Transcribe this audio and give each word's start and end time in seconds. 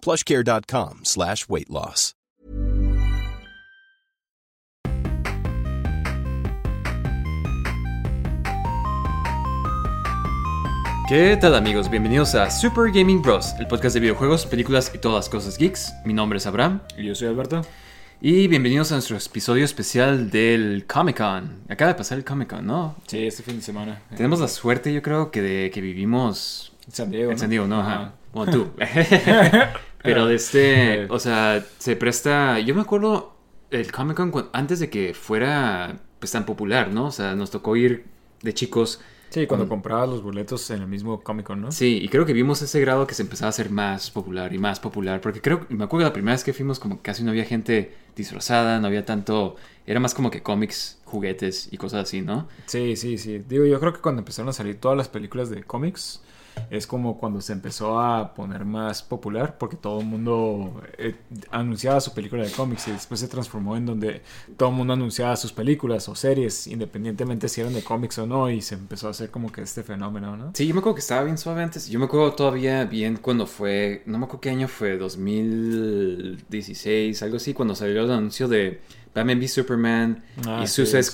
plushcare.com 0.00 1.00
slash 1.04 1.48
weight 1.48 1.70
loss. 1.70 2.14
¿Qué 11.08 11.38
tal 11.40 11.54
amigos? 11.54 11.88
Bienvenidos 11.88 12.34
a 12.34 12.50
Super 12.50 12.92
Gaming 12.92 13.22
Bros, 13.22 13.54
el 13.58 13.66
podcast 13.66 13.94
de 13.94 14.00
videojuegos, 14.00 14.44
películas 14.44 14.92
y 14.94 14.98
todas 14.98 15.16
las 15.16 15.28
cosas 15.30 15.56
geeks. 15.56 15.94
Mi 16.04 16.12
nombre 16.12 16.36
es 16.36 16.46
Abraham. 16.46 16.80
Y 16.98 17.06
yo 17.06 17.14
soy 17.14 17.28
Alberto. 17.28 17.62
Y 18.20 18.46
bienvenidos 18.48 18.92
a 18.92 18.96
nuestro 18.96 19.16
episodio 19.16 19.64
especial 19.64 20.30
del 20.30 20.84
Comic 20.86 21.16
Con. 21.16 21.62
Acaba 21.70 21.92
de 21.92 21.94
pasar 21.96 22.18
el 22.18 22.24
Comic 22.24 22.50
Con, 22.50 22.66
¿no? 22.66 22.96
Sí, 23.06 23.26
este 23.26 23.42
fin 23.42 23.56
de 23.56 23.62
semana. 23.62 24.02
Tenemos 24.14 24.40
la 24.40 24.48
suerte, 24.48 24.92
yo 24.92 25.00
creo, 25.00 25.30
que 25.30 25.40
de 25.40 25.70
que 25.70 25.80
vivimos 25.80 26.72
En 26.86 26.92
San 26.92 27.10
Diego. 27.10 27.30
en 27.30 27.36
¿no? 27.36 27.40
San 27.40 27.50
Diego, 27.50 27.66
¿no? 27.66 27.80
Ajá. 27.80 27.94
Ajá. 27.94 28.12
Bueno, 28.34 28.52
tú. 28.52 28.70
Pero 30.02 30.26
de 30.26 30.34
este, 30.34 31.06
o 31.10 31.18
sea, 31.18 31.64
se 31.78 31.96
presta. 31.96 32.60
Yo 32.60 32.74
me 32.74 32.82
acuerdo 32.82 33.34
el 33.70 33.90
Comic 33.92 34.16
Con 34.16 34.48
antes 34.52 34.80
de 34.80 34.90
que 34.90 35.14
fuera 35.14 36.00
pues 36.18 36.32
tan 36.32 36.46
popular, 36.46 36.92
¿no? 36.92 37.06
O 37.06 37.10
sea, 37.12 37.34
nos 37.34 37.50
tocó 37.50 37.76
ir 37.76 38.04
de 38.42 38.54
chicos. 38.54 39.00
Sí, 39.30 39.46
cuando 39.46 39.68
comprabas 39.68 40.08
los 40.08 40.22
boletos 40.22 40.70
en 40.70 40.80
el 40.80 40.88
mismo 40.88 41.20
Comic 41.22 41.46
Con, 41.46 41.60
¿no? 41.60 41.70
Sí, 41.70 41.98
y 42.02 42.08
creo 42.08 42.24
que 42.24 42.32
vimos 42.32 42.62
ese 42.62 42.80
grado 42.80 43.06
que 43.06 43.14
se 43.14 43.22
empezaba 43.22 43.48
a 43.48 43.50
hacer 43.50 43.70
más 43.70 44.10
popular 44.10 44.54
y 44.54 44.58
más 44.58 44.80
popular. 44.80 45.20
Porque 45.20 45.42
creo, 45.42 45.66
me 45.68 45.84
acuerdo 45.84 46.04
que 46.04 46.10
la 46.10 46.12
primera 46.14 46.34
vez 46.34 46.44
que 46.44 46.54
fuimos, 46.54 46.78
como 46.78 46.96
que 46.96 47.02
casi 47.02 47.22
no 47.22 47.30
había 47.30 47.44
gente 47.44 47.94
disfrazada, 48.16 48.80
no 48.80 48.86
había 48.86 49.04
tanto. 49.04 49.56
Era 49.86 50.00
más 50.00 50.14
como 50.14 50.30
que 50.30 50.42
cómics, 50.42 50.98
juguetes 51.04 51.68
y 51.70 51.76
cosas 51.76 52.04
así, 52.04 52.22
¿no? 52.22 52.48
Sí, 52.66 52.96
sí, 52.96 53.18
sí. 53.18 53.42
Digo, 53.46 53.66
yo 53.66 53.78
creo 53.80 53.92
que 53.92 54.00
cuando 54.00 54.20
empezaron 54.20 54.48
a 54.48 54.52
salir 54.54 54.80
todas 54.80 54.96
las 54.96 55.08
películas 55.08 55.50
de 55.50 55.62
cómics, 55.62 56.22
es 56.70 56.86
como 56.86 57.18
cuando 57.18 57.40
se 57.40 57.52
empezó 57.52 57.98
a 58.00 58.34
poner 58.34 58.64
más 58.64 59.02
popular, 59.02 59.56
porque 59.58 59.76
todo 59.76 60.00
el 60.00 60.06
mundo 60.06 60.80
eh, 60.96 61.14
anunciaba 61.50 62.00
su 62.00 62.14
película 62.14 62.44
de 62.44 62.50
cómics 62.50 62.88
y 62.88 62.92
después 62.92 63.20
se 63.20 63.28
transformó 63.28 63.76
en 63.76 63.84
donde 63.86 64.22
todo 64.56 64.70
el 64.70 64.74
mundo 64.74 64.94
anunciaba 64.94 65.36
sus 65.36 65.52
películas 65.52 66.08
o 66.08 66.14
series, 66.14 66.66
independientemente 66.66 67.48
si 67.48 67.60
eran 67.60 67.74
de 67.74 67.82
cómics 67.82 68.18
o 68.18 68.26
no, 68.26 68.50
y 68.50 68.62
se 68.62 68.74
empezó 68.74 69.08
a 69.08 69.10
hacer 69.10 69.30
como 69.30 69.52
que 69.52 69.60
este 69.62 69.82
fenómeno, 69.82 70.36
¿no? 70.36 70.50
Sí, 70.54 70.66
yo 70.66 70.74
me 70.74 70.80
acuerdo 70.80 70.96
que 70.96 71.00
estaba 71.00 71.24
bien 71.24 71.38
suave 71.38 71.62
antes. 71.62 71.88
Yo 71.88 71.98
me 71.98 72.04
acuerdo 72.06 72.32
todavía 72.32 72.84
bien 72.84 73.16
cuando 73.16 73.46
fue, 73.46 74.02
no 74.06 74.18
me 74.18 74.24
acuerdo 74.24 74.40
qué 74.40 74.50
año 74.50 74.68
fue, 74.68 74.96
2016, 74.98 77.22
algo 77.22 77.36
así, 77.36 77.54
cuando 77.54 77.74
salió 77.74 78.02
el 78.02 78.10
anuncio 78.10 78.48
de 78.48 78.80
Batman 79.14 79.38
v 79.38 79.48
Superman 79.48 80.22
Ah, 80.46 80.60
y 80.62 80.66
sí, 80.66 80.74
Suicide 80.74 81.02
sí. 81.02 81.10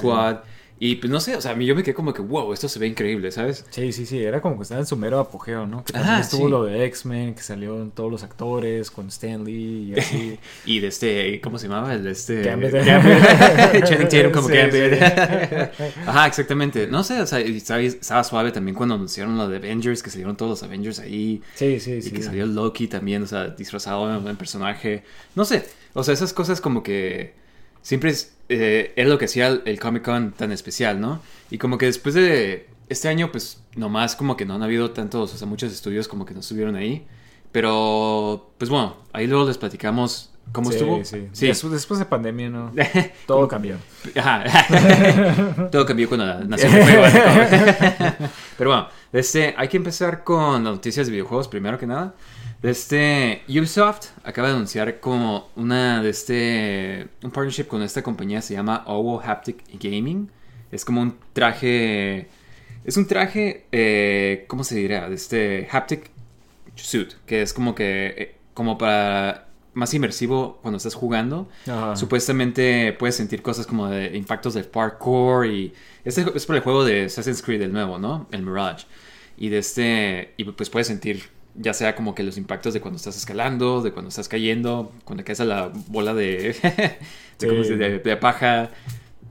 Y 0.81 0.97
pues 0.97 1.11
no 1.11 1.21
sé, 1.21 1.37
o 1.37 1.41
sea, 1.41 1.53
a 1.53 1.55
mí 1.55 1.67
yo 1.67 1.75
me 1.77 1.83
quedé 1.85 1.95
como 1.95 2.13
que, 2.13 2.21
wow, 2.21 2.53
esto 2.53 2.69
se 2.69 2.79
ve 2.81 2.89
increíble, 2.89 3.31
¿sabes? 3.31 3.65
Sí, 3.71 3.93
sí, 3.93 4.05
sí, 4.07 4.23
era 4.23 4.41
como 4.41 4.57
que 4.57 4.63
estaba 4.65 4.81
en 4.81 4.87
su 4.87 4.97
mero 4.97 5.21
apogeo, 5.21 5.67
¿no? 5.67 5.85
Que 5.85 5.93
también 5.93 6.15
Ajá, 6.15 6.21
estuvo 6.23 6.47
sí. 6.47 6.51
lo 6.51 6.65
de 6.65 6.85
X-Men, 6.87 7.35
que 7.35 7.43
salieron 7.43 7.93
todos 7.93 8.11
los 8.11 8.23
actores 8.25 8.91
con 8.91 9.07
Stan 9.09 9.45
Lee 9.45 9.93
y 9.95 9.99
así. 9.99 10.39
Y 10.67 10.81
de 10.81 10.89
este, 10.89 11.41
¿cómo 11.41 11.59
se 11.59 11.69
llamaba? 11.69 11.95
El 11.95 12.03
de 12.03 12.11
este... 12.11 12.43
Gambit. 12.43 12.73
Channing 13.85 14.09
Tatum 14.09 14.33
como 14.33 14.49
Sí, 14.49 14.55
Gambit. 14.55 14.95
sí. 14.95 15.93
Ajá, 16.07 16.27
exactamente. 16.27 16.87
No 16.89 17.05
sé, 17.05 17.21
o 17.21 17.27
sea, 17.27 17.41
y 17.41 17.57
estaba, 17.57 17.81
estaba 17.81 18.25
suave 18.25 18.51
también 18.51 18.75
cuando 18.75 18.97
anunciaron 18.97 19.37
lo 19.39 19.49
de 19.49 19.59
Avengers, 19.59 20.03
que 20.03 20.11
salieron 20.11 20.37
todos 20.37 20.51
los 20.51 20.63
Avengers 20.65 20.99
ahí. 20.99 21.41
Sí, 21.55 21.79
sí, 21.81 21.93
Y 21.93 22.03
sí. 22.03 22.11
que 22.11 22.23
salió 22.23 22.47
Loki 22.47 22.89
también, 22.89 23.23
o 23.23 23.27
sea, 23.27 23.49
disfrazado 23.49 24.13
en, 24.15 24.27
en 24.27 24.37
personaje. 24.37 25.05
No 25.37 25.45
sé, 25.45 25.65
o 25.93 26.03
sea, 26.03 26.15
esas 26.15 26.33
cosas 26.33 26.61
como 26.61 26.83
que 26.83 27.44
siempre 27.85 28.11
es, 28.11 28.35
eh, 28.49 28.93
era 28.97 29.09
lo 29.09 29.19
que 29.19 29.27
hacía 29.27 29.47
el, 29.47 29.63
el 29.67 29.79
Comic 29.79 30.03
Con 30.05 30.33
tan 30.33 30.51
especial, 30.51 31.01
¿no? 31.01 31.21
Y 31.51 31.59
como 31.59 31.79
que 31.79 31.87
después 31.87 32.17
de 32.17 32.67
este 32.89 33.09
año, 33.09 33.31
pues 33.31 33.63
nomás 33.77 34.17
como 34.17 34.37
que 34.37 34.45
no 34.45 34.55
han 34.55 34.63
habido 34.65 34.91
tantos, 34.91 35.33
o 35.33 35.37
sea, 35.37 35.47
muchos 35.47 35.73
estudios 35.73 36.09
como 36.09 36.27
que 36.27 36.35
no 36.35 36.41
estuvieron 36.41 36.75
ahí. 36.75 37.07
Pero, 37.53 38.51
pues 38.59 38.69
bueno, 38.69 38.97
ahí 39.13 39.29
luego 39.29 39.47
les 39.47 39.59
platicamos 39.59 40.31
cómo 40.51 40.71
Sí, 40.71 40.77
estuvo. 40.77 41.05
sí. 41.05 41.29
Sí. 41.33 41.47
Después, 41.47 41.73
después 41.73 42.01
de 42.01 42.07
pandemia, 42.07 42.51
¿no? 42.51 42.73
Todo 43.27 43.47
cambió. 43.47 43.77
Ajá. 44.17 44.43
Todo 45.71 45.87
cambió 45.87 46.09
cuando 46.09 46.41
nació 46.45 46.69
el 46.69 46.83
juego. 46.83 47.05
Pero 48.59 48.71
bueno, 48.71 48.89
este, 49.13 49.55
hay 49.57 49.69
que 49.69 49.77
empezar 49.77 50.25
con 50.25 50.65
las 50.65 50.75
noticias 50.75 51.07
de 51.07 51.13
videojuegos 51.13 51.47
primero 51.47 51.79
que 51.79 51.87
nada. 51.87 52.15
Este, 52.65 53.43
Ubisoft 53.47 54.07
acaba 54.23 54.49
de 54.49 54.55
anunciar 54.55 54.99
como 54.99 55.51
una 55.55 56.03
de 56.03 56.09
este, 56.09 57.09
un 57.23 57.31
partnership 57.31 57.65
con 57.65 57.83
esta 57.83 58.03
compañía 58.03 58.41
se 58.41 58.55
llama 58.55 58.85
OWO 58.87 59.21
Haptic 59.21 59.63
Gaming. 59.79 60.31
Es 60.73 60.83
como 60.87 61.03
un 61.03 61.15
traje, 61.35 62.27
es 62.87 62.97
un 62.97 63.07
traje, 63.07 63.67
eh, 63.71 64.47
¿cómo 64.49 64.65
se 64.65 64.77
dirá? 64.77 65.11
De 65.11 65.15
este 65.15 65.69
Haptic 65.71 66.11
Suit, 66.75 67.13
que 67.27 67.43
es 67.43 67.53
como 67.53 67.75
que, 67.75 68.15
eh, 68.17 68.37
como 68.55 68.79
para 68.79 69.49
más 69.75 69.93
inmersivo 69.93 70.59
cuando 70.63 70.79
estás 70.79 70.95
jugando. 70.95 71.51
Ajá. 71.67 71.97
Supuestamente 71.97 72.95
puedes 72.95 73.15
sentir 73.15 73.43
cosas 73.43 73.67
como 73.67 73.91
de 73.91 74.17
impactos 74.17 74.55
del 74.55 74.65
parkour 74.65 75.45
y 75.45 75.75
este 76.03 76.25
es 76.35 76.47
por 76.47 76.57
el 76.57 76.63
juego 76.63 76.83
de 76.83 77.05
Assassin's 77.05 77.43
Creed 77.43 77.61
el 77.61 77.75
nuevo, 77.75 77.99
¿no? 77.99 78.27
El 78.31 78.41
Mirage. 78.41 78.87
Y 79.37 79.51
de 79.51 79.59
este 79.59 80.33
y 80.39 80.45
pues 80.45 80.71
puedes 80.71 80.87
sentir 80.87 81.34
ya 81.57 81.73
sea 81.75 81.95
como 81.95 82.15
que 82.15 82.23
los 82.23 82.37
impactos 82.37 82.75
de 82.75 82.81
cuando 82.81 82.97
estás 82.97 83.17
escalando, 83.17 83.83
de 83.83 83.93
cuando 83.93 84.09
estás 84.09 84.29
cayendo, 84.29 84.93
cuando 85.05 85.25
caes 85.25 85.41
a 85.41 85.45
la 85.45 85.71
bola 85.89 86.15
de 86.15 86.55
de, 87.39 87.49
¿cómo 87.49 87.65
se 87.65 87.73
dice? 87.73 87.77
de, 87.77 87.99
de 87.99 88.17
paja. 88.17 88.71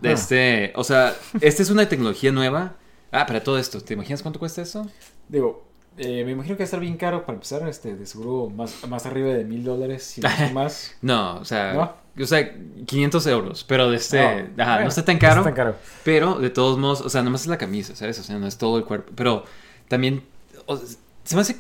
De 0.02 0.10
Ah. 0.10 0.14
este, 0.14 0.74
o 0.76 0.84
sea, 0.84 1.16
esta 1.40 1.62
es 1.64 1.70
una 1.70 1.88
tecnología 1.88 2.32
nueva. 2.32 2.76
Ah, 3.12 3.26
para 3.26 3.42
todo 3.44 3.58
esto, 3.58 3.80
¿te 3.80 3.94
imaginas 3.94 4.22
cuánto 4.22 4.40
cuesta 4.40 4.62
eso? 4.62 4.90
Digo, 5.30 5.66
eh, 5.98 6.24
me 6.26 6.32
imagino 6.32 6.56
que 6.58 6.64
va 6.64 6.66
a 6.66 6.66
estar 6.66 6.80
bien 6.80 6.98
caro 6.98 7.26
para 7.26 7.36
empezar, 7.36 7.68
este, 7.70 7.96
de 7.96 8.06
seguro 8.06 8.50
más, 8.50 8.86
más 8.88 9.06
arriba 9.06 9.30
de 9.30 9.46
mil 9.46 9.64
dólares, 9.64 10.04
si 10.04 10.20
no 10.22 10.30
más. 10.54 10.96
No, 11.02 11.36
o 11.38 11.46
sea, 11.46 11.74
¿No? 11.74 12.24
o 12.24 12.26
sea, 12.28 12.52
500 12.86 13.28
euros, 13.28 13.64
pero 13.64 13.90
de 13.92 13.98
este, 13.98 14.18
No, 14.58 14.64
ajá, 14.64 14.72
bueno, 14.74 14.82
no 14.84 14.90
está 14.90 15.06
tan 15.06 15.18
caro. 15.20 15.36
No 15.36 15.42
está 15.42 15.56
tan 15.56 15.66
caro. 15.66 15.76
Pero 16.04 16.40
de 16.40 16.50
todos 16.50 16.78
modos, 16.80 17.02
o 17.02 17.10
sea, 17.10 17.22
nomás 17.22 17.42
es 17.42 17.48
la 17.48 17.58
camisa, 17.58 17.96
¿sabes? 17.96 18.20
O 18.20 18.24
sea, 18.24 18.38
no 18.40 18.48
es 18.48 18.58
todo 18.58 18.78
el 18.80 18.86
cuerpo. 18.86 19.12
Pero 19.16 19.46
también 19.88 20.24
o 20.66 20.76
sea, 20.76 20.88
se 21.24 21.36
me 21.36 21.42
hace 21.42 21.58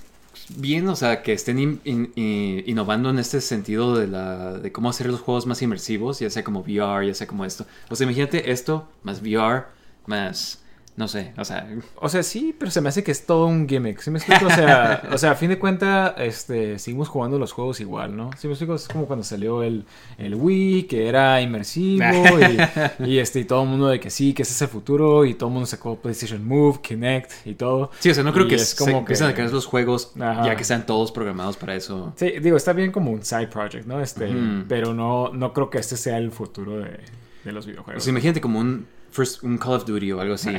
bien, 0.58 0.88
o 0.88 0.96
sea, 0.96 1.22
que 1.24 1.34
estén 1.34 1.60
in- 1.60 1.82
in- 1.84 2.12
in- 2.16 2.64
innovando 2.68 3.10
en 3.10 3.20
este 3.20 3.42
sentido 3.42 3.96
de, 3.98 4.08
la, 4.08 4.54
de 4.58 4.72
cómo 4.72 4.90
hacer 4.90 5.08
los 5.08 5.22
juegos 5.22 5.46
más 5.46 5.62
inmersivos, 5.62 6.20
ya 6.20 6.30
sea 6.30 6.44
como 6.44 6.62
VR, 6.62 7.06
ya 7.08 7.14
sea 7.14 7.28
como 7.28 7.46
esto. 7.46 7.66
O 7.90 7.96
sea, 7.96 8.06
imagínate 8.06 8.52
esto, 8.52 8.88
más 9.04 9.22
VR, 9.22 9.66
más, 10.08 10.63
no 10.96 11.08
sé, 11.08 11.34
o 11.38 11.44
sea, 11.46 11.68
O 11.96 12.08
sea, 12.08 12.22
sí, 12.22 12.56
pero 12.58 12.70
se 12.70 12.80
me 12.80 12.90
hace 12.90 13.04
que 13.04 13.12
es 13.12 13.26
todo 13.26 13.48
un 13.48 13.68
gimmick. 13.68 14.00
¿Sí 14.00 14.12
me 14.12 14.20
explico? 14.20 14.46
O 14.46 14.50
sea, 14.52 15.02
o 15.12 15.18
sea 15.18 15.32
a 15.32 15.36
fin 15.36 15.50
de 15.50 15.58
cuentas, 15.58 16.14
este, 16.18 16.78
seguimos 16.78 17.10
jugando 17.10 17.40
los 17.40 17.52
juegos 17.52 17.80
igual, 17.80 18.16
¿no? 18.16 18.30
Sí 18.38 18.46
me 18.48 18.54
explico, 18.54 18.76
es 18.76 18.88
como 18.88 19.08
cuando 19.08 19.24
salió 19.24 19.64
el, 19.64 19.86
el 20.20 20.36
Wii, 20.36 20.84
que 20.84 21.08
era 21.08 21.42
inmersivo, 21.42 22.04
y, 23.00 23.06
y, 23.10 23.18
este, 23.18 23.40
y 23.40 23.46
todo 23.46 23.64
el 23.64 23.70
mundo 23.70 23.88
de 23.88 24.00
que 24.00 24.12
sí, 24.12 24.34
que 24.36 24.44
ese 24.44 24.54
es 24.54 24.62
el 24.62 24.68
futuro, 24.68 25.26
y 25.26 25.34
todo 25.34 25.50
el 25.50 25.54
mundo 25.54 25.66
sacó 25.66 25.96
PlayStation 25.98 26.46
Move, 26.48 26.80
Kinect 26.84 27.32
y 27.48 27.56
todo. 27.56 27.90
sí, 28.00 28.12
o 28.12 28.14
sea, 28.14 28.24
no 28.24 28.32
creo 28.32 28.46
Y 28.46 28.50
que 28.50 28.56
es 28.56 28.76
como 28.76 29.04
que- 29.04 29.14
a 29.16 29.34
crear 29.34 29.52
los 29.52 29.66
juegos 29.66 30.12
Ajá. 30.20 30.46
ya 30.46 30.56
que 30.56 30.62
están 30.62 30.86
todos 30.86 31.12
programados 31.12 31.58
para 31.58 31.74
eso. 31.76 32.14
Sí, 32.18 32.34
digo, 32.42 32.56
está 32.58 32.74
bien 32.74 32.92
como 32.92 33.10
un 33.12 33.24
side 33.24 33.48
project, 33.48 33.88
¿no? 33.88 34.00
Este, 34.00 34.30
pero 34.68 34.94
no, 34.94 35.30
no 35.34 35.54
creo 35.54 35.70
que 35.72 35.80
este 35.80 35.98
sea 35.98 36.18
el 36.20 36.32
futuro 36.32 36.78
de, 36.80 37.00
de 37.46 37.52
los 37.52 37.66
O 37.66 37.70
videojuegos. 37.70 38.04
sea, 38.04 38.12
imagínate 38.12 38.42
como 38.42 38.60
un 38.60 38.86
first, 39.14 39.44
un 39.44 39.58
Call 39.58 39.74
of 39.76 39.86
Duty 39.86 40.12
o 40.12 40.20
algo 40.20 40.34
así. 40.36 40.50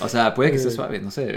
o 0.00 0.08
sea, 0.08 0.34
puede 0.34 0.50
que 0.50 0.56
esté 0.56 0.70
suave, 0.70 1.00
no 1.00 1.10
sé. 1.10 1.26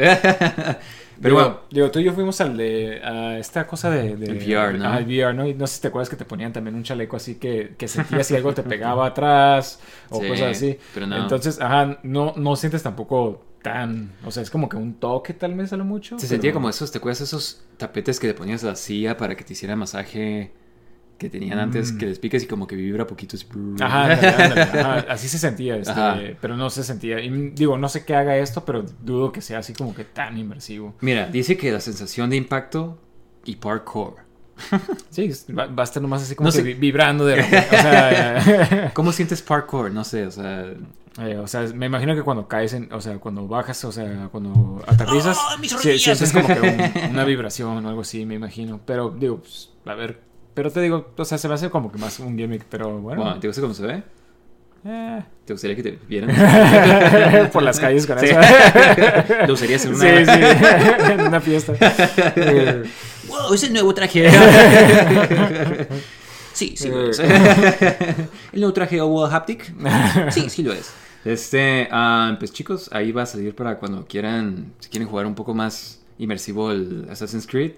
Pero 1.22 1.36
digo, 1.36 1.46
bueno. 1.50 1.60
digo, 1.70 1.92
tú 1.92 2.00
y 2.00 2.06
yo 2.06 2.14
fuimos 2.14 2.40
al 2.40 2.56
de 2.56 3.02
a 3.04 3.38
esta 3.38 3.68
cosa 3.68 3.90
de, 3.90 4.16
de 4.16 4.26
El 4.28 4.38
VR, 4.38 4.78
¿no? 4.78 4.88
Ah, 4.88 5.00
el 5.00 5.06
VR, 5.06 5.34
¿no? 5.34 5.46
Y 5.46 5.54
no 5.54 5.68
sé 5.68 5.76
si 5.76 5.82
te 5.82 5.90
acuerdas 5.90 6.10
que 6.10 6.16
te 6.16 6.24
ponían 6.24 6.54
también 6.54 6.76
un 6.76 6.84
chaleco 6.84 7.18
así 7.18 7.36
que, 7.36 7.76
que 7.78 7.90
sentías 7.90 8.26
si 8.26 8.38
algo 8.38 8.54
te 8.54 8.64
pegaba 8.64 9.06
atrás 9.08 9.82
o 10.10 10.22
Sí, 10.22 10.30
cosas 10.30 10.56
así. 10.56 10.80
pero 10.94 11.08
no. 11.08 11.18
Entonces, 11.18 11.60
ajá, 11.60 12.00
no, 12.04 12.34
no 12.38 12.56
sientes 12.56 12.84
tampoco 12.84 13.44
tan, 13.62 14.14
o 14.24 14.32
sea, 14.32 14.44
es 14.44 14.50
como 14.50 14.70
que 14.70 14.78
un 14.78 14.94
toque 14.94 15.34
tal 15.34 15.56
vez 15.56 15.74
a 15.74 15.78
lo 15.78 15.84
mucho. 15.84 16.18
Se 16.18 16.22
pero- 16.22 16.30
sentía 16.30 16.54
como 16.54 16.70
esos, 16.70 16.90
¿te 16.90 17.00
acuerdas 17.00 17.20
esos 17.20 17.64
tapetes 17.76 18.18
que 18.18 18.28
le 18.28 18.34
ponías 18.34 18.64
a 18.64 18.68
la 18.68 18.76
silla 18.78 19.18
para 19.18 19.36
que 19.36 19.44
te 19.44 19.52
hiciera 19.52 19.76
masaje 19.76 20.54
que 21.20 21.30
tenían 21.30 21.60
antes, 21.60 21.94
Mm. 21.94 21.98
que 22.00 22.06
les 22.08 22.18
piques 22.18 22.44
y 22.44 22.48
como 22.48 22.66
que 22.66 22.76
vibra 22.76 23.06
poquito? 23.06 23.36
así, 23.36 23.46
Ajá, 23.80 24.06
ándale, 24.06 24.28
ándale, 24.30 24.62
ajá, 24.80 25.06
así 25.10 25.28
se 25.28 25.38
sentía, 25.38 25.76
este, 25.78 25.92
Ajá. 25.92 26.18
pero 26.42 26.58
no 26.58 26.70
se 26.72 26.84
sentía. 26.84 27.20
Y 27.22 27.30
digo, 27.52 27.78
no 27.78 27.88
sé 27.90 28.06
qué 28.06 28.16
haga 28.16 28.36
esto, 28.38 28.66
pero 28.66 28.84
dudo 29.04 29.32
que 29.32 29.42
sea 29.42 29.60
así 29.60 29.74
como 29.74 29.94
que 29.94 30.06
tan 30.06 30.38
inmersivo. 30.38 30.96
Mira, 31.02 31.28
dice 31.28 31.58
que 31.58 31.72
la 31.72 31.80
sensación 31.82 32.32
de 32.32 32.38
impacto 32.38 32.98
y 33.46 33.58
parkour. 33.58 34.16
Sí, 35.10 35.24
es- 35.26 35.46
va, 35.58 35.68
va 35.68 35.84
a 35.84 35.86
estar 35.86 36.02
nomás 36.02 36.22
así 36.24 36.36
como 36.36 36.48
No 36.50 36.52
que 36.54 36.62
sé. 36.64 36.74
vibrando 36.74 37.26
de. 37.26 37.40
O 37.42 37.44
sea, 37.44 38.92
¿Cómo 38.94 39.12
sientes 39.12 39.42
parkour? 39.42 39.92
No 39.92 40.04
sé, 40.04 40.26
o 40.28 40.32
sea... 40.32 40.66
eh, 41.22 41.38
o 41.38 41.48
sea, 41.48 41.62
me 41.74 41.86
imagino 41.88 42.14
que 42.16 42.22
cuando 42.24 42.48
caes, 42.48 42.74
en, 42.74 42.92
o 42.94 43.02
sea, 43.02 43.18
cuando 43.20 43.48
bajas, 43.48 43.84
o 43.86 43.92
sea, 43.92 44.28
cuando 44.32 44.82
aterrizas, 44.88 45.38
¡Ah, 45.40 45.58
sí- 45.62 45.70
rodillas! 45.76 46.02
sientes 46.18 46.32
como 46.32 46.48
que 46.48 46.60
un- 47.06 47.12
una 47.12 47.24
vibración 47.26 47.86
o 47.86 47.90
algo 47.90 48.02
así, 48.02 48.26
me 48.26 48.36
imagino. 48.36 48.80
Pero 48.86 49.10
digo, 49.18 49.38
pues, 49.40 49.72
a 49.86 49.94
ver. 49.96 50.29
Pero 50.60 50.72
te 50.72 50.82
digo, 50.82 51.12
o 51.16 51.24
sea, 51.24 51.38
se 51.38 51.48
me 51.48 51.54
hace 51.54 51.70
como 51.70 51.90
que 51.90 51.98
más 51.98 52.20
un 52.20 52.38
gimmick, 52.38 52.66
pero 52.70 53.00
bueno. 53.00 53.24
Bueno, 53.24 53.40
¿te 53.40 53.48
gusta 53.48 53.62
cómo 53.62 53.74
se 53.74 53.88
ve? 53.88 54.04
eh, 54.84 55.24
¿Te 55.46 55.54
gustaría 55.54 55.74
que 55.78 55.84
te 55.84 55.98
vieran? 56.06 57.50
por 57.54 57.64
las 57.64 57.80
calles 57.80 58.06
con 58.06 58.20
Sí. 58.20 58.26
eso. 58.26 58.40
¿Lo 59.48 59.54
usarías 59.54 59.86
en 59.86 59.96
Sí, 59.96 60.06
una... 60.06 60.26
sí, 60.36 60.42
en 61.14 61.22
una 61.22 61.40
fiesta. 61.40 61.74
Eh, 62.36 62.84
¡Wow! 63.30 63.54
Es 63.54 63.64
el 63.64 63.72
nuevo 63.72 63.94
traje. 63.94 64.30
sí, 66.52 66.74
sí 66.76 66.90
lo 66.90 67.10
es. 67.10 67.20
¿El 67.20 68.60
nuevo 68.60 68.74
traje 68.74 69.00
Owl 69.00 69.34
Haptic? 69.34 69.74
Sí, 70.32 70.50
sí 70.50 70.62
lo 70.64 70.74
es. 70.74 70.92
Este, 71.24 71.88
ah, 71.90 72.36
pues 72.38 72.52
chicos, 72.52 72.90
ahí 72.92 73.14
va 73.14 73.22
a 73.22 73.26
salir 73.26 73.56
para 73.56 73.78
cuando 73.78 74.06
quieran, 74.06 74.74
si 74.80 74.90
quieren 74.90 75.08
jugar 75.08 75.26
un 75.26 75.36
poco 75.36 75.54
más 75.54 76.02
inmersivo 76.18 76.70
el 76.74 77.08
Assassin's 77.10 77.48
Creed. 77.48 77.72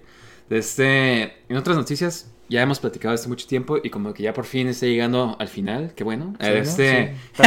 Este, 0.50 1.22
en 1.48 1.56
otras 1.56 1.76
noticias, 1.76 2.26
ya 2.52 2.62
hemos 2.62 2.78
platicado 2.78 3.14
esto 3.14 3.28
mucho 3.28 3.46
tiempo 3.46 3.78
y 3.82 3.90
como 3.90 4.14
que 4.14 4.22
ya 4.22 4.32
por 4.32 4.44
fin 4.44 4.68
está 4.68 4.86
llegando 4.86 5.36
al 5.40 5.48
final, 5.48 5.92
qué 5.96 6.04
bueno. 6.04 6.34
Sí, 6.40 6.46
¿no? 6.48 6.54
este, 6.54 7.14
Sí. 7.34 7.42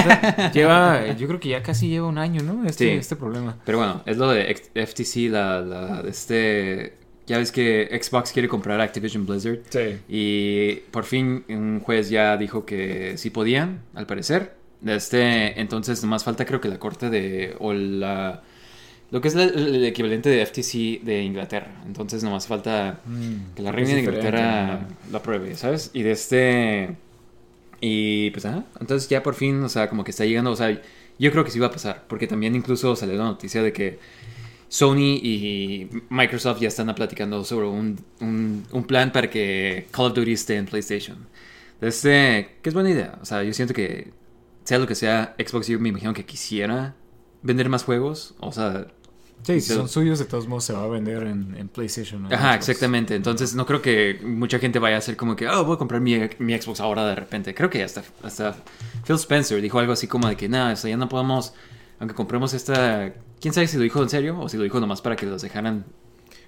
Lleva, 0.53 1.11
yo 1.13 1.27
creo 1.27 1.39
que 1.39 1.49
ya 1.49 1.63
casi 1.63 1.87
lleva 1.89 2.07
un 2.07 2.17
año, 2.17 2.41
¿no? 2.43 2.65
Este, 2.67 2.85
Sí. 2.85 2.97
este 2.97 3.15
problema. 3.15 3.57
Pero 3.65 3.77
bueno, 3.77 4.01
es 4.05 4.17
lo 4.17 4.29
de 4.31 4.53
FTC, 4.75 5.29
la, 5.29 5.61
la- 5.61 6.03
este, 6.07 6.97
ya 7.27 7.37
ves 7.37 7.51
que 7.51 7.87
Xbox 8.01 8.31
quiere 8.31 8.47
comprar 8.47 8.81
Activision 8.81 9.25
Blizzard. 9.25 9.59
Sí. 9.69 9.97
Y 10.09 10.75
por 10.91 11.03
fin 11.05 11.43
un 11.49 11.79
juez 11.79 12.09
ya 12.09 12.37
dijo 12.37 12.65
que 12.65 13.17
sí 13.17 13.29
podían, 13.29 13.81
al 13.93 14.05
parecer. 14.05 14.55
Este, 14.85 15.59
entonces 15.59 16.01
nomás 16.03 16.23
falta 16.23 16.45
creo 16.45 16.61
que 16.61 16.67
la 16.69 16.77
corte 16.77 17.09
de 17.09 17.55
o 17.59 17.73
la 17.73 18.43
lo 19.15 19.21
que 19.21 19.29
es 19.29 19.35
la- 19.35 19.45
el 19.45 19.85
equivalente 19.85 20.27
de 20.29 20.41
FTC 20.45 21.00
de 21.01 21.23
Inglaterra. 21.23 21.71
Entonces 21.85 22.21
nomás 22.21 22.47
falta 22.47 23.00
que 23.56 23.62
la 23.62 23.71
reina 23.71 23.91
de 23.91 23.95
Mm, 23.95 24.00
Inglaterra 24.03 24.88
lo 25.09 25.17
apruebe, 25.17 25.56
¿sabes? 25.56 25.89
Y 25.94 26.03
de 26.03 26.12
este 26.12 26.95
y 27.81 28.31
pues 28.31 28.45
ajá, 28.45 28.65
entonces 28.81 29.07
ya 29.09 29.23
por 29.23 29.35
fin, 29.35 29.62
o 29.63 29.69
sea, 29.69 29.89
como 29.89 30.03
que 30.03 30.12
está 30.12 30.25
llegando, 30.25 30.51
o 30.51 30.56
sea, 30.56 30.69
yo 31.19 31.31
creo 31.31 31.44
que 31.45 31.51
sí 31.51 31.59
va 31.59 31.67
a 31.67 31.71
pasar, 31.71 32.03
porque 32.09 32.27
también 32.27 32.56
incluso 32.56 32.95
salió 32.95 33.15
la 33.17 33.25
noticia 33.25 33.62
de 33.63 33.71
que 33.71 34.00
Sony 34.67 35.19
y 35.23 35.88
Microsoft 36.09 36.59
ya 36.59 36.67
están 36.67 36.94
platicando 36.95 37.44
sobre 37.45 37.67
un, 37.67 37.97
un, 38.19 38.63
un 38.71 38.83
plan 38.83 39.12
para 39.12 39.29
que 39.29 39.88
Call 39.91 40.07
of 40.07 40.13
Duty 40.15 40.33
esté 40.33 40.56
en 40.57 40.65
PlayStation. 40.65 41.17
Este, 41.81 42.56
que 42.62 42.69
es 42.69 42.73
buena 42.73 42.89
idea. 42.89 43.17
O 43.21 43.25
sea, 43.25 43.44
yo 43.44 43.53
siento 43.53 43.73
que 43.73 44.12
sea 44.65 44.79
lo 44.79 44.88
que 44.88 44.95
sea, 44.95 45.35
Xbox 45.38 45.67
yo 45.67 45.79
me 45.79 45.89
imagino 45.89 46.13
que 46.13 46.25
quisiera 46.25 46.95
vender 47.44 47.69
más 47.69 47.83
juegos. 47.83 48.33
O 48.39 48.51
sea, 48.51 48.88
Sí, 49.43 49.61
si 49.61 49.73
son 49.73 49.87
suyos, 49.87 50.17
de 50.17 50.25
todos 50.25 50.47
modos 50.47 50.63
se 50.63 50.73
va 50.73 50.83
a 50.83 50.87
vender 50.87 51.23
en, 51.23 51.55
en 51.55 51.67
PlayStation. 51.67 52.23
¿no? 52.23 52.29
ajá, 52.35 52.55
exactamente. 52.55 53.15
Entonces 53.15 53.53
no 53.53 53.65
creo 53.65 53.81
que 53.81 54.19
mucha 54.23 54.57
gente 54.57 54.79
vaya 54.79 54.95
a 54.95 54.99
hacer 54.99 55.15
como 55.15 55.35
que, 55.35 55.47
oh, 55.47 55.63
voy 55.63 55.75
a 55.75 55.77
comprar 55.77 56.01
mi, 56.01 56.17
mi 56.39 56.59
Xbox 56.59 56.79
ahora 56.79 57.05
de 57.05 57.15
repente. 57.15 57.53
Creo 57.53 57.69
que 57.69 57.83
hasta, 57.83 58.03
hasta 58.23 58.55
Phil 59.05 59.15
Spencer 59.17 59.61
dijo 59.61 59.77
algo 59.77 59.93
así 59.93 60.07
como 60.07 60.27
de 60.27 60.35
que, 60.35 60.49
nada, 60.49 60.73
o 60.73 60.75
sea, 60.75 60.89
ya 60.89 60.97
no 60.97 61.07
podemos, 61.07 61.53
aunque 61.99 62.15
compremos 62.15 62.53
esta... 62.53 63.13
¿Quién 63.39 63.53
sabe 63.53 63.67
si 63.67 63.77
lo 63.77 63.83
dijo 63.83 64.01
en 64.01 64.09
serio 64.09 64.39
o 64.39 64.49
si 64.49 64.57
lo 64.57 64.63
dijo 64.63 64.79
nomás 64.79 65.01
para 65.01 65.15
que 65.15 65.27
los 65.27 65.41
dejaran 65.43 65.85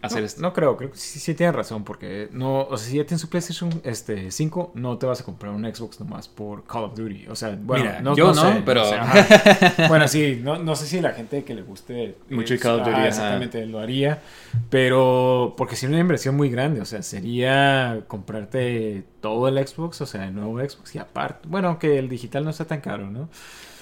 hacer 0.02 0.20
no, 0.22 0.26
esto? 0.26 0.42
no 0.42 0.54
creo, 0.54 0.78
creo 0.78 0.92
que 0.92 0.98
sí, 0.98 1.20
sí 1.20 1.34
tiene 1.34 1.52
razón, 1.52 1.84
porque 1.84 2.30
no, 2.32 2.62
o 2.62 2.78
sea, 2.78 2.90
si 2.90 2.98
ya 2.98 3.06
tienes 3.06 3.22
su 3.22 3.30
PlayStation 3.30 3.82
este, 3.84 4.32
5, 4.32 4.72
no 4.76 4.98
te 4.98 5.06
vas 5.06 5.22
a 5.22 5.24
comprar 5.24 5.54
un 5.54 5.64
Xbox 5.66 6.00
nomás 6.00 6.28
por 6.28 6.66
Call 6.66 6.84
of 6.86 6.96
Duty. 6.96 7.28
O 7.28 7.36
sea, 7.36 7.58
bueno, 7.62 7.86
Mira, 7.86 8.02
no, 8.02 8.16
yo 8.16 8.28
no, 8.28 8.34
sé, 8.36 8.62
pero- 8.66 8.84
o 8.84 8.90
sea, 8.90 9.02
ajá. 9.04 9.88
bueno, 9.88 10.08
sí, 10.08 10.40
no, 10.44 10.58
no 10.60 10.76
sé 10.76 10.86
si 10.88 11.02
la 11.02 11.12
gente 11.12 11.44
que 11.44 11.54
le 11.56 11.62
guste 11.64 12.16
Mucho 12.30 12.54
es- 12.54 12.62
Call 12.62 12.76
of 12.80 12.86
Duty, 12.86 12.92
ajá. 12.92 13.08
exactamente 13.08 13.66
lo 13.66 13.80
haría, 13.80 14.22
pero 14.70 15.56
porque 15.58 15.76
sería 15.76 15.96
una 15.96 16.02
inversión 16.02 16.36
muy 16.36 16.50
grande, 16.50 16.82
o 16.82 16.86
sea, 16.86 17.02
sería 17.02 18.02
comprarte 18.08 19.04
todo 19.22 19.48
el 19.48 19.68
Xbox, 19.68 20.02
o 20.02 20.06
sea, 20.06 20.26
el 20.28 20.36
nuevo 20.36 20.60
Xbox 20.60 20.96
y 20.96 21.00
aparte, 21.00 21.48
bueno, 21.48 21.70
aunque 21.70 21.98
el 22.00 22.10
digital 22.10 22.44
no 22.44 22.52
está 22.52 22.66
tan 22.66 22.82
caro, 22.82 23.10
¿no? 23.10 23.30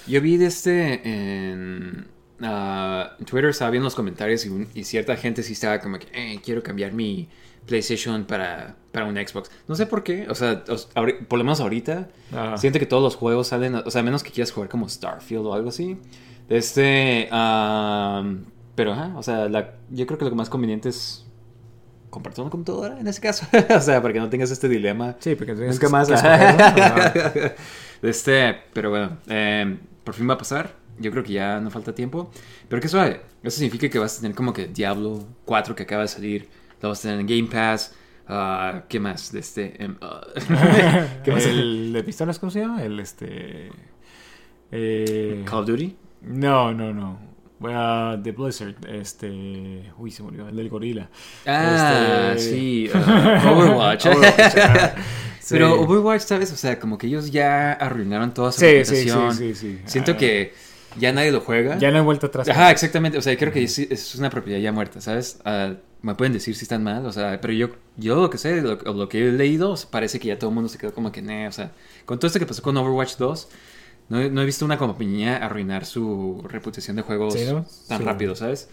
Yo 0.06 0.20
vi 0.20 0.36
de 0.36 0.46
este 0.46 1.00
en 1.50 2.06
en 2.40 3.24
Twitter, 3.24 3.50
estaba 3.50 3.70
viendo 3.70 3.84
los 3.86 3.94
comentarios 3.94 4.44
y, 4.46 4.48
un- 4.50 4.68
y 4.74 4.84
cierta 4.84 5.16
gente 5.16 5.42
sí 5.42 5.54
estaba 5.54 5.78
como 5.80 5.98
que, 5.98 6.06
"Eh, 6.12 6.40
quiero 6.44 6.62
cambiar 6.62 6.92
mi 6.92 7.28
PlayStation 7.66 8.24
para, 8.24 8.76
para 8.92 9.06
un 9.06 9.16
Xbox. 9.16 9.50
No 9.66 9.74
sé 9.74 9.86
por 9.86 10.04
qué, 10.04 10.26
o 10.28 10.34
sea, 10.34 10.62
os- 10.68 10.88
por 11.28 11.38
lo 11.38 11.44
menos 11.44 11.60
ahorita, 11.60 12.08
Ajá. 12.32 12.56
siento 12.58 12.78
que 12.78 12.86
todos 12.86 13.02
los 13.02 13.16
juegos 13.16 13.48
salen, 13.48 13.74
o 13.74 13.90
sea, 13.90 14.02
a 14.02 14.04
menos 14.04 14.22
que 14.22 14.30
quieras 14.30 14.52
jugar 14.52 14.68
como 14.68 14.88
Starfield 14.88 15.46
o 15.46 15.54
algo 15.54 15.70
así. 15.70 15.96
Este, 16.48 17.26
pero, 17.30 18.94
o 19.16 19.22
sea, 19.22 19.48
la- 19.48 19.74
yo 19.90 20.06
creo 20.06 20.18
que 20.18 20.24
lo 20.26 20.34
más 20.36 20.48
conveniente 20.48 20.90
es 20.90 21.24
comprarte 22.10 22.40
una 22.40 22.50
computadora 22.50 23.00
en 23.00 23.06
ese 23.08 23.20
caso. 23.20 23.46
o 23.76 23.80
sea, 23.80 24.00
para 24.00 24.14
que 24.14 24.20
no 24.20 24.28
tengas 24.30 24.50
este 24.52 24.68
dilema. 24.68 25.16
Sí, 25.18 25.34
porque 25.34 25.54
tienes 25.54 25.78
que- 25.80 25.88
más. 25.88 26.08
Este, 28.02 28.54
pero 28.72 28.90
bueno, 28.90 29.16
eh, 29.26 29.76
por 30.04 30.14
fin 30.14 30.28
va 30.28 30.34
a 30.34 30.38
pasar. 30.38 30.74
Yo 30.98 31.10
creo 31.10 31.22
que 31.22 31.32
ya 31.32 31.60
no 31.60 31.70
falta 31.70 31.94
tiempo. 31.94 32.30
Pero 32.68 32.80
qué 32.80 32.88
suave. 32.88 33.20
Eso 33.42 33.58
significa 33.58 33.88
que 33.88 33.98
vas 33.98 34.18
a 34.18 34.20
tener 34.22 34.34
como 34.36 34.52
que 34.52 34.66
Diablo 34.66 35.24
4 35.44 35.74
que 35.74 35.82
acaba 35.84 36.02
de 36.02 36.08
salir. 36.08 36.48
Lo 36.80 36.88
vas 36.90 37.00
a 37.00 37.02
tener 37.02 37.20
en 37.20 37.26
Game 37.26 37.48
Pass. 37.50 37.94
Ah, 38.28 38.82
¿Qué 38.88 38.98
más? 38.98 39.30
De 39.32 39.40
este. 39.40 39.82
em, 39.82 39.96
ah, 40.00 40.20
¿Qué 41.24 41.30
más? 41.32 41.44
¿El 41.46 41.92
de 41.92 42.02
pistolas 42.02 42.38
cómo 42.38 42.50
se 42.50 42.60
llama? 42.60 42.82
El 42.82 42.98
este... 43.00 43.70
Eh, 44.72 45.42
Call 45.48 45.60
of 45.60 45.66
Duty. 45.66 45.96
No, 46.22 46.72
no, 46.72 46.92
no. 46.92 47.18
Bueno, 47.58 48.16
de 48.18 48.32
Blizzard, 48.32 48.74
este... 48.88 49.90
Uy, 49.96 50.10
se 50.10 50.22
murió, 50.22 50.48
el 50.48 50.56
del 50.56 50.68
gorila. 50.68 51.08
Ah, 51.46 52.32
Este- 52.36 52.50
sí. 52.50 52.90
ah, 52.94 53.52
Overwatch. 53.54 54.06
Overwatch, 54.06 54.56
ajá. 54.58 54.94
Sí. 55.40 55.54
Pero 55.54 55.80
Overwatch, 55.80 56.22
¿sabes? 56.22 56.52
O 56.52 56.56
sea, 56.56 56.76
como 56.80 56.98
que 56.98 57.06
ellos 57.06 57.30
ya 57.30 57.72
arruinaron 57.74 58.34
toda 58.34 58.50
su 58.50 58.58
Sí, 58.58 58.84
sí, 58.84 58.96
sí, 58.96 59.08
reputación. 59.10 59.54
sí. 59.54 59.80
Siento 59.84 60.16
que 60.16 60.52
ya 60.98 61.12
nadie 61.12 61.32
lo 61.32 61.40
juega. 61.40 61.78
Ya 61.78 61.90
no 61.90 61.98
hay 61.98 62.04
vuelta 62.04 62.26
atrás. 62.28 62.48
Ajá, 62.48 62.70
exactamente. 62.70 63.18
O 63.18 63.22
sea, 63.22 63.36
creo 63.36 63.52
que 63.52 63.62
es, 63.64 63.78
es 63.78 64.14
una 64.14 64.30
propiedad 64.30 64.58
ya 64.60 64.72
muerta, 64.72 65.00
¿sabes? 65.00 65.38
Ah, 65.44 65.74
me 66.02 66.14
pueden 66.14 66.32
decir 66.32 66.54
si 66.54 66.62
están 66.64 66.84
mal, 66.84 67.04
o 67.06 67.12
sea, 67.12 67.40
pero 67.40 67.52
yo, 67.52 67.68
yo 67.96 68.16
lo 68.20 68.30
que 68.30 68.38
sé, 68.38 68.60
lo, 68.62 68.76
lo 68.76 69.08
que 69.08 69.26
he 69.28 69.32
leído, 69.32 69.74
parece 69.90 70.20
que 70.20 70.28
ya 70.28 70.38
todo 70.38 70.50
el 70.50 70.54
mundo 70.54 70.68
se 70.68 70.78
quedó 70.78 70.94
como 70.94 71.10
que, 71.10 71.20
"Nah", 71.22 71.48
o 71.48 71.52
sea, 71.52 71.72
con 72.04 72.18
todo 72.18 72.28
esto 72.28 72.38
que 72.38 72.46
pasó 72.46 72.62
con 72.62 72.76
Overwatch 72.76 73.16
2, 73.16 73.48
no, 74.08 74.20
he- 74.20 74.30
no 74.30 74.40
he 74.42 74.44
visto 74.44 74.64
una 74.64 74.78
compañía 74.78 75.36
arruinar 75.38 75.84
su 75.84 76.44
reputación 76.48 76.94
de 76.96 77.02
juegos 77.02 77.34
Sí, 77.34 77.44
¿no? 77.46 77.66
tan 77.88 77.98
Sí. 77.98 78.04
rápido, 78.04 78.36
¿sabes? 78.36 78.68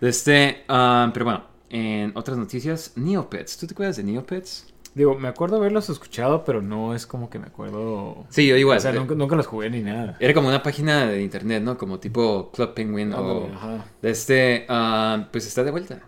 Este, 0.00 0.64
ah, 0.68 1.10
pero 1.14 1.24
bueno, 1.24 1.44
en 1.70 2.12
otras 2.16 2.36
noticias, 2.38 2.92
Neopets. 2.96 3.56
¿Tú 3.56 3.66
te 3.66 3.72
acuerdas 3.74 3.96
de 3.96 4.02
Neopets? 4.04 4.66
Digo, 4.94 5.16
me 5.18 5.28
acuerdo 5.28 5.56
haberlos 5.58 5.88
escuchado, 5.90 6.44
pero 6.44 6.60
no 6.62 6.94
es 6.94 7.06
como 7.06 7.28
que 7.30 7.38
me 7.38 7.46
acuerdo... 7.46 8.24
Sí, 8.30 8.46
yo 8.48 8.56
igual. 8.56 8.78
O 8.78 8.80
sea, 8.80 8.90
eh, 8.90 8.94
nunca, 8.94 9.14
nunca 9.14 9.36
los 9.36 9.46
jugué 9.46 9.70
ni 9.70 9.80
nada. 9.82 10.16
Era 10.18 10.34
como 10.34 10.48
una 10.48 10.62
página 10.62 11.06
de 11.06 11.22
internet, 11.22 11.62
¿no? 11.62 11.76
Como 11.78 12.00
tipo 12.00 12.50
Club 12.52 12.74
Penguin 12.74 13.12
o... 13.12 13.48
Ajá. 13.54 13.84
De 14.02 14.10
este, 14.10 14.64
ah, 14.68 15.28
pues 15.30 15.46
está 15.46 15.62
de 15.62 15.70
vuelta. 15.70 16.00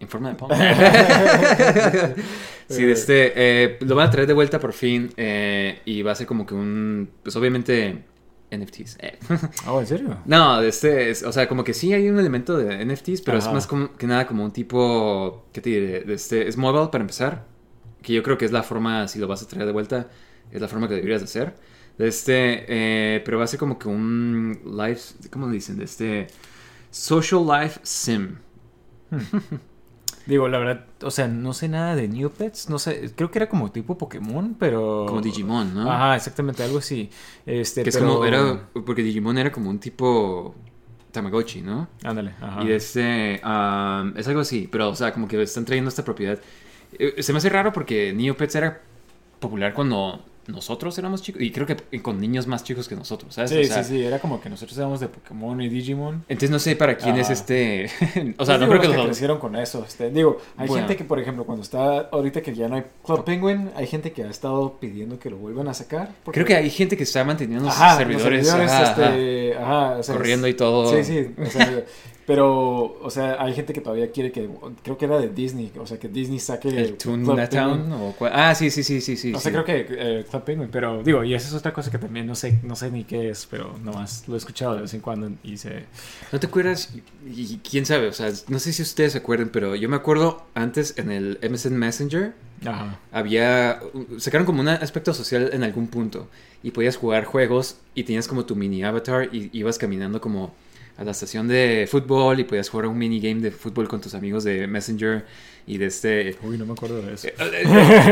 En 0.00 0.08
forma 0.08 0.28
de 0.30 0.36
pong. 0.36 0.52
sí, 2.68 2.84
de 2.84 2.92
este, 2.92 3.32
eh, 3.34 3.78
lo 3.80 3.94
van 3.96 4.08
a 4.08 4.10
traer 4.10 4.26
de 4.28 4.34
vuelta 4.34 4.60
por 4.60 4.72
fin. 4.72 5.10
eh, 5.16 5.80
y 5.84 6.02
va 6.02 6.12
a 6.12 6.14
ser 6.14 6.26
como 6.26 6.46
que 6.46 6.54
un, 6.54 7.10
pues 7.22 7.34
obviamente, 7.36 8.04
NFTs. 8.50 8.98
eh. 9.00 9.18
Oh, 9.66 9.80
¿en 9.80 9.86
serio? 9.86 10.18
no, 10.26 10.60
de 10.60 10.68
este, 10.68 11.10
es- 11.10 11.22
o 11.22 11.32
sea, 11.32 11.48
como 11.48 11.64
que 11.64 11.74
sí 11.74 11.92
hay 11.92 12.08
un 12.08 12.18
elemento 12.18 12.56
de 12.56 12.84
NFTs, 12.84 13.22
pero 13.22 13.38
es 13.38 13.50
más 13.52 13.66
como- 13.66 13.92
que 13.96 14.06
nada 14.06 14.26
como 14.26 14.44
un 14.44 14.52
tipo, 14.52 15.46
¿qué 15.52 15.60
te 15.60 15.70
diré? 15.70 16.00
De 16.00 16.14
este, 16.14 16.48
es 16.48 16.56
mobile 16.56 16.88
para 16.92 17.02
empezar. 17.02 17.44
Que 18.02 18.12
yo 18.12 18.22
creo 18.22 18.38
que 18.38 18.44
es 18.44 18.52
la 18.52 18.62
forma, 18.62 19.08
si 19.08 19.18
lo 19.18 19.26
vas 19.26 19.42
a 19.42 19.48
traer 19.48 19.66
de 19.66 19.72
vuelta, 19.72 20.08
es 20.50 20.60
la 20.60 20.68
forma 20.68 20.88
que 20.88 20.94
deberías 20.94 21.20
de 21.20 21.24
hacer. 21.24 21.54
De 21.98 22.06
este, 22.08 22.64
eh, 22.68 23.20
pero 23.24 23.38
va 23.38 23.44
a 23.44 23.48
ser 23.48 23.58
como 23.58 23.78
que 23.78 23.88
un 23.88 24.58
life, 24.64 25.14
¿cómo 25.30 25.46
le 25.48 25.54
dicen? 25.54 25.78
De 25.78 25.84
este, 25.84 26.28
social 26.90 27.44
life 27.46 27.80
sim. 27.82 28.36
Digo, 30.26 30.46
la 30.46 30.58
verdad, 30.58 30.84
o 31.02 31.10
sea, 31.10 31.26
no 31.26 31.54
sé 31.54 31.68
nada 31.68 31.96
de 31.96 32.06
Neopets, 32.06 32.68
no 32.68 32.78
sé, 32.78 33.10
creo 33.16 33.30
que 33.30 33.38
era 33.38 33.48
como 33.48 33.72
tipo 33.72 33.96
Pokémon, 33.96 34.56
pero... 34.58 35.06
Como 35.08 35.22
Digimon, 35.22 35.72
¿no? 35.74 35.90
Ajá, 35.90 36.16
exactamente, 36.16 36.62
algo 36.62 36.78
así. 36.78 37.08
Este, 37.46 37.82
que 37.82 37.88
es 37.88 37.96
pero- 37.96 38.08
como, 38.08 38.24
era, 38.26 38.68
porque 38.84 39.02
Digimon 39.02 39.38
era 39.38 39.50
como 39.50 39.70
un 39.70 39.78
tipo 39.78 40.54
Tamagotchi, 41.12 41.62
¿no? 41.62 41.88
Ándale, 42.04 42.34
ajá. 42.42 42.62
Y 42.62 42.72
este, 42.72 43.40
am, 43.42 44.12
es 44.18 44.28
algo 44.28 44.40
así, 44.42 44.68
pero 44.70 44.90
o 44.90 44.94
sea, 44.94 45.14
como 45.14 45.26
que 45.26 45.40
están 45.42 45.64
trayendo 45.64 45.88
esta 45.88 46.04
propiedad. 46.04 46.38
Eh, 46.98 47.22
se 47.22 47.32
me 47.32 47.38
hace 47.38 47.48
raro 47.48 47.72
porque 47.72 48.12
Neopets 48.12 48.54
era 48.54 48.80
popular 49.40 49.72
cuando 49.74 50.24
nosotros 50.48 50.96
éramos 50.96 51.20
chicos, 51.20 51.42
y 51.42 51.50
creo 51.52 51.66
que 51.66 51.76
con 52.00 52.18
niños 52.18 52.46
más 52.46 52.64
chicos 52.64 52.88
que 52.88 52.96
nosotros, 52.96 53.34
¿sabes? 53.34 53.50
Sí, 53.50 53.58
O 53.58 53.64
sea, 53.64 53.84
sí, 53.84 53.90
sí, 53.98 54.02
era 54.02 54.18
como 54.18 54.40
que 54.40 54.48
nosotros 54.48 54.78
éramos 54.78 54.98
de 54.98 55.08
Pokémon 55.08 55.60
y 55.60 55.68
Digimon. 55.68 56.24
Entonces 56.26 56.48
no 56.48 56.58
sé 56.58 56.74
para 56.74 56.96
quién 56.96 57.16
es 57.18 57.28
este... 57.28 57.84
o 58.38 58.46
sea, 58.46 58.56
Pues 58.56 58.60
no 58.60 58.68
creo 58.68 58.80
que 58.80 58.88
los 58.88 58.96
los... 58.96 59.04
crecieron 59.08 59.38
con 59.38 59.54
eso. 59.56 59.84
Este, 59.86 60.10
digo, 60.10 60.38
hay 60.56 60.66
Bueno. 60.66 60.84
gente 60.86 60.96
que, 60.96 61.04
por 61.04 61.20
ejemplo, 61.20 61.44
cuando 61.44 61.62
está 61.62 62.08
ahorita 62.10 62.40
que 62.40 62.54
ya 62.54 62.66
no 62.66 62.76
hay 62.76 62.84
Club 63.04 63.24
Penguin, 63.24 63.70
hay 63.76 63.86
gente 63.86 64.12
que 64.12 64.22
ha 64.24 64.30
estado 64.30 64.78
pidiendo 64.80 65.18
que 65.18 65.28
lo 65.28 65.36
vuelvan 65.36 65.68
a 65.68 65.74
sacar. 65.74 66.12
porque- 66.24 66.38
Creo 66.38 66.46
que 66.46 66.56
hay 66.56 66.70
gente 66.70 66.96
que 66.96 67.02
está 67.02 67.22
manteniendo 67.24 67.66
los 67.66 67.74
Ajá, 67.74 67.88
los 67.90 67.98
servidores, 67.98 68.46
servidores, 68.46 68.72
ajá, 68.72 68.90
ajá, 68.92 69.10
este, 69.10 69.54
ajá, 69.58 69.90
o 69.98 70.02
sea, 70.02 70.14
corriendo 70.14 70.48
y 70.48 70.54
todo. 70.54 70.96
Sí, 70.96 71.04
sí, 71.04 71.26
o 71.38 71.44
sea, 71.50 71.84
pero, 72.28 72.98
o 73.02 73.08
sea, 73.10 73.42
hay 73.42 73.54
gente 73.54 73.72
que 73.72 73.80
todavía 73.80 74.10
quiere 74.12 74.30
que, 74.30 74.50
creo 74.82 74.98
que 74.98 75.06
era 75.06 75.18
de 75.18 75.30
Disney, 75.30 75.72
o 75.80 75.86
sea, 75.86 75.98
que 75.98 76.08
Disney 76.08 76.38
saque 76.38 76.68
El 76.68 76.98
Toon 76.98 77.24
Club 77.24 77.48
Town 77.48 77.78
Penguin. 77.84 77.92
o 77.94 78.12
cuál- 78.18 78.32
Ah, 78.34 78.54
sí, 78.54 78.70
sí, 78.70 78.84
sí, 78.84 79.00
sí, 79.00 79.16
sí. 79.16 79.32
O 79.32 79.38
sí. 79.38 79.44
sea, 79.44 79.52
creo 79.52 79.64
que 79.64 79.86
eh, 79.88 80.26
Club 80.30 80.44
Penguin, 80.44 80.68
pero 80.70 81.02
digo, 81.02 81.24
y 81.24 81.32
esa 81.32 81.48
es 81.48 81.54
otra 81.54 81.72
cosa 81.72 81.90
que 81.90 81.96
también 81.96 82.26
no 82.26 82.34
sé, 82.34 82.58
no 82.62 82.76
sé 82.76 82.90
ni 82.90 83.04
qué 83.04 83.30
es, 83.30 83.46
pero 83.50 83.74
nomás 83.82 84.28
lo 84.28 84.34
he 84.34 84.36
escuchado 84.36 84.74
de 84.74 84.82
vez 84.82 84.92
en 84.92 85.00
cuando 85.00 85.30
y 85.42 85.56
se... 85.56 85.84
¿No 86.30 86.38
te 86.38 86.46
acuerdas? 86.48 86.90
Y, 86.94 87.40
y 87.54 87.60
quién 87.66 87.86
sabe, 87.86 88.08
o 88.08 88.12
sea, 88.12 88.30
no 88.48 88.58
sé 88.58 88.74
si 88.74 88.82
ustedes 88.82 89.12
se 89.12 89.18
acuerdan, 89.18 89.48
pero 89.48 89.74
yo 89.74 89.88
me 89.88 89.96
acuerdo 89.96 90.42
antes 90.54 90.98
en 90.98 91.10
el 91.10 91.38
MSN 91.50 91.78
Messenger 91.78 92.34
Ajá. 92.66 92.98
había 93.10 93.80
sacaron 94.18 94.44
como 94.46 94.60
un 94.60 94.68
aspecto 94.68 95.14
social 95.14 95.48
en 95.54 95.62
algún 95.62 95.86
punto 95.86 96.28
y 96.62 96.72
podías 96.72 96.98
jugar 96.98 97.24
juegos 97.24 97.78
y 97.94 98.02
tenías 98.04 98.28
como 98.28 98.44
tu 98.44 98.54
mini 98.54 98.84
avatar 98.84 99.30
y 99.32 99.48
ibas 99.58 99.78
caminando 99.78 100.20
como 100.20 100.52
a 100.98 101.04
la 101.04 101.12
estación 101.12 101.48
de 101.48 101.88
fútbol 101.90 102.40
y 102.40 102.44
podías 102.44 102.68
jugar 102.68 102.86
un 102.88 102.98
minigame 102.98 103.40
de 103.40 103.50
fútbol 103.52 103.88
con 103.88 104.00
tus 104.00 104.14
amigos 104.14 104.44
de 104.44 104.66
Messenger 104.66 105.24
y 105.66 105.78
de 105.78 105.86
este 105.86 106.36
Uy, 106.42 106.58
no 106.58 106.66
me 106.66 106.72
acuerdo 106.72 107.00
de 107.00 107.14
eso. 107.14 107.28
Eh, 107.28 107.34
eh, 107.38 107.64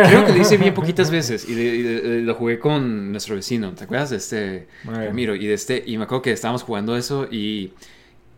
Creo 0.07 0.25
que 0.25 0.33
lo 0.33 0.39
hice 0.41 0.57
bien 0.57 0.73
poquitas 0.73 1.11
veces 1.11 1.49
y, 1.49 1.55
de- 1.55 1.65
y 1.77 1.83
de- 1.83 2.21
lo 2.23 2.35
jugué 2.35 2.59
con 2.59 3.11
nuestro 3.13 3.35
vecino, 3.35 3.73
¿te 3.75 3.85
acuerdas 3.85 4.11
de 4.11 4.17
este 4.19 4.69
Right. 4.85 4.95
Ramiro? 5.09 5.35
Y 5.35 5.47
de 5.47 5.55
este 5.55 5.83
y 5.85 5.99
me 5.99 6.05
acuerdo 6.05 6.23
que 6.23 6.33
estábamos 6.33 6.63
jugando 6.63 6.97
eso 6.97 7.27
y, 7.31 7.73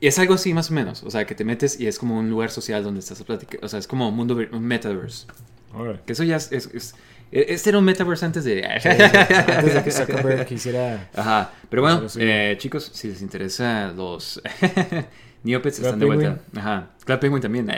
y 0.01 0.07
es 0.07 0.19
algo 0.19 0.35
así 0.35 0.55
más 0.55 0.71
o 0.71 0.75
menos, 0.75 1.03
o 1.03 1.11
sea, 1.11 1.27
que 1.27 1.35
te 1.35 1.45
metes 1.45 1.79
y 1.79 1.87
es 1.87 1.99
como 1.99 2.19
un 2.19 2.31
lugar 2.31 2.51
social 2.51 2.83
donde 2.83 3.01
estás 3.01 3.21
a 3.21 3.25
platicar, 3.25 3.63
o 3.63 3.69
sea, 3.69 3.79
es 3.79 3.87
como 3.87 4.09
un 4.09 4.17
mundo 4.17 4.39
un 4.53 4.65
metaverse, 4.65 5.27
Órale. 5.75 5.99
que 6.07 6.13
eso 6.15 6.25
ya 6.25 6.37
es, 6.37 6.51
es- 6.53 6.71
es- 6.73 6.95
este 7.31 7.71
era 7.71 7.79
un 7.79 7.85
metaverse 7.85 8.25
antes 8.25 8.45
de 8.45 8.65
Antes 8.67 9.75
de 9.75 9.83
que 9.85 9.91
Zuckerberg 9.91 10.47
quisiera... 10.47 11.09
Ajá, 11.15 11.53
pero 11.69 11.83
bueno, 11.83 12.07
eh, 12.19 12.57
chicos, 12.59 12.91
si 12.95 13.09
les 13.09 13.23
interesa 13.23 13.93
los 13.95 14.41
Neopets 15.45 15.79
están 15.79 15.99
de 15.99 16.07
vuelta. 16.07 16.41
Ajá, 16.57 16.91
Club 17.05 17.21
Penguin 17.21 17.43
también. 17.43 17.69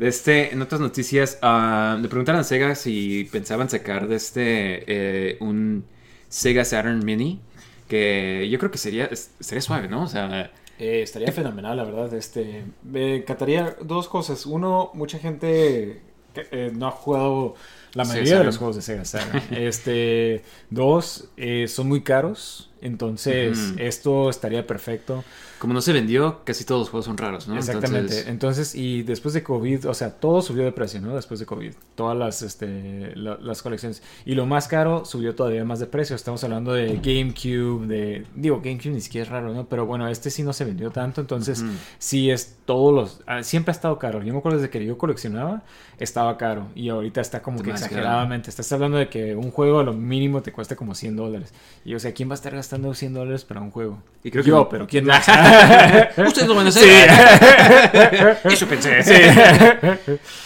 Este, 0.00 0.52
en 0.52 0.62
otras 0.62 0.80
noticias, 0.80 1.38
ah, 1.42 1.98
le 2.00 2.08
preguntaron 2.08 2.40
a 2.40 2.44
Sega 2.44 2.74
si 2.74 3.28
pensaban 3.32 3.68
sacar 3.68 4.08
de 4.08 4.16
este 4.16 4.84
eh, 4.86 5.36
un 5.40 5.84
Sega 6.28 6.64
Saturn 6.64 7.04
Mini, 7.04 7.40
que 7.88 8.48
yo 8.50 8.58
creo 8.58 8.70
que 8.70 8.78
sería 8.78 9.08
sería 9.40 9.62
suave, 9.62 9.88
¿no? 9.88 10.02
O 10.04 10.08
sea, 10.08 10.50
Eh, 10.78 11.02
estaría 11.02 11.32
fenomenal, 11.32 11.76
la 11.76 11.84
verdad. 11.84 12.12
Este, 12.14 12.64
me 12.84 13.16
encantaría 13.16 13.76
dos 13.82 14.08
cosas. 14.08 14.46
Uno, 14.46 14.90
mucha 14.94 15.18
gente 15.18 16.02
eh, 16.36 16.70
no 16.74 16.86
ha 16.88 16.90
jugado 16.92 17.54
la 17.94 18.04
Sí, 18.04 18.10
mayoría 18.10 18.38
de 18.38 18.44
los 18.44 18.58
juegos 18.58 18.76
de 18.76 18.82
Sega 18.82 19.04
Saturn. 19.04 19.42
este, 19.50 20.42
dos, 20.70 21.28
eh, 21.36 21.68
son 21.68 21.88
muy 21.88 22.02
caros. 22.02 22.70
Entonces, 22.80 23.58
Ujú. 23.72 23.78
esto 23.80 24.30
estaría 24.30 24.66
perfecto. 24.66 25.24
como 25.58 25.74
no 25.74 25.80
se 25.80 25.92
vendió, 25.92 26.42
casi 26.44 26.64
todos 26.64 26.82
los 26.82 26.90
juegos 26.90 27.06
son 27.06 27.18
raros, 27.18 27.48
¿no? 27.48 27.56
Exactamente. 27.56 27.98
Entonces, 27.98 28.28
Entonces, 28.28 28.74
y 28.76 29.02
después 29.02 29.34
de 29.34 29.42
COVID, 29.42 29.88
o 29.88 29.94
sea, 29.94 30.10
todo 30.20 30.40
subió 30.40 30.62
de 30.64 30.70
precio, 30.70 31.00
¿no? 31.00 31.16
Después 31.16 31.40
de 31.40 31.46
COVID. 31.46 31.72
Todas 31.96 32.16
las, 32.16 32.42
este, 32.42 33.16
la- 33.16 33.38
las 33.38 33.60
colecciones. 33.62 34.00
Y 34.24 34.34
lo 34.36 34.46
más 34.46 34.68
caro 34.68 35.04
subió 35.04 35.34
todavía 35.34 35.64
más 35.64 35.80
de 35.80 35.86
precio. 35.86 36.14
Estamos 36.14 36.44
hablando 36.44 36.72
de 36.72 37.00
GameCube, 37.02 37.86
de... 37.88 38.24
Digo, 38.36 38.60
GameCube 38.62 38.92
ni 38.92 39.00
siquiera 39.00 39.24
es 39.24 39.30
raro, 39.32 39.52
¿no? 39.52 39.66
Pero 39.68 39.84
bueno, 39.84 40.06
este 40.06 40.30
sí 40.30 40.44
no 40.44 40.52
se 40.52 40.64
vendió 40.64 40.90
tanto. 40.92 41.20
Entonces, 41.20 41.60
Ujú. 41.62 41.72
sí 41.98 42.30
es 42.30 42.58
todos 42.64 42.94
los... 42.94 43.20
ah, 43.26 43.42
Siempre 43.42 43.72
ha 43.72 43.74
estado 43.74 43.98
caro. 43.98 44.22
Yo 44.22 44.32
me 44.32 44.38
acuerdo 44.38 44.58
desde 44.58 44.70
que 44.70 44.84
yo 44.84 44.96
coleccionaba, 44.96 45.62
estaba 45.98 46.36
caro. 46.38 46.68
Y 46.76 46.88
ahorita 46.90 47.20
está 47.20 47.42
como 47.42 47.62
que 47.64 47.70
exageradamente. 47.72 48.48
Estás 48.48 48.70
hablando 48.70 48.96
de 48.98 49.08
que 49.08 49.34
un 49.34 49.50
juego 49.50 49.80
a 49.80 49.82
lo 49.82 49.92
mínimo 49.92 50.40
te 50.40 50.52
cuesta 50.52 50.76
como 50.76 50.94
100 50.94 51.16
dólares. 51.16 51.52
Y 51.84 51.96
o 51.96 51.98
sea, 51.98 52.12
¿quién 52.14 52.28
va 52.28 52.34
a 52.34 52.36
estar 52.36 52.54
gastando 52.54 52.67
100 52.68 53.14
dólares 53.14 53.44
para 53.44 53.60
un 53.60 53.70
juego? 53.70 54.02
Y 54.24 54.30
creo 54.32 54.42
que 54.44 54.50
yo, 54.50 54.56
no. 54.56 54.68
pero 54.68 54.86
¿quién 54.86 55.04
más? 55.06 55.26
Ustedes 56.16 56.48
lo 56.48 56.54
van 56.54 56.66
a 56.66 56.68
hacer. 56.70 58.38
Eso 58.44 58.66
pensé. 58.66 59.00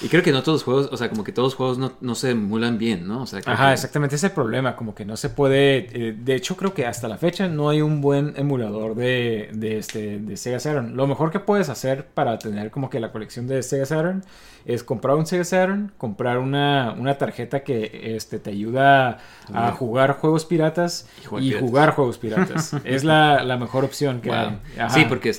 Y 0.03 0.09
creo 0.09 0.23
que 0.23 0.31
no 0.33 0.43
todos 0.43 0.57
los 0.57 0.65
juegos, 0.65 0.89
o 0.93 0.97
sea, 0.97 1.09
como 1.09 1.25
que 1.25 1.33
todos 1.33 1.47
los 1.49 1.55
juegos 1.55 1.79
no, 1.79 1.93
no 2.01 2.15
se 2.15 2.31
emulan 2.31 2.79
bien, 2.79 3.07
¿no? 3.09 3.23
O 3.23 3.27
sea, 3.27 3.41
creo 3.41 3.55
Ajá, 3.55 3.69
que- 3.69 3.75
exactamente, 3.75 4.17
ese 4.17 4.27
es 4.27 4.31
el 4.31 4.35
problema, 4.35 4.77
como 4.77 4.95
que 4.95 5.05
no 5.05 5.17
se 5.17 5.31
puede, 5.31 5.89
eh, 5.93 6.15
de 6.17 6.35
hecho 6.35 6.57
creo 6.57 6.75
que 6.75 6.87
hasta 6.87 7.09
la 7.09 7.17
fecha 7.17 7.49
no 7.49 7.71
hay 7.71 7.81
un 7.81 8.01
buen 8.01 8.35
emulador 8.37 8.95
de, 8.95 9.49
de, 9.53 9.79
este, 9.79 10.19
de 10.19 10.37
Sega 10.37 10.61
Saturn. 10.61 10.97
Lo 10.97 11.07
mejor 11.07 11.31
que 11.31 11.41
puedes 11.41 11.69
hacer 11.69 12.05
para 12.07 12.39
tener 12.39 12.71
como 12.71 12.91
que 12.91 13.01
la 13.01 13.11
colección 13.11 13.47
de 13.47 13.63
Sega 13.63 13.87
Saturn 13.87 14.23
es 14.65 14.85
comprar 14.85 15.17
un 15.17 15.27
Sega 15.27 15.45
Saturn, 15.45 15.93
comprar 15.99 16.39
una, 16.39 16.95
una 16.99 17.19
tarjeta 17.19 17.65
que 17.65 18.15
este, 18.17 18.39
te 18.39 18.51
ayuda 18.51 19.19
a 19.53 19.73
jugar 19.73 20.13
juegos 20.19 20.45
piratas 20.45 21.09
Y 21.23 21.27
jugar 21.27 21.43
y 21.43 21.49
piratas. 21.49 21.69
jugar 21.69 21.91
juegos 21.95 22.19
piratas. 22.19 22.73
es 22.85 23.05
la, 23.05 23.43
la 23.45 23.57
mejor 23.57 23.85
opción 23.85 24.21
que 24.21 24.29
Wow. 24.31 24.39
hay. 24.39 24.59
Ajá. 24.79 24.91
Sí, 24.91 25.05
porque 25.09 25.35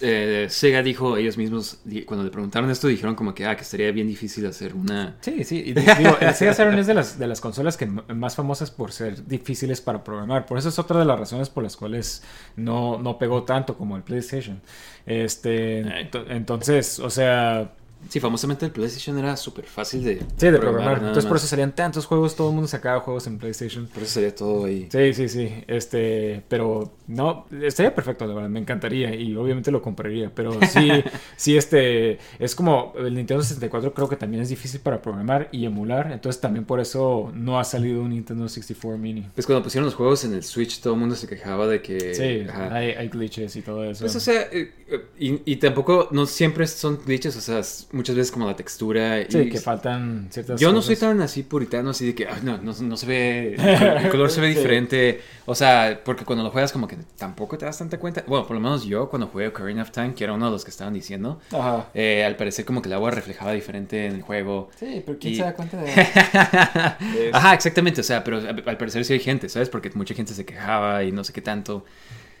eh, 0.00 0.46
Sega 0.50 0.82
dijo, 0.82 1.16
ellos 1.16 1.36
mismos, 1.36 1.78
cuando 2.06 2.24
le 2.24 2.30
preguntaron 2.30 2.70
esto, 2.70 2.88
dijeron 2.88 3.14
como 3.14 3.34
que, 3.34 3.46
ah, 3.46 3.56
que 3.56 3.62
estaría 3.62 3.90
bien 3.92 4.06
difícil 4.06 4.46
hacer 4.46 4.74
una... 4.74 5.16
Sí, 5.20 5.44
sí. 5.44 5.62
y 5.66 5.72
digo, 5.72 6.16
el 6.20 6.34
Sega 6.34 6.54
Saturn 6.54 6.78
es 6.78 6.86
de 6.86 6.94
las, 6.94 7.18
de 7.18 7.26
las 7.26 7.40
consolas 7.40 7.76
que 7.76 7.86
más 7.86 8.36
famosas 8.36 8.70
por 8.70 8.92
ser 8.92 9.26
difíciles 9.26 9.80
para 9.80 10.02
programar. 10.04 10.46
Por 10.46 10.58
eso 10.58 10.68
es 10.68 10.78
otra 10.78 10.98
de 10.98 11.04
las 11.04 11.18
razones 11.18 11.48
por 11.50 11.62
las 11.64 11.76
cuales 11.76 12.22
no, 12.56 12.98
no 12.98 13.18
pegó 13.18 13.42
tanto 13.42 13.76
como 13.76 13.96
el 13.96 14.02
PlayStation. 14.02 14.60
Este, 15.06 15.80
entonces, 16.28 16.98
o 16.98 17.10
sea, 17.10 17.72
Sí, 18.08 18.20
famosamente 18.20 18.64
el 18.64 18.72
PlayStation 18.72 19.18
era 19.18 19.36
súper 19.36 19.66
fácil 19.66 20.02
de... 20.02 20.22
sí, 20.36 20.50
de 20.50 20.58
programar. 20.58 20.98
Entonces, 20.98 21.26
por 21.26 21.36
eso 21.36 21.46
salían 21.46 21.74
tantos 21.74 22.06
juegos, 22.06 22.36
todo 22.36 22.48
el 22.48 22.54
mundo 22.54 22.68
sacaba 22.68 23.00
juegos 23.00 23.26
en 23.26 23.38
PlayStation. 23.38 23.86
Por 23.86 24.02
eso 24.02 24.14
sería 24.14 24.34
todo 24.34 24.64
ahí. 24.64 24.88
Sí, 24.90 25.12
sí, 25.12 25.28
sí. 25.28 25.64
Este, 25.66 26.42
pero 26.48 26.92
no, 27.06 27.46
estaría 27.62 27.94
perfecto, 27.94 28.26
la 28.26 28.34
verdad, 28.34 28.48
me 28.48 28.60
encantaría 28.60 29.14
y 29.14 29.36
obviamente 29.36 29.70
lo 29.70 29.82
compraría. 29.82 30.30
Pero 30.34 30.58
sí, 30.70 30.90
sí, 31.36 31.56
este, 31.56 32.18
es 32.38 32.54
como 32.54 32.94
el 32.96 33.14
Nintendo 33.14 33.42
64 33.42 33.92
creo 33.92 34.08
que 34.08 34.16
también 34.16 34.42
es 34.42 34.48
difícil 34.48 34.80
para 34.80 35.02
programar 35.02 35.48
y 35.52 35.66
emular. 35.66 36.10
Entonces 36.12 36.40
también 36.40 36.64
por 36.64 36.80
eso 36.80 37.30
no 37.34 37.58
ha 37.58 37.64
salido 37.64 38.02
un 38.02 38.10
Nintendo 38.10 38.48
64 38.48 38.96
Mini. 38.96 39.26
Pues 39.34 39.46
cuando 39.46 39.62
pusieron 39.62 39.84
los 39.84 39.94
juegos 39.94 40.24
en 40.24 40.32
el 40.32 40.44
Switch, 40.44 40.80
todo 40.80 40.94
el 40.94 41.00
mundo 41.00 41.14
se 41.14 41.26
quejaba 41.26 41.66
de 41.66 41.82
que... 41.82 42.14
Sí, 42.14 42.46
hay, 42.70 42.90
hay 42.92 43.08
glitches 43.08 43.54
y 43.56 43.62
todo 43.62 43.84
eso. 43.84 44.04
Pues, 44.04 44.16
o 44.16 44.20
sea, 44.20 44.42
eh, 44.52 44.72
eh, 44.88 45.04
y, 45.18 45.52
y 45.52 45.56
tampoco, 45.56 46.08
no 46.10 46.24
siempre 46.26 46.66
son 46.66 46.98
glitches, 47.04 47.36
o 47.36 47.40
sea, 47.40 47.62
muchas 47.92 48.16
veces 48.16 48.30
como 48.30 48.46
la 48.46 48.54
textura. 48.56 49.22
sí, 49.28 49.38
y 49.38 49.48
que 49.50 49.58
faltan 49.60 50.28
ciertas 50.30 50.60
Yo 50.60 50.72
no 50.72 50.82
soy 50.82 50.96
tan 50.96 51.20
así 51.22 51.42
puritano, 51.42 51.90
así 51.90 52.06
de 52.06 52.14
que, 52.14 52.26
"Ay, 52.26 52.40
no, 52.42 52.58
no, 52.58 52.72
no 52.78 52.96
se 52.96 53.06
ve, 53.06 53.54
el 54.04 54.08
color 54.10 54.30
se 54.30 54.40
ve 54.40 54.48
Sí. 54.52 54.56
diferente. 54.56 55.20
O 55.46 55.54
sea, 55.54 56.00
porque 56.04 56.24
cuando 56.24 56.44
lo 56.44 56.50
juegas 56.50 56.70
como 56.72 56.86
que 56.86 56.96
tampoco 57.16 57.56
te 57.56 57.64
das 57.64 57.78
tanta 57.78 57.98
cuenta. 57.98 58.22
Bueno, 58.26 58.46
por 58.46 58.54
lo 58.56 58.60
menos 58.60 58.84
yo 58.84 59.08
cuando 59.08 59.28
jugué 59.28 59.48
Ocarina 59.48 59.82
of 59.82 59.90
Time, 59.90 60.14
que 60.14 60.24
era 60.24 60.34
uno 60.34 60.46
de 60.46 60.52
los 60.52 60.64
que 60.64 60.70
estaban 60.70 60.92
diciendo, 60.92 61.40
Ajá. 61.52 61.88
eh, 61.94 62.24
al 62.24 62.36
parecer 62.36 62.64
como 62.64 62.82
que 62.82 62.88
el 62.88 62.92
agua 62.94 63.10
reflejaba 63.10 63.52
diferente 63.52 64.06
en 64.06 64.14
el 64.16 64.22
juego. 64.22 64.68
Sí, 64.78 65.02
pero 65.06 65.18
¿quién 65.18 65.32
Y- 65.32 65.36
se 65.36 65.42
da 65.42 65.54
cuenta 65.54 65.76
de 65.78 65.90
Es- 67.28 67.34
Ajá, 67.34 67.54
exactamente, 67.54 68.00
o 68.00 68.04
sea, 68.04 68.22
pero 68.24 68.38
al 68.38 68.62
al 68.66 68.76
parecer 68.76 69.04
sí 69.04 69.12
hay 69.14 69.20
gente, 69.20 69.48
¿sabes? 69.48 69.68
Porque 69.68 69.90
mucha 69.94 70.14
gente 70.14 70.34
se 70.34 70.44
quejaba 70.44 71.02
y 71.04 71.12
no 71.12 71.24
sé 71.24 71.32
qué 71.32 71.40
tanto. 71.42 71.84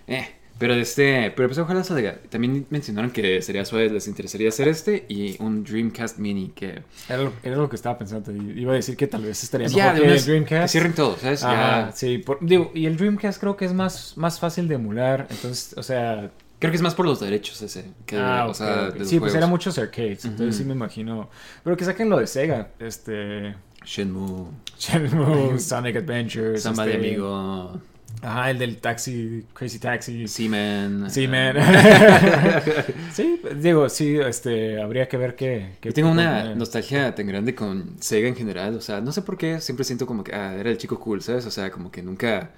Eh, 0.06 0.26
pero 0.58 0.74
este, 0.74 1.32
pero 1.36 1.48
pues 1.48 1.58
ojalá 1.58 1.84
salga. 1.84 2.18
También 2.30 2.66
mencionaron 2.70 3.10
que 3.10 3.40
sería 3.42 3.64
suave, 3.64 3.90
les 3.90 4.08
interesaría 4.08 4.48
hacer 4.48 4.66
este 4.68 5.06
y 5.08 5.36
un 5.40 5.62
Dreamcast 5.64 6.18
Mini 6.18 6.48
que... 6.54 6.82
Era 7.08 7.22
lo, 7.22 7.32
era 7.42 7.56
lo 7.56 7.68
que 7.68 7.76
estaba 7.76 7.96
pensando. 7.96 8.32
Iba 8.32 8.72
a 8.72 8.76
decir 8.76 8.96
que 8.96 9.06
tal 9.06 9.22
vez 9.22 9.42
estaría 9.42 9.68
mejor 9.68 9.94
de 9.94 10.00
que 10.02 10.12
el 10.14 10.24
Dreamcast. 10.24 10.62
que 10.62 10.68
cierren 10.68 10.94
todo, 10.94 11.16
¿sabes? 11.16 11.44
Ajá, 11.44 11.86
Ya- 11.86 11.92
sí, 11.92 12.18
por- 12.18 12.38
digo, 12.40 12.72
y 12.74 12.86
el 12.86 12.96
Dreamcast 12.96 13.40
creo 13.40 13.56
que 13.56 13.66
es 13.66 13.72
más, 13.72 14.14
más 14.16 14.40
fácil 14.40 14.66
de 14.68 14.74
emular, 14.74 15.26
entonces, 15.30 15.74
o 15.76 15.82
sea... 15.82 16.30
Creo 16.58 16.72
que 16.72 16.76
es 16.76 16.82
más 16.82 16.96
por 16.96 17.06
los 17.06 17.20
derechos 17.20 17.62
ese. 17.62 17.84
Que, 18.04 18.16
ah, 18.18 18.46
o 18.48 18.52
sea, 18.54 18.88
ok. 18.88 18.92
de 18.94 18.98
los 18.98 19.08
Sí, 19.08 19.20
pues 19.20 19.32
era 19.36 19.46
muchos 19.46 19.78
arcades, 19.78 20.24
entonces 20.24 20.56
sí 20.56 20.64
me 20.64 20.72
imagino... 20.72 21.30
Pero 21.62 21.76
que 21.76 21.84
saquen 21.84 22.10
lo 22.10 22.18
de 22.18 22.26
Sega, 22.26 22.70
este... 22.80 23.54
Shenmue, 23.84 24.48
Shenmue, 24.76 25.60
Sonic 25.60 25.96
Adventures... 25.96 26.62
Samba 26.62 26.84
de 26.84 26.94
este, 26.94 27.06
Amigo. 27.06 27.80
Ajá, 28.20 28.50
el 28.50 28.58
del 28.58 28.78
taxi, 28.78 29.44
Crazy 29.52 29.78
Taxi. 29.78 30.26
Sí, 30.26 30.48
man. 30.48 31.08
Sí, 31.10 31.28
man. 31.28 31.54
sí, 33.12 33.40
digo, 33.56 33.88
sí, 33.88 34.16
este, 34.18 34.80
habría 34.82 35.08
que 35.08 35.16
ver 35.16 35.36
qué... 35.36 35.76
qué 35.80 35.88
Yo 35.90 35.94
tengo 35.94 36.10
una 36.10 36.54
nostalgia 36.54 37.14
tan 37.14 37.26
grande 37.26 37.54
con 37.54 37.94
Sega 38.00 38.28
en 38.28 38.34
general, 38.36 38.74
o 38.74 38.80
sea, 38.80 39.00
no 39.00 39.12
sé 39.12 39.22
por 39.22 39.36
qué, 39.38 39.60
siempre 39.60 39.84
siento 39.84 40.06
como 40.06 40.24
que 40.24 40.34
ah, 40.34 40.54
era 40.54 40.70
el 40.70 40.78
chico 40.78 40.98
cool, 40.98 41.22
¿sabes? 41.22 41.46
O 41.46 41.50
sea, 41.50 41.70
como 41.70 41.92
que 41.92 42.02
nunca, 42.02 42.50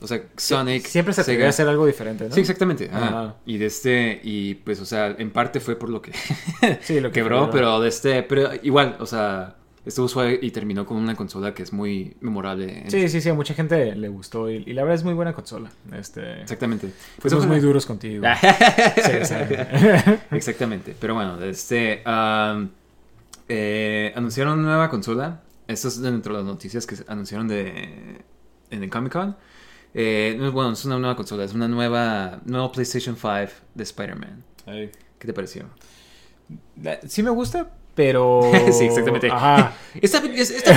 o 0.00 0.06
sea, 0.06 0.20
Sonic, 0.36 0.84
Siempre 0.86 1.14
se 1.14 1.22
Sega- 1.22 1.46
a 1.46 1.48
hacer 1.48 1.66
algo 1.66 1.86
diferente, 1.86 2.28
¿no? 2.28 2.34
Sí, 2.34 2.40
exactamente. 2.40 2.90
ajá. 2.92 3.06
Ajá. 3.08 3.34
Y 3.46 3.56
de 3.56 3.66
este, 3.66 4.20
y 4.22 4.56
pues, 4.56 4.80
o 4.80 4.84
sea, 4.84 5.14
en 5.18 5.30
parte 5.30 5.60
fue 5.60 5.76
por 5.76 5.88
lo 5.88 6.02
que 6.02 6.12
Sí, 6.82 7.00
lo 7.00 7.08
que 7.10 7.14
quebró, 7.20 7.38
quebró. 7.46 7.50
pero 7.50 7.80
de 7.80 7.88
este, 7.88 8.22
pero 8.22 8.50
igual, 8.62 8.96
o 9.00 9.06
sea, 9.06 9.56
estuvo 9.86 10.08
suave 10.08 10.38
y 10.42 10.50
terminó 10.50 10.84
con 10.84 10.98
una 10.98 11.14
consola 11.14 11.54
que 11.54 11.62
es 11.62 11.72
muy 11.72 12.16
memorable. 12.20 12.82
en- 12.84 12.90
Sí, 12.90 13.08
sí, 13.08 13.20
sí, 13.22 13.28
a 13.30 13.34
mucha 13.34 13.54
gente 13.54 13.94
le 13.96 14.08
gustó 14.08 14.50
y, 14.50 14.64
y 14.66 14.72
la 14.74 14.82
verdad 14.82 14.96
es 14.96 15.04
muy 15.04 15.14
buena 15.14 15.32
consola. 15.32 15.70
Este, 15.96 16.42
Exactamente. 16.42 16.90
Fuimos 17.20 17.46
muy 17.46 17.60
duros 17.60 17.86
contigo. 17.86 18.24
Sí. 18.96 19.12
Exactamente. 20.32 20.94
Pero 21.00 21.14
bueno, 21.14 21.42
este. 21.42 22.02
eh, 23.48 24.12
anunciaron 24.16 24.58
una 24.58 24.68
nueva 24.68 24.90
consola. 24.90 25.42
Esto 25.68 25.88
es 25.88 26.00
dentro 26.00 26.34
de 26.34 26.40
las 26.42 26.46
noticias 26.46 26.86
que 26.86 26.96
anunciaron 27.08 27.48
de, 27.48 28.20
en 28.70 28.82
el 28.82 28.90
Comic 28.90 29.12
Con. 29.12 29.36
Eh, 29.94 30.36
bueno, 30.52 30.68
no 30.68 30.72
es 30.74 30.84
una 30.84 30.98
nueva 30.98 31.16
consola, 31.16 31.44
es 31.44 31.54
una 31.54 31.68
nueva. 31.68 32.40
Nuevo 32.44 32.70
PlayStation 32.72 33.16
5 33.16 33.52
de 33.74 33.82
Spider-Man. 33.82 34.44
¿Qué 34.66 35.26
te 35.26 35.32
pareció? 35.32 35.64
Sí 37.08 37.22
me 37.22 37.30
gusta, 37.30 37.70
pero... 37.96 38.42
Sí, 38.70 38.84
exactamente. 38.84 39.28
Ajá. 39.28 39.72
Está, 40.00 40.18
es- 40.18 40.50
está 40.50 40.72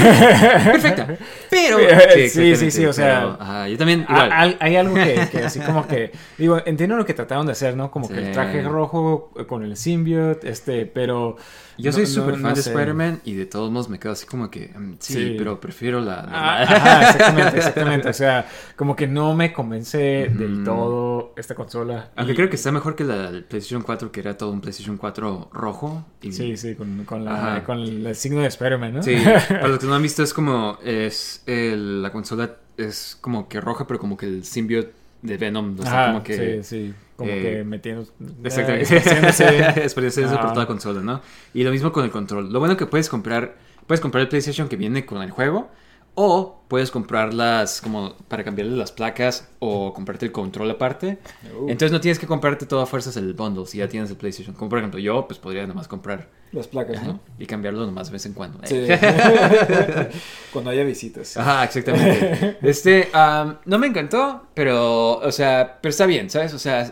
perfecta. 0.72 1.08
Pero. 1.50 1.78
Sí, 2.14 2.30
sí, 2.30 2.56
sí, 2.56 2.72
sí, 2.72 2.86
o 2.86 2.94
sea- 2.94 3.20
pero, 3.20 3.38
ajá, 3.40 3.68
yo 3.68 3.78
también. 3.78 4.06
Hay 4.08 4.76
algo 4.78 4.96
que, 4.96 5.28
que 5.32 5.40
así 5.40 5.60
como 5.60 5.86
que 5.86 6.12
digo 6.38 6.58
entiendo 6.66 6.96
lo 6.96 7.06
que 7.06 7.14
trataron 7.14 7.46
de 7.46 7.52
hacer 7.52 7.76
no 7.76 7.92
como 7.92 8.08
que 8.08 8.18
el 8.18 8.32
traje 8.32 8.62
rojo 8.64 9.32
con 9.48 9.64
el 9.64 9.76
symbiote 9.76 10.50
este 10.50 10.86
pero 10.86 11.36
Yo 11.82 11.92
no- 11.92 11.98
soy 11.98 12.06
súper 12.06 12.38
no 12.38 12.42
fan 12.44 12.54
de. 12.54 12.60
Spider-Man 12.62 13.22
y 13.26 13.34
de 13.34 13.46
todos 13.46 13.72
modos 13.72 13.90
me 13.90 14.00
quedo 14.00 14.12
así 14.14 14.26
como 14.26 14.50
que. 14.52 14.68
mm, 14.78 14.94
sí, 15.00 15.14
Sí. 15.14 15.36
pero 15.38 15.60
prefiero 15.60 16.00
la. 16.00 16.18
la- 16.24 16.30
Ah, 16.32 16.62
ajá, 16.64 17.02
exactamente 17.10 17.58
exactamente 17.58 18.10
o 18.10 18.14
sea 18.14 18.48
como 18.76 18.96
que 18.96 19.08
no 19.08 19.34
me 19.36 19.52
convence 19.54 19.98
del 19.98 20.64
todo 20.64 21.34
esta 21.38 21.56
consola 21.56 22.12
Aunque 22.16 22.34
Y- 22.34 22.36
creo 22.36 22.50
que 22.50 22.56
está 22.56 22.72
mejor 22.72 22.96
que 22.96 23.04
la 23.04 23.30
PlayStation 23.48 23.82
4, 23.82 24.12
que 24.12 24.20
era 24.20 24.38
todo 24.38 24.52
un 24.52 24.62
PlayStation 24.62 24.98
4 24.98 25.50
rojo. 25.54 26.06
Y, 26.22 26.32
sí 26.32 26.58
sí 26.58 26.76
con, 26.76 27.04
con 27.06 27.26
la 27.26 27.64
con 27.66 27.80
el 27.80 28.16
signo 28.16 28.42
de 28.42 28.48
Spider-Man 28.48 28.94
no 28.96 29.04
Sí, 29.04 29.16
para 29.50 29.68
los 29.68 29.80
que 29.80 29.86
no 29.88 29.96
han 29.96 30.02
visto, 30.04 30.24
es 30.24 30.34
como. 30.34 30.78
Es 30.84 31.44
el- 31.46 32.02
la 32.02 32.12
consola 32.12 32.56
es 32.78 33.18
como 33.20 33.48
que 33.50 33.60
roja, 33.60 33.86
pero 33.88 34.00
como 34.00 34.16
que 34.18 34.26
el 34.26 34.44
symbiote 34.46 34.94
de 35.22 35.38
Venom. 35.38 35.76
O 35.80 35.84
sea, 35.84 35.92
Ajá, 36.04 36.12
como 36.14 36.24
que. 36.24 36.64
sí 36.64 36.86
sí 36.88 36.94
como 37.20 37.32
eh, 37.32 37.42
que 37.42 37.64
metiendo 37.64 38.06
Exactamente. 38.44 38.96
eh, 38.96 39.00
haciéndose- 39.02 39.78
Experiencia 39.84 40.26
por 40.28 40.34
Ajá. 40.40 40.48
toda 40.50 40.62
la 40.64 40.68
consola, 40.68 41.02
¿no? 41.02 41.22
Y 41.54 41.64
lo 41.64 41.70
mismo 41.72 41.92
con 41.92 42.04
el 42.04 42.10
control. 42.12 42.52
Lo 42.52 42.60
bueno 42.60 42.76
que 42.78 42.86
puedes 42.88 43.10
comprar. 43.10 43.58
Puedes 43.86 44.00
comprar 44.02 44.22
el 44.24 44.28
PlayStation 44.30 44.68
que 44.70 44.76
viene 44.78 45.06
con 45.06 45.22
el 45.22 45.30
juego. 45.32 45.70
O 46.16 46.64
puedes 46.68 46.92
comprarlas 46.92 47.82
como 47.82 48.16
para 48.28 48.44
cambiarle 48.44 48.76
las 48.76 48.92
placas 48.92 49.50
o 49.60 49.94
comprarte 49.94 50.26
el 50.26 50.32
control 50.32 50.70
aparte. 50.72 51.20
Uh. 51.56 51.70
Entonces 51.70 51.92
no 51.92 52.02
tienes 52.02 52.20
que 52.20 52.28
comprarte 52.28 52.66
todo 52.66 52.82
a 52.82 52.86
fuerzas 52.86 53.16
el 53.18 53.34
bundle 53.34 53.66
si 53.68 53.78
ya 53.78 53.88
tienes 53.88 54.10
el 54.10 54.18
PlayStation. 54.18 54.56
Como 54.56 54.70
por 54.70 54.80
ejemplo 54.80 55.00
yo, 55.00 55.28
pues 55.28 55.40
podría 55.40 55.66
nomás 55.68 55.88
comprar 55.88 56.28
las 56.52 56.68
placas 56.68 56.98
ajá, 56.98 57.20
y 57.38 57.46
cambiarlo 57.46 57.86
nomás 57.86 58.08
de 58.08 58.14
vez 58.14 58.26
en 58.26 58.34
cuando. 58.34 58.60
Sí. 58.66 58.88
cuando 60.52 60.72
haya 60.72 60.84
visitas 60.84 61.38
Ajá, 61.38 61.64
exactamente. 61.64 62.58
Este, 62.62 63.10
am, 63.14 63.58
no 63.66 63.78
me 63.80 63.88
encantó, 63.88 64.48
pero, 64.54 65.18
o 65.20 65.32
sea, 65.32 65.78
pero 65.82 65.90
está 65.90 66.06
bien, 66.06 66.30
¿sabes? 66.30 66.54
O 66.54 66.60
sea, 66.60 66.92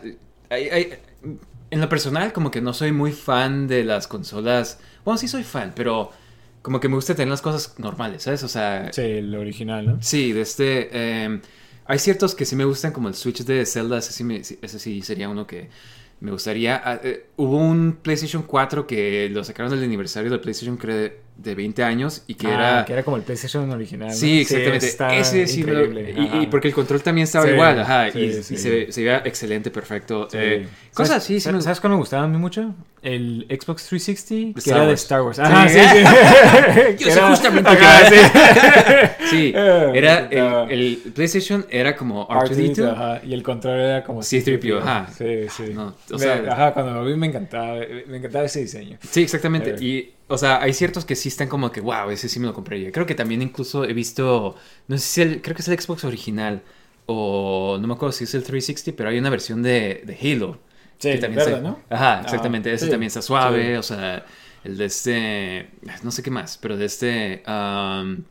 hay- 0.50 0.70
hay- 0.70 0.94
en 1.70 1.82
lo 1.82 1.90
personal, 1.90 2.32
como 2.32 2.50
que 2.52 2.62
no 2.62 2.74
soy 2.74 2.92
muy 2.92 3.12
fan 3.12 3.68
de 3.68 3.84
las 3.84 4.08
consolas. 4.08 4.80
Bueno, 5.04 5.18
sí 5.18 5.28
soy 5.28 5.44
fan, 5.44 5.74
pero 5.76 6.12
como 6.62 6.80
que 6.80 6.88
me 6.88 6.96
gusta 6.96 7.14
tener 7.16 7.30
las 7.30 7.42
cosas 7.42 7.78
normales, 7.80 8.24
¿sabes? 8.24 8.44
O 8.44 8.48
sea, 8.48 8.92
sí 8.94 9.02
el 9.02 9.36
original 9.36 9.86
no 9.86 9.98
sí, 10.02 10.32
de 10.34 10.42
este. 10.42 11.24
em, 11.24 11.42
hay 11.86 12.00
ciertos 12.00 12.36
que 12.36 12.46
sí 12.46 12.56
me 12.56 12.64
gustan, 12.66 12.92
como 12.92 13.08
el 13.10 13.16
Switch 13.16 13.44
de 13.44 13.66
Zelda, 13.66 13.98
ese 13.98 14.14
sí, 14.14 14.24
me- 14.24 14.44
sí- 14.44 14.60
ese 14.62 14.80
sí 14.80 15.02
sería 15.02 15.28
uno 15.30 15.46
que 15.48 15.70
me 16.20 16.32
gustaría. 16.32 16.82
Ah, 16.84 17.00
eh, 17.04 17.28
hubo 17.38 17.58
un 17.58 18.00
PlayStation 18.02 18.44
4 18.44 18.88
que 18.88 19.30
lo 19.30 19.44
sacaron 19.44 19.72
del 19.72 19.84
aniversario 19.84 20.30
del 20.30 20.40
PlayStation, 20.40 20.78
creo, 20.78 21.12
de, 21.38 21.50
de 21.50 21.56
20 21.56 21.84
años 21.84 22.24
y 22.28 22.36
que 22.36 22.48
Ah, 22.48 22.54
era. 22.54 22.86
que 22.86 22.94
era 22.94 23.04
como 23.04 23.18
el 23.18 23.24
PlayStation 23.24 23.70
original 23.72 24.10
¿no? 24.10 24.14
Sí, 24.14 24.42
exactamente. 24.42 24.86
está 24.88 25.16
Ese 25.16 25.48
sí 25.48 25.64
y, 25.64 26.44
y 26.44 26.48
porque 26.48 26.68
el 26.68 26.74
control 26.74 27.02
también 27.02 27.24
estaba 27.26 27.46
Sí, 27.46 27.52
igual, 27.52 27.80
ajá. 27.80 28.12
sí, 28.12 28.20
y 28.20 28.34
sí. 28.44 28.54
y 28.54 28.58
se, 28.58 28.92
se 28.92 29.02
veía 29.02 29.22
excelente, 29.26 29.72
perfecto. 29.72 30.28
Sí. 30.32 30.38
Eh, 30.40 30.68
¿Sabes- 30.92 30.94
cosas 30.94 31.18
así, 31.18 31.36
sí 31.36 31.42
¿Sabes, 31.42 31.64
¿Sabes 31.64 31.80
cuál 31.80 31.94
me 31.94 32.00
gustaba 32.00 32.24
a 32.24 32.28
mí 32.28 32.38
mucho? 32.38 32.74
El 33.04 33.46
Xbox 33.50 33.86
360, 33.88 34.54
que 34.56 34.60
Star 34.60 34.78
era 34.80 34.88
de. 34.88 34.94
Star 34.96 35.22
Wars. 35.22 35.38
Sí. 35.38 35.44
Ajá, 35.46 35.70
sí, 35.70 35.80
sí. 35.80 37.04
Yo 37.06 37.12
sé 37.12 37.22
justamente 37.22 37.70
qué- 37.78 38.10
sí. 38.10 39.28
Sí, 39.30 39.52
era 39.56 40.20
estaba- 40.30 40.64
el, 40.66 41.00
el 41.06 41.12
PlayStation 41.14 41.66
era 41.70 41.96
como 41.96 42.28
R2D2, 42.28 42.76
R2D2. 42.76 42.92
ajá, 42.92 43.22
y 43.26 43.34
el 43.34 43.44
control 43.44 43.80
era 43.80 44.04
como 44.04 44.24
C-3PO, 44.24 44.80
ajá. 44.80 45.08
Sí, 45.18 45.26
sí. 45.50 45.72
No, 45.74 45.96
o 46.12 46.18
sea- 46.18 46.42
ajá, 46.50 46.74
cuando 46.74 46.94
lo 46.94 47.06
vi 47.06 47.16
me 47.16 47.28
encantaba, 47.28 47.76
me 48.08 48.18
encantaba 48.18 48.46
ese 48.46 48.62
diseño. 48.62 48.98
Sí, 49.10 49.22
exactamente. 49.24 49.72
Eh. 49.72 49.84
Y, 49.84 50.14
o 50.28 50.38
sea, 50.38 50.62
hay 50.62 50.74
ciertos 50.74 51.06
que 51.06 51.16
sí 51.16 51.30
están 51.30 51.48
como 51.50 51.72
que, 51.72 51.82
wow, 51.82 52.10
ese 52.10 52.30
sí 52.30 52.40
me 52.40 52.48
lo 52.48 52.54
compraría. 52.54 52.92
Creo 52.92 53.06
que 53.06 53.16
también 53.16 53.42
incluso 53.42 53.86
he 53.86 53.94
visto, 53.94 54.56
no 54.88 54.98
sé 54.98 55.04
si 55.04 55.22
el, 55.22 55.42
creo 55.42 55.56
que 55.56 55.62
es 55.62 55.68
el 55.68 55.80
Xbox 55.80 56.04
original 56.04 56.64
o 57.06 57.78
no 57.80 57.88
me 57.88 57.94
acuerdo 57.94 58.12
si 58.12 58.26
es 58.26 58.34
el 58.36 58.44
360, 58.44 58.98
pero 58.98 59.10
hay 59.10 59.18
una 59.20 59.30
versión 59.30 59.64
de, 59.64 60.04
de 60.06 60.18
Halo. 60.34 60.60
Sí, 61.00 61.12
que 61.12 61.18
también 61.20 61.40
está- 61.40 61.62
¿no? 61.62 61.80
Ajá, 61.90 62.20
Ah, 62.20 62.22
exactamente. 62.24 62.74
Ese 62.74 62.86
sí, 62.86 62.92
también 62.92 63.08
está 63.08 63.22
suave, 63.22 63.74
sí. 63.74 63.78
o 63.78 63.84
sea, 63.84 64.26
el 64.64 64.78
de 64.78 64.86
este, 64.86 65.70
no 66.04 66.12
sé 66.12 66.24
qué 66.24 66.32
más, 66.32 66.58
pero 66.58 66.76
de 66.78 66.86
este, 66.86 67.44
um, 67.48 68.24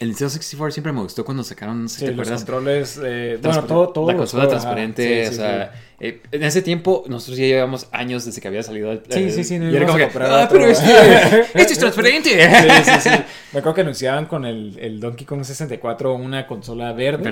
el 0.00 0.08
Nintendo 0.08 0.30
64 0.30 0.72
siempre 0.72 0.92
me 0.92 1.00
gustó 1.00 1.24
cuando 1.24 1.44
sacaron, 1.44 1.82
no 1.82 1.88
sé 1.88 1.94
si 1.94 2.00
Sí, 2.00 2.04
te 2.06 2.10
los 2.12 2.20
acuerdas. 2.20 2.40
controles, 2.44 3.00
eh, 3.04 3.38
bueno, 3.42 3.64
todo, 3.64 3.88
todo. 3.90 4.06
la 4.10 4.16
consola 4.16 4.44
juegos, 4.44 4.62
transparente, 4.62 5.26
Sí, 5.26 5.32
o 5.32 5.36
sea, 5.36 5.72
eh, 6.00 6.20
en 6.32 6.42
ese 6.42 6.62
tiempo 6.62 7.04
nosotros 7.06 7.38
ya 7.38 7.44
llevamos 7.44 7.86
años 7.92 8.24
desde 8.24 8.40
que 8.40 8.48
había 8.48 8.64
salido 8.64 8.90
el... 8.90 9.02
Sí, 9.08 9.30
sí, 9.30 9.44
sí, 9.44 9.58
no 9.60 9.70
y 9.70 9.76
era 9.76 9.86
como 9.86 9.98
que, 9.98 10.04
ah, 10.04 10.44
otro". 10.44 10.48
pero 10.58 10.66
este, 10.66 10.90
este 11.54 11.72
es 11.74 11.78
transparente. 11.78 12.30
Sí, 12.30 12.68
sí, 12.84 13.00
sí. 13.02 13.10
Me 13.52 13.60
acuerdo 13.60 13.74
que 13.74 13.80
anunciaban 13.82 14.26
con 14.26 14.44
el, 14.44 14.76
el 14.80 14.98
Donkey 14.98 15.24
Kong 15.24 15.44
64 15.44 16.14
una 16.14 16.46
consola 16.48 16.92
verde. 16.92 17.22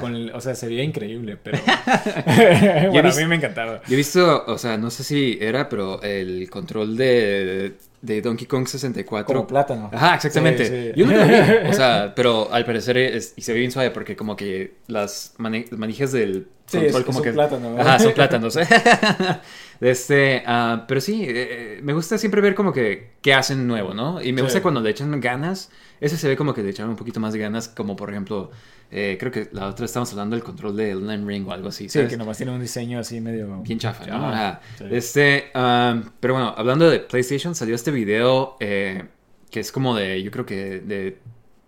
Con 0.00 0.16
el- 0.16 0.32
o 0.34 0.40
sea, 0.40 0.56
se 0.56 0.66
veía 0.66 0.82
increíble, 0.82 1.36
pero. 1.40 1.58
bueno, 2.90 3.10
a 3.10 3.14
mí 3.14 3.26
me 3.26 3.36
encantaba. 3.36 3.80
Yo 3.86 3.94
he 3.94 3.96
visto, 3.96 4.44
o 4.46 4.58
sea, 4.58 4.76
no 4.76 4.90
sé 4.90 5.04
si 5.04 5.38
era, 5.40 5.68
pero 5.68 6.02
el 6.02 6.50
control 6.50 6.96
de, 6.96 7.74
de 8.00 8.22
Donkey 8.22 8.46
Kong 8.46 8.66
64. 8.66 9.26
Como 9.34 9.46
plátano. 9.46 9.90
Ajá, 9.92 10.14
exactamente. 10.16 10.64
Sí, 10.66 10.92
sí. 10.94 11.00
Yo 11.00 11.06
nunca 11.06 11.24
lo 11.24 11.26
vi. 11.64 11.68
O 11.70 11.72
sea, 11.72 12.12
pero 12.14 12.52
al 12.52 12.64
parecer 12.64 12.96
es, 12.98 13.34
y 13.36 13.42
se 13.42 13.52
ve 13.52 13.58
bien 13.58 13.70
suave 13.72 13.90
porque 13.90 14.14
como 14.16 14.36
que 14.36 14.76
las 14.86 15.34
manijas 15.38 16.12
del 16.12 16.48
Sí, 16.66 16.78
control 16.78 17.00
es- 17.00 17.06
como 17.06 17.18
es 17.20 17.24
que... 17.24 17.32
plátano, 17.32 17.70
¿no? 17.74 17.80
Ajá, 17.80 17.98
son 17.98 18.12
plátanos. 18.14 18.58
Este, 19.80 20.42
ah, 20.44 20.84
pero 20.88 21.00
sí, 21.00 21.24
eh, 21.28 21.78
me 21.84 21.92
gusta 21.92 22.18
siempre 22.18 22.40
ver 22.40 22.54
como 22.56 22.72
que 22.72 23.12
qué 23.22 23.32
hacen 23.32 23.66
nuevo, 23.68 23.94
¿no? 23.94 24.20
Y 24.20 24.32
me 24.32 24.42
gusta 24.42 24.60
cuando 24.60 24.80
le 24.80 24.90
echan 24.90 25.20
ganas. 25.20 25.70
Ese 26.00 26.16
se 26.16 26.26
ve 26.28 26.36
como 26.36 26.52
que 26.52 26.62
le 26.64 26.70
echaron 26.70 26.90
un 26.90 26.96
poquito 26.96 27.20
más 27.20 27.32
de 27.32 27.38
ganas, 27.38 27.68
como 27.68 27.94
por 27.96 28.10
ejemplo, 28.10 28.50
eh, 28.90 29.16
creo 29.20 29.30
que 29.30 29.48
la 29.52 29.66
otra 29.66 29.84
estamos 29.84 30.10
hablando 30.12 30.34
del 30.34 30.42
control 30.42 30.76
del 30.76 31.02
Elden 31.02 31.26
Ring 31.26 31.46
o 31.46 31.52
algo 31.52 31.68
así. 31.68 31.84
Sí, 31.84 31.90
¿sabes? 31.90 32.08
que 32.08 32.16
nomás 32.16 32.38
tiene 32.38 32.52
un 32.52 32.60
diseño 32.60 32.98
así 32.98 33.20
medio. 33.20 33.60
Bien 33.62 33.78
chafa, 33.78 34.06
¿no? 34.06 34.58
Sí. 34.78 34.84
Este, 34.90 35.50
um, 35.54 36.04
pero 36.20 36.34
bueno, 36.34 36.54
hablando 36.56 36.88
de 36.88 37.00
PlayStation, 37.00 37.54
salió 37.54 37.74
este 37.74 37.90
video 37.90 38.56
eh, 38.60 39.04
que 39.50 39.60
es 39.60 39.72
como 39.72 39.94
de, 39.94 40.22
yo 40.22 40.30
creo 40.30 40.46
que 40.46 40.80
de 40.80 41.18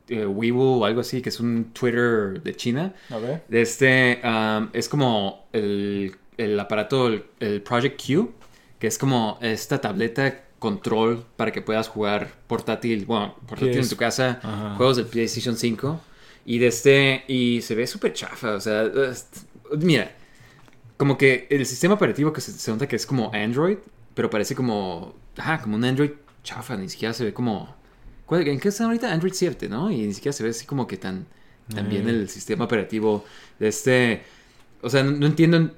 eh, 0.09 0.25
Weibo 0.25 0.79
o 0.79 0.85
algo 0.85 1.01
así, 1.01 1.21
que 1.21 1.29
es 1.29 1.41
un 1.41 1.73
Twitter 1.73 2.43
de 2.43 2.57
China. 2.57 2.95
A 3.11 3.19
ver. 3.19 3.43
De 3.49 3.61
este, 3.61 4.21
um, 4.25 4.69
es 4.73 4.89
como 4.89 5.47
el, 5.53 6.17
el 6.39 6.59
aparato, 6.59 7.09
el, 7.09 7.25
el 7.41 7.61
Project 7.61 8.01
Q, 8.03 8.33
que 8.79 8.87
es 8.87 8.97
como 8.97 9.39
esta 9.43 9.79
tableta 9.79 10.45
control 10.59 11.25
para 11.37 11.53
que 11.53 11.63
puedas 11.63 11.89
jugar 11.89 12.33
portátil, 12.47 13.05
bueno, 13.07 13.35
portátil 13.47 13.79
en 13.79 13.89
tu 13.89 13.97
casa, 13.97 14.41
Ajá. 14.43 14.75
juegos 14.77 14.97
del 14.97 15.07
PlayStation 15.07 15.57
5. 15.57 16.01
Y 16.45 16.59
de 16.59 16.69
este, 16.69 17.25
y 17.29 17.61
se 17.63 17.75
ve 17.75 17.87
súper 17.87 18.13
chafa, 18.13 18.55
o 18.55 18.61
sea, 18.61 18.91
mira, 19.79 20.13
como 20.97 21.17
que 21.19 21.47
el 21.51 21.65
sistema 21.67 21.95
operativo 21.95 22.33
que 22.33 22.41
se, 22.41 22.53
se 22.53 22.71
nota 22.71 22.89
que 22.89 22.97
es 22.97 23.07
como 23.07 23.31
Android, 23.35 23.79
pero 24.15 24.31
parece 24.31 24.55
como, 24.55 25.15
ajá, 25.37 25.61
como 25.63 25.77
un 25.77 25.85
Android 25.85 26.11
chafa, 26.43 26.77
ni 26.77 26.89
siquiera 26.89 27.15
se 27.15 27.25
ve 27.25 27.33
como, 27.35 27.75
¿cuál- 28.27 28.47
¿en 28.49 28.61
qué 28.61 28.69
está 28.69 28.85
ahorita? 28.85 29.13
Android 29.13 29.33
7, 29.35 29.69
¿no? 29.69 29.91
Y 29.91 29.99
ni 30.07 30.15
siquiera 30.15 30.33
se 30.33 30.43
ve 30.43 30.51
así 30.51 30.67
como 30.67 30.87
que 30.87 30.97
tan, 30.97 31.27
tan 31.75 31.89
bien 31.89 32.05
Mm. 32.07 32.09
el 32.09 32.29
sistema 32.29 32.65
operativo 32.65 33.25
de 33.59 33.69
este, 33.69 34.23
o 34.83 34.91
sea, 34.91 35.03
no, 35.05 35.13
no 35.13 35.27
entiendo, 35.27 35.71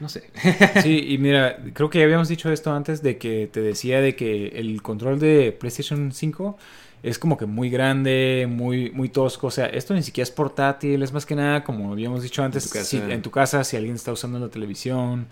no 0.00 0.08
sé. 0.08 0.30
Sí, 0.82 1.04
y 1.08 1.18
mira, 1.18 1.58
creo 1.74 1.90
que 1.90 1.98
ya 1.98 2.04
habíamos 2.04 2.28
dicho 2.28 2.50
esto 2.52 2.72
antes 2.72 3.02
de 3.02 3.18
que 3.18 3.48
te 3.52 3.60
decía 3.60 4.00
de 4.00 4.16
que 4.16 4.48
el 4.48 4.82
control 4.82 5.18
de 5.20 5.52
PlayStation 5.52 6.12
5 6.12 6.58
es 7.04 7.18
como 7.18 7.36
que 7.36 7.46
muy 7.46 7.70
grande, 7.70 8.48
muy, 8.50 8.90
muy 8.90 9.08
tosco. 9.08 9.46
O 9.48 9.50
sea, 9.50 9.66
esto 9.66 9.94
ni 9.94 10.02
siquiera 10.02 10.24
es 10.24 10.30
portátil, 10.30 11.02
es 11.02 11.12
más 11.12 11.26
que 11.26 11.34
nada, 11.36 11.62
como 11.62 11.92
habíamos 11.92 12.22
dicho 12.22 12.42
antes, 12.42 12.64
En 12.64 12.68
tu 12.70 12.72
casa. 12.78 12.84
si- 12.86 12.96
en 13.12 13.22
tu 13.22 13.30
casa, 13.30 13.62
si 13.62 13.76
alguien 13.76 13.94
está 13.94 14.10
usando 14.12 14.38
la 14.38 14.48
televisión. 14.48 15.26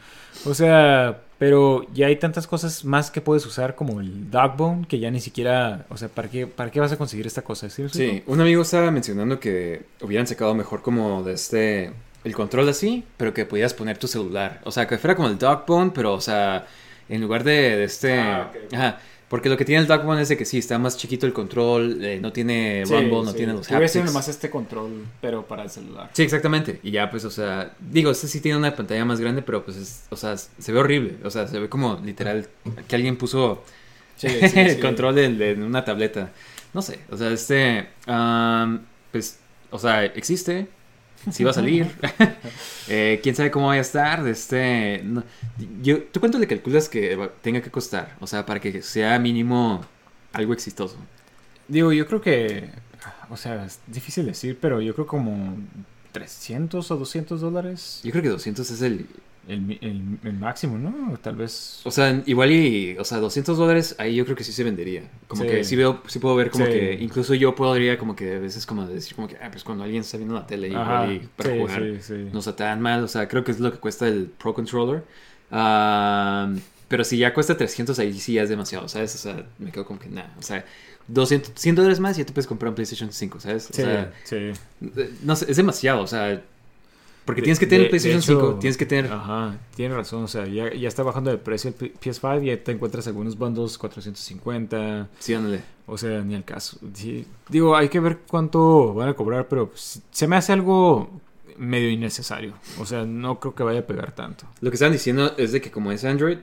O 0.45 0.55
sea, 0.55 1.23
pero 1.39 1.87
ya 1.93 2.07
hay 2.07 2.17
tantas 2.17 2.47
cosas 2.47 2.85
más 2.85 3.11
que 3.11 3.21
puedes 3.21 3.45
usar 3.47 3.75
como 3.75 4.01
el 4.01 4.31
Dogbone 4.31 4.87
que 4.87 4.99
ya 5.01 5.11
ni 5.11 5.21
siquiera, 5.21 5.87
o 5.89 5.97
sea, 5.97 6.09
¿para 6.09 6.29
qué, 6.29 6.47
para 6.47 6.71
qué 6.71 6.79
vas 6.79 6.93
a 6.93 6.97
conseguir 6.97 7.27
esta 7.27 7.43
cosa? 7.43 7.69
¿Sí? 7.71 8.23
un 8.27 8.41
amigo 8.41 8.63
estaba 8.63 8.91
mencionando 8.91 9.41
que 9.41 9.83
hubieran 10.03 10.27
sacado 10.27 10.55
mejor 10.55 10.83
como 10.83 11.23
de 11.25 11.33
este 11.33 11.93
el 12.25 12.35
control 12.35 12.69
así, 12.69 13.03
pero 13.17 13.35
que 13.35 13.45
podías 13.47 13.75
poner 13.75 13.99
tu 13.99 14.07
celular. 14.07 14.61
O 14.65 14.71
sea, 14.71 14.87
que 14.87 14.97
fuera 14.99 15.17
como 15.17 15.27
el 15.29 15.39
Dogbone, 15.39 15.91
pero 15.93 16.13
o 16.15 16.21
sea, 16.21 16.67
en 17.09 17.21
lugar 17.21 17.43
de, 17.43 17.53
de 17.77 17.85
este 17.85 18.21
Ah. 18.21 18.53
Ajá, 18.73 19.01
porque 19.33 19.49
lo 19.49 19.57
que 19.57 19.65
tiene 19.65 19.81
el 19.81 19.89
Dogbone 19.89 20.21
es 20.21 20.29
de 20.29 20.37
que 20.37 20.45
sí, 20.45 20.59
está 20.59 20.79
más 20.79 20.99
chiquito 20.99 21.25
el 21.27 21.33
control, 21.33 22.05
eh, 22.05 22.19
no 22.21 22.35
tiene 22.35 22.85
Sí, 22.85 22.93
rumble, 22.93 23.23
no 23.25 23.33
tiene 23.33 23.55
los 23.55 23.67
haptics. 23.73 24.05
nomás 24.05 24.29
este 24.29 24.51
control, 24.51 25.07
pero 25.23 25.49
para 25.49 25.63
el 25.63 25.71
celular. 25.71 26.11
Sí, 26.13 26.23
exactamente. 26.23 26.81
Y 26.83 26.91
ya, 26.91 27.11
pues, 27.11 27.25
o 27.25 27.31
sea, 27.31 27.75
digo, 27.81 28.11
este 28.11 28.29
sí 28.29 28.43
tiene 28.43 28.59
una 28.59 28.77
pantalla 28.77 29.07
más 29.07 29.21
grande, 29.21 29.41
pero 29.41 29.65
pues, 29.65 29.79
es- 29.79 30.05
o 30.11 30.17
sea, 30.17 30.37
se 30.37 30.71
ve 30.71 30.79
horrible. 30.79 31.17
O 31.25 31.31
sea, 31.31 31.49
se 31.49 31.59
ve 31.59 31.71
como 31.71 31.99
literal 32.05 32.47
que 32.87 32.95
alguien 32.95 33.17
puso 33.17 33.65
Sí, 34.17 34.27
el 34.55 34.79
control 34.81 35.15
de 35.15 35.55
una 35.59 35.83
tableta. 35.83 36.31
No 36.75 36.83
sé, 36.83 36.99
o 37.11 37.17
sea, 37.17 37.31
este, 37.31 37.89
pues, 39.11 39.39
o 39.71 39.79
sea, 39.79 40.05
existe, 40.05 40.69
sí 41.31 41.45
va 41.45 41.51
a 41.51 41.55
salir. 41.55 41.87
Eh, 42.89 43.21
Quién 43.23 43.37
sabe 43.37 43.51
cómo 43.53 43.69
vaya 43.69 43.79
a 43.79 43.83
estar. 43.83 44.23
de 44.25 44.33
Este, 44.33 45.03
no- 45.05 45.23
yo, 45.83 46.03
¿Tú 46.03 46.19
cuánto 46.21 46.39
le 46.39 46.47
calculas 46.49 46.89
que 46.89 47.17
tenga 47.41 47.61
que 47.63 47.71
costar? 47.71 48.17
O 48.21 48.27
sea, 48.27 48.45
para 48.45 48.59
que 48.61 48.83
sea 48.83 49.19
mínimo 49.21 49.85
algo 50.33 50.53
exitoso. 50.53 50.97
Digo, 51.69 51.93
yo 51.93 52.07
creo 52.09 52.21
que, 52.21 52.69
o 53.31 53.37
sea, 53.37 53.65
es 53.65 53.79
difícil 53.87 54.27
decir, 54.27 54.59
pero 54.61 54.81
yo 54.81 54.95
creo 54.95 55.07
como 55.07 55.57
300 56.11 56.91
o 56.91 56.97
200 56.97 57.41
dólares. 57.41 58.01
Yo 58.03 58.11
creo 58.11 58.23
que 58.23 58.29
200 58.31 58.69
es 58.69 58.83
el, 58.83 59.07
El, 59.49 59.77
el- 59.81 60.19
el 60.23 60.33
máximo, 60.35 60.79
¿no? 60.79 61.17
Tal 61.19 61.35
vez. 61.35 61.81
O 61.85 61.91
sea, 61.91 62.23
igual 62.27 62.53
y, 62.53 62.97
o 62.99 63.05
sea, 63.05 63.19
200 63.19 63.59
dólares, 63.59 63.97
ahí 63.99 64.15
yo 64.15 64.25
creo 64.25 64.37
que 64.37 64.45
sí 64.45 64.53
se 64.53 64.63
vendería. 64.63 65.03
Como 65.27 65.43
Sí. 65.43 65.49
que 65.49 65.65
sí 65.65 65.75
veo, 65.75 66.01
sí 66.07 66.21
puedo 66.21 66.37
ver 66.37 66.51
como 66.51 66.65
Sí. 66.67 66.71
que, 66.73 66.99
incluso 67.01 67.35
yo 67.35 67.53
podría 67.55 67.99
como 67.99 68.15
que 68.15 68.37
a 68.37 68.39
veces 68.39 68.67
como 68.67 68.87
decir 68.87 69.17
como 69.17 69.27
que, 69.27 69.37
ah, 69.43 69.49
pues 69.51 69.65
cuando 69.65 69.83
alguien 69.83 70.03
está 70.03 70.17
viendo 70.17 70.35
la 70.37 70.47
tele 70.47 70.69
Ajá, 70.75 71.05
igual 71.07 71.13
y 71.13 71.29
para 71.37 71.57
jugar, 71.57 71.83
sí, 71.83 71.99
sí. 72.03 72.29
no 72.33 72.39
está 72.39 72.55
tan 72.55 72.81
mal. 72.81 73.03
O 73.03 73.09
sea, 73.09 73.27
creo 73.27 73.43
que 73.43 73.51
es 73.51 73.59
lo 73.59 73.73
que 73.73 73.79
cuesta 73.79 74.07
el 74.07 74.27
Pro 74.27 74.55
Controller. 74.55 75.03
Ah, 75.51 76.53
pero 76.89 77.05
si 77.05 77.19
ya 77.19 77.33
cuesta 77.35 77.57
300, 77.57 77.99
ahí 77.99 78.13
sí 78.19 78.35
ya 78.35 78.43
es 78.43 78.49
demasiado, 78.49 78.87
¿sabes? 78.89 79.15
O 79.15 79.19
sea, 79.19 79.45
me 79.59 79.71
quedo 79.73 79.85
como 79.87 79.99
que 79.99 80.09
nada. 80.09 80.33
O 80.39 80.43
sea, 80.43 80.65
200, 81.09 81.53
100 81.57 81.75
dólares 81.75 82.01
más 82.01 82.17
y 82.17 82.21
ya 82.21 82.27
te 82.27 82.33
puedes 82.33 82.47
comprar 82.47 82.69
un 82.69 82.75
PlayStation 82.75 83.11
5, 83.13 83.41
¿sabes? 83.41 83.71
O 83.71 83.75
Sí, 83.75 83.83
sea, 83.83 84.13
sí. 84.25 84.37
eh, 84.37 85.11
no 85.23 85.35
sé, 85.37 85.51
es 85.51 85.57
demasiado, 85.57 86.03
o 86.03 86.07
sea, 86.07 86.43
porque 87.25 87.41
De- 87.41 87.45
tienes 87.45 87.59
que 87.59 87.67
tener 87.67 87.81
de- 87.83 87.87
un 87.87 87.91
PlayStation 87.91 88.21
hecho, 88.21 88.47
5, 88.47 88.59
tienes 88.61 88.77
que 88.77 88.87
tener... 88.87 89.13
Ajá, 89.13 89.57
tiene 89.77 89.95
razón. 89.95 90.25
O 90.25 90.29
sea, 90.29 90.47
ya, 90.47 90.73
ya 90.75 90.89
está 90.89 91.03
bajando 91.03 91.31
de 91.31 91.39
precio 91.39 91.69
el 91.69 91.75
P- 91.75 91.93
PS5 92.01 92.43
y 92.43 92.47
ya 92.47 92.63
te 92.63 92.73
encuentras 92.73 93.07
algunos 93.07 93.37
bundles 93.39 93.79
450. 93.79 95.09
Sí, 95.19 95.35
ándale. 95.35 95.61
O 95.87 95.99
sea, 95.99 96.21
ni 96.23 96.35
al 96.35 96.45
caso. 96.45 96.79
Sí. 96.95 97.27
Digo, 97.49 97.77
hay 97.77 97.89
que 97.89 98.01
ver 98.01 98.19
cuánto 98.29 98.95
van 98.95 99.09
a 99.11 99.15
cobrar, 99.15 99.49
pero 99.49 99.71
se 99.75 100.27
me 100.27 100.37
hace 100.37 100.53
algo 100.53 101.11
medio 101.59 101.91
innecesario. 101.91 102.55
O 102.79 102.87
sea, 102.87 103.05
no 103.05 103.39
creo 103.39 103.55
que 103.55 103.63
vaya 103.63 103.81
a 103.81 103.87
pegar 103.87 104.13
tanto. 104.15 104.47
Lo 104.61 104.71
que 104.71 104.75
están 104.75 104.93
diciendo 104.93 105.35
es 105.37 105.53
de 105.53 105.61
que 105.61 105.71
como 105.71 105.93
es 105.93 106.05
Android, 106.05 106.39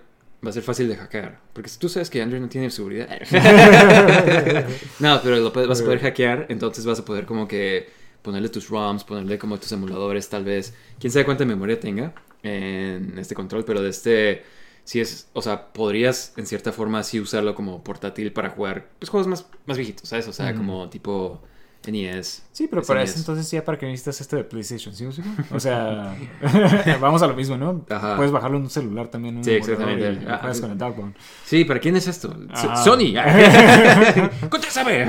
va 0.45 0.49
a 0.51 0.53
ser 0.53 0.63
fácil 0.63 0.87
de 0.87 0.95
hackear. 0.95 1.39
Porque 1.51 1.67
si 1.69 1.79
tú 1.79 1.89
sabes 1.89 2.09
que 2.09 2.21
Android 2.21 2.41
no 2.41 2.47
tiene 2.47 2.69
seguridad. 2.69 3.07
no, 4.99 5.19
pero 5.23 5.37
lo 5.37 5.51
vas 5.51 5.81
a 5.81 5.83
poder 5.83 5.99
hackear, 5.99 6.45
entonces 6.49 6.85
vas 6.85 6.99
a 6.99 7.05
poder 7.05 7.25
como 7.25 7.47
que 7.47 7.89
ponerle 8.21 8.49
tus 8.49 8.69
ROMs, 8.69 9.03
ponerle 9.03 9.37
como 9.37 9.57
tus 9.59 9.71
emuladores 9.71 10.29
tal 10.29 10.43
vez. 10.43 10.73
Quién 10.99 11.11
sabe 11.11 11.25
cuánta 11.25 11.45
memoria 11.45 11.79
tenga 11.79 12.13
en 12.43 13.17
este 13.19 13.35
control, 13.35 13.65
pero 13.65 13.81
de 13.81 13.89
este... 13.89 14.43
Sí 14.85 14.99
es, 14.99 15.29
o 15.33 15.41
sea, 15.43 15.71
podrías 15.71 16.33
en 16.35 16.47
cierta 16.47 16.71
forma 16.71 17.03
sí 17.03 17.19
usarlo 17.19 17.53
como 17.53 17.83
portátil 17.83 18.33
para 18.33 18.49
jugar 18.49 18.89
pues 18.97 19.09
juegos 19.09 19.27
más, 19.27 19.45
más 19.67 19.77
viejitos, 19.77 20.09
¿sabes? 20.09 20.27
O 20.27 20.33
sea, 20.33 20.55
como 20.55 20.89
tipo 20.89 21.43
NES. 21.87 22.43
Sí, 22.51 22.67
pero 22.67 22.83
para 22.83 23.03
eso 23.03 23.17
entonces 23.17 23.49
ya 23.49 23.63
para 23.63 23.77
que 23.77 23.85
necesitas 23.85 24.19
este 24.21 24.35
de 24.35 24.43
PlayStation, 24.43 24.93
¿sí? 24.93 25.07
O 25.51 25.59
sea, 25.59 26.15
vamos 27.01 27.21
a 27.21 27.27
lo 27.27 27.35
mismo, 27.35 27.57
¿no? 27.57 27.85
Ajá. 27.89 28.15
Puedes 28.15 28.31
bajarlo 28.31 28.57
en 28.57 28.63
un 28.63 28.69
celular 28.69 29.07
también. 29.07 29.37
Un 29.37 29.43
Sí, 29.43 29.51
exactamente. 29.51 30.11
y 30.13 30.25
Ah, 30.27 30.39
juegas 30.39 30.57
ah, 30.57 30.61
con 30.61 30.71
el 30.71 30.77
Dogbone. 30.77 31.13
Sí, 31.45 31.65
¿para 31.65 31.79
quién 31.79 31.95
es 31.95 32.07
esto? 32.07 32.35
Ajá. 32.51 32.75
Sony. 32.83 33.13
¡Contéstame! 34.49 35.05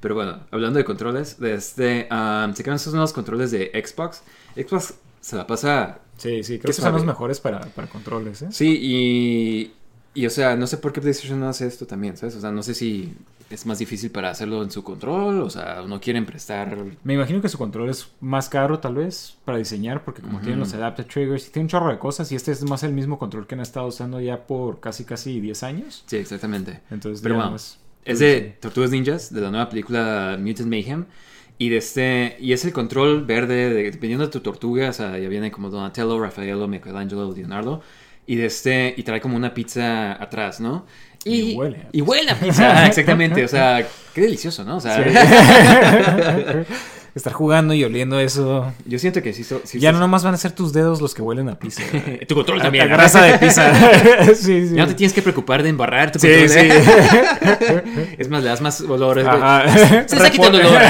Pero 0.00 0.14
bueno, 0.14 0.40
hablando 0.50 0.78
de 0.78 0.84
controles, 0.84 1.40
este, 1.40 2.08
um, 2.10 2.52
se 2.54 2.62
crean 2.62 2.76
estos 2.76 2.92
nuevos 2.92 3.12
controles 3.12 3.50
de 3.52 3.70
Xbox. 3.72 4.22
Xbox 4.56 4.94
se 5.20 5.36
la 5.36 5.46
pasa. 5.46 6.00
Sí, 6.16 6.42
sí, 6.42 6.54
¿Qué 6.54 6.62
creo 6.62 6.74
que 6.74 6.80
son 6.80 6.92
los 6.92 7.04
mejores 7.04 7.40
para, 7.40 7.60
para 7.60 7.88
controles, 7.88 8.42
¿eh? 8.42 8.48
Sí, 8.50 8.78
y. 8.80 9.72
Y 10.14 10.26
o 10.26 10.30
sea, 10.30 10.56
no 10.56 10.66
sé 10.66 10.76
por 10.76 10.92
qué 10.92 11.00
PlayStation 11.00 11.40
no 11.40 11.48
hace 11.48 11.66
esto 11.66 11.86
también, 11.86 12.16
¿sabes? 12.16 12.36
O 12.36 12.40
sea, 12.40 12.50
no 12.52 12.62
sé 12.62 12.74
si 12.74 13.14
es 13.48 13.66
más 13.66 13.78
difícil 13.78 14.10
para 14.10 14.30
hacerlo 14.30 14.62
en 14.62 14.70
su 14.70 14.82
control, 14.84 15.40
o 15.42 15.50
sea, 15.50 15.82
no 15.86 16.00
quieren 16.00 16.26
prestar. 16.26 16.76
Me 17.04 17.14
imagino 17.14 17.40
que 17.42 17.48
su 17.48 17.58
control 17.58 17.88
es 17.90 18.08
más 18.20 18.48
caro, 18.48 18.78
tal 18.78 18.94
vez, 18.94 19.36
para 19.44 19.58
diseñar, 19.58 20.04
porque 20.04 20.22
como 20.22 20.38
tienen 20.40 20.58
los 20.60 20.72
adaptive 20.74 21.08
triggers 21.08 21.48
y 21.48 21.50
tiene 21.50 21.64
un 21.64 21.68
chorro 21.68 21.88
de 21.90 21.98
cosas, 21.98 22.30
y 22.32 22.34
este 22.36 22.52
es 22.52 22.62
más 22.64 22.82
el 22.82 22.92
mismo 22.92 23.18
control 23.18 23.46
que 23.46 23.54
han 23.54 23.60
estado 23.60 23.86
usando 23.86 24.20
ya 24.20 24.46
por 24.46 24.80
casi, 24.80 25.04
casi 25.04 25.40
10 25.40 25.62
años. 25.62 26.04
Sí, 26.06 26.16
exactamente. 26.16 26.80
Entonces, 26.90 27.20
Pero 27.22 27.36
más- 27.36 27.78
Es 28.04 28.18
de 28.18 28.56
Tortugas 28.60 28.90
Ninjas, 28.90 29.32
de 29.32 29.40
la 29.42 29.50
nueva 29.50 29.68
película 29.68 30.36
Mutant 30.40 30.68
Mayhem. 30.68 31.04
Y 31.58 31.68
de 31.68 31.76
este. 31.76 32.36
Y 32.40 32.52
es 32.52 32.64
el 32.64 32.72
control 32.72 33.24
verde, 33.24 33.72
de- 33.72 33.90
dependiendo 33.92 34.24
de 34.26 34.32
tu 34.32 34.40
tortuga. 34.40 34.88
O 34.88 34.92
sea, 34.92 35.16
ya 35.18 35.28
viene 35.28 35.52
como 35.52 35.70
Donatello, 35.70 36.18
Raffaello, 36.20 36.66
Michelangelo, 36.66 37.32
Leonardo. 37.32 37.82
Y 38.32 38.36
de 38.36 38.46
este. 38.46 38.94
Y 38.96 39.02
trae 39.02 39.20
como 39.20 39.36
una 39.36 39.52
pizza 39.52 40.12
atrás, 40.12 40.58
¿no? 40.58 40.86
Y 41.22 41.54
huele 41.54 41.76
a 41.76 41.88
Y 41.92 42.00
huele 42.00 42.30
a 42.30 42.34
pizza, 42.34 42.86
exactamente. 42.88 43.44
O 43.44 43.48
sea, 43.48 43.86
qué 44.14 44.22
delicioso, 44.22 44.64
¿no? 44.64 44.78
O 44.78 44.80
sea, 44.80 45.04
Sí. 45.04 45.10
Estar 47.14 47.32
jugando 47.34 47.74
y 47.74 47.84
oliendo 47.84 48.18
eso. 48.18 48.72
yo 48.86 48.98
siento 48.98 49.20
que 49.22 49.34
sí. 49.34 49.44
so- 49.44 49.60
sí 49.64 49.78
ya 49.78 49.90
sí- 49.90 49.94
no 49.94 50.00
nomás 50.00 50.24
van 50.24 50.32
a 50.32 50.38
ser 50.38 50.52
tus 50.52 50.72
dedos 50.72 51.02
los 51.02 51.14
que 51.14 51.20
huelen 51.20 51.48
a 51.50 51.58
pizza. 51.58 51.82
Tu 52.26 52.34
control 52.34 52.60
A- 52.60 52.62
también. 52.64 52.84
a 52.84 52.86
grasa 52.88 53.22
de 53.24 53.38
pizza. 53.38 53.70
sí, 54.34 54.68
sí. 54.68 54.74
Ya 54.74 54.82
no 54.82 54.88
te 54.88 54.94
tienes 54.94 55.12
que 55.12 55.20
preocupar 55.20 55.62
de 55.62 55.68
embarrar 55.68 56.10
tu 56.10 56.18
Sí, 56.18 56.28
control. 56.28 56.48
sí. 56.48 56.58
¿eh? 56.60 58.14
es 58.18 58.28
más, 58.30 58.42
le 58.42 58.48
das 58.48 58.60
más. 58.62 58.82
Ajá. 58.82 59.68
Se 60.08 60.16
está 60.16 60.30
quitando 60.30 60.58
el 60.58 60.66
olor. 60.66 60.80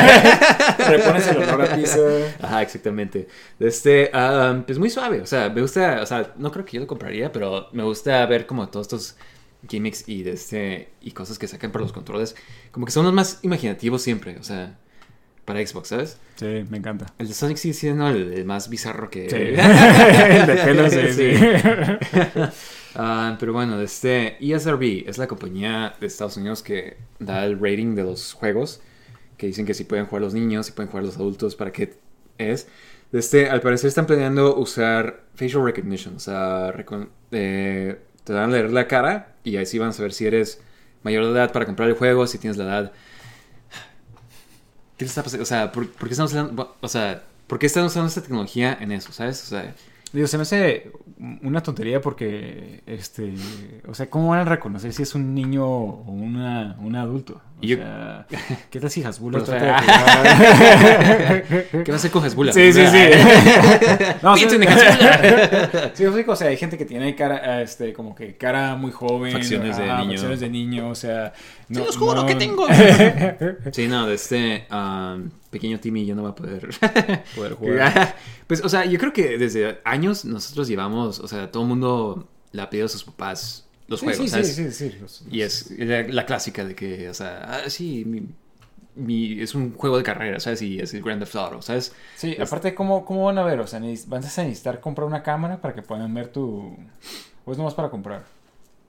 Repones 0.89 1.27
el 1.29 1.37
olor 1.39 1.63
a 1.63 1.77
pizza. 1.77 1.99
Ajá, 2.41 2.63
exactamente. 2.63 3.27
Este, 3.59 4.11
um, 4.15 4.63
pues 4.63 4.79
muy 4.79 4.91
suave. 4.91 5.21
O 5.21 5.27
sea, 5.27 5.49
me 5.51 5.61
gusta, 5.61 6.01
o 6.03 6.07
sea, 6.07 6.33
no 6.37 6.51
creo 6.53 6.65
que 6.65 6.73
yo 6.77 6.81
lo 6.81 6.87
compraría, 6.87 7.33
pero 7.33 7.69
me 7.73 7.83
gusta 7.83 8.25
ver 8.27 8.47
como 8.47 8.69
todos 8.69 8.87
estos 8.87 9.17
gimmicks 9.69 10.09
y 10.09 10.23
de 10.23 10.33
este 10.33 10.89
y 11.01 11.13
cosas 11.13 11.39
que 11.39 11.47
sacan 11.47 11.71
para 11.71 11.83
los 11.83 11.93
controles, 11.93 12.35
como 12.73 12.87
que 12.87 12.93
son 12.93 13.05
los 13.05 13.15
más 13.15 13.39
imaginativos 13.43 14.03
siempre, 14.03 14.37
o 14.39 14.43
sea, 14.43 14.77
para 15.45 15.65
Xbox, 15.67 15.89
¿sabes? 15.89 16.19
Sí, 16.37 16.65
me 16.71 16.79
encanta. 16.79 17.13
El 17.19 17.29
de 17.29 17.35
Sonic 17.35 17.57
sigue 17.57 17.75
siendo 17.75 18.09
el, 18.09 18.33
el 18.33 18.45
más 18.45 18.69
bizarro 18.69 19.11
que 19.11 19.29
Sí. 19.29 19.37
el 19.37 20.47
de 20.47 20.55
pelo, 20.57 20.91
sí, 20.91 21.13
sí. 21.13 21.33
Ah, 22.95 23.37
pero 23.41 23.55
bueno, 23.55 23.81
este 23.81 24.37
ESRB 24.41 25.09
es 25.09 25.17
la 25.17 25.27
compañía 25.27 25.95
de 25.99 26.07
Estados 26.07 26.37
Unidos 26.37 26.63
que 26.63 26.99
da 27.19 27.47
el 27.47 27.59
rating 27.59 27.95
de 27.95 28.03
los 28.03 28.35
juegos, 28.35 28.83
que 29.39 29.47
dicen 29.47 29.65
que 29.65 29.73
si 29.73 29.85
pueden 29.85 30.05
jugar 30.07 30.23
los 30.23 30.35
niños, 30.35 30.67
si 30.67 30.73
pueden 30.73 30.91
jugar 30.91 31.07
los 31.07 31.17
adultos, 31.17 31.57
para 31.57 31.73
qué 31.73 31.95
es. 32.37 32.69
Este, 33.13 33.49
al 33.49 33.61
parecer 33.61 33.89
están 33.89 34.07
planeando 34.07 34.57
usar 34.57 35.23
facial 35.35 35.65
recognition, 35.65 36.17
o 36.17 36.21
sea, 36.21 36.75
eh, 37.31 37.99
te 38.25 38.33
dan 38.33 38.51
a 38.51 38.53
leer 38.53 38.71
la 38.71 38.87
cara 38.87 39.37
y 39.45 39.57
así 39.57 39.79
van 39.79 39.91
a 39.91 39.93
saber 39.93 40.13
si 40.13 40.27
eres 40.27 40.61
mayor 41.03 41.25
de 41.25 41.33
edad 41.33 41.53
para 41.53 41.67
comprar 41.67 41.89
el 41.89 41.95
juego, 41.95 42.27
si 42.27 42.39
tienes 42.39 42.57
la 42.57 42.65
edad. 42.65 42.93
¿Qué 45.03 45.09
está 45.09 45.23
pasando? 45.23 45.43
O 45.43 45.47
sea, 45.47 45.73
¿por, 45.73 45.91
por 45.91 46.09
qué 46.09 46.13
están 46.15 46.27
usando, 46.27 46.77
o 46.81 46.89
sea, 46.89 47.25
¿por 47.47 47.59
qué 47.59 47.67
están 47.67 47.85
usando 47.85 48.09
esta 48.09 48.23
tecnología 48.23 48.77
en 48.81 48.93
eso, 48.93 49.13
sabes? 49.13 49.43
O 49.45 49.47
sea, 49.47 49.75
Digo, 50.13 50.27
se 50.27 50.37
me 50.37 50.43
hace 50.43 50.93
una 51.43 51.63
tontería 51.63 52.01
porque, 52.01 52.83
este, 52.87 53.33
o 53.89 53.95
sea, 53.95 54.11
¿cómo 54.11 54.29
van 54.29 54.41
a 54.41 54.45
reconocer 54.45 54.93
si 54.93 55.05
es 55.05 55.15
un 55.15 55.35
niño 55.35 55.65
o 55.67 56.03
una, 56.11 56.77
un 56.81 56.95
adulto? 56.97 57.41
O 57.59 57.63
yo- 57.65 57.77
sea, 57.77 58.27
¿qué 58.71 58.79
tal 58.81 58.91
si 58.91 59.01
o 59.43 59.47
sea, 59.47 59.55
de 59.55 59.61
jugar? 59.61 59.85
¿Qué 61.85 61.85
va 61.89 61.95
a 61.95 61.97
hacer 61.97 62.11
con 62.11 62.25
Hezbollah? 62.27 62.53
Sí, 62.53 62.73
sí, 62.73 62.87
sí. 62.87 62.99
no, 64.23 64.35
Piensen 64.35 64.63
en 64.63 64.69
Hezbollah. 64.69 65.91
sí, 65.95 66.05
o 66.07 66.13
sea, 66.13 66.25
o 66.27 66.37
sea, 66.37 66.49
hay 66.49 66.57
gente 66.57 66.77
que 66.77 66.85
tiene 66.85 67.15
cara, 67.15 67.63
este, 67.63 67.93
como 67.95 68.15
que 68.15 68.37
cara 68.37 68.75
muy 68.77 68.91
joven. 68.91 69.33
Facciones 69.33 69.79
de 69.79 69.85
niño. 69.85 70.11
Facciones 70.11 70.41
de 70.41 70.51
niño, 70.51 70.89
o 70.91 70.95
sea. 70.95 71.33
No, 71.69 71.87
los 71.87 71.97
juro 71.97 72.17
no- 72.23 72.27
que 72.27 72.35
tengo. 72.35 72.67
Sí, 73.73 73.87
no, 73.89 74.07
de 74.07 74.15
este 74.15 74.67
um, 74.71 75.31
pequeño 75.53 75.79
Timmy 75.79 76.05
yo 76.07 76.17
no 76.17 76.25
va 76.25 76.31
a 76.31 76.35
poder 76.35 76.69
Poder 77.37 77.55
jugar. 77.55 78.17
Pues, 78.49 78.65
o 78.65 78.69
sea, 78.69 78.85
yo 78.85 78.99
creo 78.99 79.13
que 79.13 79.39
desde 79.39 79.79
años 79.85 80.25
nosotros 80.25 80.67
llevamos, 80.69 81.21
o 81.21 81.29
sea, 81.29 81.51
todo 81.53 81.63
el 81.63 81.69
mundo 81.71 82.29
le 82.53 82.61
ha 82.63 82.69
pedido 82.69 82.87
a 82.87 82.89
sus 82.89 83.05
papás 83.05 83.67
los 83.89 84.01
Sí, 84.01 84.07
juegos, 84.07 84.27
sí, 84.27 84.29
¿sabes? 84.31 84.57
sí, 84.57 84.71
sí, 84.73 84.91
sí, 84.91 84.99
los- 85.01 85.23
Y 85.31 85.43
es 85.43 85.71
la, 85.79 86.03
la 86.03 86.27
clásica 86.27 86.65
de 86.65 86.75
que, 86.75 87.09
o 87.09 87.15
sea, 87.15 87.39
ah, 87.65 87.71
sí, 87.71 88.05
mi, 88.05 88.27
mi- 88.95 89.41
es 89.41 89.55
un 89.55 89.73
juego 89.75 89.97
de 89.97 90.03
carrera, 90.03 90.41
¿sabes? 90.41 90.61
Y 90.63 90.79
es 90.81 90.93
el 90.95 91.03
Grand 91.03 91.21
Theft 91.21 91.37
Auto, 91.37 91.63
¿sabes? 91.63 91.95
Sí, 92.17 92.37
aparte, 92.41 92.75
¿cómo, 92.75 93.05
¿cómo 93.05 93.25
van 93.27 93.39
a 93.39 93.45
ver? 93.45 93.61
O 93.61 93.67
sea, 93.67 93.81
¿van 93.81 94.23
a 94.23 94.27
necesitar 94.27 94.81
comprar 94.81 95.07
una 95.07 95.23
cámara 95.23 95.61
para 95.61 95.75
que 95.75 95.83
puedan 95.83 96.13
ver 96.15 96.29
tu... 96.29 96.77
¿O 97.45 97.53
es 97.53 97.59
nomás 97.59 97.75
para 97.75 97.91
comprar? 97.91 98.25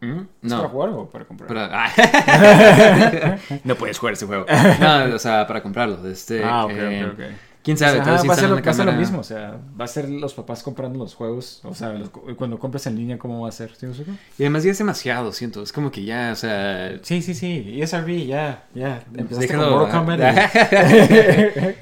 ¿Mm? 0.03 0.19
¿Es 0.43 0.49
No. 0.51 0.57
para 0.57 0.69
jugar 0.69 0.89
o 0.89 1.09
para 1.09 1.25
comprar? 1.25 1.47
Para- 1.47 1.91
no 3.63 3.75
puedes 3.75 3.97
jugar 3.99 4.13
ese 4.13 4.25
juego. 4.25 4.45
No, 4.79 5.15
o 5.15 5.19
sea, 5.19 5.47
para 5.47 5.61
comprarlo. 5.63 6.05
Este, 6.07 6.43
Ah, 6.43 6.65
ok, 6.65 6.71
eh, 6.75 7.05
ok, 7.05 7.13
ok. 7.13 7.25
¿Quién 7.63 7.75
O 7.75 7.79
sabe? 7.79 7.93
sea, 7.93 8.03
Tal 8.03 8.13
vez 8.13 8.19
ajá, 8.19 8.27
va, 8.27 8.33
a 8.33 8.37
ser, 8.37 8.49
lo- 8.49 8.55
va 8.61 8.71
a 8.71 8.73
ser 8.73 8.85
lo 8.87 8.91
mismo, 8.91 9.19
o 9.19 9.23
sea, 9.23 9.57
va 9.79 9.85
a 9.85 9.87
ser 9.87 10.09
los 10.09 10.33
papás 10.33 10.61
comprando 10.63 10.99
los 10.99 11.15
juegos, 11.15 11.61
o 11.63 11.73
sea, 11.73 11.93
los- 11.93 12.09
cuando 12.35 12.59
compras 12.59 12.85
en 12.87 12.97
línea, 12.97 13.17
¿cómo 13.17 13.39
va 13.41 13.47
a 13.47 13.51
ser? 13.53 13.73
¿Sí, 13.77 13.85
me 13.85 13.93
explico? 13.93 14.11
Y 14.37 14.43
además 14.43 14.63
ya 14.65 14.71
es 14.71 14.77
demasiado, 14.79 15.31
siento. 15.31 15.63
Es 15.63 15.71
como 15.71 15.89
que 15.89 16.03
ya, 16.03 16.31
o 16.33 16.35
sea... 16.35 16.91
sí, 17.03 17.21
sí, 17.21 17.33
sí, 17.33 17.79
ESRB, 17.81 18.25
ya, 18.27 18.65
ya, 18.75 19.01
empezaste 19.15 19.47
déjalo, 19.47 19.87
con 19.89 20.05
Mortal 20.05 20.41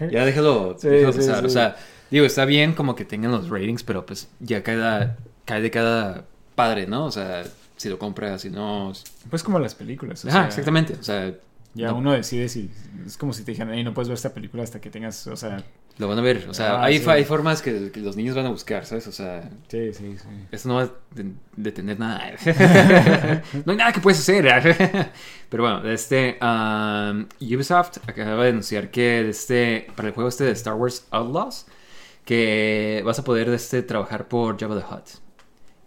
y- 0.07 0.11
ya 0.13 0.23
déjalo, 0.25 0.75
Sí, 0.79 0.87
déjalo 0.87 1.13
sí, 1.13 1.17
pasar. 1.19 1.45
O 1.45 1.49
sea, 1.49 1.75
digo, 2.11 2.27
está 2.27 2.45
bien 2.45 2.73
como 2.73 2.93
que 2.95 3.03
tengan 3.03 3.31
los 3.31 3.49
ratings, 3.49 3.81
pero 3.83 4.05
pues 4.05 4.29
ya 4.39 4.61
cada, 4.61 5.17
cae 5.45 5.61
de 5.61 5.71
cada 5.71 6.25
padre, 6.53 6.85
¿no? 6.85 7.05
O 7.05 7.11
sea, 7.11 7.41
si 7.81 7.89
lo 7.89 7.97
compra, 7.97 8.37
si 8.37 8.49
no... 8.51 8.93
Pues 9.29 9.41
como 9.43 9.57
las 9.59 9.73
películas, 9.75 10.23
o 10.25 10.29
Ajá, 10.29 10.37
sea, 10.39 10.47
exactamente. 10.47 10.93
O 10.99 11.03
sea, 11.03 11.33
ya 11.73 11.87
no- 11.87 11.97
uno 11.97 12.11
decide 12.13 12.47
si, 12.49 12.69
es 13.05 13.17
como 13.17 13.33
si 13.33 13.43
te 13.43 13.51
dijeran, 13.51 13.73
hey, 13.73 13.83
no 13.83 13.93
puedes 13.93 14.07
ver 14.09 14.15
esta 14.15 14.33
película 14.33 14.61
hasta 14.63 14.79
que 14.79 14.89
tengas, 14.89 15.25
o 15.27 15.35
sea, 15.35 15.63
lo 15.97 16.07
van 16.07 16.19
a 16.19 16.21
ver. 16.21 16.45
O 16.49 16.53
sea, 16.53 16.75
Ah, 16.75 16.83
hay, 16.85 16.99
sí. 16.99 17.09
hay 17.09 17.25
formas 17.25 17.61
que, 17.61 17.91
que 17.91 17.99
los 17.99 18.15
niños 18.15 18.35
van 18.35 18.45
a 18.45 18.49
buscar, 18.49 18.85
¿sabes? 18.85 19.07
O 19.07 19.11
sea, 19.11 19.49
sí, 19.67 19.93
sí, 19.93 20.15
sí. 20.17 20.27
Esto 20.51 20.69
no 20.69 20.75
va 20.75 20.83
a 20.83 20.91
de- 21.15 21.33
detener 21.57 21.97
nada. 21.99 22.31
no 23.65 23.71
hay 23.71 23.77
nada 23.77 23.91
que 23.91 23.99
puedes 23.99 24.19
hacer. 24.19 24.45
Pero 25.49 25.63
bueno, 25.63 25.89
este 25.89 26.37
um, 26.41 27.25
Ubisoft 27.41 27.97
acaba 28.07 28.43
de 28.43 28.49
anunciar 28.51 28.89
que 28.91 29.27
este, 29.29 29.87
para 29.95 30.09
el 30.09 30.13
juego 30.13 30.29
este 30.29 30.43
de 30.45 30.51
Star 30.51 30.75
Wars 30.75 31.07
Outlaws, 31.11 31.65
que 32.25 33.01
vas 33.05 33.19
a 33.19 33.23
poder 33.23 33.49
este, 33.49 33.81
trabajar 33.83 34.27
por 34.27 34.59
Java 34.59 34.79
the 34.79 34.85
Hutt. 34.93 35.20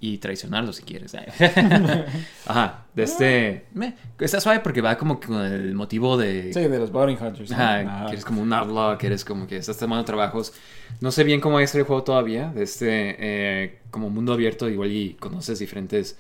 Y 0.04 0.18
traicionarlo 0.18 0.70
si 0.74 0.82
quieres. 0.82 1.14
Ajá, 2.46 2.84
de 2.94 3.02
este... 3.02 3.64
meh, 3.72 3.94
está 4.20 4.38
suave 4.38 4.60
porque 4.60 4.82
va 4.82 4.98
como 4.98 5.18
que 5.18 5.28
con 5.28 5.40
el 5.40 5.74
motivo 5.74 6.18
de... 6.18 6.52
Sí, 6.52 6.60
de 6.60 6.78
los 6.78 6.92
Bounty 6.92 7.16
Hunters. 7.24 7.50
Ajá, 7.52 7.80
Ajá. 7.80 8.06
que 8.06 8.12
eres 8.12 8.24
como 8.26 8.42
un 8.42 8.52
outlaw, 8.52 8.98
que 8.98 9.06
eres 9.06 9.24
como 9.24 9.46
que 9.46 9.56
estás 9.56 9.78
tomando 9.78 10.04
trabajos. 10.04 10.52
No 11.00 11.10
sé 11.10 11.24
bien 11.24 11.40
cómo 11.40 11.58
ser 11.66 11.80
el 11.80 11.86
juego 11.86 12.02
todavía. 12.02 12.52
De 12.52 12.64
este, 12.64 13.16
eh, 13.18 13.78
como 13.90 14.10
mundo 14.10 14.34
abierto, 14.34 14.68
igual 14.68 14.92
y 14.92 15.14
conoces 15.14 15.58
diferentes 15.58 16.18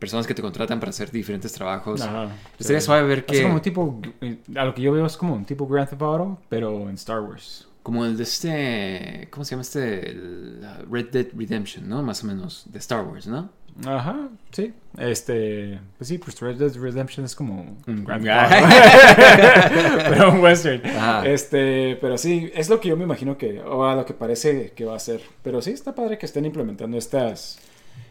personas 0.00 0.26
que 0.26 0.34
te 0.34 0.42
contratan 0.42 0.80
para 0.80 0.90
hacer 0.90 1.12
diferentes 1.12 1.52
trabajos. 1.52 2.00
Ajá, 2.00 2.30
Estaría 2.58 2.80
sí. 2.80 2.86
suave 2.86 3.06
ver 3.06 3.18
Es 3.18 3.24
que. 3.26 3.42
como 3.44 3.54
un 3.54 3.60
tipo, 3.60 4.00
eh, 4.22 4.38
a 4.56 4.64
lo 4.64 4.74
que 4.74 4.82
yo 4.82 4.90
veo 4.90 5.06
es 5.06 5.16
como 5.16 5.34
un 5.34 5.44
tipo 5.44 5.68
Grand 5.68 5.88
Theft 5.88 6.02
Auto, 6.02 6.38
pero 6.48 6.88
en 6.88 6.96
Star 6.96 7.20
Wars. 7.20 7.68
Como 7.82 8.04
el 8.04 8.16
de 8.16 8.22
este. 8.22 9.28
¿Cómo 9.30 9.44
se 9.44 9.50
llama 9.52 9.62
este? 9.62 10.10
El, 10.10 10.66
Red 10.90 11.10
Dead 11.10 11.26
Redemption, 11.34 11.88
¿no? 11.88 12.02
Más 12.02 12.22
o 12.22 12.26
menos. 12.26 12.64
De 12.66 12.78
Star 12.78 13.04
Wars, 13.04 13.26
¿no? 13.26 13.50
Ajá, 13.86 14.28
sí. 14.50 14.72
Este, 14.98 15.80
pues 15.96 16.08
sí, 16.08 16.18
pues 16.18 16.38
Red 16.40 16.56
Dead 16.56 16.76
Redemption 16.76 17.24
es 17.24 17.34
como 17.34 17.78
un 17.86 18.04
Grand 18.04 18.24
pero 20.08 20.32
un 20.32 20.40
western. 20.40 20.84
Ajá. 20.86 21.26
Este, 21.26 21.96
pero 22.00 22.18
sí, 22.18 22.50
es 22.54 22.68
lo 22.68 22.80
que 22.80 22.88
yo 22.88 22.96
me 22.96 23.04
imagino 23.04 23.38
que, 23.38 23.60
o 23.60 23.86
a 23.86 23.94
lo 23.94 24.04
que 24.04 24.12
parece 24.12 24.72
que 24.72 24.84
va 24.84 24.96
a 24.96 24.98
ser. 24.98 25.22
Pero 25.42 25.62
sí, 25.62 25.70
está 25.70 25.94
padre 25.94 26.18
que 26.18 26.26
estén 26.26 26.44
implementando 26.44 26.98
estas, 26.98 27.58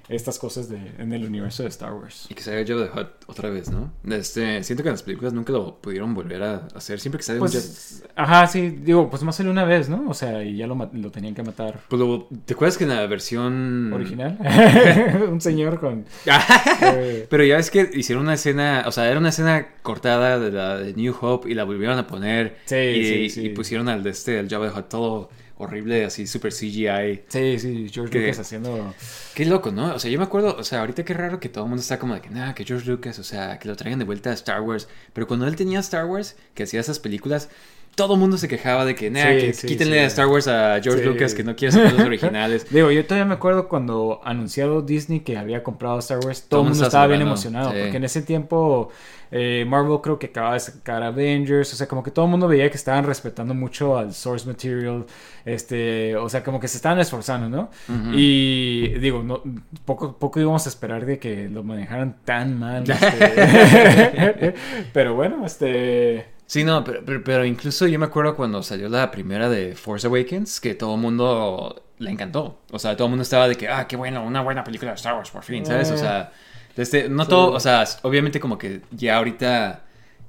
estas 0.09 0.39
cosas 0.39 0.69
de, 0.69 0.79
en 0.97 1.13
el 1.13 1.23
universo 1.25 1.63
de 1.63 1.69
Star 1.69 1.93
Wars. 1.93 2.25
Y 2.29 2.33
que 2.33 2.41
se 2.41 2.51
haga 2.51 2.65
Jabba 2.67 2.91
the 2.91 2.99
Hutt 2.99 3.07
otra 3.27 3.49
vez, 3.49 3.69
¿no? 3.69 3.91
Este, 4.09 4.63
siento 4.63 4.83
que 4.83 4.89
en 4.89 4.93
las 4.93 5.03
películas 5.03 5.33
nunca 5.33 5.53
lo 5.53 5.79
pudieron 5.79 6.13
volver 6.13 6.41
a 6.43 6.67
hacer. 6.75 6.99
Siempre 6.99 7.17
que 7.19 7.23
sale 7.23 7.39
un 7.39 7.47
Pues, 7.47 8.03
ajá, 8.15 8.47
sí, 8.47 8.69
digo, 8.69 9.09
pues 9.09 9.23
más 9.23 9.35
salió 9.35 9.51
una 9.51 9.65
vez, 9.65 9.87
¿no? 9.87 10.09
O 10.09 10.13
sea, 10.13 10.43
y 10.43 10.57
ya 10.57 10.67
lo, 10.67 10.89
lo 10.91 11.11
tenían 11.11 11.35
que 11.35 11.43
matar. 11.43 11.79
Pues 11.87 11.99
lo- 11.99 12.27
¿Te 12.45 12.53
acuerdas 12.53 12.77
que 12.77 12.85
en 12.85 12.89
la 12.89 13.05
versión 13.05 13.93
Original. 13.93 14.37
un 15.31 15.41
señor 15.41 15.79
con... 15.79 16.05
Pero 17.29 17.43
ya 17.43 17.57
ves 17.57 17.69
que 17.69 17.89
hicieron 17.93 18.23
una 18.23 18.33
escena, 18.33 18.83
o 18.87 18.91
sea, 18.91 19.09
era 19.09 19.19
una 19.19 19.29
escena 19.29 19.67
cortada 19.81 20.39
de 20.39 20.51
la 20.51 20.77
de 20.77 20.93
New 20.93 21.15
Hope 21.21 21.49
y 21.49 21.53
la 21.53 21.63
volvieron 21.63 21.97
a 21.97 22.07
poner. 22.07 22.57
Sí, 22.65 22.75
y, 22.75 23.05
sí, 23.05 23.29
sí. 23.29 23.45
y 23.45 23.49
pusieron 23.49 23.89
al 23.89 24.03
de 24.03 24.09
este, 24.09 24.39
el 24.39 24.49
Jabba 24.49 24.71
the 24.71 24.79
Hutt, 24.79 24.89
todo 24.89 25.29
horrible, 25.59 26.05
así 26.05 26.25
super 26.25 26.51
CGI. 26.51 27.21
Sí, 27.27 27.59
sí, 27.59 27.87
George 27.91 28.11
Que- 28.11 28.19
Lucas 28.21 28.39
haciendo... 28.39 28.95
Qué 29.35 29.45
loco, 29.45 29.71
¿no? 29.71 29.93
O 29.93 29.99
sea, 29.99 30.09
yo 30.09 30.17
me 30.17 30.25
acuerdo, 30.25 30.55
o 30.57 30.63
sea, 30.63 30.79
ahorita 30.79 31.05
qué 31.05 31.13
raro 31.13 31.39
que 31.39 31.49
todo 31.49 31.65
el 31.65 31.69
mundo 31.69 31.81
está 31.81 31.99
como 31.99 32.15
de 32.15 32.21
que, 32.21 32.29
nada, 32.29 32.55
que 32.55 32.65
George 32.65 32.89
Lucas, 32.89 33.19
o 33.19 33.23
sea, 33.23 33.59
que 33.59 33.67
lo 33.67 33.75
traigan 33.75 33.99
de 33.99 34.05
vuelta 34.05 34.31
a 34.31 34.33
Star 34.33 34.61
Wars. 34.61 34.87
Pero 35.13 35.27
cuando 35.27 35.45
él 35.47 35.55
tenía 35.55 35.79
Star 35.81 36.05
Wars, 36.05 36.35
que 36.55 36.63
hacía 36.63 36.79
esas 36.79 36.97
películas, 36.99 37.49
todo 37.99 38.13
el 38.13 38.19
mundo 38.21 38.37
se 38.37 38.47
quejaba 38.47 38.85
de 38.85 38.95
que, 38.95 39.09
nada, 39.11 39.33
Sí, 39.33 39.39
que 39.41 39.53
sí, 39.53 39.67
quítenle 39.67 39.97
sí. 39.97 40.03
a 40.03 40.07
Star 40.07 40.27
Wars 40.27 40.47
a 40.47 40.79
George. 40.81 41.03
Lucas, 41.03 41.33
que 41.33 41.43
no 41.43 41.53
quiere 41.53 41.75
hacer 41.75 41.91
los 41.91 42.05
originales. 42.05 42.65
Digo, 42.71 42.91
yo 42.91 43.03
todavía 43.03 43.25
me 43.25 43.33
acuerdo 43.33 43.67
cuando 43.67 44.21
anunciado 44.23 44.81
Disney 44.81 45.19
que 45.19 45.37
había 45.37 45.63
comprado 45.63 45.99
Star 45.99 46.19
Wars, 46.23 46.45
todo 46.47 46.61
el 46.61 46.69
mundo 46.69 46.85
estaba 46.85 47.07
bien 47.07 47.21
emocionado, 47.21 47.71
porque 47.71 47.97
en 47.97 48.05
ese 48.05 48.21
tiempo 48.21 48.89
eh, 49.31 49.65
Marvel 49.67 49.99
creo 50.01 50.17
que 50.17 50.27
acababa 50.27 50.53
de 50.53 50.61
sacar 50.61 51.03
Avengers, 51.03 51.73
o 51.73 51.75
sea, 51.75 51.87
como 51.87 52.01
que 52.01 52.09
todo 52.09 52.23
el 52.23 52.31
mundo 52.31 52.47
veía 52.47 52.69
que 52.69 52.77
estaban 52.77 53.03
respetando 53.03 53.53
mucho 53.53 53.97
al 53.97 54.13
source 54.13 54.47
material, 54.47 55.05
este, 55.43 56.15
o 56.15 56.29
sea, 56.29 56.41
como 56.41 56.61
que 56.61 56.69
se 56.69 56.77
estaban 56.77 56.99
esforzando, 56.99 57.49
¿no? 57.49 57.69
Y 58.13 58.87
digo, 58.99 59.21
no, 59.21 59.43
poco, 59.83 60.17
poco 60.17 60.39
íbamos 60.39 60.65
a 60.65 60.69
esperar 60.69 61.05
de 61.05 61.19
que 61.19 61.49
lo 61.49 61.63
manejaran 61.63 62.15
tan 62.23 62.57
mal, 62.57 62.83
este, 62.89 64.55
pero 64.93 65.15
bueno, 65.15 65.45
este... 65.45 66.38
Sí, 66.49 66.63
no, 66.63 66.83
pero, 66.83 67.05
pero, 67.05 67.23
pero 67.23 67.45
incluso 67.45 67.85
yo 67.85 67.99
me 67.99 68.07
acuerdo 68.07 68.35
cuando 68.35 68.63
salió 68.63 68.89
la 68.89 69.11
primera 69.11 69.49
de 69.49 69.75
Force 69.75 70.07
Awakens, 70.07 70.59
que 70.59 70.73
todo 70.73 70.95
el 70.95 70.99
mundo 70.99 71.83
le 71.99 72.09
encantó. 72.09 72.61
O 72.71 72.79
sea, 72.79 72.97
todo 72.97 73.05
el 73.05 73.11
mundo 73.11 73.21
estaba 73.21 73.47
de 73.47 73.55
que, 73.55 73.67
ah, 73.69 73.85
qué 73.87 73.95
bueno, 73.95 74.23
una 74.23 74.41
buena 74.41 74.63
película 74.63 74.89
de 74.89 74.95
Star 74.95 75.13
Wars, 75.13 75.29
por 75.29 75.43
fin, 75.43 75.63
¿sabes? 75.63 75.91
O 75.91 75.97
sea, 75.97 76.31
este, 76.75 77.07
no 77.07 77.27
todo, 77.27 77.51
o 77.51 77.59
sea, 77.59 77.83
obviamente 78.01 78.39
como 78.39 78.57
que 78.57 78.81
ya 78.89 79.17
ahorita, 79.17 79.83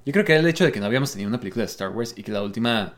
yo 0.05 0.13
creo 0.13 0.23
que 0.27 0.33
era 0.33 0.43
el 0.43 0.47
hecho 0.47 0.63
de 0.63 0.73
que 0.73 0.79
no 0.79 0.85
habíamos 0.85 1.11
tenido 1.11 1.27
una 1.27 1.41
película 1.41 1.63
de 1.63 1.71
Star 1.71 1.89
Wars 1.89 2.13
y 2.15 2.23
que 2.23 2.33
la 2.33 2.43
última, 2.43 2.97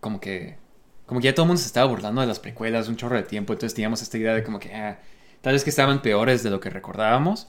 como 0.00 0.18
que, 0.18 0.56
como 1.04 1.20
que 1.20 1.26
ya 1.26 1.34
todo 1.34 1.44
el 1.44 1.48
mundo 1.48 1.60
se 1.60 1.66
estaba 1.66 1.86
burlando 1.88 2.22
de 2.22 2.26
las 2.26 2.40
precuelas 2.40 2.88
un 2.88 2.96
chorro 2.96 3.16
de 3.16 3.24
tiempo, 3.24 3.52
entonces 3.52 3.74
teníamos 3.74 4.00
esta 4.00 4.16
idea 4.16 4.34
de 4.34 4.42
como 4.42 4.58
que, 4.58 4.74
ah, 4.74 4.98
tal 5.42 5.52
vez 5.52 5.62
que 5.62 5.68
estaban 5.68 6.00
peores 6.00 6.42
de 6.42 6.48
lo 6.48 6.58
que 6.58 6.70
recordábamos. 6.70 7.48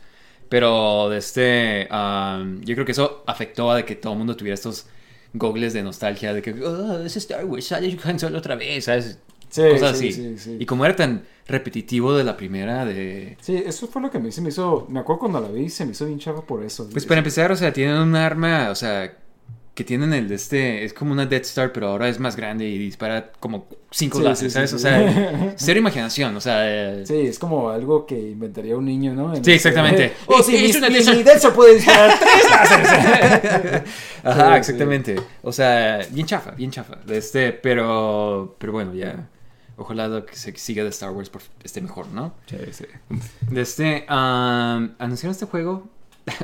Pero 0.49 1.09
de 1.09 1.17
este, 1.17 1.87
um, 1.91 2.59
yo 2.61 2.75
creo 2.75 2.85
que 2.85 2.91
eso 2.91 3.23
afectó 3.25 3.71
a 3.71 3.77
de 3.77 3.85
que 3.85 3.95
todo 3.95 4.13
el 4.13 4.19
mundo 4.19 4.35
tuviera 4.35 4.53
estos 4.53 4.87
gogles 5.33 5.73
de 5.73 5.83
nostalgia 5.83 6.33
de 6.33 6.41
que 6.41 6.53
oh, 6.53 6.99
es 6.99 7.17
Star 7.17 7.45
Wars, 7.45 7.65
sale 7.65 7.97
Han 8.03 8.19
Solo 8.19 8.37
otra 8.37 8.55
vez, 8.55 8.85
¿sabes? 8.85 9.19
Sí, 9.49 9.61
Cosas 9.69 9.97
sí, 9.97 10.09
así. 10.09 10.13
sí, 10.13 10.37
sí. 10.37 10.57
Y 10.59 10.65
como 10.65 10.85
era 10.85 10.95
tan 10.95 11.23
repetitivo 11.47 12.15
de 12.15 12.23
la 12.23 12.35
primera, 12.35 12.85
de... 12.85 13.37
Sí, 13.41 13.55
eso 13.55 13.87
fue 13.87 14.01
lo 14.01 14.09
que 14.09 14.31
se 14.31 14.41
me 14.41 14.49
hizo, 14.49 14.87
me 14.89 14.99
acuerdo 14.99 15.19
cuando 15.19 15.41
la 15.41 15.49
vi, 15.49 15.69
se 15.69 15.85
me 15.85 15.91
hizo 15.91 16.05
bien 16.05 16.17
chava 16.17 16.41
por 16.41 16.63
eso. 16.63 16.89
Pues 16.89 17.05
para 17.05 17.19
empezar, 17.19 17.51
o 17.51 17.55
sea, 17.55 17.71
tienen 17.71 17.97
un 17.97 18.15
arma, 18.15 18.69
o 18.71 18.75
sea, 18.75 19.15
que 19.73 19.83
tienen 19.83 20.13
el 20.13 20.27
de 20.27 20.35
este, 20.35 20.83
es 20.85 20.93
como 20.93 21.13
una 21.13 21.25
Death 21.25 21.45
Star, 21.45 21.71
pero 21.73 21.87
ahora 21.87 22.07
es 22.07 22.19
más 22.19 22.35
grande 22.35 22.65
y 22.65 22.77
dispara 22.77 23.31
como 23.39 23.65
cinco 23.89 24.19
Sí, 24.19 24.23
láseres, 24.23 24.53
sí, 24.53 24.59
sí, 24.59 24.67
¿sabes? 24.69 24.73
O 24.73 24.77
sea, 24.79 25.53
cero 25.57 25.79
imaginación, 25.79 26.35
o 26.35 26.41
sea... 26.41 26.59
eh, 26.99 27.03
Sí, 27.07 27.15
es 27.21 27.39
como 27.39 27.69
algo 27.71 28.05
que 28.05 28.13
inventaría 28.19 28.77
un 28.77 28.85
niño, 28.85 29.13
¿no? 29.15 29.29
En 29.33 29.43
Sí, 29.43 29.51
este- 29.51 29.69
exactamente. 29.69 30.13
Oh, 30.27 30.43
sí, 30.43 30.55
Es 30.57 30.73
mi, 30.73 30.77
una 30.77 30.87
mi, 30.89 30.93
de 30.95 30.99
esas- 30.99 31.15
mi 31.17 31.23
Delso 31.23 31.53
puede 31.53 31.75
disparar 31.75 32.19
tres 32.19 32.51
láseres. 32.51 33.81
Ajá, 34.23 34.57
exactamente. 34.57 35.15
O 35.41 35.51
sea, 35.51 35.99
bien 36.11 36.27
chafa, 36.27 36.51
bien 36.51 36.69
chafa. 36.71 36.97
De 37.05 37.17
este, 37.17 37.51
pero, 37.53 38.55
pero 38.59 38.73
bueno, 38.73 38.93
ya. 38.93 39.27
Ojalá 39.75 40.07
lo 40.07 40.23
que 40.23 40.35
se 40.35 40.55
siga 40.55 40.83
de 40.83 40.89
Star 40.91 41.09
Wars 41.09 41.31
por- 41.31 41.41
esté 41.63 41.81
mejor, 41.81 42.07
¿no? 42.09 42.35
Sí, 42.45 42.57
sí. 42.71 42.85
De 43.49 43.61
este, 43.61 44.05
um, 44.07 44.91
anunciaron 44.99 45.31
este 45.31 45.47
juego, 45.47 45.87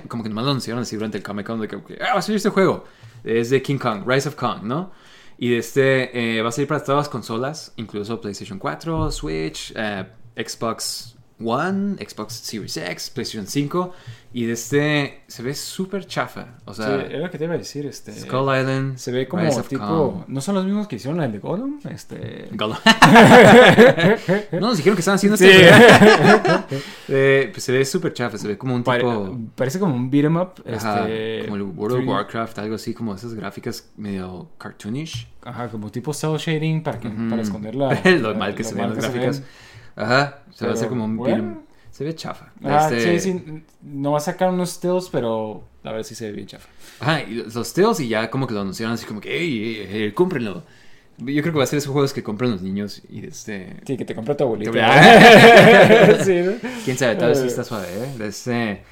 como 0.07 0.23
que 0.23 0.29
nomás 0.29 0.45
lo 0.45 0.51
anunciaron 0.51 0.81
así 0.81 0.95
durante 0.95 1.19
el 1.19 1.23
Comic 1.23 1.45
Con, 1.45 1.61
de 1.61 1.67
que, 1.67 1.77
que, 1.83 1.99
ah, 2.03 2.13
va 2.15 2.19
a 2.19 2.21
salir 2.23 2.37
este 2.37 2.49
juego. 2.49 2.85
Es 3.23 3.49
de 3.49 3.61
King 3.61 3.77
Kong, 3.77 4.03
Rise 4.05 4.29
of 4.29 4.35
Kong, 4.35 4.63
¿no? 4.63 4.91
Y 5.37 5.53
este, 5.55 6.37
eh, 6.37 6.41
va 6.41 6.49
a 6.49 6.51
salir 6.51 6.67
para 6.67 6.83
todas 6.83 6.99
las 6.99 7.09
consolas, 7.09 7.73
incluso 7.77 8.19
PlayStation 8.19 8.59
4, 8.59 9.11
Switch, 9.11 9.73
eh, 9.75 10.05
Xbox 10.35 11.18
One, 11.41 11.95
Xbox 12.05 12.33
Series 12.33 12.75
X, 12.77 13.09
PlayStation 13.11 13.47
5. 13.47 13.93
Y 14.31 14.45
de 14.45 14.53
este 14.53 15.21
se 15.27 15.41
ve 15.41 15.55
súper 15.55 16.05
chafa. 16.05 16.57
O 16.65 16.73
Sí, 16.73 16.83
sea, 16.83 17.01
era 17.01 17.17
lo 17.19 17.31
que 17.31 17.39
te 17.39 17.45
iba 17.45 17.55
a 17.55 17.57
decir, 17.57 17.87
este... 17.87 18.11
Skull 18.13 18.55
Island. 18.59 18.97
Se 18.97 19.11
ve 19.11 19.27
como 19.27 19.49
tipo... 19.63 20.23
¿No 20.27 20.39
son 20.41 20.53
los 20.53 20.65
mismos 20.65 20.87
que 20.87 20.97
hicieron 20.97 21.19
el 21.21 21.31
de 21.31 21.39
Gollum? 21.39 21.79
Este... 21.89 22.47
Gollum. 22.51 22.77
no, 24.51 24.59
nos 24.59 24.77
dijeron 24.77 24.95
que 24.95 25.01
estaban 25.01 25.15
haciendo 25.15 25.37
Sí. 25.37 25.47
esto. 25.49 26.65
Eh, 27.11 27.49
pues 27.51 27.63
se 27.63 27.71
ve 27.71 27.83
súper 27.85 28.13
chafa. 28.13 28.37
Se 28.37 28.47
ve 28.47 28.55
como 28.57 28.75
un 28.75 28.83
Pare- 28.83 28.99
tipo. 28.99 29.35
parece 29.55 29.79
como 29.79 29.95
un 29.95 30.11
beat 30.11 30.25
'em 30.25 30.35
up. 30.37 30.51
Ajá, 30.71 31.09
este, 31.09 31.45
como 31.45 31.55
el 31.55 31.61
World 31.63 31.97
of 31.97 32.03
3D. 32.03 32.07
Warcraft, 32.07 32.59
algo 32.59 32.75
así, 32.75 32.93
como 32.93 33.15
esas 33.15 33.33
gráficas 33.33 33.89
medio 33.97 34.51
cartoonish. 34.59 35.27
Ajá, 35.41 35.69
como 35.69 35.89
tipo 35.89 36.13
cel 36.13 36.37
shading 36.37 36.83
para, 36.83 36.99
que, 36.99 37.07
Ujú. 37.07 37.29
para 37.29 37.41
esconder 37.41 37.73
la, 37.73 37.99
lo 38.19 38.35
mal 38.35 38.53
que 38.53 38.61
lo 38.63 38.69
se 38.69 38.75
ven 38.75 38.85
mal 38.89 38.95
las 38.95 39.05
que 39.07 39.11
se 39.11 39.17
gráficas. 39.17 39.43
Ajá, 39.95 40.39
se 40.53 40.65
va 40.65 40.71
a 40.71 40.73
hacer 40.75 40.87
como 40.89 41.05
un 41.05 41.17
bueno. 41.17 41.43
beat'em- 41.43 41.59
Se 41.91 42.03
ve 42.03 42.15
chafa. 42.15 42.51
Ah, 42.63 42.89
Este- 42.91 43.19
sí, 43.19 43.31
sí. 43.33 43.63
No 43.81 44.11
va 44.11 44.17
a 44.19 44.21
sacar 44.21 44.49
unos 44.49 44.69
stills, 44.71 45.09
pero 45.11 45.63
la 45.83 45.91
verdad 45.91 46.05
sí 46.07 46.15
se 46.15 46.27
ve 46.27 46.31
bien 46.33 46.47
chafa. 46.47 46.67
Ajá, 46.99 47.21
y 47.23 47.35
los 47.35 47.67
steals 47.67 47.99
y 47.99 48.07
ya 48.07 48.29
como 48.29 48.47
que 48.47 48.53
lo 48.53 48.61
anunciaron 48.61 48.93
así 48.93 49.05
como 49.05 49.19
que, 49.19 49.29
hey, 49.37 49.75
hey, 49.81 49.87
hey, 49.91 50.11
cómprenlo. 50.13 50.63
Yo 51.17 51.41
creo 51.41 51.51
que 51.51 51.57
va 51.57 51.63
a 51.65 51.67
ser 51.67 51.79
esos 51.79 51.91
juegos 51.91 52.13
que 52.13 52.23
compran 52.23 52.51
los 52.51 52.61
niños 52.61 53.01
y 53.09 53.25
este... 53.25 53.75
Sí, 53.85 53.97
que 53.97 54.05
te 54.05 54.15
compré 54.15 54.35
tu 54.35 54.45
abuelita. 54.45 54.71
Te- 54.71 56.23
sí, 56.23 56.35
¿no? 56.45 56.69
Quién 56.85 56.97
sabe, 56.97 57.15
tal 57.17 57.29
vez 57.29 57.39
sí 57.39 57.43
Eh. 57.43 57.47
está 57.47 57.65
suave, 57.65 57.87
¿eh? 57.89 58.25
Este, 58.25 58.83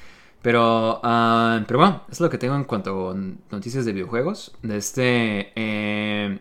pero, 0.42 1.00
ah, 1.02 1.64
pero 1.66 1.78
bueno, 1.78 2.02
eso 2.08 2.12
es 2.12 2.20
lo 2.20 2.28
que 2.28 2.36
tengo 2.36 2.54
en 2.56 2.64
cuanto 2.64 3.10
a 3.12 3.16
noticias 3.50 3.86
de 3.86 3.92
videojuegos. 3.94 4.54
De 4.62 4.76
este, 4.76 5.52
eh, 5.56 6.38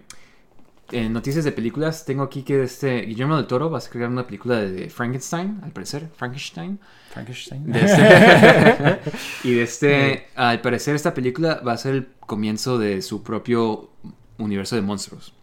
en 0.91 1.12
noticias 1.13 1.43
de 1.45 1.52
películas, 1.52 2.06
tengo 2.06 2.23
aquí 2.23 2.43
que 2.43 2.63
este 2.63 3.02
Guillermo 3.02 3.36
del 3.38 3.45
Toro 3.47 3.69
va 3.69 3.80
a 3.80 3.82
crear 3.82 4.10
una 4.10 4.26
película 4.26 4.58
de 4.62 4.89
Frankenstein, 4.89 5.60
al 5.63 5.71
parecer, 5.71 6.10
Frankenstein. 6.15 6.80
Frankenstein. 7.12 7.71
De 7.71 7.80
este- 7.86 9.00
y 9.43 9.54
de 9.54 9.63
este, 9.63 10.28
al 10.36 10.62
parecer 10.62 10.95
esta 10.95 11.13
película 11.13 11.62
va 11.65 11.73
a 11.73 11.78
ser 11.78 11.93
el 11.95 12.08
comienzo 12.21 12.78
de 12.78 13.02
su 13.02 13.23
propio 13.23 13.89
universo 14.38 14.76
de 14.76 14.82
monstruos. 14.82 15.34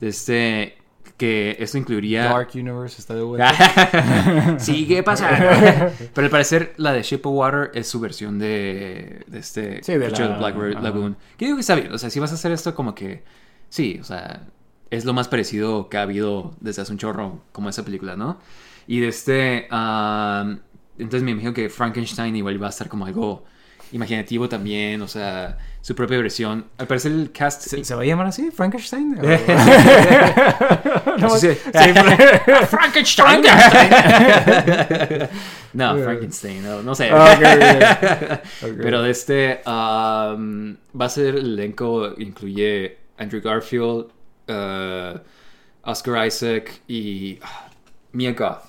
De 0.00 0.08
este, 0.08 0.78
que 1.16 1.56
esto 1.58 1.78
incluiría... 1.78 2.24
Dark 2.24 2.50
Universe 2.54 3.00
está 3.00 3.14
de 3.14 3.22
vuelta. 3.22 4.58
sí, 4.58 4.86
¿qué 4.86 5.02
pasa? 5.02 5.90
Pero 6.14 6.24
al 6.24 6.30
parecer 6.30 6.74
la 6.76 6.92
de 6.92 7.02
Shape 7.02 7.22
of 7.28 7.34
Water 7.34 7.70
es 7.74 7.88
su 7.88 7.98
versión 8.00 8.38
de, 8.38 9.24
de 9.26 9.38
este 9.38 9.82
Sí, 9.82 9.92
de 9.92 10.10
la- 10.10 10.38
Black. 10.38 10.80
Lagoon. 10.82 11.16
Que 11.36 11.46
digo 11.46 11.56
que 11.56 11.60
está 11.60 11.74
bien. 11.74 11.92
O 11.92 11.98
sea, 11.98 12.10
si 12.10 12.20
vas 12.20 12.30
a 12.32 12.34
hacer 12.34 12.52
esto 12.52 12.74
como 12.74 12.94
que... 12.94 13.22
Sí, 13.68 13.98
o 14.00 14.04
sea, 14.04 14.46
es 14.92 15.06
lo 15.06 15.14
más 15.14 15.26
parecido 15.26 15.88
que 15.88 15.96
ha 15.96 16.02
habido 16.02 16.54
desde 16.60 16.82
hace 16.82 16.92
un 16.92 16.98
chorro 16.98 17.40
como 17.50 17.70
esa 17.70 17.82
película, 17.82 18.14
¿no? 18.14 18.38
Y 18.86 19.00
de 19.00 19.08
este... 19.08 19.66
ah, 19.70 20.56
entonces 20.98 21.22
me 21.22 21.30
imagino 21.30 21.54
que 21.54 21.70
Frankenstein 21.70 22.36
igual 22.36 22.62
va 22.62 22.66
a 22.66 22.70
estar 22.70 22.88
como 22.88 23.06
algo 23.06 23.44
imaginativo 23.92 24.48
también, 24.50 25.00
o 25.00 25.08
sea, 25.08 25.56
su 25.80 25.94
propia 25.94 26.18
versión. 26.18 26.66
Al 26.76 26.86
parecer 26.86 27.12
el 27.12 27.32
cast... 27.32 27.62
¿Se, 27.62 27.82
se 27.82 27.94
va 27.94 28.02
a 28.02 28.04
llamar 28.04 28.26
así? 28.26 28.50
¿Frankenstein? 28.50 29.18
No, 31.18 31.30
sí, 31.38 31.48
sí. 31.54 31.94
Frankenstein. 32.68 33.42
no, 35.74 35.96
Frankenstein, 36.04 36.62
no, 36.62 36.82
no 36.82 36.94
sé. 36.94 37.10
Pero 38.60 39.02
de 39.02 39.10
este 39.10 39.60
um, 39.66 40.76
va 40.98 41.04
a 41.04 41.08
ser 41.08 41.36
el 41.36 41.54
elenco, 41.54 42.12
incluye 42.18 42.98
Andrew 43.18 43.40
Garfield, 43.40 44.06
uh, 44.48 45.18
Oscar 45.82 46.26
Isaac 46.26 46.82
y 46.88 47.38
ah, 47.42 47.68
Mia 48.12 48.32
Goth. 48.32 48.64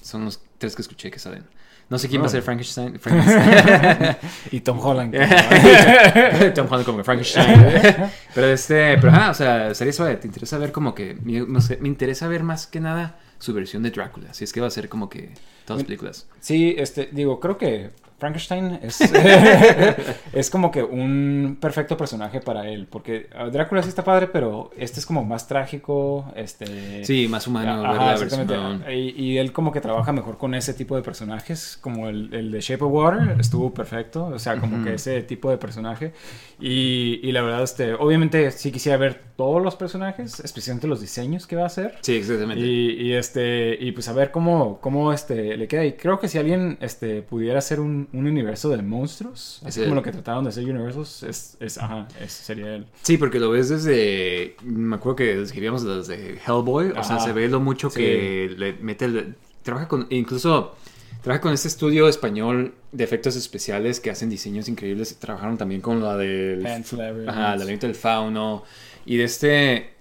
Son 0.00 0.24
los 0.24 0.40
tres 0.58 0.74
que 0.76 0.82
escuché 0.82 1.10
que 1.10 1.18
salen. 1.18 1.44
No 1.88 1.98
sé 1.98 2.08
quién 2.08 2.22
va 2.22 2.26
a 2.26 2.30
ser 2.30 2.42
Frankenstein. 2.42 2.98
Frankenstein. 2.98 4.16
y 4.50 4.60
Tom 4.60 4.78
Holland. 4.80 5.14
Tom 6.54 6.66
Holland 6.66 6.86
como 6.86 7.04
Frankenstein. 7.04 8.10
pero 8.34 8.46
este, 8.46 8.96
pero 8.96 9.10
ajá, 9.10 9.30
o 9.30 9.34
sea, 9.34 9.74
sería 9.74 9.92
suave. 9.92 10.16
Te 10.16 10.26
interesa 10.26 10.56
ver 10.56 10.72
como 10.72 10.94
que, 10.94 11.18
me- 11.22 11.40
no 11.40 11.60
sé, 11.60 11.76
me 11.82 11.88
interesa 11.88 12.28
ver 12.28 12.44
más 12.44 12.66
que 12.66 12.80
nada 12.80 13.18
su 13.38 13.52
versión 13.52 13.82
de 13.82 13.90
Drácula. 13.90 14.30
Así 14.30 14.44
es 14.44 14.52
que 14.52 14.60
va 14.62 14.68
a 14.68 14.70
ser 14.70 14.88
como 14.88 15.10
que 15.10 15.34
todas 15.66 15.80
las 15.80 15.84
películas. 15.84 16.28
Sí, 16.40 16.74
este, 16.78 17.10
digo, 17.12 17.38
creo 17.40 17.58
que 17.58 17.90
Frankenstein 18.22 18.78
es, 18.82 19.00
es 20.32 20.48
como 20.48 20.70
que 20.70 20.84
un 20.84 21.58
perfecto 21.60 21.96
personaje 21.96 22.40
para 22.40 22.68
él, 22.68 22.86
porque 22.88 23.28
ah, 23.34 23.48
Drácula 23.48 23.82
sí 23.82 23.88
está 23.88 24.04
padre, 24.04 24.28
pero 24.28 24.70
este 24.76 25.00
es 25.00 25.06
como 25.06 25.24
más 25.24 25.48
trágico, 25.48 26.32
este... 26.36 27.04
Sí, 27.04 27.26
más 27.26 27.48
humano, 27.48 27.84
Ajá, 27.84 28.12
exactamente. 28.12 28.94
Y, 28.94 29.20
y 29.20 29.38
él 29.38 29.52
como 29.52 29.72
que 29.72 29.80
trabaja 29.80 30.12
mejor 30.12 30.38
con 30.38 30.54
ese 30.54 30.72
tipo 30.72 30.94
de 30.94 31.02
personajes, 31.02 31.76
como 31.80 32.08
el, 32.08 32.32
el 32.32 32.52
de 32.52 32.60
Shape 32.60 32.84
of 32.84 32.92
Water, 32.92 33.40
estuvo 33.40 33.74
perfecto, 33.74 34.26
o 34.26 34.38
sea, 34.38 34.60
como 34.60 34.84
que 34.84 34.94
ese 34.94 35.22
tipo 35.22 35.50
de 35.50 35.56
personaje. 35.56 36.12
Y, 36.60 37.18
y 37.24 37.32
la 37.32 37.42
verdad, 37.42 37.64
este, 37.64 37.94
obviamente 37.94 38.52
sí 38.52 38.70
quisiera 38.70 38.96
ver 38.98 39.32
todos 39.36 39.60
los 39.60 39.74
personajes, 39.74 40.38
especialmente 40.38 40.86
los 40.86 41.00
diseños 41.00 41.48
que 41.48 41.56
va 41.56 41.64
a 41.64 41.66
hacer. 41.66 41.98
Sí, 42.02 42.14
exactamente. 42.14 42.64
Y, 42.64 42.92
y, 42.92 43.14
este 43.14 43.76
y 43.80 43.90
pues 43.90 44.06
a 44.06 44.12
ver 44.12 44.30
cómo, 44.30 44.78
cómo 44.80 45.12
este 45.12 45.56
le 45.56 45.66
queda. 45.66 45.84
Y 45.84 45.94
creo 45.94 46.20
que 46.20 46.28
si 46.28 46.38
alguien 46.38 46.78
este 46.80 47.22
pudiera 47.22 47.58
hacer 47.58 47.80
un, 47.80 48.08
un 48.12 48.26
universo 48.26 48.68
de 48.68 48.82
monstruos, 48.82 49.60
así 49.64 49.80
como 49.82 49.94
lo 49.94 50.02
que 50.02 50.12
trataron 50.12 50.44
de 50.44 50.50
hacer 50.50 50.64
Universos, 50.64 51.22
es, 51.22 51.56
es 51.60 51.78
ajá, 51.78 52.06
es, 52.20 52.32
sería 52.32 52.74
él. 52.74 52.86
Sí, 53.02 53.16
porque 53.16 53.40
lo 53.40 53.50
ves 53.50 53.68
desde. 53.70 54.56
Me 54.62 54.96
acuerdo 54.96 55.16
que 55.16 55.36
desde 55.36 55.54
que 55.54 55.60
vimos 55.60 55.82
desde 55.84 56.38
Hellboy. 56.46 56.90
O 56.90 57.02
sea, 57.04 57.18
se 57.20 57.32
ve 57.32 57.48
lo 57.48 57.60
mucho 57.60 57.88
Sí. 57.90 57.96
que 58.00 58.54
le 58.56 58.72
mete. 58.74 59.06
el- 59.06 59.34
trabaja 59.62 59.88
con. 59.88 60.06
Incluso. 60.10 60.76
Trabaja 61.22 61.40
con 61.40 61.52
este 61.52 61.68
estudio 61.68 62.08
español 62.08 62.74
de 62.90 63.04
efectos 63.04 63.36
especiales 63.36 64.00
que 64.00 64.10
hacen 64.10 64.28
diseños 64.28 64.68
increíbles. 64.68 65.16
Trabajaron 65.20 65.56
también 65.56 65.80
con 65.80 66.02
la 66.02 66.16
del. 66.16 66.62
Labyrinth. 66.64 67.28
Ajá, 67.28 67.56
laberinto 67.56 67.86
del 67.86 67.94
fauno. 67.94 68.64
Y 69.06 69.16
de 69.18 69.24
este. 69.24 69.94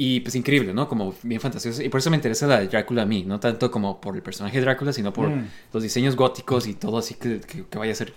Y 0.00 0.20
pues 0.20 0.36
increíble, 0.36 0.72
¿no? 0.72 0.88
Como 0.88 1.12
bien 1.24 1.40
fantasioso. 1.40 1.82
Y 1.82 1.88
por 1.88 1.98
eso 1.98 2.08
me 2.08 2.16
interesa 2.16 2.46
la 2.46 2.60
de 2.60 2.68
Drácula 2.68 3.02
a 3.02 3.04
mí. 3.04 3.24
No 3.26 3.40
tanto 3.40 3.68
como 3.68 4.00
por 4.00 4.14
el 4.14 4.22
personaje 4.22 4.56
de 4.58 4.62
Drácula, 4.62 4.92
sino 4.92 5.12
por 5.12 5.28
Mm. 5.28 5.48
los 5.72 5.82
diseños 5.82 6.14
góticos 6.14 6.68
y 6.68 6.74
todo 6.74 6.98
así 6.98 7.14
que, 7.14 7.40
que- 7.40 7.64
que 7.68 7.78
vaya 7.78 7.90
a 7.92 7.94
ser 7.96 8.12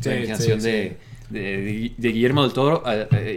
Sí, 0.00 0.08
la 0.08 0.16
imaginación 0.16 0.60
sí, 0.60 0.66
de, 0.66 0.96
de- 1.30 1.92
de 1.96 2.08
Guillermo 2.12 2.42
del 2.42 2.52
Toro 2.52 2.82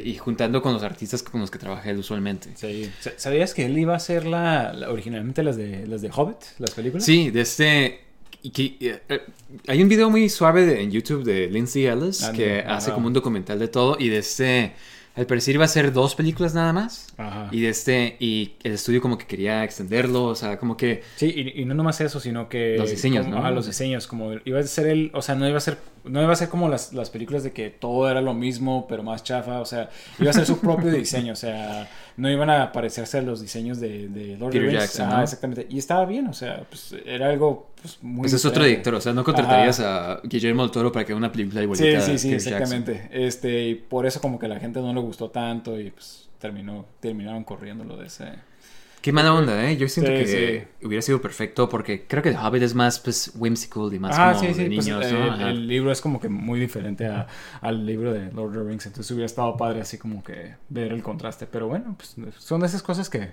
y 0.03 0.15
juntando 0.15 0.61
con 0.63 0.73
los 0.73 0.81
artistas 0.81 1.21
con 1.21 1.39
los 1.41 1.51
que 1.51 1.59
trabaja 1.59 1.87
él 1.91 1.97
usualmente. 1.99 2.49
Sí. 2.55 2.89
Sa- 2.99 3.13
¿Sabías 3.17 3.53
que 3.53 3.65
él 3.67 3.77
iba 3.77 3.93
a 3.93 3.97
hacer 3.97 4.25
la, 4.25 4.73
la- 4.73 4.89
originalmente 4.91 5.43
las 5.43 5.55
de 5.55 5.85
las 5.85 6.01
de 6.01 6.09
Hobbit, 6.11 6.37
las 6.57 6.71
películas? 6.71 7.05
Sí, 7.05 7.29
de 7.29 7.41
este... 7.41 7.99
que, 8.53 8.75
eh, 8.81 9.21
hay 9.67 9.81
un 9.83 9.87
video 9.87 10.09
muy 10.09 10.29
suave 10.29 10.65
de- 10.65 10.81
en 10.81 10.89
YouTube 10.91 11.23
de 11.23 11.47
Lindsay 11.47 11.85
Ellis 11.85 12.23
Ah, 12.23 12.31
que 12.33 12.59
hace 12.61 12.91
como 12.91 13.05
un 13.07 13.13
documental 13.13 13.59
de 13.59 13.67
todo 13.67 13.97
y 13.99 14.09
de 14.09 14.17
este... 14.17 14.73
Al 15.15 15.27
parecer 15.27 15.53
iba 15.53 15.65
a 15.65 15.67
ser 15.67 15.93
dos 15.93 16.15
películas 16.15 16.55
nada 16.55 16.73
más. 16.73 17.13
Ajá. 17.17 17.47
Y 17.51 17.61
de 17.61 17.69
este... 17.69 18.15
Y 18.19 18.53
el 18.63 18.73
estudio 18.73 18.99
como 18.99 19.17
que 19.17 19.27
quería 19.27 19.63
extenderlo, 19.63 20.25
o 20.25 20.35
sea, 20.35 20.57
como 20.57 20.75
que... 20.75 21.03
Sí, 21.17 21.31
y, 21.35 21.61
y 21.61 21.65
no 21.65 21.75
nomás 21.75 22.01
eso, 22.01 22.19
sino 22.19 22.49
que... 22.49 22.77
Los 22.79 22.89
diseños, 22.89 23.25
como- 23.25 23.35
¿no? 23.35 23.41
ajá, 23.41 23.51
los 23.51 23.67
diseños, 23.67 24.07
como 24.07 24.31
iba 24.43 24.59
a 24.59 24.63
ser 24.63 24.87
él, 24.87 25.11
o 25.13 25.21
sea, 25.21 25.35
no 25.35 25.47
iba 25.47 25.57
a 25.57 25.61
ser, 25.61 25.77
no 26.03 26.21
iba 26.21 26.33
a 26.33 26.35
ser 26.35 26.49
como 26.49 26.67
las, 26.69 26.93
las 26.93 27.09
películas 27.09 27.43
de 27.43 27.51
que 27.51 27.69
todo 27.69 28.09
era 28.09 28.21
lo 28.21 28.33
mismo, 28.33 28.85
pero 28.87 29.03
más 29.03 29.23
chafa, 29.23 29.61
o 29.61 29.65
sea, 29.65 29.89
iba 30.19 30.29
a 30.29 30.33
ser 30.33 30.45
su 30.45 30.59
propio 30.59 30.91
diseño, 30.91 31.33
o 31.33 31.35
sea, 31.35 31.89
no 32.17 32.29
iban 32.29 32.49
a 32.49 32.71
parecerse 32.71 33.19
a 33.19 33.21
los 33.21 33.41
diseños 33.41 33.79
de, 33.79 34.09
de 34.09 34.37
Lord 34.37 34.51
Peter. 34.51 34.71
Jackson, 34.71 35.07
Ajá, 35.07 35.17
¿no? 35.17 35.23
exactamente, 35.23 35.67
y 35.69 35.77
estaba 35.77 36.05
bien, 36.05 36.27
o 36.27 36.33
sea, 36.33 36.65
pues 36.69 36.95
era 37.05 37.29
algo 37.29 37.71
pues, 37.81 37.99
muy... 38.01 38.25
Ese 38.25 38.35
es 38.35 38.45
otro 38.45 38.63
director, 38.63 38.95
o 38.95 39.01
sea, 39.01 39.13
no 39.13 39.23
contratarías 39.23 39.79
a 39.79 40.19
Guillermo 40.23 40.63
del 40.63 40.71
Toro 40.71 40.91
para 40.91 41.05
que 41.05 41.13
haga 41.13 41.17
una 41.17 41.31
película 41.31 41.61
Sí, 41.61 41.63
igualita 41.63 42.01
sí, 42.01 42.11
a 42.11 42.17
sí, 42.17 42.27
Peter 42.29 42.39
Jackson. 42.39 42.53
exactamente. 42.53 43.09
Este, 43.11 43.67
y 43.69 43.75
por 43.75 44.05
eso 44.05 44.19
como 44.19 44.37
que 44.39 44.47
la 44.47 44.59
gente 44.59 44.79
no 44.81 44.93
le 44.93 44.99
gustó 44.99 45.29
tanto 45.29 45.79
y 45.79 45.91
pues 45.91 46.29
terminó, 46.39 46.85
terminaron 46.99 47.43
corriéndolo 47.43 47.97
de 47.97 48.07
ese... 48.07 48.25
Qué 49.03 49.11
mala 49.11 49.33
onda, 49.33 49.69
¿eh? 49.69 49.75
Yo 49.75 49.89
siento 49.89 50.11
Sí, 50.11 50.23
que 50.23 50.67
hubiera 50.81 51.01
sido 51.01 51.21
perfecto 51.21 51.67
porque 51.67 52.07
creo 52.07 52.23
que 52.23 52.31
The 52.31 52.37
Hobbit 52.37 52.63
es 52.63 52.73
más, 52.73 52.99
pues, 53.01 53.33
whimsical 53.35 53.93
y 53.93 53.99
más 53.99 54.17
Ah, 54.17 54.31
como 54.33 54.39
sí, 54.39 54.47
de 54.47 54.69
pues, 54.71 54.85
niños, 54.87 55.05
eh, 55.05 55.11
¿no? 55.11 55.25
el, 55.25 55.29
Ajá. 55.33 55.49
el 55.49 55.67
libro 55.67 55.91
es 55.91 55.99
como 55.99 56.21
que 56.21 56.29
muy 56.29 56.57
diferente 56.57 57.05
a- 57.07 57.27
al 57.59 57.85
libro 57.85 58.13
de 58.13 58.31
Lord 58.31 58.51
of 58.51 58.63
the 58.63 58.69
Rings, 58.69 58.85
entonces 58.85 59.11
hubiera 59.11 59.25
estado 59.25 59.57
padre 59.57 59.81
así 59.81 59.97
como 59.97 60.23
que 60.23 60.55
ver 60.69 60.93
el 60.93 61.03
contraste, 61.03 61.47
pero 61.47 61.67
bueno, 61.67 61.95
pues 61.97 62.15
son 62.39 62.63
esas 62.63 62.81
cosas 62.81 63.09
que, 63.09 63.31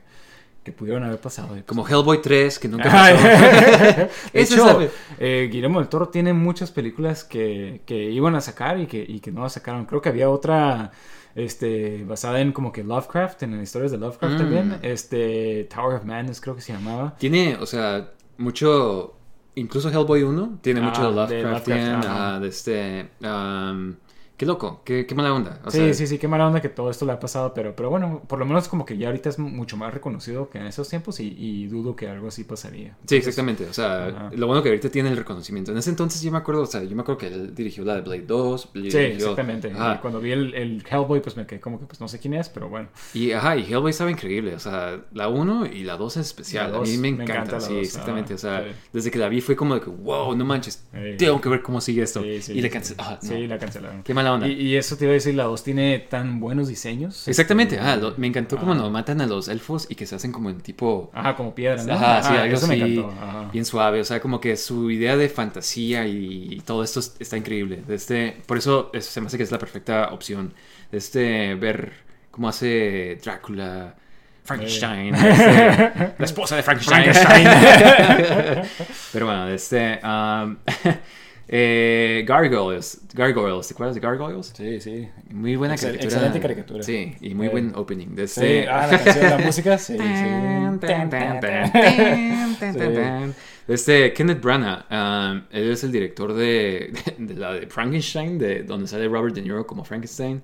que 0.65 0.73
pudieron 0.73 1.05
haber 1.05 1.21
pasado. 1.21 1.49
pues, 1.49 1.63
Como 1.65 1.87
Hellboy 1.89 2.21
3, 2.21 2.59
que 2.59 2.69
nunca 2.69 2.91
pasó. 2.91 3.15
de 4.33 4.43
hecho, 4.43 4.81
eh, 5.21 5.49
Guillermo 5.53 5.79
del 5.81 5.89
Toro 5.89 6.09
tiene 6.09 6.33
muchas 6.33 6.73
películas 6.73 7.25
que, 7.25 7.83
que 7.87 7.97
iban 8.11 8.35
a 8.35 8.41
sacar 8.41 8.81
y 8.81 8.87
que, 8.87 9.05
y 9.07 9.21
que 9.21 9.33
no 9.33 9.43
la 9.43 9.49
sacaron. 9.49 9.87
Creo 9.87 10.03
que 10.03 10.09
había 10.09 10.31
otra 10.31 10.91
este, 11.35 12.05
basada 12.05 12.41
en 12.41 12.53
como 12.53 12.73
que 12.73 12.83
Lovecraft, 12.85 13.43
en 13.45 13.53
las 13.57 13.63
historias 13.65 13.93
de 13.93 13.99
Lovecraft 13.99 14.35
Mm. 14.35 14.39
también. 14.39 14.79
Este, 14.83 15.65
Tower 15.75 15.97
of 15.97 16.05
Madness 16.05 16.41
creo 16.41 16.55
que 16.55 16.61
se 16.63 16.73
llamaba. 16.73 17.15
Tiene, 17.19 17.57
o 17.57 17.67
sea, 17.67 18.11
mucho... 18.39 19.15
Incluso 19.57 19.91
Hellboy 19.91 20.23
1 20.23 20.59
tiene 20.63 20.81
Ah, 20.81 20.85
mucho 20.85 21.03
de 21.03 21.09
de 21.09 21.15
Lovecraftian, 21.43 21.79
Lovecraft, 21.79 22.07
ajá. 22.07 22.29
ajá, 22.29 22.41
de 22.41 22.49
este... 22.49 23.11
um, 23.23 23.95
Qué 24.41 24.47
loco, 24.47 24.81
qué, 24.87 25.05
qué 25.05 25.15
mala 25.15 25.35
onda. 25.35 25.61
O 25.67 25.71
sí, 25.71 25.77
sea, 25.77 25.93
sí, 25.93 26.07
sí, 26.07 26.17
qué 26.17 26.27
mala 26.27 26.47
onda 26.47 26.63
que 26.63 26.71
todo 26.71 26.89
esto 26.91 27.05
le 27.05 27.13
ha 27.13 27.21
pasado, 27.21 27.53
pero, 27.53 27.77
pero 27.77 27.91
bueno, 27.91 28.23
por 28.27 28.39
lo 28.39 28.47
menos 28.47 28.69
como 28.69 28.87
que 28.87 28.97
ya 28.97 29.09
ahorita 29.09 29.29
es 29.29 29.39
mucho 29.39 29.77
más 29.77 29.93
reconocido 29.93 30.49
que 30.49 30.57
en 30.57 30.65
esos 30.65 30.89
tiempos 30.89 31.21
y, 31.21 31.35
y 31.37 31.67
dudo 31.67 31.95
que 31.95 32.09
algo 32.09 32.29
así 32.29 32.45
pasaría. 32.45 32.97
Sí, 33.07 33.17
exactamente. 33.17 33.67
O 33.67 33.75
sea, 33.75 34.07
Ajá. 34.07 34.31
lo 34.35 34.47
bueno 34.47 34.63
que 34.63 34.71
ahorita 34.71 34.89
tiene 34.89 35.11
el 35.11 35.19
reconocimiento. 35.19 35.73
En 35.73 35.77
ese 35.77 35.91
entonces 35.91 36.23
yo 36.23 36.33
me 36.33 36.39
acuerdo, 36.39 36.63
o 36.63 36.67
sea, 36.67 36.83
yo 36.83 36.97
me 36.97 37.03
acuerdo 37.03 37.19
que 37.19 37.27
él 37.27 37.55
dirigió 37.55 37.85
la 37.85 37.97
de 37.97 38.01
Blade 38.01 38.23
2. 38.27 38.63
Sí, 38.63 38.81
dirigió- 38.81 39.11
exactamente. 39.11 39.73
Ajá. 39.73 39.97
Y 39.97 39.99
cuando 39.99 40.21
vi 40.21 40.33
el, 40.33 40.55
el 40.55 40.83
Hellboy, 40.91 41.21
pues 41.21 41.37
me 41.37 41.45
quedé 41.47 41.61
como 41.61 41.79
que 41.79 41.85
pues 41.85 42.01
no 42.01 42.09
sé 42.09 42.19
quién 42.19 42.33
es, 42.33 42.49
pero 42.49 42.71
bueno. 42.71 42.89
Y, 43.13 43.33
ajá, 43.33 43.59
y 43.59 43.71
Hellboy 43.71 43.91
estaba 43.91 44.11
increíble. 44.11 44.55
O 44.55 44.59
sea, 44.59 45.03
la 45.13 45.29
1 45.29 45.67
y 45.67 45.85
la 45.85 45.99
2 45.99 46.17
es 46.17 46.27
especial. 46.29 46.73
La 46.73 46.79
a 46.79 46.81
mí 46.81 46.93
dos, 46.93 46.99
me 46.99 47.13
me 47.13 47.25
encanta. 47.25 47.57
la 47.57 47.61
sí, 47.61 47.75
dos, 47.75 47.83
exactamente. 47.83 48.33
o 48.33 48.39
sea, 48.39 48.63
sí. 48.63 48.71
desde 48.91 49.11
que 49.11 49.19
la 49.19 49.29
vi 49.29 49.43
fue 49.43 49.55
como 49.55 49.75
de 49.75 49.83
que, 49.83 49.91
wow, 49.91 50.35
no 50.35 50.47
manches. 50.47 50.83
Sí. 50.95 51.17
Tengo 51.19 51.43
que 51.43 51.51
ver 51.51 51.61
cómo 51.61 51.83
sigue 51.83 52.01
esto. 52.05 52.23
Sí, 52.23 52.41
sí, 52.41 52.59
y 52.59 52.63
sí. 52.63 52.71
cancelé. 52.71 53.03
Ah, 53.05 53.19
no. 53.21 53.29
Sí, 53.29 53.47
la 53.47 53.59
cancelaron. 53.59 54.03
Qué 54.03 54.15
mala 54.15 54.30
onda. 54.35 54.47
Y, 54.49 54.53
y 54.53 54.77
eso 54.77 54.97
te 54.97 55.05
iba 55.05 55.13
a 55.13 55.15
decir, 55.15 55.35
la 55.35 55.45
2 55.45 55.63
tiene 55.65 55.99
tan 55.99 56.41
buenos 56.41 56.69
diseños. 56.69 57.27
Exactamente. 57.29 57.77
Este, 57.77 57.87
Ah, 57.87 57.97
lo- 57.97 58.15
me 58.17 58.27
encantó 58.27 58.57
como 58.57 58.75
nos 58.75 58.91
matan 58.91 59.21
a 59.21 59.27
los 59.27 59.49
elfos 59.49 59.87
y 59.91 59.95
que 59.95 60.07
se 60.07 60.15
hacen 60.15 60.33
como 60.33 60.51
en 60.51 60.61
tipo. 60.61 61.11
Ajá, 61.15 61.37
como 61.37 61.55
piedra, 61.55 61.83
¿no? 61.85 61.95
Ajá, 61.95 62.23
sí, 62.23 62.35
algo 62.35 62.57
eso 62.57 62.67
así. 62.67 62.79
me 62.81 62.87
encantó. 62.93 63.15
Ajá. 63.23 63.51
Bien 63.53 63.65
suave. 63.65 64.01
O 64.01 64.05
sea, 64.05 64.21
como 64.21 64.41
que 64.41 64.57
su 64.57 64.91
idea 64.91 65.17
de 65.17 65.29
fantasía 65.29 66.07
y 66.07 66.63
todo 66.67 66.83
esto 66.85 67.01
es- 67.01 67.17
está 67.19 67.37
increíble. 67.37 67.83
Este, 67.89 68.37
por 68.47 68.59
eso 68.59 68.91
es- 68.93 69.07
se 69.07 69.21
me 69.21 69.27
hace 69.29 69.37
que 69.37 69.43
es 69.45 69.51
la 69.51 69.59
perfecta 69.59 70.09
opción. 70.13 70.53
Este, 70.93 71.55
ver 71.55 71.93
cómo 72.31 72.49
hace 72.49 73.19
Drácula. 73.23 73.95
Frankenstein, 74.43 75.15
este, 75.15 76.13
la 76.19 76.25
esposa 76.25 76.57
de 76.57 76.63
Frankenstein. 76.63 77.05
Pero 79.13 79.27
bueno, 79.27 79.49
este. 79.49 80.01
um, 80.03 80.57
eh, 81.53 82.25
Gargoyles. 82.29 83.01
Gargoyles, 83.13 83.67
¿te 83.69 83.75
acuerdas 83.75 83.97
de 83.97 84.01
Gargoyles? 84.01 84.53
Sí, 84.57 84.81
sí. 84.81 85.09
Muy 85.31 85.57
buena 85.57 85.75
Excel- 85.75 85.87
caricatura. 85.87 86.05
excelente 86.15 86.41
caricatura. 86.41 86.83
Sí, 86.85 87.17
y 87.21 87.35
muy 87.35 87.47
Eh, 87.49 87.51
buen 87.51 87.73
opening. 87.75 88.15
De 88.15 88.29
Sí, 88.29 88.41
este... 88.41 88.69
ah, 88.69 88.87
la 88.87 88.99
canción, 89.03 89.31
la 89.31 89.39
música, 89.39 89.77
sí, 89.79 89.95
sí. 89.95 89.99
Tan, 89.99 90.79
tan, 90.79 91.11
tan, 91.11 91.41
tan, 91.41 91.41
tan, 91.41 91.73
tan, 91.73 92.57
tan, 92.59 92.73
Sí. 92.75 92.79
tan. 92.95 93.35
Este 93.67 94.13
Kenneth 94.13 94.41
Branagh, 94.41 94.85
um, 94.91 95.43
él 95.51 95.71
es 95.73 95.83
el 95.85 95.91
director 95.93 96.33
de, 96.35 96.93
de 97.19 97.35
la 97.35 97.53
de 97.55 97.67
Frankenstein, 97.67 98.39
de 98.39 98.63
donde 98.63 98.87
sale 98.87 99.09
Robert 99.09 99.35
De 99.35 99.43
Niro 99.43 99.67
como 99.67 99.85
Frankenstein. 99.85 100.43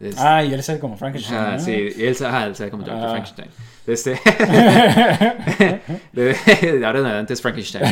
Es- 0.00 0.16
Ah, 0.18 0.44
y 0.44 0.52
él 0.54 0.62
sale 0.62 0.78
como 0.80 0.96
Frankenstein. 0.96 1.38
Ajá, 1.38 1.52
¿no? 1.54 1.58
sí, 1.60 1.72
y 1.96 2.04
él, 2.04 2.16
ajá, 2.24 2.46
él 2.46 2.54
sale 2.56 2.70
como 2.70 2.82
Dr. 2.84 2.96
Ah. 2.96 3.10
Frankenstein. 3.10 3.48
Este, 3.86 4.20
de, 6.12 6.36
de 6.78 6.86
ahora 6.86 6.98
en 7.00 7.06
adelante 7.06 7.32
es 7.32 7.42
Frankenstein. 7.42 7.84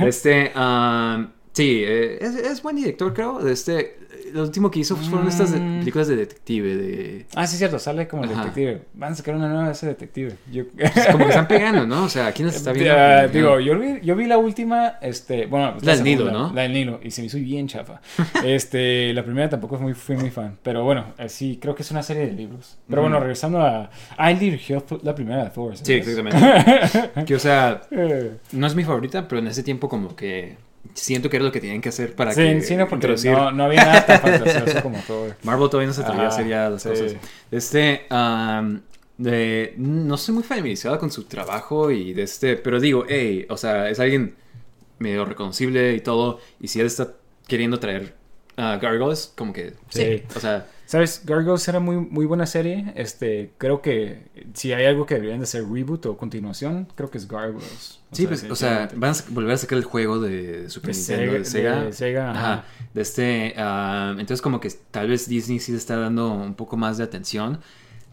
Este, 0.00 0.52
um, 0.56 1.28
sí, 1.56 1.82
eh, 1.84 2.18
es, 2.20 2.34
es 2.36 2.62
buen 2.62 2.76
director, 2.76 3.12
creo. 3.14 3.46
Este, 3.48 3.98
lo 4.32 4.42
último 4.42 4.70
que 4.70 4.80
hizo 4.80 4.96
fueron 4.96 5.28
estas 5.28 5.52
de- 5.52 5.60
Mm. 5.60 5.78
películas 5.80 6.08
de 6.08 6.16
detective, 6.16 6.76
de... 6.76 7.26
Ah, 7.34 7.46
sí, 7.46 7.56
cierto, 7.56 7.78
sale 7.78 8.06
como 8.08 8.24
el 8.24 8.30
Ajá. 8.30 8.40
detective. 8.40 8.82
Van 8.94 9.12
a 9.12 9.14
sacar 9.14 9.34
una 9.36 9.48
nueva 9.48 9.66
de 9.66 9.72
ese 9.72 9.86
detective. 9.86 10.34
Yo... 10.52 10.64
pues, 10.76 11.06
como 11.12 11.24
que 11.24 11.30
están 11.30 11.46
pegando, 11.48 11.86
¿no? 11.86 12.04
O 12.04 12.08
sea, 12.08 12.32
¿quién 12.32 12.46
nos 12.46 12.56
está 12.56 12.72
viendo? 12.72 13.28
Digo, 13.32 13.60
yo 13.60 13.78
vi, 13.78 14.00
yo 14.02 14.16
vi 14.16 14.26
la 14.26 14.36
última, 14.38 14.98
este, 15.00 15.46
bueno, 15.46 15.76
La 15.82 15.94
del 15.94 16.04
Nilo, 16.04 16.30
¿no? 16.32 16.52
La 16.52 16.62
del 16.62 16.72
Nilo, 16.72 17.00
y 17.02 17.10
se 17.12 17.20
me 17.22 17.26
hizo 17.28 17.38
bien 17.38 17.68
chafa. 17.68 18.00
Este, 18.44 19.12
la 19.14 19.24
primera 19.24 19.48
tampoco 19.48 19.76
fui 19.76 19.84
muy, 19.86 19.94
fui 19.94 20.16
muy 20.16 20.30
fan, 20.30 20.58
pero 20.62 20.84
bueno, 20.84 21.14
eh, 21.18 21.28
sí, 21.28 21.58
creo 21.60 21.74
que 21.74 21.82
es 21.82 21.90
una 21.90 22.02
serie 22.02 22.26
de 22.26 22.32
libros. 22.32 22.76
Pero 22.88 23.02
bueno, 23.02 23.16
Ujú. 23.16 23.22
regresando 23.24 23.60
a... 23.60 23.90
Ah, 24.16 24.30
él 24.30 24.38
dirigió 24.38 24.84
la 25.02 25.14
primera 25.14 25.44
de 25.44 25.50
Thor, 25.50 25.76
Sí, 25.76 25.92
exactamente. 25.94 27.24
que, 27.26 27.34
o 27.34 27.38
sea, 27.38 27.82
Eh, 27.90 28.36
no 28.52 28.66
es 28.66 28.74
mi 28.74 28.82
favorita, 28.84 29.26
pero 29.28 29.38
en 29.40 29.46
ese 29.46 29.62
tiempo 29.62 29.88
como 29.88 30.14
que 30.16 30.56
siento 30.96 31.30
que 31.30 31.36
era 31.36 31.44
lo 31.44 31.52
que 31.52 31.60
tenían 31.60 31.80
que 31.80 31.90
hacer 31.90 32.14
para 32.16 32.32
sí, 32.32 32.40
que 32.42 32.60
sí, 32.62 32.74
no, 32.76 32.88
porque 32.88 33.06
introducir- 33.06 33.32
no, 33.32 33.52
no 33.52 33.64
había 33.64 33.84
nada 33.84 34.04
tan 34.06 34.20
fantasioso 34.40 34.82
como 34.82 34.98
Thor. 35.06 35.36
Marvel 35.44 35.68
todavía 35.70 35.86
no 35.88 35.92
se 35.94 36.00
atrevía 36.02 36.24
a 36.24 36.28
hacer 36.28 36.48
ya 36.48 36.68
las 36.70 36.82
sí. 36.82 36.88
cosas. 36.88 37.14
Este, 37.50 38.06
am, 38.10 38.80
de, 39.18 39.74
no 39.76 40.16
soy 40.16 40.34
muy 40.34 40.42
familiarizado 40.44 40.98
con 40.98 41.10
su 41.10 41.24
trabajo 41.24 41.90
y 41.90 42.12
de 42.12 42.22
este, 42.24 42.56
pero 42.56 42.80
digo, 42.80 43.04
hey, 43.08 43.46
o 43.48 43.56
sea, 43.56 43.88
es 43.88 44.00
alguien 44.00 44.34
medio 44.98 45.24
reconocible 45.24 45.94
y 45.94 46.00
todo, 46.00 46.40
y 46.60 46.68
si 46.68 46.80
él 46.80 46.86
está 46.86 47.12
queriendo 47.46 47.78
traer 47.78 48.14
a 48.56 48.76
Gargoyles, 48.78 49.32
como 49.36 49.52
que, 49.52 49.74
sí, 49.90 50.02
Sí. 50.18 50.22
o 50.34 50.40
sea, 50.40 50.66
¿Sabes? 50.86 51.22
Gargoyles 51.24 51.66
era 51.66 51.80
muy, 51.80 51.96
muy 51.96 52.26
buena 52.26 52.46
serie. 52.46 52.92
Este, 52.94 53.50
creo 53.58 53.82
que 53.82 54.22
si 54.54 54.72
hay 54.72 54.86
algo 54.86 55.04
que 55.04 55.16
deberían 55.16 55.40
de 55.40 55.46
ser 55.46 55.64
reboot 55.68 56.06
o 56.06 56.16
continuación, 56.16 56.86
creo 56.94 57.10
que 57.10 57.18
es 57.18 57.26
Gargoyles. 57.26 57.98
sí, 58.12 58.26
pues, 58.26 58.44
o 58.48 58.54
sea, 58.54 58.88
van 58.94 59.12
a 59.12 59.16
volver 59.30 59.52
a 59.54 59.56
sacar 59.58 59.78
el 59.78 59.84
juego 59.84 60.20
de 60.20 60.70
Super 60.70 60.94
De 60.94 60.98
Nintendo, 60.98 61.32
de 61.32 61.40
Sega- 61.44 61.84
de 61.84 61.92
Sega, 61.92 62.30
Ajá. 62.30 62.52
ajá. 62.52 62.64
De 62.94 63.02
este, 63.02 63.54
am, 63.58 64.20
entonces 64.20 64.40
como 64.40 64.60
que 64.60 64.70
tal 64.92 65.08
vez 65.08 65.28
Disney 65.28 65.58
sí 65.58 65.72
le 65.72 65.78
está 65.78 65.96
dando 65.96 66.32
un 66.32 66.54
poco 66.54 66.76
más 66.76 66.98
de 66.98 67.04
atención. 67.04 67.58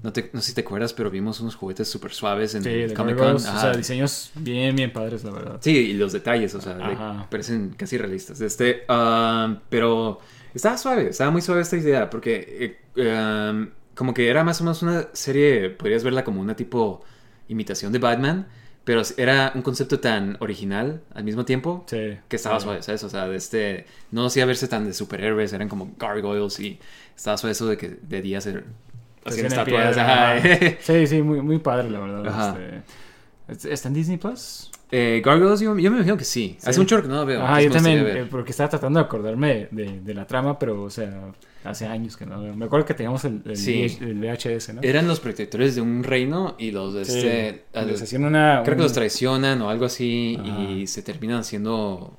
No, 0.01 0.11
te, 0.11 0.29
no 0.33 0.41
sé 0.41 0.49
si 0.49 0.53
te 0.55 0.61
acuerdas, 0.61 0.91
pero 0.93 1.09
vimos 1.09 1.39
unos 1.39 1.55
juguetes 1.55 1.87
súper 1.87 2.11
suaves 2.11 2.55
en 2.55 2.63
Sí, 2.63 2.69
de 2.69 2.93
Comic 2.93 3.15
Con. 3.15 3.25
Gargoyles, 3.37 3.49
o 3.55 3.59
sea, 3.61 3.71
diseños 3.71 4.31
bien, 4.35 4.75
bien 4.75 4.91
padres, 4.91 5.23
la 5.23 5.31
verdad. 5.31 5.57
Sí, 5.61 5.71
y 5.77 5.93
los 5.93 6.11
detalles, 6.11 6.53
o 6.55 6.59
sea, 6.59 6.73
de- 6.73 7.23
parecen 7.29 7.73
casi 7.77 7.97
realistas. 7.97 8.41
Este, 8.41 8.83
um, 8.89 9.57
pero 9.69 10.19
estaba 10.53 10.77
suave, 10.77 11.09
estaba 11.09 11.31
muy 11.31 11.41
suave 11.41 11.61
esta 11.61 11.77
idea, 11.77 12.09
porque 12.09 12.77
eh, 12.95 13.49
um, 13.51 13.69
como 13.95 14.13
que 14.13 14.29
era 14.29 14.43
más 14.43 14.59
o 14.61 14.63
menos 14.63 14.81
una 14.83 15.07
serie, 15.13 15.69
podrías 15.69 16.03
verla 16.03 16.23
como 16.23 16.41
una 16.41 16.55
tipo 16.55 17.03
imitación 17.47 17.91
de 17.91 17.99
Batman, 17.99 18.47
pero 18.83 19.01
era 19.17 19.51
un 19.55 19.61
concepto 19.61 19.99
tan 19.99 20.35
original 20.41 21.01
al 21.13 21.23
mismo 21.23 21.45
tiempo 21.45 21.85
Sí. 21.87 22.17
que 22.27 22.35
estaba 22.35 22.59
Sí. 22.59 22.63
suave, 22.65 22.81
¿sabes? 22.83 23.03
O 23.03 23.09
sea, 23.09 23.27
de 23.27 23.37
este, 23.37 23.85
no 24.11 24.25
hacía 24.25 24.45
verse 24.45 24.67
tan 24.67 24.85
de 24.85 24.93
superhéroes, 24.93 25.53
eran 25.53 25.69
como 25.69 25.93
gargoyles 25.97 26.59
y 26.59 26.79
estaba 27.15 27.37
suave 27.37 27.51
eso 27.53 27.67
de 27.67 27.77
que 27.77 27.97
de 28.01 28.21
día 28.21 28.41
se 28.41 28.61
hacían 29.25 29.45
estatuas. 29.47 29.95
piedra. 29.95 30.77
Sí, 30.81 31.07
sí, 31.07 31.21
muy, 31.21 31.41
muy 31.41 31.59
padre, 31.59 31.89
la 31.89 31.99
verdad. 31.99 32.57
Este, 33.47 33.73
¿Está 33.73 33.87
en 33.87 33.93
Disney 33.93 34.17
Plus? 34.17 34.69
Eh, 34.95 35.21
gargoyles, 35.25 35.59
yo, 35.59 35.75
yo 35.77 35.89
me 35.89 35.97
imagino 35.97 36.15
que 36.17 36.23
sí. 36.23 36.55
Hace 36.63 36.79
un 36.79 36.85
chorro 36.85 37.01
que 37.01 37.07
no 37.09 37.15
lo 37.15 37.25
veo. 37.25 37.41
Ah, 37.43 37.59
yo 37.59 37.71
también, 37.71 38.05
eh, 38.05 38.27
porque 38.29 38.51
estaba 38.51 38.69
tratando 38.69 38.99
de 38.99 39.05
acordarme 39.05 39.67
de, 39.71 40.01
de 40.01 40.13
la 40.13 40.27
trama, 40.27 40.59
pero, 40.59 40.83
o 40.83 40.89
sea, 40.91 41.31
hace 41.63 41.87
años 41.87 42.15
que 42.15 42.27
no. 42.27 42.37
Me 42.55 42.65
acuerdo 42.65 42.85
que 42.85 42.93
teníamos 42.93 43.25
el, 43.25 43.41
el, 43.45 43.57
Sí. 43.57 43.97
El 44.01 44.19
VHS, 44.19 44.75
¿no? 44.75 44.81
Eran 44.83 45.07
los 45.07 45.19
protectores 45.19 45.73
de 45.73 45.81
un 45.81 46.03
reino 46.03 46.55
y 46.59 46.69
los 46.71 46.93
Sí, 47.07 47.17
este. 47.17 47.63
a 47.73 47.81
les 47.81 47.93
los- 47.93 48.01
hacían 48.03 48.25
una... 48.25 48.61
creo 48.63 48.77
que 48.77 48.83
los 48.83 48.93
traicionan 48.93 49.61
o 49.63 49.69
algo 49.71 49.85
así 49.85 50.37
y 50.69 50.85
se 50.85 51.01
terminan 51.01 51.39
haciendo 51.39 52.15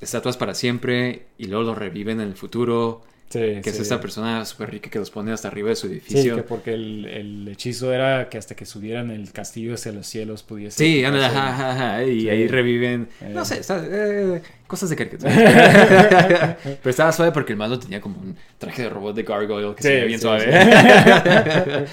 estatuas 0.00 0.36
para 0.36 0.54
siempre 0.54 1.26
y 1.38 1.46
luego 1.46 1.64
los 1.64 1.76
reviven 1.78 2.20
en 2.20 2.28
el 2.28 2.34
futuro. 2.36 3.02
Sí, 3.32 3.38
Que 3.62 3.70
es 3.70 3.76
sí. 3.76 3.82
esta 3.82 4.00
persona 4.00 4.44
súper 4.44 4.70
rica 4.72 4.90
que 4.90 4.98
los 4.98 5.08
pone 5.08 5.30
hasta 5.30 5.46
arriba 5.46 5.68
de 5.68 5.76
su 5.76 5.86
Sí, 5.86 5.92
edificio. 5.92 6.34
que 6.34 6.42
porque 6.42 6.74
el, 6.74 7.06
el 7.06 7.46
hechizo 7.48 7.92
era 7.92 8.28
que 8.28 8.38
hasta 8.38 8.56
que 8.56 8.66
subieran 8.66 9.12
el 9.12 9.30
castillo 9.30 9.74
hacia 9.74 9.92
los 9.92 10.08
cielos 10.08 10.42
pudiese... 10.42 10.76
Sí, 10.78 11.00
quitarse- 11.00 11.24
ajá, 11.26 11.48
ajá, 11.50 11.70
ajá, 11.92 12.04
y 12.04 12.22
Sí. 12.22 12.28
ahí 12.28 12.48
reviven. 12.48 13.08
Eh. 13.20 13.30
No 13.32 13.44
sé, 13.44 13.60
está- 13.60 13.84
eh, 13.88 14.42
cosas 14.66 14.90
de 14.90 14.96
caricatura. 14.96 15.30
Pero 16.64 16.90
estaba 16.90 17.12
suave 17.12 17.30
porque 17.30 17.52
el 17.52 17.58
malo 17.58 17.78
tenía 17.78 18.00
como 18.00 18.18
un 18.20 18.36
traje 18.58 18.82
de 18.82 18.88
robot 18.90 19.14
de 19.14 19.22
gargoyle 19.22 19.76
que 19.76 19.82
Sí, 19.82 19.88
se 19.88 19.94
veía 19.94 20.06
bien 20.06 20.18
sí, 20.18 20.22
suave. 20.22 20.46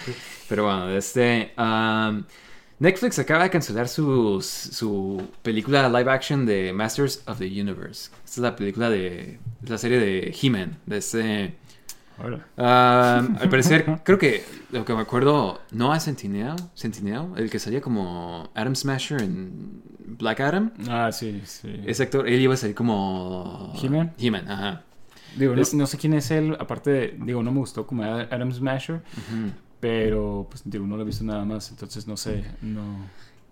Pero 0.50 0.64
bueno, 0.64 0.90
este. 0.98 1.52
um, 1.58 2.24
Netflix 2.80 3.17
acaba 3.17 3.43
de 3.43 3.49
cancelar 3.49 3.88
su, 3.88 4.39
su 4.41 5.21
película 5.41 5.89
live 5.89 6.11
action 6.11 6.45
de 6.45 6.71
Masters 6.73 7.23
of 7.25 7.39
the 7.39 7.45
Universe. 7.45 8.11
Esta 8.23 8.32
es 8.32 8.38
la 8.38 8.55
película 8.55 8.89
de. 8.89 9.39
Es 9.63 9.69
la 9.69 9.78
serie 9.78 9.99
de 9.99 10.36
He-Man. 10.39 10.78
De 10.86 10.97
este. 10.97 11.55
Órale. 12.19 12.38
um, 12.57 13.38
al 13.41 13.49
parecer, 13.49 13.86
creo 14.03 14.17
que 14.19 14.43
lo 14.71 14.86
que 14.86 14.93
me 14.93 15.01
acuerdo. 15.01 15.61
Noah 15.71 15.99
Centineo. 15.99 16.55
Centineo, 16.75 17.34
el 17.36 17.49
que 17.49 17.57
salía 17.59 17.82
como 17.82 18.49
Adam 18.53 18.75
Smasher 18.75 19.21
en 19.23 19.82
Black 20.19 20.39
Adam. 20.41 20.71
Ah, 20.88 21.11
sí, 21.11 21.41
sí. 21.45 21.82
Ese 21.86 22.03
actor, 22.03 22.28
él 22.28 22.39
iba 22.39 22.53
a 22.53 22.57
salir 22.57 22.75
como. 22.75 23.73
¿He-Man? 23.82 24.13
He-Man, 24.19 24.49
ajá. 24.51 24.84
Digo, 25.36 25.53
no, 25.55 25.86
sé 25.88 25.97
quién 25.99 26.13
es 26.13 26.32
él, 26.32 26.55
aparte 26.59 26.89
de, 26.89 27.17
digo, 27.19 27.43
no 27.43 27.51
me 27.51 27.59
gustó 27.59 27.86
como 27.86 28.01
Ad- 28.03 28.28
Adam 28.34 28.51
Smasher, 28.51 28.95
Ujú. 28.95 29.51
Pero 29.80 30.47
pues 30.49 30.61
digo, 30.65 30.86
no 30.88 30.95
lo 30.97 31.03
he 31.03 31.05
visto 31.05 31.23
nada 31.23 31.45
más, 31.45 31.69
entonces 31.71 32.07
no 32.07 32.17
sé, 32.17 32.43
no... 32.61 32.82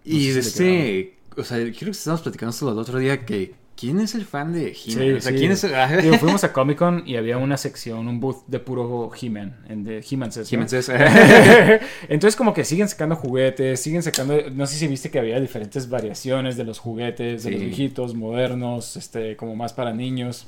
Y 0.04 0.28
no 0.28 0.34
sé 0.34 0.40
este, 0.40 1.18
o 1.38 1.44
sea, 1.44 1.58
creo 1.58 1.74
que 1.74 1.90
estábamos 1.92 2.22
platicando 2.22 2.52
esto 2.52 2.72
el 2.72 2.78
otro 2.78 3.00
día 3.00 3.26
que 3.26 3.56
¿quién 3.76 4.00
es 4.00 4.16
el 4.16 4.24
fan 4.26 4.54
de 4.54 4.68
He-Man? 4.70 4.76
Sí, 4.76 5.12
o 5.12 5.22
sea, 5.22 5.32
sí. 5.34 5.38
¿quién 5.38 5.52
es 5.52 5.64
el 5.66 6.02
Digo, 6.02 6.18
fuimos 6.20 6.44
a 6.46 6.54
Comic 6.54 6.78
Con 6.78 7.04
y 7.08 7.18
había 7.18 7.38
una 7.38 7.58
sección, 7.58 8.08
un 8.08 8.20
booth 8.20 8.44
de 8.48 8.60
puro 8.60 9.12
He-Man, 9.20 9.58
en 9.68 9.84
de 9.84 10.04
He-Man 10.10 10.32
Says, 10.32 10.52
¿no? 10.52 10.56
He-Man 10.58 10.70
says- 10.70 10.90
Entonces 12.08 12.36
como 12.36 12.54
que 12.54 12.64
siguen 12.64 12.88
sacando 12.88 13.16
juguetes, 13.16 13.80
siguen 13.82 14.02
sacando, 14.04 14.50
no 14.52 14.66
sé 14.68 14.76
si 14.78 14.88
viste 14.88 15.10
que 15.12 15.20
había 15.20 15.40
diferentes 15.40 15.90
variaciones 15.90 16.56
de 16.58 16.64
los 16.64 16.80
juguetes, 16.80 17.44
de 17.44 17.50
Sí. 17.50 17.56
los 17.56 17.62
viejitos, 17.66 18.16
modernos, 18.16 18.96
este, 18.96 19.36
como 19.36 19.56
más 19.56 19.74
para 19.74 19.94
niños. 19.94 20.48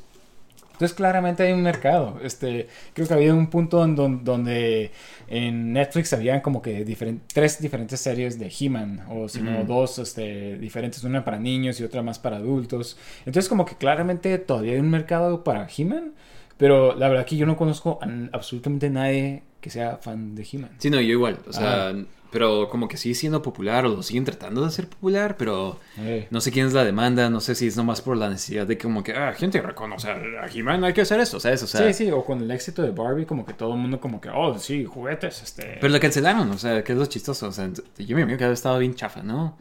Entonces 0.78 0.95
claramente 0.95 1.41
hay 1.43 1.53
un 1.53 1.63
mercado. 1.63 2.19
Este, 2.23 2.67
creo 2.93 3.07
que 3.07 3.13
había 3.15 3.34
un 3.34 3.47
punto 3.47 3.84
en 3.84 3.95
don- 3.95 4.23
donde 4.23 4.91
en 5.28 5.73
Netflix 5.73 6.13
habían 6.13 6.41
como 6.41 6.61
que 6.61 6.86
tres 7.34 7.59
diferentes 7.59 7.99
series 7.99 8.38
de 8.38 8.51
He-Man, 8.59 9.01
o 9.09 9.28
si 9.28 9.41
no 9.41 9.63
dos 9.63 9.97
este, 9.97 10.57
diferentes, 10.59 11.03
una 11.03 11.25
para 11.25 11.39
niños 11.39 11.80
y 11.80 11.84
otra 11.84 12.03
más 12.03 12.19
para 12.19 12.38
adultos. 12.38 12.95
Entonces 13.25 13.49
como 13.49 13.65
que 13.65 13.75
claramente 13.75 14.38
todavía 14.38 14.73
hay 14.73 14.80
un 14.80 14.89
mercado 14.91 15.43
para 15.43 15.67
He-Man, 15.75 16.13
Pero 16.57 16.95
la 16.95 17.07
verdad 17.09 17.25
que 17.25 17.38
yo 17.38 17.45
no 17.45 17.55
conozco 17.55 17.99
a 18.01 18.07
absolutamente 18.36 18.89
nadie 18.89 19.43
que 19.61 19.69
sea 19.69 19.97
fan 19.97 20.34
de 20.36 20.47
He-Man. 20.51 20.71
Sí, 20.80 20.89
no, 20.89 20.99
yo 21.01 21.11
igual. 21.11 21.38
O 21.47 21.53
sea, 21.53 21.93
pero 22.32 22.69
como 22.69 22.88
que 22.88 22.97
sigue 22.97 23.15
siendo 23.15 23.41
popular 23.41 23.86
o 23.86 23.89
lo 23.89 24.03
siguen 24.03 24.25
tratando 24.25 24.61
de 24.61 24.67
hacer 24.67 24.88
popular, 24.88 25.36
pero 25.38 25.80
Eh. 25.97 26.28
no 26.32 26.41
sé 26.41 26.51
quién 26.51 26.67
es 26.67 26.73
la 26.73 26.84
demanda, 26.84 27.30
no 27.30 27.39
sé 27.39 27.55
si 27.55 27.67
es 27.67 27.78
nomás 27.78 28.01
por 28.01 28.17
la 28.17 28.30
necesidad 28.30 28.67
de 28.67 28.78
como 28.78 29.03
que, 29.03 29.13
ah, 29.13 29.34
gente 29.34 29.61
reconoce 29.61 30.09
a 30.09 30.47
He-Man, 30.53 30.84
hay 30.84 30.93
que 30.93 31.01
hacer 31.01 31.19
esto, 31.19 31.39
¿sabes? 31.39 31.63
O 31.63 31.67
sea, 31.67 31.88
sí, 31.91 32.05
sí, 32.05 32.11
o 32.11 32.23
con 32.23 32.41
el 32.41 32.51
éxito 32.51 32.82
de 32.82 32.91
Barbie, 32.91 33.25
como 33.25 33.45
que 33.45 33.53
todo 33.53 33.73
el 33.73 33.80
mundo 33.80 33.99
como 33.99 34.19
que, 34.21 34.30
oh, 34.30 34.57
sí, 34.57 34.86
juguetes, 34.86 35.41
este... 35.41 35.78
Pero 35.80 35.93
la 35.93 35.99
cancelaron, 35.99 36.49
o 36.51 36.57
sea, 36.57 36.84
que 36.84 36.91
es 36.93 36.97
lo 36.97 37.05
chistoso. 37.05 37.47
O 37.47 37.51
sea, 37.51 37.69
yo 37.97 38.15
me 38.15 38.21
imagino 38.21 38.38
que 38.38 38.43
había 38.43 38.53
estado 38.53 38.80
bien 38.80 38.95
chafa, 38.95 39.23
¿no? 39.23 39.57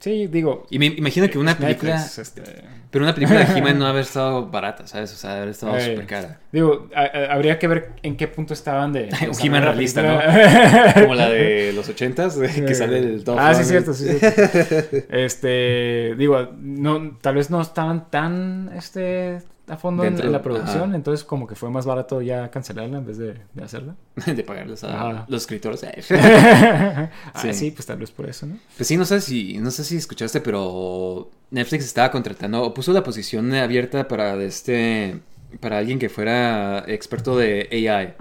Sí, 0.00 0.26
digo... 0.28 0.66
Y 0.70 0.78
me 0.78 0.86
imagino 0.86 1.28
que 1.30 1.38
una 1.38 1.56
película. 1.56 1.92
Netflix, 1.96 2.18
este... 2.18 2.42
Pero 2.90 3.04
una 3.04 3.14
película 3.14 3.44
de 3.44 3.56
He-Man 3.56 3.78
no 3.78 3.86
haber 3.86 4.02
estado 4.02 4.46
barata, 4.48 4.86
¿sabes? 4.86 5.12
O 5.12 5.16
sea, 5.16 5.36
haber 5.36 5.50
estado 5.50 5.76
Eh, 5.76 5.90
súper 5.92 6.06
cara. 6.06 6.40
Digo, 6.50 6.88
a- 6.94 7.02
a- 7.02 7.32
habría 7.34 7.58
que 7.58 7.68
ver 7.68 7.90
en 8.02 8.16
qué 8.16 8.26
punto 8.26 8.52
estaban 8.54 8.92
de... 8.92 9.04
Un 9.28 9.40
He-Man 9.46 9.62
realista, 9.62 10.02
película. 10.02 10.94
Como 11.02 11.14
la 11.14 11.28
de 11.28 11.72
los 11.76 11.88
ochentas, 11.88 12.36
que 12.36 12.74
sale 12.74 12.98
el 12.98 13.22
Dolph 13.22 13.38
Ah, 13.40 13.54
sí, 13.54 13.62
cierto, 13.64 13.94
sí, 13.94 14.06
cierto. 14.08 14.96
Este, 15.10 16.14
digo, 16.16 16.48
no, 16.58 17.16
tal 17.20 17.34
vez 17.36 17.50
no 17.50 17.60
estaban 17.60 18.10
tan, 18.10 18.70
este, 18.76 19.38
a 19.70 19.76
fondo 19.76 20.02
en, 20.04 20.10
Dentro, 20.10 20.26
en 20.26 20.32
la 20.32 20.42
producción, 20.42 20.82
ajá. 20.90 20.96
entonces 20.96 21.24
como 21.24 21.46
que 21.46 21.54
fue 21.54 21.70
más 21.70 21.86
barato 21.86 22.20
ya 22.22 22.50
cancelarla 22.50 22.98
en 22.98 23.06
vez 23.06 23.18
de, 23.18 23.36
de 23.54 23.62
hacerla. 23.64 23.94
De 24.26 24.42
pagarles 24.44 24.84
a 24.84 25.10
Ajá. 25.10 25.24
los 25.28 25.42
escritores. 25.42 25.82
ah, 26.12 27.10
Sí. 27.40 27.52
sí, 27.54 27.70
pues 27.70 27.86
tal 27.86 27.98
vez 27.98 28.10
por 28.10 28.28
eso, 28.28 28.46
¿no? 28.46 28.58
Pues 28.76 28.86
sí, 28.86 28.96
no 28.96 29.04
sé 29.04 29.20
si, 29.20 29.58
no 29.58 29.70
sé 29.70 29.84
si 29.84 29.96
escuchaste, 29.96 30.40
pero 30.40 31.30
Netflix 31.50 31.84
estaba 31.86 32.10
contratando, 32.10 32.62
o 32.62 32.74
puso 32.74 32.92
la 32.92 33.02
posición 33.02 33.52
abierta 33.54 34.06
para 34.08 34.34
este, 34.42 35.20
para 35.60 35.78
alguien 35.78 35.98
que 35.98 36.08
fuera 36.08 36.84
experto 36.86 37.36
de 37.36 37.68
AI. 37.72 38.14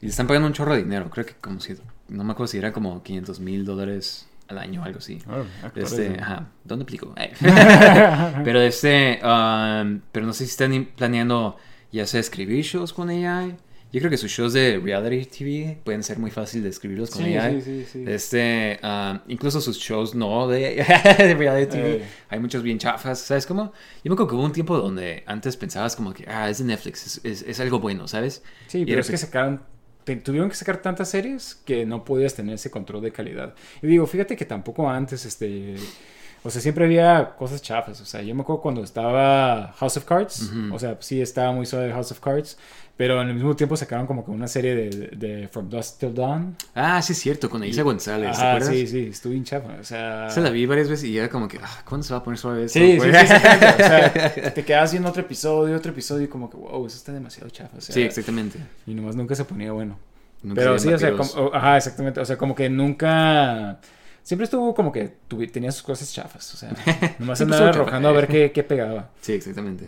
Y 0.00 0.06
le 0.06 0.10
están 0.10 0.28
pagando 0.28 0.46
un 0.46 0.52
chorro 0.52 0.74
de 0.74 0.82
dinero, 0.84 1.10
creo 1.10 1.26
que 1.26 1.34
como 1.40 1.58
si, 1.60 1.74
no 2.08 2.22
me 2.22 2.30
acuerdo 2.32 2.46
si 2.52 2.58
era 2.58 2.72
como 2.72 3.02
500 3.02 3.40
mil 3.40 3.64
dólares 3.64 4.27
al 4.48 4.58
año 4.58 4.82
algo 4.84 4.98
así. 4.98 5.18
actores, 5.62 5.92
Este, 5.92 6.10
¿no? 6.10 6.22
ajá, 6.22 6.48
¿dónde 6.64 6.82
aplico? 6.84 7.14
Pero 8.44 8.60
este, 8.60 9.20
um, 9.22 10.00
pero 10.12 10.26
no 10.26 10.32
sé 10.32 10.44
si 10.44 10.50
están 10.50 10.88
planeando 10.96 11.56
ya 11.92 12.06
sea 12.06 12.20
escribir 12.20 12.64
shows 12.64 12.92
con 12.92 13.08
AI. 13.10 13.56
Yo 13.90 14.00
creo 14.00 14.10
que 14.10 14.18
sus 14.18 14.30
shows 14.30 14.52
de 14.52 14.78
reality 14.78 15.24
TV 15.24 15.78
pueden 15.82 16.02
ser 16.02 16.18
muy 16.18 16.30
fácil 16.30 16.62
de 16.62 16.68
escribirlos 16.68 17.08
con 17.08 17.24
Sí, 17.24 17.34
AI. 17.36 17.62
sí, 17.62 17.84
sí, 17.86 17.86
sí. 17.90 18.04
Este, 18.06 18.78
um, 18.82 19.18
incluso 19.28 19.62
sus 19.62 19.78
shows 19.78 20.14
no 20.14 20.46
de, 20.46 20.84
de 21.18 21.34
reality 21.34 21.72
TV. 21.72 21.92
Eh. 21.96 22.04
Hay 22.28 22.38
muchos 22.38 22.62
bien 22.62 22.78
chafas, 22.78 23.18
¿sabes 23.20 23.46
cómo? 23.46 23.72
Yo 24.04 24.10
me 24.10 24.12
acuerdo 24.12 24.28
que 24.28 24.34
hubo 24.34 24.44
un 24.44 24.52
tiempo 24.52 24.76
donde 24.76 25.22
antes 25.26 25.56
pensabas 25.56 25.96
como 25.96 26.12
que, 26.12 26.26
ah, 26.28 26.50
es 26.50 26.58
de 26.58 26.64
Netflix, 26.64 27.06
es, 27.06 27.20
es, 27.24 27.42
es 27.48 27.60
algo 27.60 27.78
bueno, 27.80 28.06
¿sabes? 28.06 28.42
Sí, 28.66 28.80
Y 28.80 28.84
pero 28.84 29.00
es 29.00 29.08
que 29.08 29.16
sacaron, 29.16 29.62
te- 30.08 30.16
tuvieron 30.16 30.48
que 30.48 30.56
sacar 30.56 30.78
tantas 30.80 31.08
series 31.10 31.54
que 31.66 31.84
no 31.84 32.02
podías 32.04 32.34
tener 32.34 32.54
ese 32.54 32.70
control 32.70 33.02
de 33.02 33.12
calidad. 33.12 33.54
Y 33.82 33.86
digo, 33.86 34.06
fíjate 34.06 34.36
que 34.36 34.44
tampoco 34.46 34.88
antes, 34.88 35.24
este, 35.26 35.76
o 36.42 36.50
sea, 36.50 36.62
siempre 36.62 36.86
había 36.86 37.34
cosas 37.36 37.60
chafas. 37.60 38.00
O 38.00 38.04
sea, 38.06 38.22
yo 38.22 38.34
me 38.34 38.40
acuerdo 38.42 38.62
cuando 38.62 38.82
estaba 38.82 39.74
House 39.76 39.96
of 39.98 40.04
Cards, 40.04 40.50
o 40.72 40.78
sea, 40.78 40.96
sí 41.00 41.20
estaba 41.20 41.52
muy 41.52 41.66
suave 41.66 41.92
House 41.92 42.10
of 42.12 42.20
Cards, 42.20 42.56
pero 42.98 43.22
en 43.22 43.28
el 43.28 43.34
mismo 43.34 43.56
tiempo 43.56 43.76
sacaron 43.76 44.06
como 44.06 44.24
que 44.24 44.30
una 44.32 44.46
serie 44.48 44.74
de, 44.74 44.90
de 45.16 45.48
From 45.48 45.70
Dusk 45.70 45.98
Till 46.00 46.12
Dawn. 46.14 46.54
Ah, 46.74 47.00
sí 47.00 47.14
es 47.14 47.18
cierto, 47.20 47.48
con 47.48 47.64
Isa 47.64 47.82
González, 47.82 48.36
¿te 48.36 48.42
Ah, 48.42 48.50
acuerdas? 48.56 48.68
sí, 48.74 48.86
sí, 48.88 49.06
estuvo 49.10 49.32
bien 49.32 49.44
chafa. 49.44 49.76
O 49.80 49.84
sea, 49.84 50.28
Se 50.28 50.40
la 50.42 50.50
vi 50.50 50.66
varias 50.66 50.88
veces 50.90 51.04
y 51.08 51.16
era 51.16 51.30
como 51.30 51.48
que, 51.48 51.58
ah, 51.62 51.82
¿cuándo 51.88 52.04
se 52.06 52.12
va 52.12 52.18
a 52.18 52.22
poner 52.24 52.36
suave 52.38 52.64
esto? 52.64 52.78
Sí, 52.78 52.90
sí, 52.92 52.96
güey? 52.98 53.10
sí, 53.12 53.16
exactamente. 53.16 53.82
O 53.82 53.86
sea, 53.86 54.54
te 54.54 54.64
quedas 54.64 54.90
viendo 54.90 55.08
otro 55.08 55.22
episodio, 55.22 55.76
otro 55.76 55.92
episodio 55.92 56.24
y 56.24 56.28
como 56.28 56.50
que, 56.50 56.56
wow, 56.58 56.84
eso 56.86 56.96
está 56.96 57.12
demasiado 57.12 57.48
chafa. 57.48 57.78
O 57.78 57.80
sea, 57.80 57.94
Sí, 57.94 58.02
exactamente. 58.02 58.58
Y 58.86 58.92
nomás 58.94 59.16
nunca 59.16 59.34
se 59.34 59.44
ponía 59.44 59.72
bueno. 59.72 59.96
Nunca 60.42 60.60
Pero 60.60 60.78
sí, 60.78 60.88
o 60.92 60.98
sea, 60.98 61.12
como- 61.16 61.54
ajá, 61.54 61.76
exactamente. 61.76 62.20
O 62.20 62.24
sea, 62.24 62.36
como 62.36 62.54
que 62.54 62.68
nunca. 62.68 63.78
Siempre 64.24 64.44
estuvo 64.44 64.74
como 64.74 64.92
que 64.92 65.14
tuvi- 65.30 65.50
tenía 65.50 65.72
sus 65.72 65.82
cosas 65.82 66.12
chafas. 66.12 66.52
O 66.52 66.56
sea, 66.56 66.70
nomás 67.18 67.40
andaba 67.40 67.68
arrojando 67.70 68.08
a 68.08 68.12
ver 68.12 68.26
qué, 68.28 68.52
qué 68.52 68.62
pegaba. 68.62 69.10
Sí, 69.20 69.32
exactamente. 69.32 69.86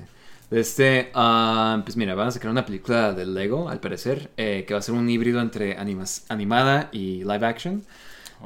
Este, 0.50 1.10
ah, 1.14 1.80
pues 1.84 1.96
mira, 1.96 2.14
van 2.14 2.28
a 2.28 2.30
sacar 2.32 2.50
una 2.50 2.66
película 2.66 3.12
de 3.12 3.24
Lego, 3.24 3.68
al 3.68 3.78
parecer, 3.80 4.30
eh, 4.36 4.64
que 4.66 4.74
va 4.74 4.80
a 4.80 4.82
ser 4.82 4.94
un 4.96 5.08
híbrido 5.08 5.40
entre 5.40 5.76
animas- 5.78 6.24
animada 6.28 6.88
y 6.92 7.22
live 7.24 7.46
action. 7.46 7.84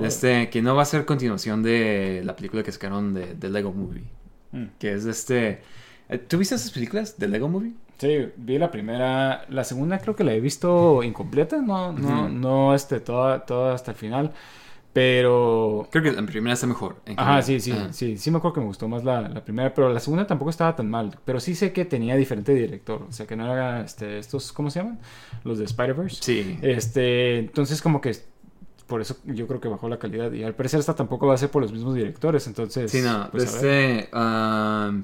Este, 0.00 0.50
que 0.50 0.60
no 0.60 0.74
va 0.74 0.82
a 0.82 0.86
ser 0.86 1.04
continuación 1.06 1.62
de 1.62 2.20
la 2.24 2.34
película 2.34 2.64
que 2.64 2.72
sacaron 2.72 3.14
de, 3.14 3.34
de 3.34 3.48
Lego 3.48 3.72
Movie. 3.72 4.02
Mm. 4.52 4.64
Que 4.78 4.92
es 4.92 5.06
este... 5.06 5.62
eh, 6.08 6.18
¿Tú 6.18 6.36
viste 6.38 6.56
esas 6.56 6.72
películas 6.72 7.16
de 7.16 7.28
Lego 7.28 7.48
Movie? 7.48 7.72
Sí, 7.98 8.26
vi 8.36 8.58
la 8.58 8.72
primera. 8.72 9.46
La 9.50 9.62
segunda 9.62 9.98
creo 9.98 10.16
que 10.16 10.24
la 10.24 10.32
he 10.34 10.40
visto 10.40 11.02
incompleta. 11.04 11.58
No, 11.62 11.92
no, 11.92 12.24
Ujú. 12.24 12.28
no, 12.28 12.74
este, 12.74 12.98
toda, 12.98 13.46
toda 13.46 13.72
hasta 13.74 13.92
el 13.92 13.96
final. 13.96 14.32
Pero. 14.94 15.88
Creo 15.90 16.04
que 16.04 16.12
la 16.12 16.24
primera 16.24 16.54
está 16.54 16.66
mejor. 16.68 16.96
en 17.04 17.18
Ajá, 17.18 17.42
sí, 17.42 17.60
sí, 17.60 17.72
Ajá. 17.72 17.92
sí, 17.92 18.16
sí 18.16 18.30
me 18.30 18.38
acuerdo 18.38 18.54
que 18.54 18.60
me 18.60 18.66
gustó 18.66 18.88
más 18.88 19.04
la, 19.04 19.28
la 19.28 19.44
primera, 19.44 19.74
pero 19.74 19.92
la 19.92 19.98
segunda 19.98 20.26
tampoco 20.26 20.50
estaba 20.50 20.74
tan 20.76 20.88
mal. 20.88 21.18
Pero 21.24 21.40
sí 21.40 21.56
sé 21.56 21.72
que 21.72 21.84
tenía 21.84 22.14
diferente 22.14 22.54
director, 22.54 23.04
o 23.08 23.12
sea 23.12 23.26
que 23.26 23.34
no 23.34 23.52
era 23.52 23.82
este, 23.84 24.18
estos, 24.18 24.52
¿cómo 24.52 24.70
se 24.70 24.78
llaman? 24.78 25.00
Los 25.42 25.58
de 25.58 25.64
Spider-Verse. 25.64 26.22
Sí. 26.22 26.58
Este, 26.62 27.38
entonces 27.38 27.82
como 27.82 28.00
que 28.00 28.16
por 28.86 29.00
eso 29.00 29.16
yo 29.24 29.46
creo 29.48 29.60
que 29.60 29.68
bajó 29.68 29.88
la 29.88 29.98
calidad 29.98 30.30
y 30.32 30.44
al 30.44 30.54
parecer 30.54 30.78
esta 30.78 30.94
tampoco 30.94 31.26
va 31.26 31.34
a 31.34 31.38
ser 31.38 31.50
por 31.50 31.62
los 31.62 31.72
mismos 31.72 31.94
directores, 31.94 32.46
entonces 32.46 32.90
Sí, 32.90 33.00
no, 33.00 33.28
pues, 33.32 33.44
este, 33.44 34.08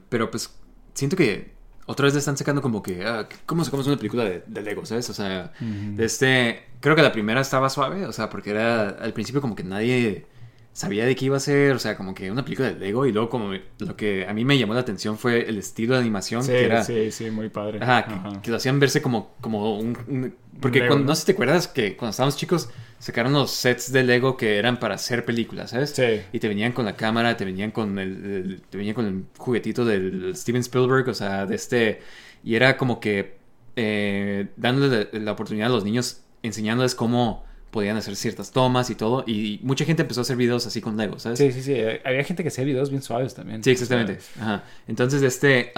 pero 0.09 0.31
pues 0.31 0.55
siento 0.95 1.17
que 1.17 1.53
otra 1.91 2.05
vez 2.05 2.15
le 2.15 2.21
están 2.21 2.37
sacando 2.37 2.63
como 2.63 2.83
que, 2.83 3.05
ah, 3.05 3.29
¿cómo 3.47 3.65
sacamos 3.65 3.87
una 3.87 3.97
película 3.97 4.25
de, 4.25 4.43
de 4.47 4.63
Lego, 4.63 4.87
sabes? 4.87 5.09
O 5.11 5.15
sea, 5.15 5.53
Ujú. 5.61 6.03
este, 6.03 6.65
creo 6.81 6.97
que 6.97 7.03
la 7.03 7.13
primera 7.13 7.41
estaba 7.41 7.69
suave, 7.71 8.07
o 8.07 8.13
sea, 8.13 8.31
porque 8.31 8.51
era 8.51 8.91
al 8.91 9.13
principio 9.13 9.41
como 9.41 9.55
que 9.55 9.65
nadie 9.65 10.27
sabía 10.73 11.05
de 11.05 11.17
qué 11.17 11.25
iba 11.27 11.37
a 11.37 11.41
ser, 11.41 11.75
o 11.75 11.79
sea, 11.79 11.97
como 11.97 12.15
que 12.15 12.31
una 12.31 12.45
película 12.45 12.69
de 12.69 12.79
Lego 12.79 13.05
y 13.07 13.13
luego 13.13 13.29
como 13.29 13.53
lo 13.79 13.97
que 13.97 14.27
a 14.27 14.33
mí 14.33 14.45
me 14.45 14.57
llamó 14.59 14.75
la 14.75 14.81
atención 14.81 15.19
fue 15.19 15.49
el 15.49 15.59
estilo 15.59 15.95
de 15.95 16.01
animación, 16.01 16.43
Sí, 16.43 16.53
que 16.53 16.65
era, 16.65 16.85
sí, 16.85 17.11
sí, 17.11 17.31
muy 17.31 17.49
padre. 17.49 17.79
ajá, 17.83 18.41
que, 18.43 18.51
lo 18.51 18.57
hacían 18.57 18.79
verse 18.81 19.03
como, 19.03 19.35
como 19.41 19.79
un, 19.79 19.99
un- 20.09 20.35
porque 20.61 20.79
Lego, 20.81 20.89
cuando, 20.89 21.05
¿no? 21.05 21.11
no 21.11 21.15
sé 21.17 21.21
si 21.23 21.27
te 21.27 21.33
acuerdas 21.33 21.69
que 21.69 21.97
cuando 21.97 22.11
estábamos 22.11 22.37
chicos 22.37 22.71
sacaron 23.01 23.33
los 23.33 23.51
sets 23.51 23.93
de 23.93 24.05
Lego 24.05 24.37
que 24.37 24.59
eran 24.59 24.79
para 24.79 24.95
hacer 24.95 25.25
películas, 25.25 25.71
¿sabes? 25.71 25.91
Sí. 25.91 26.23
Y 26.33 26.39
te 26.39 26.49
venían 26.49 26.73
con 26.73 26.85
la 26.85 26.97
cámara, 26.97 27.37
te 27.37 27.45
venían 27.45 27.73
con 27.73 27.99
el, 27.99 28.25
el- 28.25 28.63
te 28.71 28.79
venían 28.79 28.95
con 28.95 29.07
el 29.07 29.25
juguetito 29.39 29.85
del 29.85 30.37
Steven 30.37 30.61
Spielberg, 30.61 31.09
o 31.09 31.15
sea, 31.15 31.47
de 31.47 31.57
este 31.57 32.01
y 32.45 32.55
era 32.55 32.77
como 32.77 33.01
que 33.01 33.39
eh, 33.77 34.49
dándole 34.57 35.09
la, 35.13 35.19
la 35.21 35.33
oportunidad 35.33 35.69
a 35.69 35.71
los 35.73 35.85
niños, 35.85 36.23
enseñándoles 36.43 36.95
cómo 36.95 37.45
podían 37.71 37.97
hacer 37.97 38.17
ciertas 38.17 38.51
tomas 38.51 38.91
y 38.91 38.97
todo, 38.97 39.23
y 39.27 39.61
mucha 39.63 39.85
gente 39.85 40.03
empezó 40.03 40.21
a 40.21 40.23
hacer 40.23 40.37
videos 40.37 40.67
así 40.67 40.81
con 40.81 40.97
Lego, 40.97 41.19
¿sabes? 41.21 41.39
Sí, 41.39 41.53
sí, 41.53 41.63
sí, 41.63 41.75
había 42.05 42.25
gente 42.25 42.43
que 42.43 42.49
hacía 42.49 42.65
videos 42.65 42.91
bien 42.91 43.03
suaves 43.03 43.35
también. 43.35 43.63
Sí, 43.63 43.71
exactamente. 43.71 44.19
Ajá. 44.41 44.65
Entonces, 44.89 45.23
este, 45.23 45.73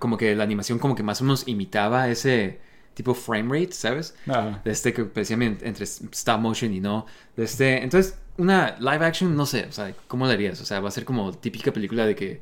como 0.00 0.16
que 0.18 0.34
la 0.34 0.42
animación 0.44 0.78
como 0.80 0.96
que 0.96 1.04
más 1.04 1.20
o 1.20 1.24
menos 1.24 1.46
imitaba 1.46 2.08
ese 2.08 2.58
tipo 2.96 3.12
frame 3.12 3.60
rate, 3.60 3.72
¿sabes? 3.72 4.14
Ajá. 4.26 4.62
De 4.64 4.72
este 4.72 4.94
que 4.94 5.02
entre 5.62 5.84
stop 5.84 6.40
motion 6.40 6.72
y 6.72 6.80
no. 6.80 7.04
De 7.36 7.44
este, 7.44 7.82
entonces, 7.84 8.16
una 8.38 8.74
live 8.80 9.04
action, 9.04 9.36
no 9.36 9.44
sé, 9.44 9.66
o 9.68 9.72
sea, 9.72 9.94
¿cómo 10.08 10.24
lo 10.26 10.32
harías? 10.32 10.58
O 10.62 10.64
sea, 10.64 10.80
va 10.80 10.88
a 10.88 10.92
ser 10.92 11.04
como 11.04 11.32
típica 11.34 11.72
película 11.72 12.06
de 12.06 12.14
que 12.16 12.40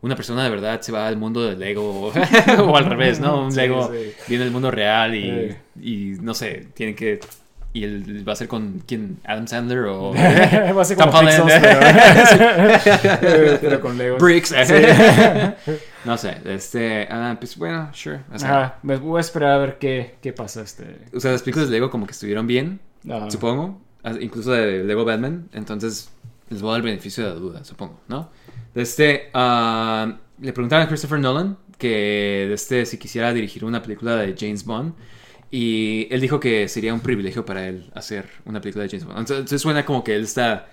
una 0.00 0.16
persona 0.16 0.42
de 0.42 0.50
verdad 0.50 0.80
se 0.80 0.90
va 0.90 1.06
al 1.06 1.16
mundo 1.16 1.44
del 1.44 1.60
Lego 1.60 2.12
o 2.66 2.76
al 2.76 2.84
revés, 2.86 3.20
¿no? 3.20 3.44
Un 3.44 3.52
Sí, 3.52 3.58
Lego 3.58 3.92
sí. 3.92 4.12
viene 4.26 4.42
del 4.42 4.52
mundo 4.52 4.72
real 4.72 5.14
y, 5.14 5.56
Sí. 5.80 6.16
y 6.16 6.20
no 6.20 6.34
sé, 6.34 6.66
tienen 6.74 6.96
que... 6.96 7.20
Y 7.74 7.84
él 7.84 8.28
va 8.28 8.34
a 8.34 8.36
ser 8.36 8.48
con 8.48 8.82
quién, 8.86 9.18
Adam 9.24 9.46
Sandler 9.48 9.84
o... 9.84 10.12
Va 10.14 10.82
a 10.82 10.84
ser 10.84 10.98
Tom 10.98 11.06
como 11.06 11.20
Holland. 11.20 11.42
Pixels, 11.44 13.18
pero, 13.20 13.58
pero 13.60 13.80
con 13.80 13.96
Lego. 13.96 14.18
Bricks. 14.18 14.54
no 16.04 16.18
sé, 16.18 16.36
este, 16.44 17.08
ah, 17.10 17.34
pues 17.38 17.56
bueno, 17.56 17.88
sure. 17.94 18.20
O 18.30 18.38
sea, 18.38 18.48
Ajá, 18.48 18.78
me 18.82 18.96
voy 18.96 19.16
a 19.18 19.20
esperar 19.22 19.52
a 19.52 19.58
ver 19.58 19.78
qué, 19.78 20.16
qué 20.20 20.34
pasa 20.34 20.60
este. 20.60 20.98
o 21.14 21.20
sea, 21.20 21.32
las 21.32 21.40
películas 21.42 21.68
de 21.70 21.72
Lego 21.76 21.90
como 21.90 22.04
que 22.06 22.12
estuvieron 22.12 22.46
bien, 22.46 22.78
Ah. 23.10 23.28
supongo, 23.30 23.80
incluso 24.20 24.52
de 24.52 24.84
Lego 24.84 25.04
Batman, 25.06 25.48
entonces 25.52 26.10
les 26.50 26.60
voy 26.60 26.68
a 26.68 26.72
dar 26.72 26.80
el 26.80 26.84
beneficio 26.86 27.24
de 27.24 27.30
la 27.30 27.36
duda, 27.36 27.64
supongo, 27.64 28.00
¿no? 28.06 28.28
Este, 28.74 29.30
ah, 29.32 30.18
le 30.40 30.52
preguntaron 30.52 30.84
a 30.84 30.88
Christopher 30.88 31.18
Nolan 31.20 31.56
que 31.78 32.52
este, 32.52 32.84
si 32.86 32.98
quisiera 32.98 33.32
dirigir 33.32 33.64
una 33.64 33.82
película 33.82 34.16
de 34.16 34.36
James 34.38 34.64
Bond. 34.64 34.92
Y 35.54 36.08
él 36.10 36.22
dijo 36.22 36.40
que 36.40 36.66
sería 36.66 36.94
un 36.94 37.00
privilegio 37.00 37.44
para 37.44 37.68
él 37.68 37.90
hacer 37.94 38.26
una 38.46 38.62
película 38.62 38.84
de 38.84 38.88
James 38.88 39.04
Bond. 39.04 39.18
Entonces 39.18 39.60
suena 39.60 39.84
como 39.84 40.02
que 40.02 40.16
él 40.16 40.22
está 40.22 40.70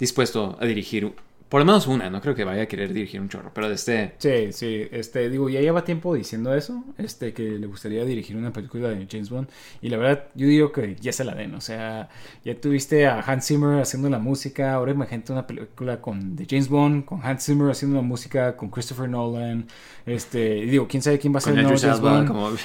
dispuesto 0.00 0.58
a 0.60 0.66
dirigir 0.66 1.12
Por 1.48 1.60
lo 1.60 1.64
menos 1.64 1.86
una, 1.86 2.10
no 2.10 2.20
creo 2.20 2.34
que 2.34 2.42
vaya 2.42 2.62
a 2.62 2.66
querer 2.66 2.92
dirigir 2.92 3.20
un 3.20 3.28
chorro, 3.28 3.52
pero 3.54 3.68
de 3.68 3.76
este... 3.76 4.14
Sí, 4.18 4.52
sí, 4.52 4.88
este, 4.90 5.30
digo, 5.30 5.48
ya 5.48 5.60
lleva 5.60 5.84
tiempo 5.84 6.12
diciendo 6.12 6.52
eso, 6.54 6.82
este, 6.98 7.32
que 7.32 7.42
le 7.42 7.66
gustaría 7.68 8.04
dirigir 8.04 8.36
una 8.36 8.52
película 8.52 8.88
de 8.88 9.06
James 9.08 9.30
Bond, 9.30 9.48
y 9.80 9.88
la 9.88 9.96
verdad, 9.96 10.24
yo 10.34 10.48
digo 10.48 10.72
que 10.72 10.96
ya 11.00 11.12
se 11.12 11.22
la 11.22 11.36
den, 11.36 11.54
o 11.54 11.60
sea, 11.60 12.08
ya 12.44 12.54
tuviste 12.60 13.06
a 13.06 13.20
Hans 13.20 13.46
Zimmer 13.46 13.80
haciendo 13.80 14.10
la 14.10 14.18
música, 14.18 14.74
ahora 14.74 14.90
imagínate 14.90 15.32
una 15.32 15.46
película 15.46 16.00
con, 16.00 16.34
de 16.34 16.46
James 16.50 16.68
Bond, 16.68 17.04
con 17.04 17.20
Hans 17.24 17.44
Zimmer 17.46 17.70
haciendo 17.70 17.96
la 17.98 18.02
música, 18.02 18.56
con 18.56 18.68
Christopher 18.68 19.08
Nolan, 19.08 19.68
este, 20.04 20.58
y 20.58 20.66
digo, 20.66 20.88
quién 20.88 21.02
sabe 21.02 21.20
quién 21.20 21.32
va 21.32 21.38
a 21.38 21.42
ser 21.42 21.56
el 21.56 21.62
nuevo 21.62 21.78
James 21.78 22.00
Bond. 22.00 22.26
como- 22.26 22.50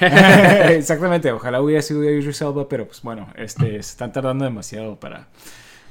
Exactamente, 0.70 1.30
ojalá 1.30 1.60
hubiera 1.62 1.82
sido 1.82 2.02
Idris 2.02 2.40
Elba, 2.40 2.68
pero 2.68 2.86
pues 2.86 3.00
bueno, 3.02 3.28
este, 3.36 3.64
se 3.74 3.78
están 3.78 4.12
tardando 4.12 4.44
demasiado 4.44 4.98
para, 4.98 5.28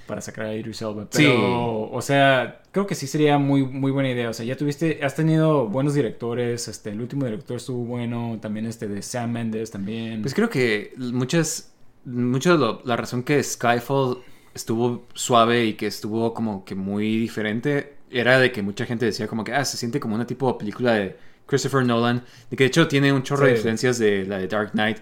para 0.07 0.21
sacar 0.21 0.45
a 0.45 0.53
Idris 0.55 0.81
Elba. 0.81 1.07
Pero, 1.11 1.29
Sí. 1.31 1.89
o 1.93 2.01
sea, 2.01 2.61
creo 2.71 2.85
que 2.87 2.95
sí 2.95 3.07
sería 3.07 3.37
muy, 3.37 3.63
muy 3.63 3.91
buena 3.91 4.09
idea. 4.09 4.29
O 4.29 4.33
sea, 4.33 4.45
ya 4.45 4.55
tuviste, 4.57 4.99
has 5.03 5.15
tenido 5.15 5.67
buenos 5.67 5.93
directores, 5.93 6.67
este, 6.67 6.89
el 6.89 7.01
último 7.01 7.25
director 7.25 7.57
estuvo 7.57 7.83
bueno, 7.85 8.37
también 8.41 8.65
este 8.65 8.87
de 8.87 9.01
Sam 9.01 9.31
Mendes 9.31 9.71
también. 9.71 10.21
Pues 10.21 10.33
creo 10.33 10.49
que 10.49 10.93
muchas, 10.97 11.73
mucho 12.05 12.57
lo- 12.57 12.81
la 12.85 12.95
razón 12.97 13.23
que 13.23 13.41
Skyfall 13.41 14.17
estuvo 14.53 15.05
suave 15.13 15.65
y 15.65 15.73
que 15.73 15.87
estuvo 15.87 16.33
como 16.33 16.65
que 16.65 16.75
muy 16.75 17.17
diferente 17.17 17.93
era 18.09 18.37
de 18.39 18.51
que 18.51 18.61
mucha 18.61 18.85
gente 18.85 19.05
decía 19.05 19.27
como 19.27 19.43
que, 19.45 19.53
ah, 19.53 19.63
se 19.63 19.77
siente 19.77 19.99
como 19.99 20.15
una 20.15 20.27
tipo 20.27 20.51
de 20.51 20.59
película 20.59 20.93
de 20.93 21.15
Christopher 21.45 21.85
Nolan, 21.85 22.23
de 22.49 22.57
que 22.57 22.63
de 22.65 22.67
hecho 22.67 22.87
tiene 22.87 23.13
un 23.13 23.23
chorro 23.23 23.45
de 23.45 23.53
influencias 23.53 23.97
de 23.99 24.25
la 24.25 24.37
de 24.39 24.47
Dark 24.49 24.71
Knight, 24.71 24.97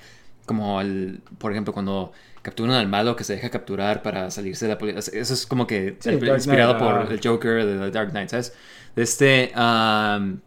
como 0.45 0.81
el, 0.81 1.21
por 1.37 1.51
ejemplo, 1.51 1.73
cuando 1.73 2.11
capturan 2.41 2.75
al 2.75 2.87
malo 2.87 3.15
que 3.15 3.23
se 3.23 3.33
deja 3.33 3.49
capturar 3.49 4.01
para 4.01 4.31
salirse 4.31 4.65
de 4.65 4.73
la 4.73 4.77
policía. 4.77 5.19
Eso 5.19 5.33
es 5.33 5.45
como 5.45 5.67
que 5.67 5.97
Sí, 5.99 6.09
el- 6.09 6.27
inspirado 6.27 6.77
Knight, 6.77 6.91
por 6.91 7.01
ah. 7.01 7.07
el 7.09 7.19
Joker 7.23 7.65
de 7.65 7.77
The 7.77 7.91
Dark 7.91 8.11
Knight, 8.11 8.29
¿sabes? 8.29 8.53
De 8.95 9.03
este, 9.03 9.51
am, 9.55 10.41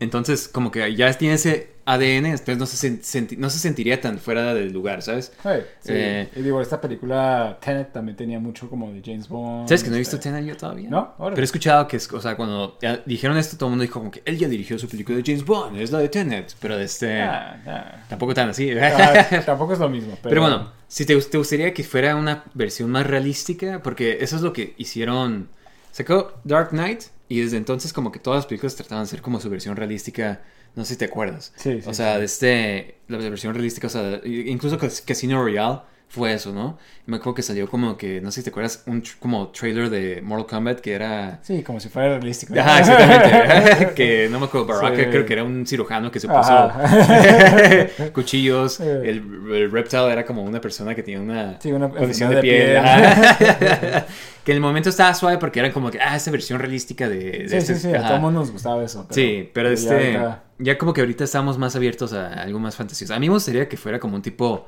entonces 0.00 0.48
como 0.48 0.70
que 0.70 0.94
ya 0.94 1.12
tiene 1.14 1.34
ese 1.34 1.70
ADN, 1.84 2.26
entonces 2.26 2.58
no 2.58 2.66
se, 2.66 3.36
no 3.36 3.50
se 3.50 3.58
sentiría 3.58 4.00
tan 4.00 4.18
fuera 4.18 4.54
del 4.54 4.72
lugar, 4.72 5.02
¿sabes? 5.02 5.32
Hey, 5.42 5.62
sí. 5.80 5.92
Eh, 5.92 6.28
y 6.36 6.42
digo, 6.42 6.60
esta 6.60 6.80
película 6.80 7.58
Tenet 7.60 7.92
también 7.92 8.16
tenía 8.16 8.38
mucho 8.38 8.70
como 8.70 8.92
de 8.92 9.02
James 9.04 9.28
Bond. 9.28 9.68
¿Sabes 9.68 9.82
que 9.82 9.90
no 9.90 9.96
he 9.96 9.98
visto 9.98 10.16
este, 10.16 10.30
Tenet 10.30 10.46
yo 10.46 10.56
todavía? 10.56 10.88
¿No? 10.88 11.14
Órale. 11.18 11.34
Pero 11.34 11.42
he 11.42 11.44
escuchado 11.44 11.88
que, 11.88 11.96
o 11.96 12.20
sea, 12.20 12.36
cuando 12.36 12.78
dijeron 13.06 13.36
esto, 13.36 13.56
todo 13.56 13.68
el 13.68 13.70
mundo 13.72 13.82
dijo 13.82 13.98
como 13.98 14.10
que 14.10 14.22
él 14.24 14.38
ya 14.38 14.48
dirigió 14.48 14.78
su 14.78 14.88
película 14.88 15.18
de 15.18 15.24
James 15.26 15.44
Bond, 15.44 15.78
es 15.78 15.90
la 15.90 15.98
de 15.98 16.08
Tenet, 16.08 16.54
pero 16.60 16.76
de 16.78 16.84
este... 16.84 17.22
Ah, 17.22 17.60
ah. 17.66 18.04
Tampoco 18.08 18.34
tan 18.34 18.50
así. 18.50 18.70
Ah, 18.78 19.42
tampoco 19.44 19.72
es 19.72 19.78
lo 19.78 19.88
mismo. 19.88 20.10
Pero, 20.22 20.30
Pero 20.30 20.40
bueno, 20.42 20.72
si 20.90 21.06
te, 21.06 21.16
te 21.22 21.38
gustaría 21.38 21.74
que 21.74 21.84
fuera 21.84 22.16
una 22.16 22.44
versión 22.54 22.90
más 22.90 23.06
realística, 23.06 23.82
porque 23.82 24.18
eso 24.22 24.36
es 24.36 24.42
lo 24.42 24.52
que 24.52 24.74
hicieron. 24.78 25.48
Sacó 25.92 26.34
Dark 26.44 26.70
Knight 26.70 27.04
y 27.28 27.40
desde 27.42 27.56
entonces 27.56 27.92
como 27.92 28.12
que 28.12 28.18
todas 28.18 28.38
las 28.38 28.46
películas 28.46 28.76
trataban 28.76 29.04
de 29.04 29.10
ser 29.10 29.22
como 29.22 29.40
su 29.40 29.50
versión 29.50 29.76
realística. 29.76 30.42
No 30.76 30.84
sé 30.84 30.94
si 30.94 30.98
te 30.98 31.06
acuerdas. 31.06 31.54
Sí, 31.54 31.80
sí, 31.82 31.90
o 31.90 31.94
sea, 31.94 32.18
sí. 32.18 32.20
de 32.20 32.24
este, 32.26 33.00
la 33.08 33.18
versión 33.18 33.54
realística, 33.54 33.88
o 33.88 33.90
sea, 33.90 34.20
incluso 34.24 34.78
Cas- 34.78 35.02
Casino 35.02 35.42
Royale 35.42 35.80
fue 36.12 36.32
eso, 36.34 36.52
¿no? 36.52 36.76
Me 37.06 37.16
acuerdo 37.18 37.34
que 37.36 37.42
salió 37.42 37.68
como 37.70 37.96
que, 37.96 38.20
no 38.20 38.30
sé 38.32 38.40
si 38.40 38.44
te 38.44 38.50
acuerdas, 38.50 38.82
un 38.86 39.00
tr- 39.02 39.14
como 39.20 39.48
trailer 39.48 39.88
de 39.90 40.20
Mortal 40.22 40.46
Kombat 40.58 40.80
que 40.80 40.92
era... 40.92 41.38
Sí, 41.42 41.62
como 41.62 41.78
si 41.78 41.88
fuera 41.88 42.08
realístico. 42.18 42.52
Ajá, 42.58 42.80
exactamente. 42.80 43.94
que 43.94 44.28
no 44.28 44.40
me 44.40 44.46
acuerdo, 44.46 44.66
Baraka 44.66 44.96
Sí. 45.04 45.08
creo 45.08 45.24
que 45.24 45.32
era 45.32 45.44
un 45.44 45.64
cirujano 45.66 46.10
que 46.10 46.18
se 46.20 46.26
puso 46.28 46.70
cuchillos. 48.12 48.74
Sí. 48.74 48.82
El, 48.84 49.22
el 49.52 49.70
reptile 49.70 50.10
era 50.12 50.24
como 50.24 50.42
una 50.42 50.60
persona 50.60 50.94
que 50.94 51.02
tenía 51.02 51.20
una 51.20 51.60
Sí, 51.60 51.72
una 51.72 51.88
condición 51.88 52.30
de 52.30 52.36
de 52.36 52.42
piel. 52.42 52.66
piel. 52.66 52.76
Ajá. 52.76 54.06
que 54.44 54.52
en 54.52 54.56
el 54.56 54.60
momento 54.60 54.88
estaba 54.90 55.14
suave 55.14 55.38
porque 55.38 55.60
era 55.60 55.72
como 55.72 55.90
que, 55.90 56.00
ah, 56.00 56.16
esta 56.16 56.30
versión 56.30 56.58
realística 56.58 57.08
de, 57.08 57.16
de 57.18 57.48
Sí, 57.48 57.56
este- 57.56 57.74
sí, 57.76 57.80
sí, 57.88 57.94
a 57.94 58.06
todo 58.06 58.18
mundo 58.18 58.40
nos 58.40 58.50
gustaba 58.50 58.82
eso. 58.84 59.06
Sí, 59.10 59.48
pero 59.52 59.68
ya 59.68 59.74
este. 59.74 59.94
ahorita- 60.16 60.42
Ya 60.58 60.78
como 60.78 60.92
que 60.92 61.00
ahorita 61.02 61.24
estamos 61.24 61.58
más 61.58 61.76
abiertos 61.76 62.12
a 62.12 62.32
algo 62.42 62.58
más 62.58 62.74
fantasioso. 62.76 63.14
A 63.14 63.18
mí 63.18 63.28
me 63.28 63.34
gustaría 63.34 63.68
que 63.68 63.76
fuera 63.76 63.98
como 63.98 64.16
un 64.16 64.22
tipo 64.22 64.66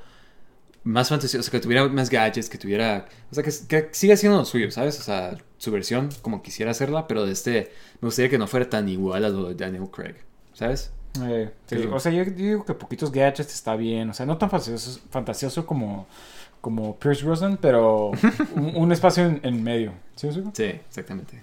más 0.85 1.09
fantasioso, 1.09 1.51
que 1.51 1.61
tuviera 1.61 1.89
más 1.89 2.11
gadgets, 2.11 2.49
que 2.49 2.59
tuviera. 2.59 3.07
O 3.31 3.35
sea, 3.35 3.45
que, 3.45 3.51
que 3.69 3.89
siga 3.93 4.17
siendo 4.17 4.39
lo 4.39 4.45
suyo, 4.45 4.71
¿sabes? 4.71 4.99
O 4.99 5.03
sea, 5.03 5.37
su 5.59 5.71
versión 5.71 6.11
como 6.23 6.43
quisiera 6.43 6.71
hacerla, 6.71 7.07
pero 7.07 7.25
de 7.25 7.33
este. 7.33 7.73
Me 8.01 8.07
gustaría 8.07 8.31
que 8.31 8.39
no 8.39 8.47
fuera 8.47 8.69
tan 8.69 8.89
igual 8.89 9.25
a 9.25 9.29
lo 9.29 9.49
de 9.49 9.55
Daniel 9.55 9.89
Craig, 9.91 10.17
¿sabes? 10.55 10.93
Eh, 11.21 11.51
sí, 11.67 11.77
O 11.93 12.01
sea, 12.01 12.11
yo, 12.11 12.25
digo 12.25 12.65
que 12.65 12.75
poquitos 12.75 13.13
gadgets 13.13 13.55
está 13.55 13.77
bien. 13.77 14.11
O 14.11 14.15
sea, 14.15 14.27
no 14.27 14.39
tan 14.39 14.51
fantasioso, 14.51 15.01
fantasioso 15.11 15.67
como, 15.67 16.07
como 16.61 16.97
Pierce 16.99 17.25
Brosnan, 17.25 17.59
pero 17.61 18.11
un, 18.57 18.73
un 18.75 18.93
espacio 18.93 19.25
en, 19.25 19.41
en 19.43 19.63
medio. 19.63 19.93
¿Sí? 20.17 20.31
Sí, 20.53 20.65
exactamente. 20.65 21.43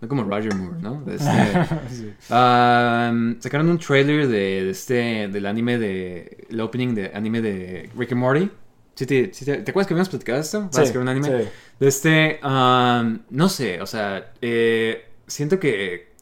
No 0.00 0.08
como 0.08 0.24
Roger 0.24 0.54
Moore, 0.54 0.76
¿no? 0.82 1.02
De 1.02 1.14
este, 1.14 1.30
Sí. 1.88 2.12
Um, 2.30 3.40
sacaron 3.40 3.70
un 3.70 3.78
trailer 3.78 4.28
de, 4.28 4.64
de 4.64 4.70
este 4.70 5.28
del 5.28 5.46
anime 5.46 5.78
de 5.78 6.46
el 6.50 6.60
opening 6.60 6.94
de 6.94 7.12
anime 7.14 7.40
de 7.40 7.90
Rick 7.96 8.12
and 8.12 8.20
Morty. 8.20 8.50
¿Sí 8.96 9.06
te, 9.06 9.32
sí 9.34 9.44
te, 9.44 9.58
¿te 9.58 9.70
acuerdas 9.70 9.88
que 9.88 9.94
habíamos 9.94 10.08
platicado 10.08 10.38
de 10.38 10.42
esto? 10.44 10.70
¿Vas 10.72 10.84
a 10.84 10.86
Sí, 10.86 10.86
sacar 10.86 11.02
un 11.02 11.08
anime? 11.08 11.34
sí. 11.34 11.50
De 11.80 11.88
este, 11.88 12.40
um, 12.44 13.20
no 13.30 13.48
sé, 13.50 13.80
o 13.82 13.86
sea, 13.86 14.32
eh, 14.42 15.06
siento 15.26 15.60
que 15.60 16.14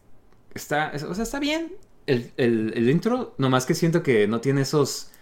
está, 0.54 0.92
o 1.08 1.14
sea, 1.14 1.24
está 1.24 1.40
bien 1.40 1.72
el, 2.06 2.32
el, 2.36 2.72
el 2.76 2.90
intro, 2.90 3.34
nomás 3.38 3.66
que 3.66 3.74
siento 3.74 4.02
que 4.02 4.28
no 4.28 4.40
tiene 4.40 4.62
esos 4.62 5.12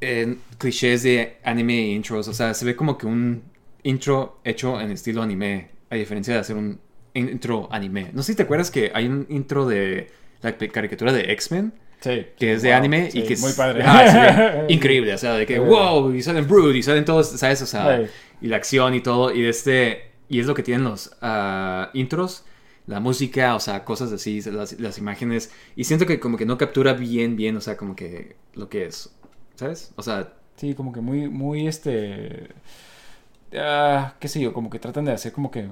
eh, 0.00 0.36
clichés 0.58 1.02
de 1.02 1.38
anime 1.44 1.88
intros, 1.92 2.28
o 2.28 2.32
sea, 2.34 2.54
se 2.54 2.64
ve 2.64 2.76
como 2.76 2.96
que 2.98 3.06
un 3.06 3.42
intro 3.82 4.40
hecho 4.44 4.80
en 4.80 4.90
estilo 4.90 5.22
anime, 5.22 5.70
a 5.90 5.96
diferencia 5.96 6.34
de 6.34 6.40
hacer 6.40 6.56
un 6.56 6.80
intro 7.14 7.68
anime. 7.72 8.10
No 8.14 8.22
sé 8.22 8.32
si 8.32 8.36
te 8.36 8.44
acuerdas 8.44 8.70
que 8.70 8.92
hay 8.94 9.06
un 9.06 9.26
intro 9.28 9.66
de 9.66 10.10
la 10.42 10.56
caricatura 10.56 11.12
de 11.12 11.32
X-Men 11.32 11.72
Sí. 12.00 12.26
que 12.38 12.54
es 12.54 12.62
de 12.62 12.70
Wow, 12.70 12.78
anime 12.78 13.10
sí, 13.10 13.20
y 13.20 13.22
que 13.26 13.34
es 13.34 13.40
muy 13.40 13.52
padre. 13.52 13.84
Increíble, 14.68 15.12
o 15.14 15.18
sea, 15.18 15.34
de 15.34 15.46
que 15.46 15.58
wow, 15.58 16.12
y 16.14 16.22
salen 16.22 16.48
Brood 16.48 16.74
y 16.74 16.82
salen 16.82 17.04
todos, 17.04 17.28
¿sabes? 17.30 17.60
O 17.62 17.66
sea, 17.66 18.08
y 18.40 18.46
la 18.46 18.56
acción 18.56 18.94
y 18.94 19.00
todo, 19.00 19.34
y 19.34 19.42
de 19.42 19.48
este, 19.50 20.10
y 20.28 20.40
es 20.40 20.46
lo 20.46 20.54
que 20.54 20.62
tienen 20.62 20.84
los 20.84 21.16
ah, 21.20 21.90
intros, 21.92 22.44
la 22.86 23.00
música, 23.00 23.54
o 23.54 23.60
sea, 23.60 23.84
cosas 23.84 24.12
así, 24.12 24.40
las, 24.42 24.80
las 24.80 24.98
imágenes, 24.98 25.52
y 25.76 25.84
siento 25.84 26.06
que 26.06 26.18
como 26.18 26.38
que 26.38 26.46
no 26.46 26.56
captura 26.56 26.94
bien, 26.94 27.36
bien, 27.36 27.56
o 27.56 27.60
sea, 27.60 27.76
como 27.76 27.94
que 27.94 28.36
lo 28.54 28.68
que 28.68 28.86
es, 28.86 29.14
¿sabes? 29.56 29.92
O 29.96 30.02
sea, 30.02 30.32
Sí, 30.60 30.74
como 30.74 30.92
que 30.92 31.00
muy, 31.00 31.26
muy 31.30 31.66
este. 31.66 32.48
Ah, 33.58 34.14
qué 34.20 34.28
sé 34.28 34.40
yo, 34.40 34.52
como 34.52 34.70
que 34.70 34.78
tratan 34.78 35.04
de 35.04 35.12
hacer 35.12 35.32
como 35.32 35.50
que 35.50 35.68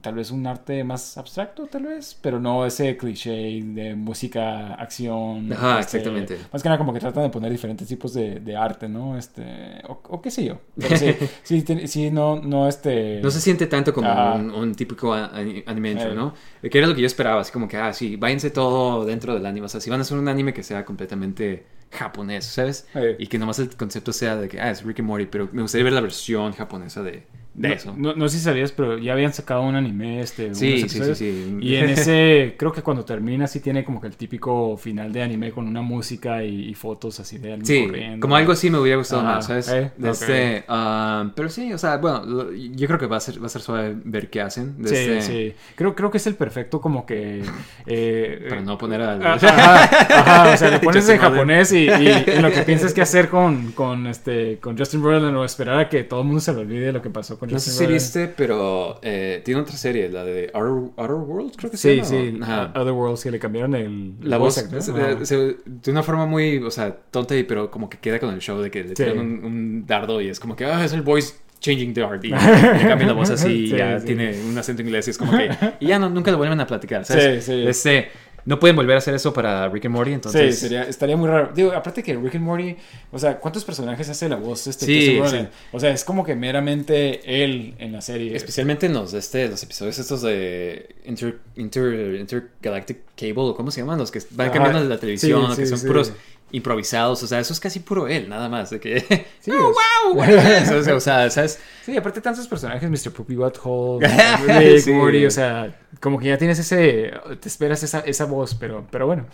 tal 0.00 0.14
vez 0.14 0.30
un 0.30 0.46
arte 0.46 0.84
más 0.84 1.18
abstracto, 1.18 1.66
tal 1.66 1.84
vez, 1.84 2.16
pero 2.22 2.38
no 2.40 2.64
ese 2.64 2.96
cliché 2.96 3.30
de 3.64 3.94
música, 3.96 4.74
acción. 4.74 5.52
Ajá, 5.52 5.80
este, 5.80 5.98
exactamente. 5.98 6.38
Más 6.52 6.62
que 6.62 6.68
nada 6.68 6.78
como 6.78 6.92
que 6.92 7.00
tratan 7.00 7.24
de 7.24 7.30
poner 7.30 7.50
diferentes 7.50 7.86
tipos 7.88 8.14
de, 8.14 8.40
de 8.40 8.56
arte, 8.56 8.88
¿no? 8.88 9.18
Este, 9.18 9.44
o, 9.88 10.00
o 10.08 10.22
qué 10.22 10.30
sé 10.30 10.44
yo. 10.44 10.58
Pero 10.78 10.96
sí, 10.96 11.14
sí, 11.42 11.62
ten- 11.62 11.88
sí, 11.88 12.10
no, 12.10 12.40
no, 12.40 12.68
este... 12.68 13.20
no 13.22 13.30
se 13.30 13.40
siente 13.40 13.66
tanto 13.66 13.92
como 13.92 14.08
Ah. 14.08 14.34
un, 14.36 14.50
un 14.50 14.74
típico 14.74 15.12
anime 15.12 15.90
intro, 15.92 16.12
Eh. 16.12 16.14
¿no? 16.14 16.34
Que 16.62 16.78
era 16.78 16.86
lo 16.86 16.94
que 16.94 17.00
yo 17.02 17.06
esperaba, 17.06 17.40
así 17.40 17.52
como 17.52 17.66
que, 17.68 17.76
ah, 17.76 17.92
sí, 17.92 18.16
váyanse 18.16 18.50
todo 18.50 19.04
dentro 19.04 19.34
del 19.34 19.44
anime, 19.46 19.66
o 19.66 19.68
sea, 19.68 19.80
si 19.80 19.90
van 19.90 19.98
a 20.00 20.02
hacer 20.02 20.16
un 20.18 20.28
anime 20.28 20.52
que 20.54 20.62
sea 20.62 20.84
completamente 20.84 21.66
japonés, 21.90 22.44
¿sabes? 22.44 22.86
Eh. 22.94 23.16
Y 23.18 23.26
que 23.26 23.38
nomás 23.38 23.58
el 23.58 23.74
concepto 23.76 24.12
sea 24.12 24.36
de 24.36 24.48
que, 24.48 24.60
ah, 24.60 24.70
es 24.70 24.82
Rick 24.82 25.00
and 25.00 25.08
Morty, 25.08 25.26
pero 25.26 25.48
me 25.52 25.62
gustaría 25.62 25.84
ver 25.84 25.92
la 25.92 26.00
versión 26.00 26.52
japonesa 26.52 27.02
de, 27.02 27.26
de 27.58 27.68
no, 27.68 27.74
eso. 27.74 27.94
No, 27.96 28.14
no 28.14 28.28
sé 28.28 28.38
si 28.38 28.44
sabías, 28.44 28.72
pero 28.72 28.98
ya 28.98 29.12
habían 29.12 29.32
sacado 29.32 29.62
un 29.62 29.74
anime, 29.74 30.20
este... 30.20 30.54
Sí, 30.54 30.88
sí, 30.88 31.00
sí, 31.02 31.14
sí. 31.14 31.58
Y 31.60 31.74
en 31.76 31.88
ese, 31.90 32.54
creo 32.56 32.72
que 32.72 32.82
cuando 32.82 33.04
termina 33.04 33.46
sí 33.46 33.60
tiene 33.60 33.84
como 33.84 34.00
que 34.00 34.06
el 34.06 34.16
típico 34.16 34.76
final 34.76 35.12
de 35.12 35.22
anime 35.22 35.50
con 35.50 35.66
una 35.66 35.82
música 35.82 36.44
y, 36.44 36.68
y 36.68 36.74
fotos 36.74 37.18
así 37.20 37.38
de 37.38 37.54
alguien 37.54 37.66
Sí, 37.66 37.86
corriendo. 37.86 38.20
como 38.22 38.36
algo 38.36 38.52
así 38.52 38.70
me 38.70 38.78
hubiera 38.78 38.96
gustado 38.98 39.22
Ajá, 39.22 39.34
más, 39.36 39.46
¿sabes? 39.46 39.68
eh, 39.70 39.90
De 39.96 40.08
ok. 40.08 40.14
este, 40.14 40.64
ah, 40.68 41.30
pero 41.34 41.48
sí, 41.48 41.72
o 41.72 41.78
sea, 41.78 41.96
bueno, 41.96 42.24
lo- 42.24 42.52
yo 42.52 42.86
creo 42.86 42.98
que 42.98 43.06
va 43.06 43.16
a 43.16 43.20
ser, 43.20 43.42
va 43.42 43.46
a 43.46 43.50
ser 43.50 43.62
suave 43.62 43.94
ver 44.04 44.30
qué 44.30 44.40
hacen. 44.40 44.76
Sí, 44.84 44.94
este- 44.94 45.22
sí. 45.22 45.54
Creo, 45.74 45.94
creo 45.94 46.10
que 46.10 46.18
es 46.18 46.26
el 46.26 46.34
perfecto 46.36 46.80
como 46.80 47.04
que... 47.06 47.42
eh, 47.86 48.46
Para 48.48 48.60
no 48.60 48.78
poner 48.78 49.00
al... 49.02 49.22
Ajá, 49.26 49.84
ajá, 49.84 50.52
o 50.54 50.56
sea, 50.56 50.70
lo 50.70 50.80
pones 50.82 51.08
en 51.08 51.18
japonés 51.18 51.72
y, 51.72 51.88
y- 51.88 52.24
y 52.36 52.40
lo 52.40 52.50
que 52.50 52.62
piensas 52.62 52.92
que 52.94 53.02
hacer 53.02 53.28
con, 53.28 53.72
con, 53.72 54.06
este, 54.06 54.58
con 54.58 54.76
Justin 54.78 55.02
Roiland 55.02 55.36
o 55.36 55.44
esperar 55.44 55.78
a 55.78 55.88
que 55.88 56.04
todo 56.04 56.20
el 56.20 56.26
mundo 56.26 56.40
se 56.40 56.52
le 56.52 56.60
olvide 56.60 56.92
lo 56.92 57.02
que 57.02 57.10
pasó 57.10 57.38
con 57.38 57.47
No 57.52 57.58
sé 57.58 57.70
si 57.70 57.86
viste, 57.86 58.28
pero 58.28 58.98
eh, 59.02 59.42
tiene 59.44 59.60
otra 59.60 59.76
serie, 59.76 60.08
la 60.08 60.24
de 60.24 60.50
Outer, 60.54 60.92
Outer 60.96 61.16
Worlds, 61.16 61.56
creo 61.56 61.70
que 61.70 61.76
Sí, 61.76 62.00
sí. 62.04 62.38
Ajá. 62.42 62.72
Other 62.74 62.92
Worlds, 62.92 63.22
que 63.22 63.30
le 63.30 63.38
cambiaron 63.38 63.74
el... 63.74 64.14
La 64.22 64.36
voz, 64.38 64.54
se- 64.54 64.80
se- 65.26 65.34
de 65.64 65.90
una 65.90 66.02
forma 66.02 66.26
muy, 66.26 66.58
o 66.58 66.70
sea, 66.70 66.96
tonta, 67.10 67.36
y 67.36 67.44
pero 67.44 67.70
como 67.70 67.88
que 67.90 67.98
queda 67.98 68.18
con 68.18 68.32
el 68.34 68.40
show 68.40 68.58
de 68.60 68.70
que 68.70 68.82
le 68.82 68.88
Sí. 68.90 68.94
tiran 68.94 69.18
un, 69.18 69.44
un 69.44 69.86
dardo 69.86 70.20
y 70.20 70.28
es 70.28 70.40
como 70.40 70.56
que, 70.56 70.64
ah, 70.64 70.84
es 70.84 70.92
el 70.92 71.02
voice 71.02 71.34
changing 71.60 71.92
dart 71.92 72.24
y 72.24 72.28
le 72.28 72.36
cambian 72.36 73.06
la 73.08 73.12
voz 73.14 73.30
así 73.30 73.48
y 73.50 73.66
Sí, 73.70 73.76
ya 73.76 73.98
sí. 73.98 74.06
tiene 74.06 74.32
un 74.48 74.56
acento 74.56 74.80
inglés 74.82 75.08
y 75.08 75.10
es 75.10 75.18
como 75.18 75.32
que, 75.36 75.50
y 75.80 75.86
ya 75.88 75.98
no, 75.98 76.08
nunca 76.08 76.30
lo 76.30 76.36
vuelven 76.38 76.60
a 76.60 76.66
platicar, 76.66 77.04
¿sabes? 77.04 77.44
Sí, 77.44 77.52
sí. 77.52 77.66
Este, 77.66 78.08
no 78.44 78.58
pueden 78.58 78.76
volver 78.76 78.96
a 78.96 78.98
hacer 78.98 79.14
eso 79.14 79.32
para 79.32 79.68
Rick 79.68 79.86
and 79.86 79.94
Morty, 79.94 80.12
entonces... 80.12 80.54
Sí, 80.54 80.60
sería, 80.62 80.82
estaría 80.84 81.16
muy 81.16 81.28
raro. 81.28 81.52
Digo, 81.54 81.72
aparte 81.72 82.02
que 82.02 82.14
Rick 82.14 82.36
and 82.36 82.44
Morty, 82.44 82.76
o 83.12 83.18
sea, 83.18 83.38
¿cuántos 83.38 83.64
personajes 83.64 84.08
hace 84.08 84.28
la 84.28 84.36
voz 84.36 84.66
este 84.66 84.86
Sí, 84.86 85.20
sí. 85.26 85.48
O 85.72 85.80
sea, 85.80 85.90
es 85.90 86.04
como 86.04 86.24
que 86.24 86.34
meramente 86.34 87.44
él 87.44 87.74
en 87.78 87.92
la 87.92 88.00
serie. 88.00 88.34
Especialmente 88.34 88.86
en 88.86 88.94
los, 88.94 89.12
este, 89.14 89.48
los 89.48 89.62
episodios 89.62 89.98
estos 89.98 90.22
de 90.22 90.96
Inter, 91.04 91.38
Inter, 91.56 92.14
Intergalactic 92.14 92.98
Cable, 93.16 93.50
o 93.50 93.54
¿cómo 93.54 93.70
se 93.70 93.80
llaman? 93.80 93.98
Los 93.98 94.10
que 94.10 94.20
van 94.30 94.50
cambiando 94.50 94.82
de 94.82 94.88
la 94.88 94.98
televisión, 94.98 95.54
Sí, 95.54 95.62
que 95.62 95.66
son 95.66 95.80
puros 95.82 96.12
improvisados, 96.50 97.22
o 97.22 97.26
sea, 97.26 97.40
eso 97.40 97.52
es 97.52 97.60
casi 97.60 97.80
puro 97.80 98.08
él, 98.08 98.28
nada 98.28 98.48
más, 98.48 98.70
de 98.70 98.80
que... 98.80 99.26
Sí, 99.40 99.50
¡Oh, 99.52 99.72
wow! 100.14 100.20
o 100.78 100.82
sea, 100.82 100.94
o 100.94 101.00
sea, 101.00 101.30
¿sabes? 101.30 101.60
Sí, 101.84 101.96
aparte 101.96 102.20
tantos 102.20 102.46
personajes, 102.48 102.88
Mr. 102.90 103.12
Poopy 103.12 103.34
Butthole, 103.36 104.06
Rick, 104.06 104.78
Sí. 104.80 104.92
Morty, 104.92 105.26
o 105.26 105.30
sea, 105.30 105.74
como 106.00 106.18
que 106.18 106.26
ya 106.28 106.38
tienes 106.38 106.58
ese, 106.58 107.12
te 107.40 107.48
esperas 107.48 107.82
esa, 107.82 108.00
esa 108.00 108.24
voz, 108.24 108.54
pero, 108.54 108.86
pero 108.90 109.06
bueno. 109.06 109.26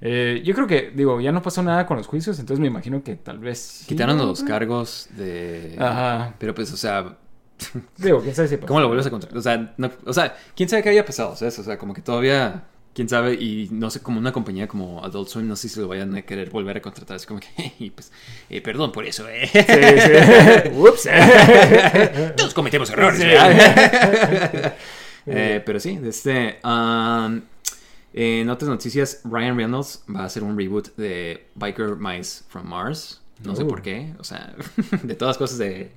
Eh, 0.00 0.42
yo 0.44 0.54
creo 0.54 0.66
que, 0.66 0.90
digo, 0.94 1.20
ya 1.20 1.32
no 1.32 1.40
pasó 1.42 1.62
nada 1.62 1.86
con 1.86 1.96
los 1.96 2.06
juicios, 2.06 2.38
entonces 2.38 2.60
me 2.60 2.66
imagino 2.66 3.02
que 3.02 3.16
tal 3.16 3.38
vez... 3.38 3.58
sí, 3.58 3.86
Quitaron 3.86 4.18
los 4.18 4.42
cargos 4.42 5.08
de... 5.16 5.76
Ajá. 5.78 6.34
Pero 6.38 6.54
pues, 6.54 6.72
o 6.72 6.76
sea, 6.76 7.16
Digo, 7.96 8.20
quién 8.20 8.34
sabe 8.34 8.48
si 8.48 8.56
pasó. 8.56 8.66
¿cómo 8.68 8.80
lo 8.80 8.88
vuelves 8.88 9.06
a 9.06 9.10
controlar? 9.10 9.38
O 9.38 9.42
sea, 9.42 9.72
no- 9.78 9.90
o 10.04 10.12
sea, 10.12 10.36
¿quién 10.54 10.68
sabe 10.68 10.82
qué 10.82 10.90
había 10.90 11.06
pasado? 11.06 11.34
¿sabes? 11.36 11.58
O 11.58 11.62
sea, 11.64 11.78
como 11.78 11.94
que 11.94 12.02
todavía... 12.02 12.64
¿Quién 12.96 13.08
sabe? 13.10 13.34
Y 13.34 13.68
no 13.72 13.90
sé, 13.90 14.00
como 14.00 14.18
una 14.18 14.32
compañía 14.32 14.66
como 14.66 15.04
Adult 15.04 15.28
Swim, 15.28 15.46
no 15.46 15.54
sé 15.54 15.68
si 15.68 15.78
lo 15.78 15.86
vayan 15.86 16.14
a 16.16 16.22
querer 16.22 16.48
volver 16.48 16.78
a 16.78 16.80
contratar. 16.80 17.18
Es 17.18 17.26
como 17.26 17.40
que, 17.40 17.74
y 17.78 17.90
pues, 17.90 18.10
eh, 18.48 18.62
perdón 18.62 18.90
por 18.90 19.04
eso, 19.04 19.28
eh. 19.28 19.46
Sí, 19.52 19.60
sí. 19.60 20.70
Ups. 20.74 21.06
Todos 22.38 22.54
cometemos 22.54 22.88
errores. 22.88 23.20
Eh, 25.26 25.62
pero 25.66 25.78
sí, 25.80 25.98
este. 26.04 26.58
um, 26.64 27.42
en 28.14 28.48
otras 28.48 28.70
noticias, 28.70 29.20
Ryan 29.24 29.56
Reynolds 29.58 30.02
va 30.14 30.20
a 30.20 30.24
hacer 30.24 30.42
un 30.42 30.56
reboot 30.56 30.96
de 30.96 31.48
Biker 31.54 31.96
Mice 31.96 32.44
from 32.48 32.66
Mars. 32.66 33.20
No 33.44 33.54
sé 33.54 33.64
Oh. 33.64 33.68
por 33.68 33.82
qué. 33.82 34.14
O 34.18 34.24
sea, 34.24 34.54
de 35.02 35.14
todas 35.14 35.36
cosas 35.36 35.58
de 35.58 35.90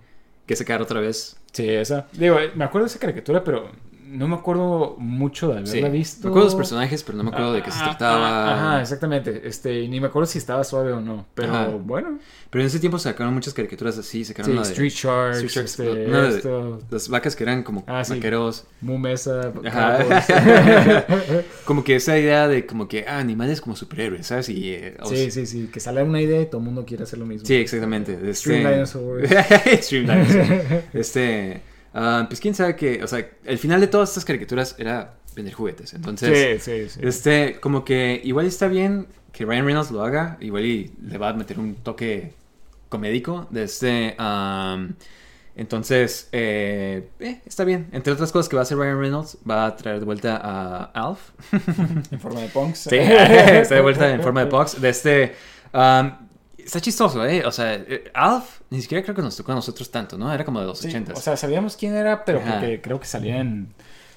que 0.45 0.55
sacar 0.57 0.81
otra 0.81 0.99
vez. 0.99 1.37
Sí, 1.53 1.69
esa. 1.69 2.07
Digo, 2.11 2.37
me 2.55 2.65
acuerdo 2.65 2.87
de 2.87 2.89
esa 2.91 2.99
caricatura, 2.99 3.41
pero 3.43 3.71
no 4.11 4.27
me 4.27 4.35
acuerdo 4.35 4.95
mucho 4.97 5.47
de 5.49 5.59
haberla 5.59 5.71
Sí. 5.71 5.81
visto. 5.89 6.27
Me 6.27 6.29
acuerdo 6.31 6.47
de 6.47 6.51
los 6.53 6.55
personajes, 6.55 7.03
pero 7.03 7.17
no 7.17 7.23
me 7.23 7.29
acuerdo 7.29 7.53
de 7.53 7.61
qué 7.63 7.71
se 7.71 7.77
Ah, 7.79 7.83
trataba. 7.85 8.27
ah, 8.27 8.53
Ajá, 8.73 8.81
exactamente. 8.81 9.41
Este, 9.47 9.81
y 9.81 9.87
ni 9.87 9.99
me 9.99 10.07
acuerdo 10.07 10.25
si 10.25 10.37
estaba 10.37 10.63
suave 10.63 10.91
o 10.93 10.99
no. 10.99 11.25
Pero 11.35 11.53
Ajá. 11.53 11.67
bueno. 11.67 12.19
Pero 12.49 12.61
en 12.63 12.67
ese 12.67 12.79
tiempo 12.79 12.97
sacaron 12.97 13.33
muchas 13.33 13.53
caricaturas 13.53 13.97
así. 13.99 14.25
Sacaron 14.25 14.51
Sí, 14.51 14.55
la 14.57 14.63
de 14.63 14.67
Street 14.69 14.91
Sharks, 14.91 15.37
Street 15.37 15.51
Sharks, 15.51 15.71
este, 15.79 15.83
de- 15.95 16.37
esto, 16.37 16.79
las 16.89 17.07
vacas 17.09 17.35
que 17.35 17.43
eran 17.43 17.61
como 17.63 17.83
Ah, 17.87 18.03
sí. 18.03 18.13
vaqueros. 18.15 18.65
Mu 18.81 18.97
Mesa, 18.97 19.53
Ajá. 19.65 19.97
Cowboys. 19.99 20.25
como 21.65 21.83
que 21.83 21.95
esa 21.95 22.17
idea 22.17 22.47
de 22.47 22.65
como 22.65 22.87
que 22.87 23.05
ah, 23.07 23.19
animales 23.19 23.61
como 23.61 23.75
superhéroes, 23.75 24.25
¿sabes? 24.27 24.49
Y, 24.49 24.69
eh, 24.73 24.97
Sí, 25.05 25.31
sí, 25.31 25.45
sí. 25.45 25.69
Que 25.71 25.79
sale 25.79 26.01
una 26.03 26.21
idea 26.21 26.41
y 26.41 26.45
todo 26.47 26.57
el 26.57 26.65
mundo 26.65 26.85
quiere 26.85 27.03
hacer 27.03 27.19
lo 27.19 27.25
mismo. 27.25 27.45
Sí, 27.45 27.55
exactamente. 27.55 28.13
Este... 28.13 28.29
Extreme 28.29 28.71
Dinosaurs. 28.73 29.31
Extreme 29.65 30.23
Dinosaurs. 30.25 30.63
Este. 30.93 31.61
Ah, 31.93 32.25
pues 32.27 32.39
quién 32.39 32.55
sabe 32.55 32.75
que. 32.75 33.03
O 33.03 33.07
sea, 33.07 33.27
el 33.45 33.57
final 33.57 33.81
de 33.81 33.87
todas 33.87 34.09
estas 34.09 34.25
caricaturas 34.25 34.75
era 34.77 35.15
vender 35.35 35.53
juguetes. 35.53 35.93
Entonces. 35.93 36.63
Sí, 36.63 36.87
sí, 36.87 36.89
sí. 36.89 36.99
Este, 37.01 37.59
como 37.59 37.85
que 37.85 38.21
igual 38.23 38.45
está 38.45 38.67
bien 38.67 39.07
que 39.31 39.45
Ryan 39.45 39.65
Reynolds 39.65 39.91
lo 39.91 40.03
haga. 40.03 40.37
Igual 40.39 40.65
y 40.65 40.91
le 41.01 41.17
va 41.17 41.29
a 41.29 41.33
meter 41.33 41.59
un 41.59 41.75
toque 41.75 42.33
comédico. 42.89 43.47
De 43.49 43.63
este. 43.63 44.15
entonces, 45.55 46.29
eh, 46.31 47.09
eh, 47.19 47.41
está 47.45 47.63
bien. 47.63 47.87
Entre 47.91 48.11
otras 48.13 48.31
cosas 48.31 48.49
que 48.49 48.55
va 48.55 48.61
a 48.61 48.63
hacer 48.63 48.77
Ryan 48.77 48.99
Reynolds, 48.99 49.37
va 49.49 49.65
a 49.65 49.75
traer 49.75 49.99
de 49.99 50.05
vuelta 50.05 50.39
a 50.43 50.83
Alf. 50.93 51.31
En 52.11 52.19
forma 52.19 52.41
de 52.41 52.49
punks. 52.49 52.79
Sí, 52.79 52.95
está 52.97 53.75
de 53.75 53.81
vuelta 53.81 54.11
en 54.11 54.21
forma 54.21 54.43
de 54.43 54.49
box. 54.49 54.81
De 54.81 54.89
este. 54.89 55.35
um, 55.73 56.28
está 56.65 56.79
chistoso, 56.81 57.25
¿eh? 57.25 57.43
O 57.45 57.51
sea, 57.51 57.73
eh, 57.75 58.11
Alf 58.13 58.61
ni 58.69 58.81
siquiera 58.81 59.03
creo 59.03 59.15
que 59.15 59.21
nos 59.21 59.35
tocó 59.35 59.51
a 59.51 59.55
nosotros 59.55 59.89
tanto, 59.91 60.17
¿no? 60.17 60.33
Era 60.33 60.43
como 60.45 60.59
de 60.59 60.67
los 60.67 60.79
Sí, 60.79 60.87
ochentas. 60.87 61.17
o 61.17 61.21
sea, 61.21 61.35
sabíamos 61.37 61.75
quién 61.77 61.95
era, 61.95 62.23
pero 62.25 62.39
Ajá. 62.39 62.59
porque 62.59 62.81
creo 62.81 62.99
que 62.99 63.05
salía 63.07 63.37
en... 63.39 63.73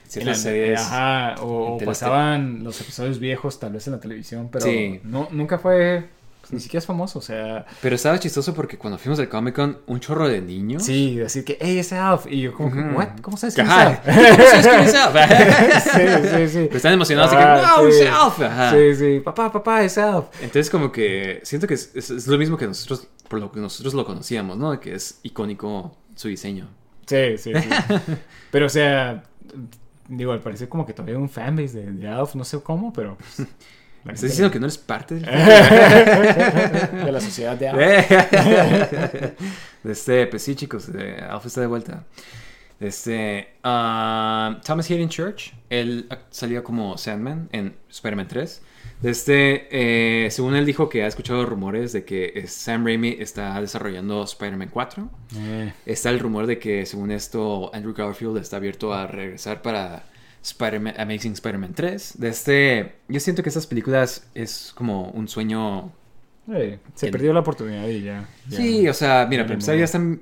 Ciertas 0.09 0.39
en 0.39 0.43
series. 0.43 0.81
Ajá, 0.81 1.37
o, 1.43 1.77
o 1.77 1.79
pasaban 1.79 2.63
los 2.65 2.79
episodios 2.81 3.19
viejos 3.19 3.59
tal 3.59 3.73
vez 3.73 3.87
en 3.87 3.95
la 3.95 4.01
televisión, 4.01 4.49
pero 4.53 4.67
Sí. 4.67 5.01
no, 5.05 5.29
nunca 5.31 5.59
fue... 5.59 6.05
pues, 6.43 6.53
ni 6.53 6.61
siquiera 6.61 6.81
es 6.81 6.87
famoso, 6.87 7.19
o 7.21 7.23
sea... 7.23 7.65
Pero 7.81 7.95
estaba 7.95 8.19
chistoso 8.19 8.53
porque 8.53 8.77
cuando 8.77 8.99
fuimos 8.99 9.19
al 9.21 9.29
Comic 9.31 9.55
Con, 9.55 9.79
un 9.87 10.01
chorro 10.01 10.29
de 10.29 10.43
niños. 10.43 10.85
Sí, 10.85 11.17
decir 11.17 11.45
que, 11.45 11.57
hey, 11.61 11.79
ese 11.79 11.97
Alf. 11.97 12.27
Y 12.29 12.43
yo 12.43 12.53
como 12.53 12.71
que, 12.73 12.81
what? 12.81 13.09
¿Cómo 13.23 13.37
sabes 13.37 13.55
quién 13.55 13.67
es. 13.69 13.73
Alf? 13.73 14.01
¿Cómo 14.05 14.15
sabes 14.15 14.67
quién 14.67 14.81
es 14.81 14.95
Alf? 14.95 15.17
sí, 15.85 16.29
sí, 16.29 16.49
sí. 16.49 16.65
Pero 16.67 16.77
están 16.77 16.93
emocionados 16.93 17.31
de 17.31 17.37
que, 17.39 17.43
Ah, 17.43 17.75
¡wow, 17.79 17.91
sí. 17.91 18.01
es 18.03 18.11
Alf! 18.11 18.41
Ajá. 18.43 18.71
Sí, 18.73 18.95
sí. 18.97 19.21
Papá, 19.21 19.51
papá, 19.51 19.83
es 19.85 19.97
Alf. 19.97 20.27
Entonces, 20.41 20.69
como 20.69 20.93
que 20.93 21.41
siento 21.45 21.67
que 21.67 21.75
es, 21.75 21.91
es- 21.95 22.11
es 22.11 22.27
lo 22.27 22.37
mismo 22.37 22.57
que 22.57 22.67
nosotros, 22.67 23.07
por 23.29 23.39
lo 23.41 23.51
que 23.51 23.61
nosotros 23.61 23.95
lo 23.95 24.05
conocíamos, 24.05 24.59
¿no? 24.59 24.73
De 24.73 24.81
que 24.81 24.95
es 24.95 25.21
icónico 25.23 25.97
su 26.17 26.29
diseño. 26.29 26.69
Sí, 27.07 27.39
sí, 27.39 27.53
sí. 27.55 27.69
Pero, 28.51 28.67
o 28.67 28.69
sea, 28.69 29.23
digo, 30.09 30.33
al 30.33 30.41
parecer 30.41 30.69
como 30.69 30.85
que 30.87 30.93
todavía 30.93 31.15
hay 31.17 31.23
un 31.23 31.29
fanbase 31.31 31.79
de, 31.79 31.93
de 31.93 32.09
Alf, 32.09 32.35
no 32.35 32.45
sé 32.45 32.61
cómo, 32.63 32.93
pero... 32.93 33.17
pues, 33.17 33.49
la 34.05 34.13
¿Estás 34.13 34.31
diciendo 34.31 34.51
que 34.51 34.59
no 34.59 34.67
eres 34.67 34.79
parte 34.79 35.15
del 35.17 35.25
de 37.05 37.13
la 37.13 37.21
sociedad 37.21 37.57
de 37.57 37.69
Alf. 37.69 38.11
Este, 39.85 40.27
pues 40.29 40.43
sí, 40.43 40.55
chicos, 40.55 40.89
Alpha 41.29 41.49
está 41.49 41.61
de 41.61 41.67
vuelta. 41.67 42.05
Este, 42.79 43.49
ah, 43.63 44.61
Thomas 44.65 44.89
Hayden 44.91 45.09
Church, 45.09 45.53
él 45.71 46.09
salió 46.31 46.63
como 46.65 46.97
Sandman 46.99 47.49
en 47.53 47.75
Spider-Man 47.91 48.29
3. 48.29 48.63
Este, 49.03 49.69
eh, 50.27 50.31
según 50.31 50.55
él 50.55 50.65
dijo 50.65 50.89
que 50.89 51.03
ha 51.03 51.09
escuchado 51.09 51.45
rumores 51.45 51.93
de 51.93 52.05
que 52.05 52.33
eh, 52.37 52.47
Sam 52.47 52.85
Raimi 52.85 53.17
está 53.19 53.61
desarrollando 53.61 54.23
Spider-Man 54.23 54.71
4. 54.73 55.11
Eh, 55.37 55.73
Está 55.87 56.11
el 56.11 56.21
rumor 56.21 56.47
de 56.47 56.59
que, 56.59 56.87
según 56.87 57.11
esto, 57.11 57.73
Andrew 57.75 57.95
Garfield 57.95 58.39
está 58.39 58.57
abierto 58.59 58.93
a 58.95 59.07
regresar 59.09 59.63
para 59.63 60.05
Spider-Man, 60.43 60.95
Amazing 60.99 61.33
Spider-Man 61.33 61.75
3. 61.75 62.15
De 62.19 62.29
este, 62.29 62.95
yo 63.09 63.21
siento 63.21 63.43
que 63.43 63.49
estas 63.49 63.67
películas 63.67 64.27
es 64.35 64.73
como 64.75 65.11
un 65.11 65.29
sueño 65.29 65.93
se 66.95 67.09
perdió 67.11 67.33
la 67.33 67.41
oportunidad 67.41 67.87
y 67.87 68.03
ya. 68.03 68.29
ya. 68.49 68.57
Sí, 68.57 68.89
o 68.89 68.95
sea, 68.95 69.27
mira, 69.29 69.45
para 69.45 69.55
empezar 69.55 69.77
ya 69.77 69.85
están. 69.85 70.21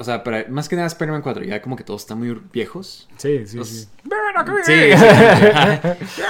O 0.00 0.04
sea, 0.04 0.24
para, 0.24 0.46
más 0.48 0.66
que 0.66 0.76
nada 0.76 0.88
Spider-Man 0.88 1.20
4, 1.20 1.44
ya 1.44 1.60
como 1.60 1.76
que 1.76 1.84
todos 1.84 2.00
están 2.00 2.18
muy 2.18 2.34
viejos. 2.52 3.06
Sí, 3.18 3.46
sí, 3.46 3.58
Los- 3.58 3.68
sí. 3.68 3.88
Sí, 4.64 4.72
sí. 4.72 6.20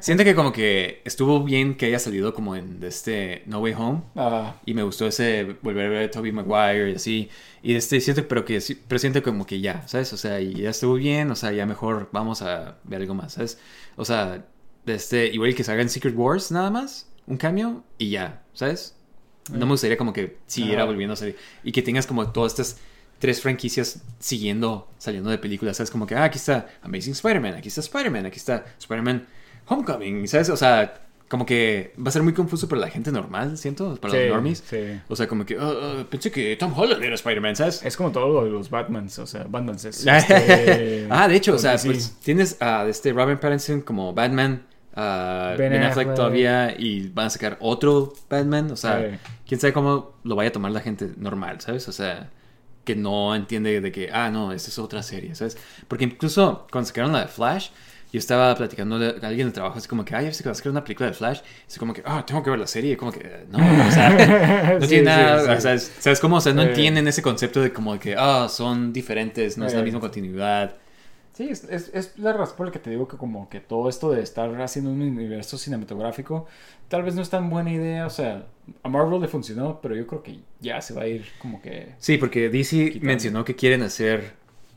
Siento 0.00 0.24
que 0.24 0.34
como 0.34 0.52
que 0.52 1.02
estuvo 1.04 1.44
bien 1.44 1.76
que 1.76 1.86
haya 1.86 1.98
salido 1.98 2.32
como 2.34 2.56
en 2.56 2.80
de 2.80 2.88
este 2.88 3.42
No 3.46 3.60
Way 3.60 3.74
Home. 3.76 4.02
Ah, 4.16 4.56
Y 4.64 4.74
me 4.74 4.82
gustó 4.82 5.06
ese 5.06 5.56
volver 5.62 5.86
a 5.86 5.90
ver 5.90 6.08
a 6.08 6.10
Tobey 6.10 6.32
Maguire 6.32 6.90
y 6.90 6.94
así. 6.94 7.28
Y 7.62 7.74
este 7.74 8.00
siento, 8.00 8.26
pero 8.26 8.44
que 8.44 8.60
pero 8.86 8.98
siento 8.98 9.22
como 9.22 9.44
que 9.46 9.60
ya, 9.60 9.86
¿sabes? 9.86 10.12
O 10.12 10.16
sea, 10.16 10.40
y 10.40 10.54
ya 10.54 10.70
estuvo 10.70 10.94
bien, 10.94 11.30
o 11.30 11.36
sea, 11.36 11.52
ya 11.52 11.66
mejor 11.66 12.08
vamos 12.12 12.42
a 12.42 12.78
ver 12.84 13.02
algo 13.02 13.14
más, 13.14 13.34
¿sabes? 13.34 13.58
O 13.96 14.04
sea, 14.04 14.44
de 14.86 14.94
este, 14.94 15.26
igual 15.26 15.54
que 15.54 15.64
salga 15.64 15.82
en 15.82 15.88
Secret 15.90 16.14
Wars 16.16 16.50
nada 16.50 16.70
más, 16.70 17.10
un 17.26 17.36
cambio 17.36 17.84
y 17.98 18.10
ya, 18.10 18.42
¿sabes? 18.54 18.96
No 19.50 19.66
me 19.66 19.72
gustaría 19.72 19.96
como 19.96 20.12
que 20.12 20.36
siguiera 20.46 20.84
volviendo 20.84 21.12
a 21.14 21.16
salir. 21.16 21.36
Y 21.64 21.72
que 21.72 21.82
tengas 21.82 22.06
como 22.06 22.30
todas 22.30 22.52
estas 22.52 22.78
tres 23.18 23.40
franquicias 23.42 24.00
siguiendo, 24.20 24.88
saliendo 24.98 25.30
de 25.30 25.38
películas, 25.38 25.76
¿sabes? 25.76 25.90
Como 25.90 26.06
que, 26.06 26.14
ah, 26.14 26.24
aquí 26.24 26.38
está 26.38 26.68
Amazing 26.82 27.12
Spider-Man, 27.12 27.54
aquí 27.54 27.68
está 27.68 27.80
Spider-Man, 27.80 28.26
aquí 28.26 28.36
está 28.38 28.64
Spider-Man 28.78 29.26
Homecoming, 29.66 30.28
¿sabes? 30.28 30.50
O 30.50 30.56
sea, 30.56 31.02
como 31.28 31.44
que 31.44 31.92
va 31.98 32.08
a 32.08 32.12
ser 32.12 32.22
muy 32.22 32.32
confuso 32.32 32.68
para 32.68 32.80
la 32.80 32.88
gente 32.88 33.12
normal, 33.12 33.58
siento, 33.58 33.96
para 33.96 34.14
sí, 34.14 34.20
los 34.20 34.28
normies. 34.30 34.64
sí. 34.66 35.00
O 35.08 35.16
sea, 35.16 35.26
como 35.28 35.44
que, 35.44 35.56
"Ah, 35.60 35.72
ah, 36.00 36.04
pensé 36.08 36.30
que 36.30 36.56
Tom 36.56 36.72
Holland 36.78 37.02
era 37.02 37.14
Spider-Man, 37.16 37.56
¿sabes? 37.56 37.82
Es 37.84 37.96
como 37.96 38.12
todo 38.12 38.28
lo 38.28 38.44
de 38.44 38.50
los 38.50 38.70
Batmans, 38.70 39.18
o 39.18 39.26
sea, 39.26 39.44
Batmans 39.48 39.84
es... 39.84 40.06
este, 40.06 41.06
ah, 41.10 41.28
de 41.28 41.36
hecho, 41.36 41.54
o 41.54 41.58
sea, 41.58 41.76
pues 41.84 42.16
tienes 42.22 42.56
a 42.62 42.86
este 42.88 43.12
Robert 43.12 43.40
Pattinson 43.40 43.82
como 43.82 44.14
Batman, 44.14 44.62
a 44.98 45.54
Ben 45.56 45.70
Ben, 45.72 45.82
Affleck 45.84 46.14
todavía 46.14 46.74
y 46.78 47.08
van 47.08 47.26
a 47.26 47.30
sacar 47.30 47.56
otro 47.60 48.12
Batman, 48.28 48.70
o 48.70 48.76
sea, 48.76 49.18
quién 49.46 49.60
sabe 49.60 49.72
cómo 49.72 50.14
lo 50.24 50.34
vaya 50.36 50.48
a 50.50 50.52
tomar 50.52 50.72
la 50.72 50.80
gente 50.80 51.10
normal, 51.16 51.60
¿sabes? 51.60 51.86
O 51.88 51.92
sea, 51.92 52.30
que 52.84 52.96
no 52.96 53.34
entiende 53.34 53.80
de 53.80 53.92
que, 53.92 54.10
ah, 54.12 54.30
no, 54.30 54.52
esta 54.52 54.70
es 54.70 54.78
otra 54.78 55.02
serie, 55.02 55.34
¿sabes? 55.34 55.56
Porque 55.88 56.04
incluso 56.04 56.66
cuando 56.72 56.86
sacaron 56.88 57.12
la 57.12 57.20
de 57.22 57.28
Flash, 57.28 57.68
yo 58.10 58.18
estaba 58.18 58.54
platicando 58.54 58.96
a 58.96 59.26
alguien 59.26 59.48
de 59.48 59.52
trabajo, 59.52 59.76
así 59.76 59.86
como 59.86 60.02
que, 60.04 60.14
ay, 60.16 60.30
ya 60.30 60.38
que 60.38 60.44
va 60.44 60.52
a 60.52 60.54
sacar 60.54 60.72
una 60.72 60.82
película 60.82 61.08
de 61.10 61.14
Flash, 61.14 61.40
así 61.66 61.78
como 61.78 61.92
que, 61.92 62.02
ah, 62.06 62.24
tengo 62.26 62.42
que 62.42 62.48
ver 62.48 62.58
la 62.58 62.66
serie, 62.66 62.96
como 62.96 63.12
que, 63.12 63.44
no, 63.50 63.58
o 63.58 63.90
sea, 63.90 64.08
no 64.80 64.80
Sí, 64.80 64.88
tiene 64.88 65.04
nada, 65.04 65.40
sí, 65.40 65.46
sí. 65.46 65.52
o 65.52 65.60
sea, 65.60 65.74
es- 65.74 65.92
¿sabes 65.98 66.18
cómo? 66.18 66.36
O 66.36 66.40
sea, 66.40 66.54
no 66.54 66.62
entienden 66.62 67.06
ese 67.06 67.20
concepto 67.20 67.60
de 67.60 67.70
como 67.72 67.98
que, 67.98 68.14
ah, 68.18 68.48
son 68.48 68.92
diferentes, 68.94 69.58
no 69.58 69.66
es 69.66 69.74
la 69.74 69.82
misma 69.82 70.00
continuidad. 70.00 70.74
Sí, 71.38 71.48
es, 71.50 71.62
es, 71.70 71.92
es 71.94 72.18
la 72.18 72.32
razón 72.32 72.56
por 72.56 72.66
la 72.66 72.72
que 72.72 72.80
te 72.80 72.90
digo 72.90 73.06
que 73.06 73.16
como 73.16 73.48
que 73.48 73.60
todo 73.60 73.88
esto 73.88 74.10
de 74.10 74.22
estar 74.22 74.60
haciendo 74.60 74.90
un 74.90 75.00
universo 75.00 75.56
cinematográfico 75.56 76.48
tal 76.88 77.04
vez 77.04 77.14
no 77.14 77.22
es 77.22 77.30
tan 77.30 77.48
buena 77.48 77.70
idea, 77.70 78.06
o 78.06 78.10
sea, 78.10 78.48
a 78.82 78.88
Marvel 78.88 79.20
le 79.20 79.28
funcionó, 79.28 79.80
pero 79.80 79.94
yo 79.94 80.04
creo 80.08 80.24
que 80.24 80.40
ya 80.58 80.80
se 80.80 80.94
va 80.94 81.02
a 81.02 81.06
ir 81.06 81.26
como 81.38 81.62
que... 81.62 81.94
Sí, 81.98 82.18
porque 82.18 82.48
DC 82.48 82.86
Quitando. 82.86 83.06
mencionó 83.06 83.44
que 83.44 83.54
quieren 83.54 83.82
hacer 83.82 84.32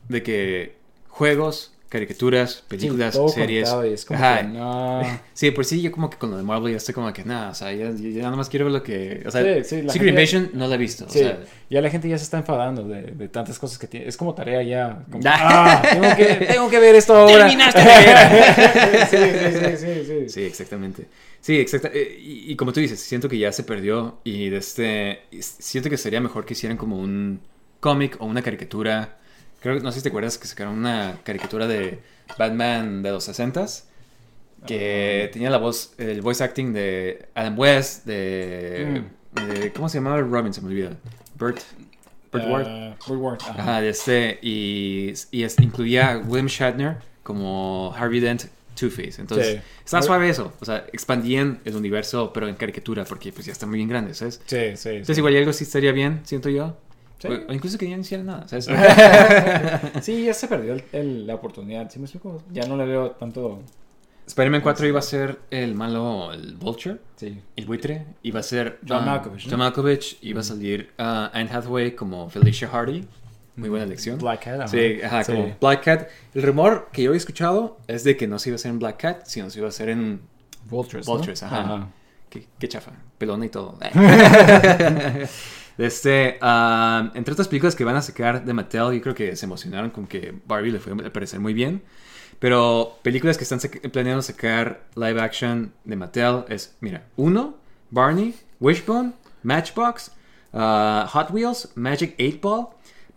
de 0.08 0.22
que 0.22 0.76
juegos 1.08 1.74
caricaturas, 1.92 2.64
películas, 2.66 3.12
Sí, 3.14 3.18
todo 3.20 3.28
series. 3.28 3.68
conectado 3.68 3.86
y 3.86 3.92
es 3.92 4.04
como 4.06 4.18
Ajá. 4.18 4.38
que 4.38 4.44
no. 4.48 5.20
Sí, 5.34 5.50
por 5.50 5.64
sí 5.66 5.82
yo 5.82 5.92
como 5.92 6.08
que 6.08 6.16
con 6.16 6.30
lo 6.30 6.36
de 6.38 6.42
Marvel 6.42 6.70
ya 6.72 6.78
estoy 6.78 6.94
como 6.94 7.12
que 7.12 7.22
nada, 7.24 7.50
o 7.50 7.54
sea, 7.54 7.70
ya, 7.72 7.90
ya 7.90 8.22
nada 8.22 8.36
más 8.36 8.48
quiero 8.48 8.64
ver 8.64 8.72
lo 8.72 8.82
que... 8.82 9.22
O 9.26 9.30
sea, 9.30 9.42
Sí, 9.42 9.64
sí, 9.64 9.82
la 9.82 9.92
Secret 9.92 10.08
Invasion 10.10 10.50
no 10.54 10.66
la 10.68 10.74
he 10.76 10.78
visto. 10.78 11.04
Sí, 11.08 11.18
O 11.20 11.22
sea, 11.22 11.40
ya 11.68 11.80
la 11.82 11.90
gente 11.90 12.08
ya 12.08 12.16
se 12.16 12.24
está 12.24 12.38
enfadando 12.38 12.88
de, 12.88 13.02
de 13.02 13.28
tantas 13.28 13.58
cosas 13.58 13.78
que 13.78 13.86
tiene. 13.86 14.08
Es 14.08 14.16
como 14.16 14.34
tarea 14.34 14.62
ya. 14.62 15.04
como, 15.10 15.22
Ah. 15.26 15.82
tengo, 15.90 16.16
que, 16.16 16.46
tengo 16.46 16.70
que 16.70 16.78
ver 16.78 16.94
esto 16.94 17.14
ahora. 17.14 17.46
Terminaste 17.46 17.78
de 17.80 17.86
ver. 17.86 19.06
sí, 19.10 19.16
sí, 19.16 19.76
sí, 19.76 19.76
sí, 19.76 20.04
sí. 20.06 20.28
Sí, 20.28 20.42
exactamente. 20.44 21.06
Sí, 21.40 21.56
exacta. 21.58 21.90
eh, 21.92 22.18
Y, 22.22 22.52
y 22.52 22.56
como 22.56 22.72
tú 22.72 22.80
dices, 22.80 23.00
siento 23.00 23.28
que 23.28 23.36
ya 23.38 23.52
se 23.52 23.64
perdió 23.64 24.18
y 24.24 24.48
de 24.48 24.58
este, 24.58 25.20
siento 25.40 25.90
que 25.90 25.96
sería 25.98 26.20
mejor 26.20 26.44
que 26.46 26.52
hicieran 26.54 26.78
como 26.78 26.98
un 26.98 27.40
cómic 27.80 28.16
o 28.20 28.26
una 28.26 28.42
caricatura. 28.42 29.18
Creo 29.62 29.76
que 29.78 29.82
no 29.82 29.92
sé 29.92 29.98
si 29.98 30.02
te 30.02 30.08
acuerdas 30.08 30.38
que 30.38 30.46
sacaron 30.46 30.74
una 30.78 31.18
caricatura 31.24 31.66
de 31.66 32.00
Batman 32.38 33.02
de 33.02 33.10
los 33.10 33.28
60s 33.28 33.84
que 34.66 35.26
Ah. 35.28 35.30
tenía 35.32 35.50
la 35.50 35.58
voz, 35.58 35.92
el 35.98 36.20
voice 36.22 36.42
acting 36.44 36.72
de 36.72 37.26
Adam 37.34 37.58
West, 37.58 38.04
de, 38.06 39.02
Mm. 39.34 39.40
de- 39.60 39.72
¿cómo 39.72 39.88
se 39.88 39.98
llamaba 39.98 40.20
Robin? 40.20 40.52
Se 40.52 40.60
me 40.60 40.68
olvida. 40.68 40.90
Burt, 41.38 41.58
Burt 42.32 42.44
Ward. 42.48 42.66
Ah, 42.68 42.96
Burt 43.06 43.20
Ward, 43.20 43.38
ajá. 43.42 43.62
Ajá, 43.62 43.80
de 43.80 43.88
este, 43.90 44.38
y, 44.42 45.12
y 45.30 45.42
es- 45.42 45.58
incluía 45.60 46.12
a 46.12 46.18
William 46.18 46.46
Shatner 46.46 46.96
como 47.22 47.92
Harvey 47.96 48.20
Dent 48.20 48.44
Two-Face. 48.74 49.20
Entonces, 49.20 49.56
Sí. 49.56 49.60
está 49.84 50.00
suave 50.02 50.28
eso. 50.30 50.52
O 50.60 50.64
sea, 50.64 50.86
expandían 50.92 51.60
el 51.64 51.76
universo, 51.76 52.32
pero 52.32 52.48
en 52.48 52.54
caricatura, 52.54 53.04
porque 53.04 53.32
pues 53.32 53.46
ya 53.46 53.52
están 53.52 53.68
muy 53.68 53.76
bien 53.78 53.88
grandes, 53.88 54.18
¿sabes? 54.18 54.40
Sí, 54.46 54.56
sí. 54.76 54.88
Entonces, 54.90 55.14
sí. 55.16 55.20
igual 55.20 55.36
algo 55.36 55.52
sí 55.52 55.64
estaría 55.64 55.92
bien, 55.92 56.20
siento 56.24 56.48
yo. 56.48 56.76
Sí. 57.22 57.28
O, 57.28 57.52
incluso 57.52 57.78
que 57.78 57.88
no 57.88 58.00
hicieran 58.00 58.26
nada, 58.26 58.48
¿sabes? 58.48 58.66
Sí, 60.02 60.24
ya 60.24 60.34
se 60.34 60.48
perdió 60.48 60.72
el- 60.72 60.84
el- 60.92 61.26
la 61.26 61.36
oportunidad. 61.36 61.88
¿Sí 61.88 62.00
me 62.00 62.06
explico? 62.06 62.42
Ya 62.50 62.66
no 62.66 62.76
le 62.76 62.84
veo 62.84 63.12
tanto. 63.12 63.60
Spider-Man 64.26 64.60
4 64.60 64.86
iba 64.88 64.98
a 64.98 65.02
ser 65.02 65.38
el 65.50 65.74
malo, 65.74 66.32
el 66.32 66.54
Vulture, 66.56 66.98
Sí. 67.16 67.40
el 67.56 67.66
buitre. 67.66 68.06
Iba 68.22 68.40
a 68.40 68.42
ser 68.42 68.78
John 68.88 68.98
um, 69.00 69.04
Malkovich, 69.06 69.44
¿no? 69.46 69.50
John 69.50 69.58
Malkovich. 69.60 70.18
Iba 70.22 70.40
a 70.40 70.42
salir 70.44 70.90
uh, 70.98 71.28
Anne 71.32 71.48
Hathaway 71.52 71.92
como 71.94 72.28
Felicia 72.28 72.68
Hardy. 72.68 73.04
Muy 73.54 73.68
buena 73.68 73.84
elección. 73.84 74.18
Black 74.18 74.44
Cat. 74.44 74.60
ajá. 74.60 74.68
Sí, 74.68 75.00
ajá, 75.04 75.24
Sí. 75.24 75.32
como 75.32 75.56
Black 75.60 75.84
Cat. 75.84 76.08
El 76.34 76.42
rumor 76.42 76.88
que 76.92 77.02
yo 77.02 77.14
he 77.14 77.16
escuchado 77.16 77.78
es 77.86 78.02
de 78.04 78.16
que 78.16 78.26
no 78.26 78.38
se 78.38 78.48
iba 78.48 78.54
a 78.54 78.56
hacer 78.56 78.70
en 78.70 78.78
Black 78.78 78.96
Cat, 79.00 79.26
sino 79.26 79.48
se 79.50 79.58
iba 79.58 79.66
a 79.66 79.70
hacer 79.70 79.88
en 79.90 80.22
Vultures. 80.70 81.06
¿no? 81.06 81.14
Vultures, 81.14 81.42
ajá. 81.42 81.88
Qué, 82.30 82.46
qué 82.58 82.68
chafa, 82.68 82.92
pelona 83.18 83.44
y 83.46 83.48
todo. 83.50 83.78
este, 85.78 86.38
ah, 86.40 87.10
entre 87.14 87.32
otras 87.32 87.48
películas 87.48 87.74
que 87.74 87.84
van 87.84 87.96
a 87.96 88.02
sacar 88.02 88.44
de 88.44 88.52
Mattel, 88.52 88.92
yo 88.92 89.00
creo 89.00 89.14
que 89.14 89.36
se 89.36 89.46
emocionaron 89.46 89.90
con 89.90 90.06
que 90.06 90.34
Barbie 90.46 90.72
le 90.72 90.78
fue 90.78 90.92
a 90.92 91.12
parecer 91.12 91.40
muy 91.40 91.54
bien. 91.54 91.82
Pero 92.38 92.98
películas 93.02 93.36
que 93.36 93.44
están 93.44 93.60
planeando 93.92 94.20
sacar 94.20 94.82
live 94.96 95.20
action 95.20 95.72
de 95.84 95.94
Mattel 95.94 96.44
es, 96.48 96.74
mira, 96.80 97.04
uno, 97.16 97.56
Barney, 97.90 98.34
Wishbone, 98.58 99.12
Matchbox, 99.44 100.10
ah, 100.52 101.06
Hot 101.12 101.30
Wheels, 101.30 101.68
Magic 101.76 102.14
8 102.18 102.40
Ball, 102.40 102.68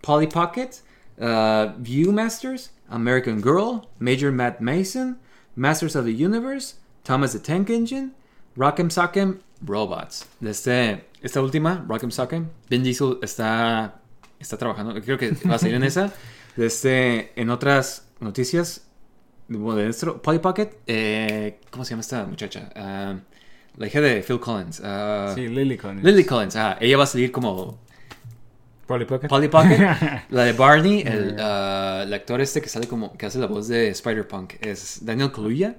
Polly 0.02 0.28
Pocket, 0.28 0.82
ah, 1.20 1.74
Viewmasters, 1.80 2.70
American 2.90 3.42
Girl, 3.42 3.88
Major 4.00 4.32
Matt 4.32 4.62
Mason, 4.62 5.18
Masters 5.56 5.96
of 5.96 6.06
the 6.06 6.14
Universe, 6.14 6.76
Thomas 7.04 7.34
the 7.34 7.40
Tank 7.40 7.70
Engine, 7.70 8.12
Rock'em 8.56 8.90
Sock'em, 8.90 9.40
Robots. 9.66 10.26
De 10.40 10.52
este, 10.52 11.06
esta 11.26 11.42
última, 11.42 11.84
Rock'em 11.88 12.12
Sock'em, 12.12 12.48
Vin 12.70 12.84
Diesel 12.84 13.18
está, 13.24 14.00
está 14.40 14.58
trabajando, 14.58 14.94
creo 15.02 15.18
que 15.18 15.32
va 15.50 15.56
a 15.56 15.60
salir 15.60 15.76
en 15.76 15.84
esa. 15.84 16.14
Este, 16.58 17.34
en 17.36 17.50
otras 17.50 18.08
noticias, 18.22 18.88
de 19.50 19.58
de 19.58 19.84
nuestro, 19.84 20.22
Polly 20.22 20.40
Pocket, 20.40 20.70
eh, 20.88 21.60
¿cómo 21.70 21.84
se 21.84 21.90
llama 21.90 22.00
esta 22.00 22.26
muchacha? 22.26 22.70
Ah, 22.74 23.16
la 23.76 23.88
hija 23.88 24.00
de 24.00 24.24
Phil 24.24 24.40
Collins. 24.40 24.82
ah, 24.82 25.34
Sí, 25.36 25.50
Lily 25.50 25.76
Collins. 25.76 26.02
Lily 26.06 26.24
Collins, 26.24 26.56
ah, 26.56 26.78
ella 26.80 26.96
va 26.96 27.04
a 27.04 27.08
salir 27.08 27.30
como 27.30 27.78
Polly 28.88 29.04
Pocket. 29.04 29.28
Polly 29.28 29.50
Pocket. 29.50 29.80
la 30.30 30.44
de 30.46 30.54
Barney, 30.54 31.02
el, 31.02 31.32
el 31.32 32.14
actor 32.14 32.40
este 32.40 32.62
que 32.62 32.70
sale 32.70 32.88
como, 32.88 33.18
que 33.18 33.26
hace 33.26 33.38
la 33.40 33.48
voz 33.48 33.68
de 33.68 33.90
Spider-Punk, 33.90 34.54
es 34.62 35.04
Daniel 35.04 35.34
Kaluuya. 35.34 35.76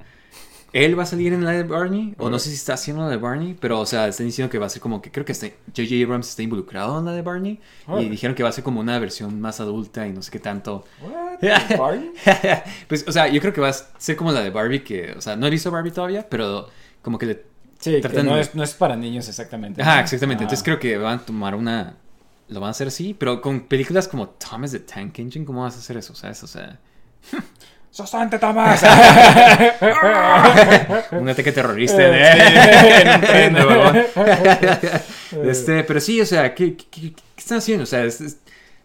Él 0.76 0.98
va 0.98 1.04
a 1.04 1.06
salir 1.06 1.32
en 1.32 1.42
la 1.42 1.52
de 1.52 1.62
Barney, 1.62 2.14
o 2.18 2.28
no 2.28 2.38
sé 2.38 2.50
si 2.50 2.56
está 2.56 2.74
haciendo 2.74 3.02
la 3.02 3.08
de 3.08 3.16
Barney, 3.16 3.56
pero 3.58 3.80
o 3.80 3.86
sea, 3.86 4.08
están 4.08 4.26
diciendo 4.26 4.50
que 4.50 4.58
va 4.58 4.66
a 4.66 4.68
ser 4.68 4.82
como 4.82 5.00
que 5.00 5.10
creo 5.10 5.24
que 5.24 5.32
J.J. 5.32 6.04
Abrams 6.04 6.28
está 6.28 6.42
involucrado 6.42 6.98
en 6.98 7.06
la 7.06 7.12
de 7.12 7.22
Barney, 7.22 7.58
y 7.98 8.08
dijeron 8.10 8.36
que 8.36 8.42
va 8.42 8.50
a 8.50 8.52
ser 8.52 8.62
como 8.62 8.80
una 8.80 8.98
versión 8.98 9.40
más 9.40 9.58
adulta 9.58 10.06
y 10.06 10.12
no 10.12 10.20
sé 10.20 10.30
qué 10.30 10.38
tanto. 10.38 10.84
What? 11.00 11.78
Barbie? 11.78 12.12
pues, 12.88 13.06
o 13.08 13.12
sea, 13.12 13.26
yo 13.26 13.40
creo 13.40 13.54
que 13.54 13.62
va 13.62 13.70
a 13.70 13.72
ser 13.72 14.16
como 14.16 14.32
la 14.32 14.42
de 14.42 14.50
Barbie, 14.50 14.84
que, 14.84 15.12
o 15.12 15.20
sea, 15.22 15.34
no 15.34 15.46
he 15.46 15.50
visto 15.50 15.70
Barbie 15.70 15.92
todavía, 15.92 16.28
pero 16.28 16.68
como 17.00 17.16
que 17.16 17.24
le... 17.24 17.44
Sí, 17.78 17.98
que 17.98 18.22
no 18.22 18.36
es, 18.36 18.54
no 18.54 18.62
es 18.62 18.74
para 18.74 18.96
niños 18.96 19.28
exactamente. 19.30 19.80
Ajá, 19.80 20.00
exactamente. 20.00 20.42
Ah. 20.42 20.44
Entonces 20.44 20.62
creo 20.62 20.78
que 20.78 20.98
van 20.98 21.20
a 21.20 21.22
tomar 21.22 21.54
una... 21.54 21.96
Lo 22.48 22.60
van 22.60 22.68
a 22.68 22.70
hacer 22.72 22.88
así, 22.88 23.14
pero 23.14 23.40
con 23.40 23.60
películas 23.60 24.08
como 24.08 24.28
Thomas 24.28 24.72
the 24.72 24.80
Tank 24.80 25.18
Engine, 25.18 25.46
¿cómo 25.46 25.62
vas 25.62 25.76
a 25.76 25.78
hacer 25.78 25.96
eso? 25.96 26.14
¿Sabes? 26.14 26.42
O 26.42 26.46
sea, 26.46 26.78
¡Sostante, 27.96 28.38
Tomás! 28.38 28.82
un 31.12 31.28
ataque 31.30 31.50
terrorista 31.50 31.96
Eh, 32.02 33.00
en 33.02 33.08
un 33.08 33.20
tren 33.22 33.54
de 33.54 33.64
vagón. 33.64 34.04
Este, 35.50 35.82
pero 35.82 35.98
sí, 36.00 36.20
o 36.20 36.26
sea, 36.26 36.54
¿qué, 36.54 36.76
qué, 36.76 36.84
qué- 36.90 37.12
qué 37.14 37.22
están 37.38 37.56
haciendo? 37.58 37.84
O 37.84 37.86
sea, 37.86 38.04
es- 38.04 38.20
es- 38.20 38.36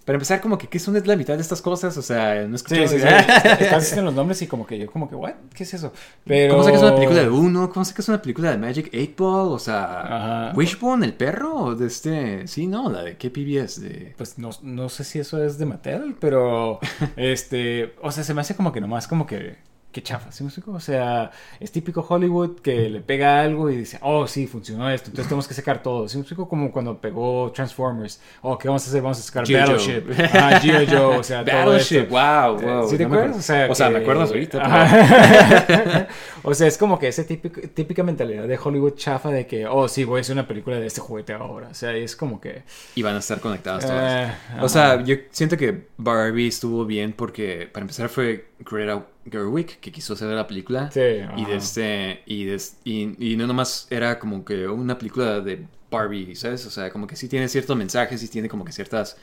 para 0.05 0.15
empezar, 0.15 0.41
como 0.41 0.57
que, 0.57 0.67
¿qué 0.67 0.79
son 0.79 0.99
la 1.05 1.15
mitad 1.15 1.35
de 1.35 1.41
estas 1.41 1.61
cosas? 1.61 1.95
O 1.97 2.01
sea, 2.01 2.47
no 2.47 2.57
Sí, 2.57 2.63
escuché 2.75 2.87
sí, 2.87 2.99
sí. 2.99 3.75
Diciendo 3.75 4.03
los 4.03 4.13
nombres 4.13 4.41
y 4.41 4.47
como 4.47 4.65
que 4.65 4.79
yo, 4.79 4.91
como 4.91 5.07
que, 5.07 5.15
¿what? 5.15 5.33
¿Qué 5.53 5.63
es 5.63 5.73
eso? 5.73 5.93
Pero... 6.25 6.53
¿Cómo 6.53 6.63
sacas 6.63 6.81
una 6.81 6.95
película 6.95 7.21
de 7.21 7.29
uno? 7.29 7.69
¿Cómo 7.69 7.85
sacas 7.85 8.09
una 8.09 8.21
película 8.21 8.51
de 8.51 8.57
Magic 8.57 8.89
8 8.93 9.13
Ball? 9.17 9.53
O 9.53 9.59
sea, 9.59 10.01
Ajá. 10.01 10.57
Wishbone, 10.57 11.05
el 11.05 11.13
perro, 11.13 11.55
o 11.55 11.75
de 11.75 11.87
este... 11.87 12.47
Sí, 12.47 12.67
no, 12.67 12.89
la 12.89 13.03
de 13.03 13.17
qué 13.17 13.29
PBS, 13.29 13.81
de... 13.81 14.13
Pues 14.17 14.37
no, 14.37 14.49
no 14.63 14.89
sé 14.89 15.03
si 15.03 15.19
eso 15.19 15.43
es 15.43 15.57
de 15.57 15.65
Mattel, 15.65 16.15
pero 16.19 16.79
este, 17.15 17.93
o 18.01 18.11
sea, 18.11 18.23
se 18.23 18.33
me 18.33 18.41
hace 18.41 18.55
como 18.55 18.71
que 18.71 18.81
nomás 18.81 19.07
como 19.07 19.25
que 19.27 19.57
qué 19.91 20.01
chafa, 20.01 20.31
¿sí 20.31 20.43
me 20.43 20.47
explico? 20.49 20.71
O 20.71 20.79
sea, 20.79 21.31
es 21.59 21.71
típico 21.71 22.05
Hollywood 22.07 22.59
que 22.61 22.89
le 22.89 23.01
pega 23.01 23.41
algo 23.41 23.69
y 23.69 23.75
dice, 23.77 23.99
"Oh, 24.01 24.25
sí, 24.27 24.47
funcionó 24.47 24.89
esto, 24.89 25.09
entonces 25.09 25.27
tenemos 25.27 25.47
que 25.47 25.53
sacar 25.53 25.83
todo." 25.83 26.07
¿Sí 26.07 26.17
me 26.17 26.21
explico? 26.21 26.47
Como 26.47 26.71
cuando 26.71 26.97
pegó 26.99 27.51
Transformers, 27.53 28.21
"Oh, 28.41 28.57
¿qué 28.57 28.67
vamos 28.67 28.85
a 28.85 28.89
hacer? 28.89 29.01
Vamos 29.01 29.19
a 29.19 29.21
sacar. 29.21 29.43
Battleship." 29.51 30.03
Ah. 30.33 30.59
Joe, 30.61 31.17
o 31.17 31.23
sea, 31.23 31.43
todo 31.43 31.55
Battleship, 31.55 31.97
esto. 32.03 32.09
wow, 32.15 32.59
wow. 32.59 32.87
¿Sí 32.89 32.97
te 32.97 33.03
no 33.03 33.09
me 33.09 33.15
acuerdas? 33.17 33.37
O 33.69 33.75
sea, 33.75 33.89
me 33.89 33.95
que- 33.97 34.01
acuerdas 34.01 34.29
ahorita. 34.29 35.67
pero- 35.67 36.07
o 36.43 36.53
sea, 36.53 36.67
es 36.67 36.77
como 36.77 36.97
que 36.99 37.07
esa 37.07 37.23
típico- 37.25 37.61
típica 37.73 38.03
mentalidad 38.03 38.47
de 38.47 38.57
Hollywood 38.61 38.95
chafa 38.95 39.29
de 39.29 39.45
que, 39.47 39.65
oh, 39.67 39.87
sí, 39.87 40.03
voy 40.03 40.19
a 40.19 40.21
hacer 40.21 40.33
una 40.33 40.47
película 40.47 40.79
de 40.79 40.87
este 40.87 41.01
juguete 41.01 41.33
ahora. 41.33 41.69
O 41.69 41.73
sea, 41.73 41.93
es 41.93 42.15
como 42.15 42.39
que... 42.39 42.63
Y 42.95 43.01
van 43.03 43.15
a 43.15 43.19
estar 43.19 43.39
conectadas 43.39 43.85
todas. 43.85 44.29
Eh, 44.29 44.33
o 44.61 44.69
sea, 44.69 45.03
yo 45.03 45.15
siento 45.31 45.57
que 45.57 45.87
Barbie 45.97 46.47
estuvo 46.47 46.85
bien 46.85 47.13
porque, 47.13 47.69
para 47.71 47.83
empezar, 47.83 48.09
fue 48.09 48.47
Greta 48.59 49.05
Gerwig 49.30 49.80
que 49.80 49.91
quiso 49.91 50.13
hacer 50.13 50.28
la 50.30 50.47
película. 50.47 50.89
Sí, 50.91 50.99
y, 51.38 51.45
de 51.45 51.55
este, 51.55 52.22
y, 52.26 52.45
de- 52.45 52.61
y, 52.84 53.34
y 53.34 53.36
no 53.38 53.47
nomás 53.47 53.88
era 53.89 54.17
como 54.19 54.43
que 54.45 54.67
una 54.67 54.97
película 54.97 55.39
de 55.41 55.65
Barbie, 55.91 56.36
¿sabes? 56.36 56.65
O 56.65 56.69
sea, 56.72 56.89
como 56.89 57.05
que 57.07 57.15
sí 57.15 57.28
tiene 57.28 57.47
ciertos 57.47 57.76
mensajes 57.78 58.22
y 58.24 58.28
tiene 58.28 58.49
como 58.49 58.63
que 58.65 58.72
ciertas... 58.72 59.17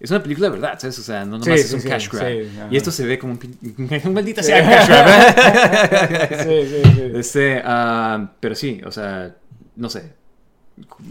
Es 0.00 0.10
una 0.12 0.22
película 0.22 0.46
de 0.48 0.52
verdad, 0.52 0.78
¿sabes? 0.78 0.96
O 1.00 1.02
sea, 1.02 1.24
no 1.24 1.38
nomás 1.38 1.44
Sí, 1.46 1.52
es 1.54 1.68
sí, 1.68 1.74
un 1.74 1.80
sí, 1.80 1.88
cash 1.88 2.08
grab. 2.08 2.28
sí, 2.28 2.48
y 2.70 2.76
esto 2.76 2.92
se 2.92 3.04
ve 3.04 3.18
como 3.18 3.32
un... 3.32 3.38
pin- 3.40 4.10
Maldita 4.12 4.42
Sí. 4.42 4.48
sea 4.48 4.62
cash 4.64 4.88
grab. 4.88 6.44
sí, 6.44 6.66
sí, 6.68 6.82
sí. 6.94 7.02
Este, 7.14 7.62
ah, 7.64 8.32
pero 8.38 8.54
sí, 8.54 8.80
o 8.84 8.92
sea, 8.92 9.34
no 9.76 9.88
sé. 9.90 10.12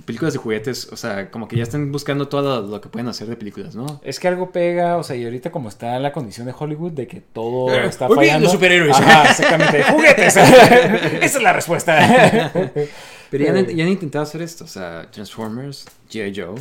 Películas 0.06 0.34
de 0.34 0.40
juguetes, 0.40 0.90
o 0.92 0.96
sea, 0.98 1.30
como 1.32 1.48
que 1.48 1.56
ya 1.58 1.64
están 1.64 1.92
buscando 1.92 2.28
todo 2.28 2.62
lo, 2.62 2.68
lo 2.68 2.82
que 2.82 2.90
pueden 2.90 3.08
hacer 3.08 3.28
de 3.28 3.36
películas, 3.36 3.76
¿no? 3.76 4.00
Es 4.04 4.20
que 4.20 4.28
algo 4.28 4.52
pega, 4.52 4.98
o 4.98 5.04
sea, 5.04 5.16
y 5.16 5.24
ahorita 5.26 5.52
como 5.52 5.70
está 5.70 5.98
la 6.00 6.12
condición 6.12 6.48
de 6.48 6.54
Hollywood 6.58 6.92
de 6.92 7.08
que 7.08 7.22
todo 7.22 7.74
Eh, 7.74 7.86
está 7.88 8.08
bien, 8.08 8.18
fallando. 8.18 8.44
los 8.44 8.52
superhéroes. 8.54 8.96
Ajá, 8.96 9.30
exactamente. 9.32 9.84
¡Juguetes! 9.92 10.38
Esa 11.22 11.22
es 11.22 11.42
la 11.42 11.54
respuesta. 11.54 12.52
Pero 13.32 13.44
ya, 13.44 13.52
han- 13.52 13.68
ya 13.68 13.84
han 13.84 13.90
intentado 13.90 14.24
hacer 14.24 14.42
esto, 14.42 14.64
o 14.64 14.68
sea, 14.68 15.10
Transformers, 15.12 15.86
G.I. 16.10 16.34
Joe. 16.36 16.56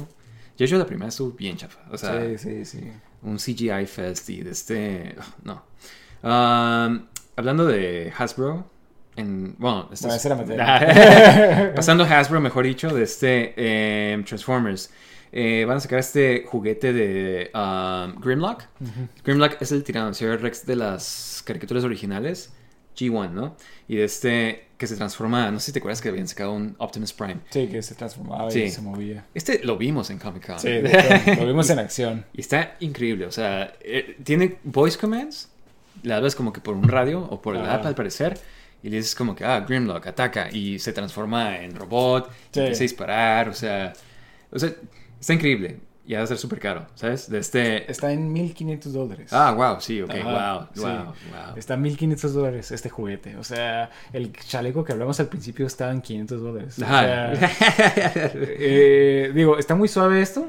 G.I. 0.58 0.68
Joe 0.68 0.78
la 0.78 0.86
primera 0.86 1.08
estuvo 1.08 1.30
bien 1.32 1.56
chafa, 1.56 1.78
o 1.90 1.96
sea, 1.98 2.20
sí, 2.20 2.38
sí, 2.38 2.64
sí. 2.64 2.90
un 3.22 3.36
CGI 3.36 3.86
fest 3.86 4.28
y 4.30 4.42
de 4.42 4.50
este... 4.50 5.14
no. 5.44 5.62
Um, 6.22 7.06
hablando 7.36 7.66
de 7.66 8.12
Hasbro, 8.18 8.68
en, 9.16 9.54
bueno, 9.58 9.88
esto 9.92 10.08
Bueno, 10.08 10.42
es- 10.42 10.50
era. 10.50 11.72
Pasando 11.74 12.04
a 12.04 12.18
Hasbro, 12.18 12.40
mejor 12.40 12.64
dicho, 12.64 12.88
de 12.94 13.02
este 13.04 13.54
eh, 13.56 14.22
Transformers. 14.26 14.90
Eh, 15.32 15.64
van 15.66 15.78
a 15.78 15.80
sacar 15.80 15.98
este 15.98 16.44
juguete 16.46 16.92
de 16.92 17.50
um, 17.54 18.20
Grimlock. 18.20 18.62
Grimlock 19.24 19.60
es 19.60 19.72
el 19.72 19.82
tiranosaurio 19.84 20.38
Rex 20.38 20.64
de 20.66 20.76
las 20.76 21.42
caricaturas 21.44 21.84
originales. 21.84 22.52
G1, 22.96 23.30
¿no? 23.32 23.56
Y 23.88 23.96
de 23.96 24.04
este 24.04 24.68
que 24.78 24.86
se 24.86 24.96
transforma. 24.96 25.50
No 25.50 25.60
sé 25.60 25.66
si 25.66 25.72
te 25.72 25.80
acuerdas 25.80 26.00
que 26.00 26.08
habían 26.08 26.26
sacado 26.26 26.52
un 26.54 26.74
Optimus 26.78 27.12
Prime. 27.12 27.36
Sí, 27.50 27.66
que 27.66 27.82
se 27.82 27.94
transformaba 27.94 28.50
Sí. 28.50 28.62
y 28.62 28.70
se 28.70 28.80
movía. 28.80 29.26
Este 29.34 29.60
lo 29.64 29.76
vimos 29.76 30.08
en 30.08 30.18
Comic 30.18 30.46
Con. 30.46 30.58
Sí, 30.58 30.68
hecho, 30.70 31.34
lo 31.40 31.46
vimos 31.46 31.68
en 31.68 31.78
acción. 31.78 32.24
Y 32.32 32.40
está 32.40 32.76
increíble. 32.80 33.26
O 33.26 33.32
sea, 33.32 33.74
eh, 33.82 34.16
tiene 34.24 34.56
voice 34.64 34.98
commands 34.98 35.50
le 36.02 36.12
hablas 36.14 36.34
como 36.34 36.52
que 36.52 36.60
por 36.60 36.74
un 36.74 36.88
radio 36.88 37.20
o 37.30 37.40
por 37.42 37.56
el 37.56 37.62
Ajá. 37.62 37.74
app 37.76 37.86
al 37.86 37.94
parecer. 37.94 38.38
Y 38.82 38.90
le 38.90 38.98
dices 38.98 39.14
como 39.14 39.34
que, 39.34 39.44
ah, 39.44 39.60
Grimlock, 39.60 40.06
ataca. 40.06 40.48
Y 40.50 40.78
se 40.78 40.92
transforma 40.92 41.56
en 41.58 41.74
robot. 41.74 42.30
Sí. 42.52 42.60
Y 42.60 42.62
empieza 42.62 42.82
a 42.82 42.84
disparar. 42.84 43.48
O 43.48 43.54
sea, 43.54 43.92
o 44.50 44.58
sea, 44.58 44.72
está 45.20 45.34
increíble. 45.34 45.80
Y 46.08 46.14
va 46.14 46.22
a 46.22 46.26
ser 46.26 46.38
súper 46.38 46.60
caro, 46.60 46.86
¿sabes? 46.94 47.28
De 47.28 47.38
este... 47.40 47.90
Está 47.90 48.12
en 48.12 48.32
1500 48.32 48.92
dólares. 48.92 49.32
Ah, 49.32 49.52
wow, 49.52 49.80
sí, 49.80 50.00
ok, 50.00 50.10
Ajá, 50.10 50.54
wow, 50.58 50.68
sí. 50.72 50.80
wow, 50.80 51.04
wow. 51.04 51.56
Está 51.56 51.74
en 51.74 51.82
1500 51.82 52.32
dólares 52.32 52.70
este 52.70 52.88
juguete. 52.88 53.36
O 53.38 53.42
sea, 53.42 53.90
el 54.12 54.32
chaleco 54.32 54.84
que 54.84 54.92
hablamos 54.92 55.18
al 55.18 55.26
principio 55.26 55.66
estaba 55.66 55.90
en 55.90 56.02
500 56.02 56.40
dólares. 56.40 56.78
O 56.78 56.84
Ajá. 56.84 57.34
sea, 57.34 57.50
eh, 58.34 59.32
digo, 59.34 59.58
está 59.58 59.74
muy 59.74 59.88
suave 59.88 60.22
esto, 60.22 60.48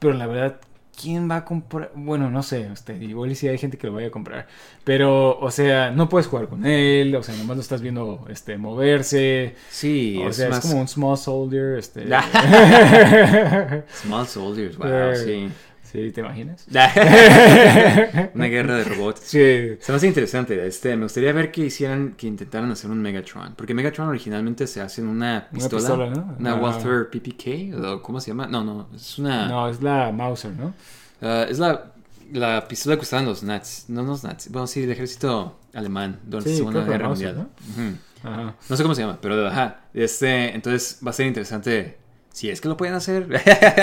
pero 0.00 0.14
la 0.14 0.26
verdad, 0.26 0.60
¿quién 1.00 1.30
va 1.30 1.36
a 1.36 1.44
comprar? 1.44 1.92
Bueno, 1.94 2.30
no 2.30 2.42
sé, 2.42 2.68
este, 2.72 2.96
igual 2.96 3.34
si 3.36 3.48
hay 3.48 3.58
gente 3.58 3.78
que 3.78 3.86
lo 3.86 3.94
vaya 3.94 4.08
a 4.08 4.10
comprar. 4.10 4.46
Pero, 4.84 5.38
o 5.38 5.50
sea, 5.50 5.90
no 5.90 6.08
puedes 6.08 6.26
jugar 6.26 6.48
con 6.48 6.66
él, 6.66 7.14
o 7.14 7.22
sea, 7.22 7.36
nomás 7.36 7.56
lo 7.56 7.62
estás 7.62 7.80
viendo 7.80 8.26
este, 8.28 8.58
moverse. 8.58 9.54
Sí, 9.70 10.20
o 10.24 10.28
es 10.28 10.36
sea, 10.36 10.48
más... 10.48 10.64
es 10.64 10.70
como 10.70 10.80
un 10.80 10.88
small 10.88 11.16
soldier. 11.16 11.78
Este, 11.78 12.06
Small 14.02 14.26
Soldiers, 14.26 14.76
wow, 14.76 14.86
Eh, 15.08 15.16
sí. 15.16 15.48
Sí, 15.90 16.10
¿te 16.12 16.20
imaginas? 16.20 16.66
Una 18.34 18.44
guerra 18.46 18.76
de 18.76 18.84
robots. 18.84 19.20
Sí. 19.20 19.76
Se 19.80 19.92
me 19.92 19.96
hace 19.96 20.06
interesante. 20.06 20.66
Este, 20.66 20.96
me 20.96 21.04
gustaría 21.04 21.32
ver 21.32 21.50
que 21.50 21.62
hicieran, 21.66 22.14
que 22.16 22.26
intentaran 22.26 22.70
hacer 22.70 22.90
un 22.90 23.00
Megatron. 23.00 23.54
Porque 23.54 23.74
Megatron 23.74 24.08
originalmente 24.08 24.66
se 24.66 24.80
hace 24.80 25.00
en 25.00 25.08
una 25.08 25.48
pistola. 25.52 25.80
pistola, 25.80 26.06
¿no? 26.10 26.36
Una 26.38 26.52
Ah. 26.52 26.54
Walther 26.56 27.08
PPK. 27.10 27.74
o 27.82 28.02
¿Cómo 28.02 28.20
se 28.20 28.30
llama? 28.30 28.46
No, 28.46 28.64
no. 28.64 28.88
Es 28.94 29.18
una. 29.18 29.48
No, 29.48 29.68
es 29.68 29.82
la 29.82 30.12
Mauser, 30.12 30.52
¿no? 30.52 30.74
ah, 31.22 31.46
es 31.48 31.58
la, 31.58 31.92
la 32.32 32.66
pistola 32.68 32.96
que 32.96 33.02
usaban 33.02 33.26
los 33.26 33.42
nazis. 33.42 33.86
No 33.88 34.02
los 34.02 34.24
nazis. 34.24 34.50
Bueno, 34.52 34.66
sí, 34.66 34.82
el 34.84 34.90
ejército 34.90 35.58
alemán 35.74 36.18
durante 36.24 36.50
Sí, 36.50 36.54
la 36.54 36.58
Segunda 36.58 36.84
Guerra 36.84 37.08
Mauser, 37.08 37.34
Mundial. 37.34 37.98
Ajá. 38.24 38.54
No 38.68 38.76
sé 38.76 38.82
cómo 38.82 38.94
se 38.94 39.02
llama, 39.02 39.18
pero 39.20 39.46
ajá. 39.46 39.82
Este, 39.94 40.54
entonces 40.54 40.98
va 41.06 41.10
a 41.10 41.12
ser 41.14 41.26
interesante. 41.26 41.98
Si 42.32 42.48
es 42.50 42.60
que 42.60 42.68
lo 42.68 42.76
pueden 42.76 42.94
hacer. 42.94 43.26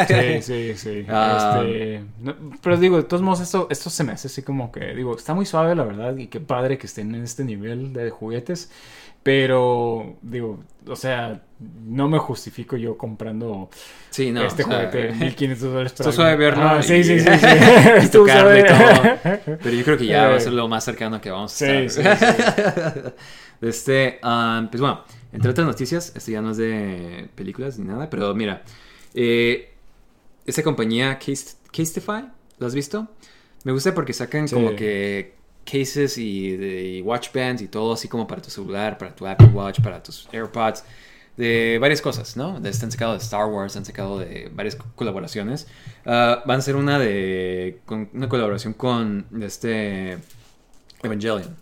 Sí, 0.08 0.42
sí, 0.42 0.74
sí. 0.78 1.06
Ah. 1.10 1.62
Este, 1.66 2.04
no, 2.22 2.36
pero 2.62 2.78
digo, 2.78 2.98
de 2.98 3.04
todos 3.04 3.22
modos, 3.22 3.42
esto, 3.42 3.68
esto 3.70 3.90
se 3.90 4.04
me 4.04 4.14
hace 4.14 4.28
así 4.28 4.44
como 4.44 4.72
que, 4.72 4.94
digo, 4.96 5.16
está 5.16 5.34
muy 5.34 5.46
suave, 5.46 5.76
la 5.76 5.84
verdad, 5.84 6.16
y 6.16 6.28
qué 6.28 6.40
padre 6.40 6.78
que 6.78 6.88
estén 6.88 7.14
en 7.16 7.24
este 7.24 7.44
nivel 7.44 7.92
de 7.94 8.10
juguetes. 8.10 8.72
Pero, 9.24 10.18
digo, 10.22 10.64
o 10.88 10.96
sea, 10.96 11.42
no 11.60 12.08
me 12.08 12.20
justifico 12.20 12.78
yo 12.78 12.96
comprando 12.96 13.72
Sí, 14.12 14.32
no. 14.32 14.44
este 14.46 14.62
o 14.64 14.68
sea, 14.68 14.76
juguete 14.78 14.98
de 15.08 15.12
1500 15.14 15.62
dólares 15.72 15.94
Esto 15.94 16.12
suave 16.12 16.36
verlo 16.36 16.64
Ah, 16.64 16.78
y- 16.80 16.84
sí, 16.84 17.04
sí, 17.04 17.20
sí. 17.20 17.26
sí. 17.26 17.46
y 18.06 18.08
todo. 18.10 18.26
Pero 18.28 19.70
yo 19.72 19.84
creo 19.84 19.98
que 19.98 20.06
ya 20.06 20.28
va 20.28 20.34
a 20.36 20.38
Eh. 20.38 20.42
ser 20.42 20.54
lo 20.54 20.68
más 20.68 20.84
cercano 20.84 21.20
que 21.20 21.32
vamos 21.32 21.54
a 21.54 21.56
Sí, 21.58 21.66
estar. 21.66 22.18
sí, 22.20 23.00
sí. 23.04 23.10
Este, 23.62 24.20
um, 24.24 24.68
pues 24.68 24.80
bueno, 24.82 25.04
entre 25.36 25.52
otras 25.52 25.68
noticias, 25.68 26.12
esto 26.16 26.32
ya 26.32 26.42
no 26.42 26.52
es 26.52 26.58
de 26.58 27.30
películas 27.36 27.78
ni 27.78 27.86
nada, 27.86 28.10
pero 28.10 28.34
mira, 28.34 28.64
eh, 29.14 29.72
esa 30.46 30.64
compañía 30.64 31.20
Case, 31.20 31.56
Casetify, 31.72 32.26
¿lo 32.60 32.68
has 32.68 32.76
visto? 32.76 33.08
Me 33.64 33.72
gusta 33.72 33.94
porque 33.94 34.14
sacan 34.14 34.48
Sí. 34.48 34.56
como 34.56 34.76
que 34.76 35.34
cases 35.66 36.18
y, 36.18 36.56
de, 36.56 36.84
y 36.98 37.02
watch 37.02 37.30
bands 37.34 37.62
y 37.64 37.68
todo 37.68 37.94
así 37.94 38.08
como 38.08 38.28
para 38.28 38.42
tu 38.42 38.50
celular, 38.52 38.98
para 38.98 39.16
tu 39.16 39.26
Apple 39.26 39.48
Watch, 39.48 39.82
para 39.82 40.02
tus 40.04 40.28
AirPods, 40.32 40.84
de 41.38 41.78
varias 41.82 42.02
cosas, 42.02 42.38
¿no? 42.38 42.60
De- 42.60 42.70
Han 42.70 42.92
sacado 42.92 43.14
de 43.14 43.18
Star 43.18 43.48
Wars, 43.48 43.76
han 43.76 43.84
sacado 43.84 44.20
de 44.20 44.50
varias 44.54 44.76
co- 44.76 44.86
colaboraciones. 44.96 45.68
Ah, 46.06 46.44
van 46.46 46.60
a 46.60 46.62
ser 46.62 46.76
una 46.76 46.98
de 47.00 47.80
con 47.86 48.10
una 48.14 48.30
colaboración 48.30 48.74
con 48.74 49.26
este 49.42 50.18
Evangelion. 51.04 51.56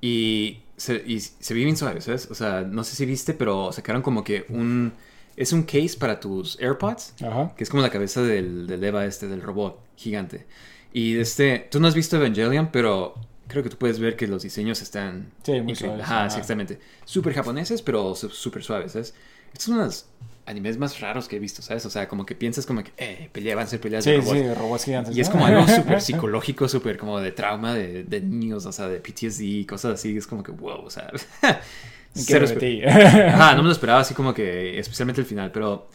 Y 0.00 0.58
se, 0.76 1.02
y 1.06 1.20
se 1.20 1.54
ve 1.54 1.64
bien 1.64 1.76
suave, 1.76 2.00
¿sabes? 2.00 2.28
O 2.30 2.34
sea, 2.34 2.62
no 2.62 2.84
sé 2.84 2.96
si 2.96 3.06
viste, 3.06 3.34
pero 3.34 3.72
sacaron 3.72 4.02
como 4.02 4.24
que 4.24 4.44
un... 4.48 4.92
Es 5.36 5.52
un 5.52 5.64
case 5.64 5.96
para 5.98 6.18
tus 6.18 6.58
AirPods, 6.60 7.14
Ajá. 7.22 7.54
que 7.54 7.64
es 7.64 7.68
como 7.68 7.82
la 7.82 7.90
cabeza 7.90 8.22
del, 8.22 8.66
del 8.66 8.82
Eva 8.82 9.04
este, 9.04 9.28
del 9.28 9.42
robot 9.42 9.78
gigante. 9.94 10.46
Y 10.94 11.18
este, 11.18 11.68
tú 11.70 11.78
no 11.78 11.88
has 11.88 11.94
visto 11.94 12.16
Evangelion, 12.16 12.70
pero 12.72 13.14
creo 13.46 13.62
que 13.62 13.68
tú 13.68 13.76
puedes 13.76 13.98
ver 13.98 14.16
que 14.16 14.26
los 14.26 14.42
diseños 14.44 14.80
están... 14.80 15.30
Sí, 15.42 15.60
muy 15.60 15.74
suaves, 15.74 16.02
Ajá, 16.04 16.24
exactamente. 16.24 16.78
Súper 17.04 17.34
japoneses, 17.34 17.82
pero 17.82 18.14
súper 18.14 18.64
suaves, 18.64 18.92
¿sabes? 18.92 19.14
Estos 19.52 19.64
son 19.64 19.74
unos 19.74 20.06
animes 20.46 20.78
más 20.78 21.00
raros 21.00 21.28
que 21.28 21.36
he 21.36 21.38
visto, 21.38 21.60
¿sabes? 21.60 21.84
O 21.86 21.90
sea, 21.90 22.08
como 22.08 22.24
que 22.24 22.34
piensas 22.34 22.64
como 22.66 22.82
que, 22.84 22.92
eh, 22.96 23.28
pelea, 23.32 23.56
van 23.56 23.64
a 23.64 23.68
ser 23.68 23.80
peleas 23.80 24.04
Sí, 24.04 24.10
de 24.12 24.18
robots. 24.18 24.38
sí, 24.38 24.54
robots 24.54 24.84
gigantes. 24.84 25.16
Y 25.16 25.20
es 25.20 25.28
como 25.28 25.44
algo 25.46 25.66
súper 25.68 26.00
psicológico, 26.00 26.68
súper 26.68 26.96
como 26.96 27.20
de 27.20 27.32
trauma 27.32 27.74
de, 27.74 28.04
de 28.04 28.20
niños, 28.20 28.64
o 28.66 28.72
sea, 28.72 28.88
de 28.88 29.00
PTSD, 29.00 29.66
cosas 29.68 29.94
así. 29.94 30.16
Es 30.16 30.26
como 30.26 30.42
que, 30.42 30.52
wow, 30.52 30.84
o 30.84 30.90
sea. 30.90 31.10
¿En 31.42 32.24
qué 32.26 32.46
cero? 32.46 32.46
Ajá, 33.28 33.54
no 33.54 33.62
me 33.62 33.66
lo 33.68 33.72
esperaba 33.72 34.00
así 34.00 34.14
como 34.14 34.32
que, 34.32 34.78
especialmente 34.78 35.20
el 35.20 35.26
final, 35.26 35.50
pero 35.52 35.88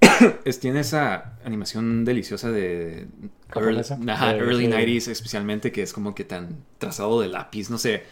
es, 0.44 0.60
tiene 0.60 0.80
esa 0.80 1.38
animación 1.44 2.04
deliciosa 2.04 2.50
de 2.50 3.06
early, 3.54 3.80
ajá, 4.08 4.32
De- 4.34 4.38
early 4.40 4.66
sí. 4.66 4.72
90s, 4.72 5.08
especialmente 5.10 5.72
que 5.72 5.82
es 5.82 5.92
como 5.92 6.14
que 6.14 6.24
tan 6.24 6.64
trazado 6.78 7.20
de 7.20 7.28
lápiz, 7.28 7.70
no 7.70 7.78
sé. 7.78 8.04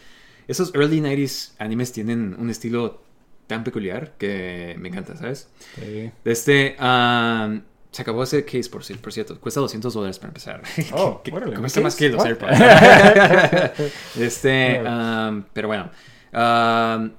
Esos 0.47 0.73
early 0.73 0.99
90s 0.99 1.51
animes 1.59 1.91
tienen 1.91 2.35
un 2.39 2.49
estilo 2.49 3.03
tan 3.49 3.63
peculiar 3.63 4.13
que 4.19 4.75
me 4.79 4.89
encanta, 4.89 5.17
¿sabes? 5.17 5.49
Sí. 5.75 6.11
Este, 6.23 6.75
um, 6.79 7.61
se 7.91 8.03
acabó 8.03 8.21
ese 8.21 8.45
case, 8.45 8.69
por, 8.69 8.83
por 9.01 9.11
cierto. 9.11 9.39
Cuesta 9.41 9.59
200 9.59 9.91
dólares 9.91 10.19
para 10.19 10.29
empezar. 10.29 10.61
Oh, 10.93 11.23
Que- 11.23 11.31
órale, 11.33 11.55
cuesta 11.57 11.79
¿un 11.79 11.85
más 11.85 11.95
que 11.95 12.09
los? 12.09 12.23
AirPods. 12.23 12.51
este, 14.19 14.81
um, 14.87 15.43
pero 15.51 15.67
bueno. 15.67 15.89
um, 16.31 17.11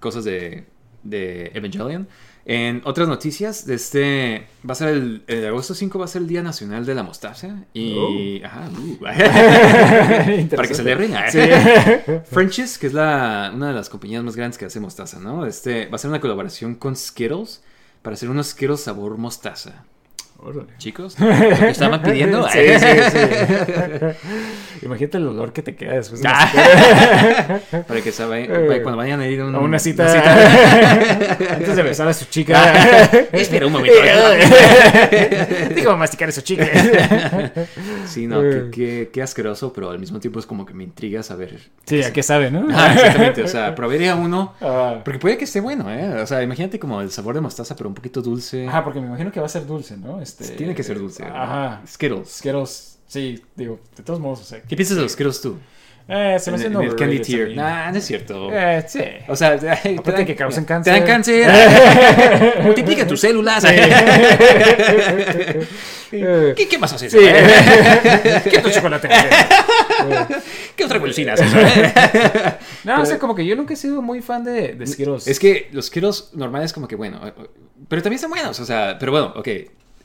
cosas 0.00 0.24
de, 0.24 0.66
de 1.04 1.52
Evangelion. 1.54 2.08
En 2.46 2.82
otras 2.84 3.06
noticias, 3.06 3.66
de 3.66 3.74
este, 3.74 4.46
va 4.68 4.72
a 4.72 4.74
ser 4.74 4.88
el, 4.88 5.22
el 5.26 5.46
agosto 5.46 5.74
5 5.74 5.98
va 5.98 6.06
a 6.06 6.08
ser 6.08 6.22
el 6.22 6.28
Día 6.28 6.42
Nacional 6.42 6.86
de 6.86 6.94
la 6.94 7.02
Mostaza. 7.02 7.64
Y, 7.74 8.42
ajá, 8.42 8.68
uh, 8.70 8.96
para 9.00 9.14
que 9.14 10.40
Interesante. 10.40 10.74
celebren. 10.74 11.14
Sí. 11.30 11.38
French's, 12.30 12.78
que 12.78 12.86
es 12.88 12.92
la, 12.94 13.52
una 13.54 13.68
de 13.68 13.74
las 13.74 13.88
compañías 13.88 14.24
más 14.24 14.36
grandes 14.36 14.58
que 14.58 14.64
hace 14.64 14.80
mostaza, 14.80 15.20
¿no? 15.20 15.46
Este, 15.46 15.86
va 15.86 15.96
a 15.96 15.98
ser 15.98 16.10
una 16.10 16.20
colaboración 16.20 16.74
con 16.74 16.96
Skittles 16.96 17.62
para 18.02 18.14
hacer 18.14 18.30
unos 18.30 18.48
Skittles 18.48 18.80
sabor 18.80 19.16
mostaza. 19.18 19.84
Órale. 20.42 20.68
Chicos, 20.78 21.20
¿lo 21.20 21.26
que 21.28 21.68
estaban 21.68 22.02
pidiendo? 22.02 22.48
Sí, 22.50 22.58
sí, 22.78 22.86
sí. 23.12 23.18
Imagínate 24.82 25.18
el 25.18 25.26
olor 25.28 25.52
que 25.52 25.62
te 25.62 25.76
queda 25.76 25.92
después 25.94 26.22
de 26.22 26.28
una 26.28 26.38
Ah. 26.40 27.58
para 27.86 28.00
que 28.00 28.10
saben, 28.10 28.46
para 28.48 28.82
cuando 28.82 28.96
vayan 28.96 29.20
a 29.20 29.26
ir 29.28 29.40
a, 29.40 29.44
un- 29.46 29.54
A 29.54 29.58
una 29.58 29.78
cita, 29.78 30.08
cita. 30.08 31.52
antes 31.56 31.76
de 31.76 31.82
besar 31.82 32.08
a 32.08 32.14
su 32.14 32.24
chica. 32.26 32.72
Espera 33.32 33.66
un 33.66 33.72
momento. 33.72 33.94
Digo, 35.74 35.96
masticar 35.98 36.30
a 36.30 36.32
su 36.32 36.40
chica. 36.40 36.66
Sí, 38.06 38.26
no, 38.26 38.40
qué, 38.40 38.68
qué- 38.72 39.10
qué 39.12 39.22
asqueroso, 39.22 39.72
pero 39.72 39.90
al 39.90 39.98
mismo 39.98 40.18
tiempo 40.20 40.38
es 40.40 40.46
como 40.46 40.64
que 40.64 40.72
me 40.74 40.84
intriga 40.84 41.22
saber. 41.22 41.58
Sí, 41.84 42.02
¿a 42.02 42.12
qué 42.12 42.22
sabe, 42.22 42.50
no? 42.50 42.66
Ah, 42.72 42.92
exactamente, 42.94 43.42
o 43.42 43.48
sea, 43.48 43.74
probaría 43.74 44.14
uno. 44.16 44.54
Ah. 44.62 45.00
Porque 45.04 45.18
puede 45.18 45.36
que 45.36 45.44
esté 45.44 45.60
bueno, 45.60 45.90
¿eh? 45.92 46.22
O 46.22 46.26
sea, 46.26 46.42
imagínate 46.42 46.78
como 46.78 47.00
el 47.02 47.10
sabor 47.10 47.34
de 47.34 47.40
mostaza, 47.42 47.76
pero 47.76 47.88
un 47.88 47.94
poquito 47.94 48.22
dulce. 48.22 48.66
Ajá, 48.66 48.82
porque 48.84 49.00
me 49.00 49.06
imagino 49.08 49.30
que 49.30 49.40
va 49.40 49.46
a 49.46 49.50
ser 49.50 49.66
dulce, 49.66 49.96
¿no? 49.98 50.20
Este... 50.38 50.54
Tiene 50.56 50.74
que 50.74 50.82
ser 50.82 50.98
dulce. 50.98 51.24
Ajá. 51.24 51.82
Skittles. 51.86 52.28
Skittles, 52.28 52.98
sí, 53.06 53.42
digo, 53.56 53.80
de 53.96 54.02
todos 54.02 54.20
modos, 54.20 54.40
o 54.40 54.44
sea. 54.44 54.60
¿Qué 54.62 54.76
piensas 54.76 54.96
de 54.96 55.02
los 55.02 55.12
Skittles 55.12 55.40
tú? 55.40 55.58
Eh, 56.12 56.38
se 56.40 56.50
me 56.50 56.60
en 56.60 56.74
el 56.74 56.96
candy 56.96 57.20
tier. 57.20 57.54
Nah, 57.54 57.92
no 57.92 57.98
es 57.98 58.04
cierto. 58.04 58.48
Eh, 58.52 58.84
sí. 58.88 59.00
O 59.28 59.36
sea, 59.36 59.56
te 59.60 59.66
dan- 59.66 60.26
que 60.26 60.34
causan 60.34 60.64
Te 60.64 60.68
cáncer. 60.68 60.92
dan 60.94 61.06
cáncer. 61.06 61.48
Multiplica 62.62 63.06
tus 63.06 63.20
células. 63.20 63.64
¿Qué, 66.10 66.66
¿Qué 66.68 66.78
más 66.78 66.92
haces? 66.92 67.12
Sí. 67.12 67.18
¿Qué 67.18 68.58
otro 68.58 68.72
chocolate? 68.72 69.08
¿Qué 70.74 70.84
otra 70.84 70.98
golosina 70.98 71.34
no, 72.84 73.02
o 73.02 73.06
sea, 73.06 73.18
como 73.18 73.34
que 73.34 73.46
yo 73.46 73.54
nunca 73.54 73.74
he 73.74 73.76
sido 73.76 74.02
muy 74.02 74.20
fan 74.20 74.42
de, 74.42 74.74
de 74.74 74.86
Skittles. 74.86 75.28
Es 75.28 75.38
que 75.38 75.68
los 75.72 75.86
Skittles 75.86 76.30
normales 76.32 76.72
como 76.72 76.88
que 76.88 76.96
bueno, 76.96 77.20
pero 77.88 78.02
también 78.02 78.16
están 78.16 78.30
buenos, 78.30 78.58
o 78.58 78.64
sea, 78.64 78.96
pero 78.98 79.12
bueno, 79.12 79.32
ok, 79.36 79.48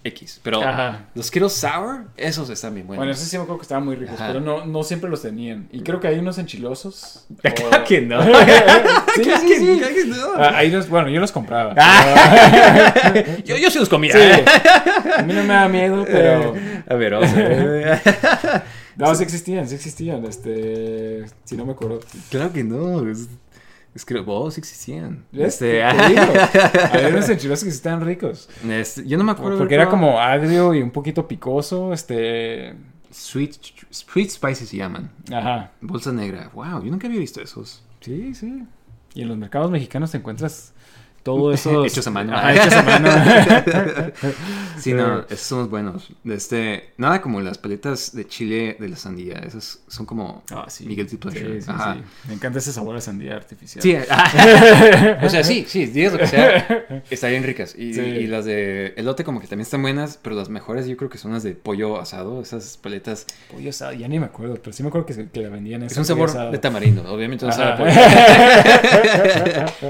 X. 0.06 0.40
Pero 0.44 0.62
Ajá. 0.62 1.08
los 1.16 1.26
Skittles 1.28 1.54
Sour, 1.54 2.06
esos 2.16 2.50
están 2.50 2.74
bien 2.76 2.86
buenos. 2.88 3.00
Bueno, 3.02 3.12
eso 3.12 3.26
sí 3.26 3.38
me 3.38 3.44
acuerdo 3.44 3.60
que 3.60 3.64
estaban 3.64 3.84
muy 3.86 3.96
ricos, 3.96 4.16
Ajá. 4.16 4.28
pero 4.28 4.40
no, 4.40 4.66
no 4.66 4.84
siempre 4.84 5.10
los 5.10 5.22
tenían. 5.24 5.68
Y 5.72 5.82
creo 5.82 6.00
que 6.00 6.08
hay 6.08 6.20
unos 6.20 6.38
enchilosos. 6.38 7.26
Claro 7.56 7.84
que 7.84 8.02
no. 8.02 8.24
sí, 9.16 9.22
Claro 9.22 9.40
sí, 9.42 9.48
que- 9.48 9.60
sí. 9.60 9.78
claro 9.80 9.96
que 9.96 10.06
no. 10.06 10.16
Ah, 10.38 10.52
ahí 10.58 10.70
los, 10.72 10.88
bueno, 10.90 11.10
yo 11.10 11.20
los 11.20 11.32
compraba. 11.32 11.74
yo, 13.46 13.58
yo 13.58 13.70
sí 13.72 13.80
los 13.80 13.90
comía. 13.90 14.14
Sí. 14.14 14.20
A 15.18 15.22
mí 15.24 15.34
no 15.34 15.44
me 15.44 15.54
da 15.54 15.68
miedo, 15.68 16.06
pero... 16.06 16.54
A 16.88 16.94
ver, 16.96 17.14
vamos 17.14 17.30
a 17.32 17.36
ver. 17.36 18.02
No, 18.98 19.14
sí 19.16 19.24
existían, 19.24 19.68
sí 19.68 19.76
existían. 19.76 20.24
Este... 20.26 21.26
Si 21.44 21.58
no 21.58 21.66
me 21.66 21.74
acuerdo. 21.74 22.00
claro 22.30 22.54
que 22.54 22.64
no. 22.64 23.04
Es, 23.96 24.06
que 24.06 24.20
vos 24.20 24.54
sí 24.54 24.60
existían. 24.60 25.26
Este. 25.32 25.84
Había 25.84 27.08
unos 27.10 27.30
enchilosos 27.30 27.64
que 27.64 27.72
sí 27.72 27.78
estaban 27.78 28.06
ricos. 28.06 28.50
este, 28.70 29.08
yo 29.08 29.18
no 29.18 29.24
me 29.24 29.32
acuerdo. 29.32 29.58
Porque 29.58 29.76
era 29.76 29.90
como 29.90 30.20
agrio 30.20 30.74
y 30.74 30.82
un 30.82 30.92
poquito 30.92 31.28
picoso, 31.28 31.94
este... 31.94 32.76
Sweet, 33.10 33.56
Sweet 33.92 34.30
Spicy 34.30 34.66
se 34.66 34.78
llaman. 34.78 35.10
Ajá. 35.32 35.72
Bolsa 35.80 36.12
negra. 36.12 36.52
Wow, 36.54 36.84
yo 36.84 36.92
nunca 36.92 37.08
había 37.08 37.20
visto 37.20 37.42
esos. 37.42 37.82
Sí, 38.02 38.36
sí. 38.36 38.64
Y 39.14 39.22
en 39.22 39.30
los 39.30 39.38
mercados 39.38 39.72
mexicanos 39.72 40.12
te 40.12 40.18
encuentras 40.18 40.74
todo 41.26 41.52
eso. 41.54 41.84
Hechos 41.86 42.06
a 42.08 42.12
mano. 42.12 42.34
Ajá, 42.38 42.54
hechos 42.54 42.74
a 42.74 42.84
mano. 42.84 43.10
Sí, 44.78 44.94
no, 44.94 45.22
esos 45.22 45.40
son 45.40 45.60
los 45.60 45.70
buenos. 45.70 46.10
Este, 46.26 46.90
nada 46.98 47.22
como 47.22 47.40
las 47.42 47.58
paletas 47.58 48.14
de 48.14 48.28
chile 48.28 48.76
de 48.80 48.90
la 48.90 48.98
sandía. 48.98 49.36
Esas 49.40 49.80
son 49.88 50.06
como 50.06 50.44
Ah, 50.52 50.66
sí. 50.68 50.86
mi 50.86 50.96
guilty 50.96 51.16
pleasure. 51.18 51.56
Sí, 51.56 51.62
sí, 51.62 51.72
Ajá. 51.74 51.96
sí. 51.96 52.02
Me 52.28 52.34
encanta 52.36 52.60
ese 52.60 52.72
sabor 52.74 52.96
a 52.98 53.02
sandía 53.02 53.36
artificial. 53.36 53.82
Sí, 53.82 53.96
ah, 54.10 55.18
o 55.24 55.30
sea, 55.30 55.44
sí, 55.44 55.66
sí, 55.68 55.86
digas 55.88 56.14
lo 56.14 56.20
que 56.20 56.28
sea, 56.28 57.02
están 57.10 57.32
bien 57.32 57.44
ricas. 57.44 57.74
Y, 57.76 57.94
Sí. 57.96 58.02
y 58.02 58.28
las 58.28 58.44
de 58.46 58.94
elote 58.98 59.24
como 59.24 59.40
que 59.40 59.48
también 59.48 59.64
están 59.64 59.82
buenas, 59.82 60.20
pero 60.22 60.36
las 60.36 60.50
mejores 60.50 60.86
yo 60.88 60.98
creo 60.98 61.10
que 61.10 61.18
son 61.18 61.32
las 61.34 61.42
de 61.42 61.54
pollo 61.54 62.00
asado, 62.00 62.42
esas 62.42 62.78
paletas. 62.78 63.26
Pollo 63.52 63.70
asado, 63.70 63.94
ya 63.94 64.08
ni 64.10 64.20
me 64.20 64.26
acuerdo, 64.26 64.56
pero 64.62 64.74
sí 64.74 64.84
me 64.84 64.90
acuerdo 64.90 65.08
que, 65.08 65.14
se- 65.14 65.30
que 65.30 65.40
la 65.42 65.50
vendían 65.50 65.82
en 65.84 65.88
Es 65.88 65.98
un 65.98 66.06
sabor 66.06 66.52
de 66.52 66.58
tamarindo, 66.60 67.02
obviamente 67.12 67.46
no 67.46 67.52
sabe 67.54 67.78
pollo. 67.78 67.92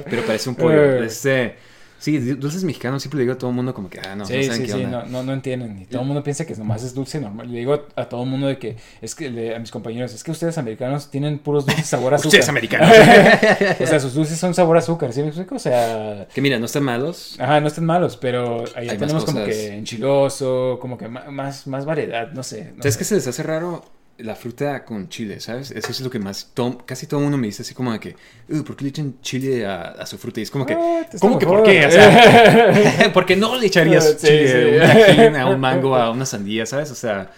pero 0.10 0.22
parece 0.26 0.50
un 0.50 0.56
pollo. 0.56 1.04
Eh. 1.04 1.10
Este, 1.26 1.56
sí, 1.98 2.18
dulces 2.36 2.64
mexicanos 2.64 3.02
siempre 3.02 3.18
le 3.18 3.24
digo 3.24 3.34
a 3.34 3.38
todo 3.38 3.50
el 3.50 3.56
mundo 3.56 3.74
como 3.74 3.90
que, 3.90 4.00
ah, 4.00 4.16
no, 4.16 4.18
no 4.18 4.26
Sí, 4.26 4.44
saben 4.44 4.62
sí, 4.62 4.66
qué 4.68 4.72
sí, 4.74 4.84
onda. 4.84 5.04
no, 5.04 5.06
no, 5.10 5.24
no 5.24 5.34
entienden. 5.34 5.80
Y 5.82 5.86
todo 5.86 6.02
el 6.02 6.08
mundo 6.08 6.22
piensa 6.24 6.46
que 6.46 6.56
nomás 6.56 6.84
es 6.84 6.94
dulce 6.94 7.20
normal. 7.20 7.52
Le 7.52 7.58
digo 7.60 7.74
a, 7.74 8.02
a 8.02 8.10
todo 8.10 8.24
el 8.24 8.30
mundo 8.30 8.48
de 8.48 8.58
que, 8.60 8.76
es 9.02 9.16
que 9.16 9.30
le- 9.32 9.56
a 9.56 9.60
mis 9.60 9.72
compañeros, 9.72 10.14
es 10.14 10.24
que 10.24 10.32
ustedes 10.32 10.58
americanos 10.58 11.10
tienen 11.10 11.40
puros 11.40 11.66
dulces 11.66 11.88
sabor 11.88 12.14
a 12.14 12.16
azúcar. 12.18 12.28
Ustedes 12.28 12.50
americanos. 12.50 12.90
o 13.82 13.86
sea, 13.88 14.00
sus 14.00 14.14
dulces 14.14 14.38
son 14.38 14.54
sabor 14.54 14.76
a 14.76 14.80
azúcar, 14.80 15.14
¿sí 15.14 15.22
me 15.22 15.28
explico? 15.30 15.56
O 15.56 15.60
sea, 15.60 16.28
que 16.34 16.42
mira, 16.42 16.60
no 16.60 16.66
están 16.66 16.84
malos. 16.84 17.38
ajá, 17.40 17.60
no 17.62 17.68
están 17.68 17.86
malos, 17.86 18.18
pero 18.18 18.64
más 18.76 18.98
tenemos 18.98 19.26
como 19.26 19.44
que 19.46 19.74
enchiloso, 19.76 20.78
como 20.82 20.98
que 20.98 21.08
más, 21.08 21.66
más 21.68 21.86
variedad, 21.86 22.32
no 22.32 22.44
sé. 22.44 22.74
no 22.76 22.84
¿Sabes 22.84 22.98
qué 22.98 23.04
se 23.04 23.16
les 23.16 23.28
hace 23.28 23.42
raro? 23.44 23.84
La 24.18 24.36
fruta 24.36 24.86
con 24.86 25.10
chile, 25.10 25.40
¿sabes? 25.42 25.72
Eso 25.72 25.92
es 25.92 26.00
lo 26.02 26.10
que 26.10 26.20
más... 26.20 26.52
to- 26.54 26.78
casi 26.86 27.06
todo 27.06 27.20
el 27.20 27.24
mundo 27.26 27.38
me 27.38 27.48
dice 27.48 27.64
así 27.64 27.74
como 27.74 27.92
de 27.92 28.00
que... 28.00 28.16
"Uh, 28.50 28.64
¿Por 28.64 28.78
qué 28.78 28.84
le 28.86 28.90
echan 28.90 29.16
chile 29.22 29.66
a, 29.66 29.82
a 29.92 30.06
su 30.06 30.18
fruta? 30.18 30.40
Y 30.40 30.44
es 30.44 30.52
como 30.52 30.66
que... 30.66 30.74
Ah, 30.74 31.06
¿Cómo 31.20 31.38
que 31.38 31.46
por 31.46 31.64
qué? 31.64 31.86
O 31.86 31.92
sea, 31.92 33.12
¿por 33.14 33.26
qué 33.26 33.36
no 33.36 33.58
le 33.58 33.68
echarías 33.68 34.16
Sí, 34.18 34.28
chile 34.28 34.48
sí. 34.48 34.80
a 34.80 34.86
un 34.86 35.06
tajín, 35.06 35.36
a 35.36 35.46
un 35.48 35.60
mango, 35.60 35.96
a 35.98 36.12
una 36.12 36.26
sandía, 36.26 36.66
¿sabes? 36.66 36.92
O 36.92 36.96
sea... 36.96 37.32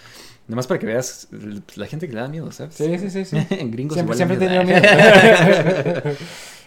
Nomás 0.48 0.66
para 0.66 0.80
que 0.80 0.86
veas 0.86 1.28
la 1.76 1.88
gente 1.88 2.08
que 2.08 2.14
le 2.14 2.22
da 2.22 2.30
miedo, 2.30 2.50
¿sabes? 2.54 2.74
Sí, 2.76 2.98
sí, 3.00 3.10
sí, 3.10 3.26
sí. 3.26 3.38
En 3.50 3.70
gringos 3.70 3.96
Siempre, 3.96 4.16
siempre 4.16 4.38
tenido 4.38 4.64
da. 4.64 4.64
miedo. 4.64 6.16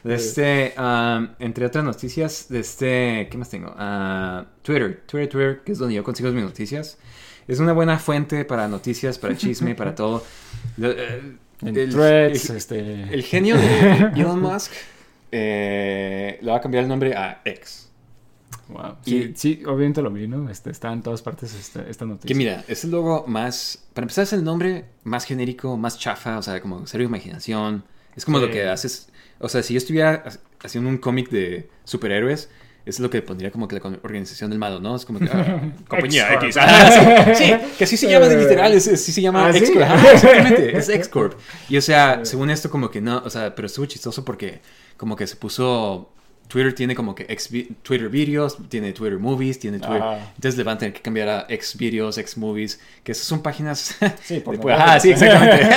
Este, 0.05 0.75
um, 0.79 1.29
entre 1.39 1.67
otras 1.67 1.85
noticias, 1.85 2.47
de 2.49 2.61
este, 2.61 3.29
¿qué 3.31 3.39
más 3.39 3.49
tengo? 3.51 3.75
Ah, 3.77 4.45
Twitter, 4.63 5.03
Twitter, 5.07 5.29
Twitter, 5.29 5.61
que 5.65 5.73
es 5.73 5.79
donde 5.79 5.95
yo 5.95 6.05
consigo 6.05 6.31
mis 6.31 6.45
noticias. 6.45 6.99
Es 7.49 7.59
una 7.61 7.73
buena 7.73 7.99
fuente 7.99 8.45
para 8.45 8.69
noticias, 8.69 9.19
para 9.19 9.37
chisme, 9.37 9.75
para 9.75 9.95
todo. 9.95 10.25
Lo- 10.77 10.91
eh, 10.93 11.37
el- 11.63 11.91
threads, 11.91 12.51
el- 12.51 12.57
este... 12.57 13.03
el 13.15 13.23
genio 13.23 13.57
de 13.57 14.11
Elon 14.17 14.41
Musk 14.41 14.73
eh, 15.33 16.39
le 16.41 16.51
va 16.51 16.57
a 16.59 16.61
cambiar 16.61 16.85
el 16.85 16.89
nombre 16.89 17.15
a 17.15 17.41
X. 17.45 17.89
Wow. 18.69 18.97
Y- 19.05 19.11
Sí, 19.11 19.33
sí, 19.37 19.63
obviamente 19.67 20.03
lo 20.03 20.11
vi, 20.11 20.27
¿no? 20.29 20.49
Este, 20.49 20.71
está 20.71 20.93
en 20.93 21.03
todas 21.03 21.23
partes 21.23 21.55
esta, 21.55 21.83
esta 21.89 22.05
noticia. 22.05 22.29
Que 22.29 22.35
mira, 22.35 22.65
es 22.69 22.85
el 22.85 22.91
logo 22.91 23.25
más. 23.27 23.85
Para 23.95 24.05
empezar, 24.05 24.25
es 24.25 24.33
el 24.33 24.45
nombre 24.45 24.85
más 25.05 25.25
genérico, 25.25 25.77
más 25.77 25.99
chafa, 25.99 26.39
o 26.39 26.43
sea, 26.43 26.61
como 26.61 26.87
cero 26.87 27.03
imaginación. 27.05 27.85
Es 28.17 28.25
como 28.25 28.39
Sí. 28.39 28.47
lo 28.47 28.53
que 28.53 28.69
haces. 28.69 29.09
O 29.39 29.49
sea, 29.49 29.63
si 29.63 29.75
yo 29.75 29.79
estuviera 29.79 30.25
ha- 30.27 30.67
haciendo 30.67 30.89
un 30.91 30.99
cómic 30.99 31.31
de 31.31 31.69
superhéroes, 31.85 32.49
es 32.91 33.01
lo 33.01 33.09
que 33.11 33.23
pondría 33.23 33.51
como 33.51 33.67
que 33.69 33.77
la 33.77 33.83
organización 34.03 34.51
del 34.51 34.59
malo, 34.59 34.81
¿no? 34.81 34.95
Es 34.97 35.05
como 35.05 35.19
que. 35.19 35.29
ah, 35.33 35.63
compañía. 35.89 36.35
X. 36.35 36.57
Ah, 36.61 37.33
sí, 37.35 37.45
sí, 37.45 37.55
que 37.79 37.85
así 37.85 37.97
se 37.97 38.11
llama 38.11 38.27
de 38.29 38.37
literal, 38.37 38.73
es, 38.73 38.87
así 38.89 39.13
se 39.13 39.23
llama 39.23 39.47
¿Ah, 39.49 39.53
sí? 39.53 39.59
X-Corp. 39.61 39.83
Ajá, 39.83 40.13
exactamente, 40.13 40.77
es 40.77 40.89
X-Corp. 40.89 41.39
Y 41.69 41.77
o 41.77 41.83
sea, 41.83 42.25
según 42.25 42.51
esto, 42.51 42.69
como 42.71 42.91
que 42.91 43.01
no, 43.01 43.23
o 43.25 43.31
sea, 43.31 43.55
pero 43.55 43.67
estuvo 43.67 43.87
chistoso 43.87 44.25
porque 44.25 44.61
como 44.97 45.17
que 45.17 45.27
se 45.27 45.37
puso. 45.37 46.13
Twitter 46.49 46.75
tiene 46.75 46.97
como 46.97 47.15
que 47.15 47.27
X 47.29 47.49
vi- 47.53 47.77
Twitter 47.83 48.09
Videos, 48.09 48.59
tiene 48.69 48.93
Twitter 48.93 49.21
Movies, 49.21 49.61
tiene 49.61 49.79
Twitter. 49.79 50.03
Ajá. 50.03 50.33
Entonces 50.35 50.57
le 50.59 50.65
van 50.65 50.75
a 50.75 50.79
tener 50.79 50.93
que 50.95 51.01
cambiar 51.01 51.29
a 51.29 51.47
X 51.49 51.77
Videos, 51.79 52.19
X 52.19 52.37
Movies, 52.37 52.81
que 53.05 53.13
esas 53.13 53.25
son 53.25 53.41
páginas. 53.41 53.97
Sí, 54.25 54.41
por 54.41 54.57
de- 54.57 54.63
favor. 54.63 54.73
Ajá, 54.73 54.99
sí, 54.99 55.11
exactamente. 55.13 55.69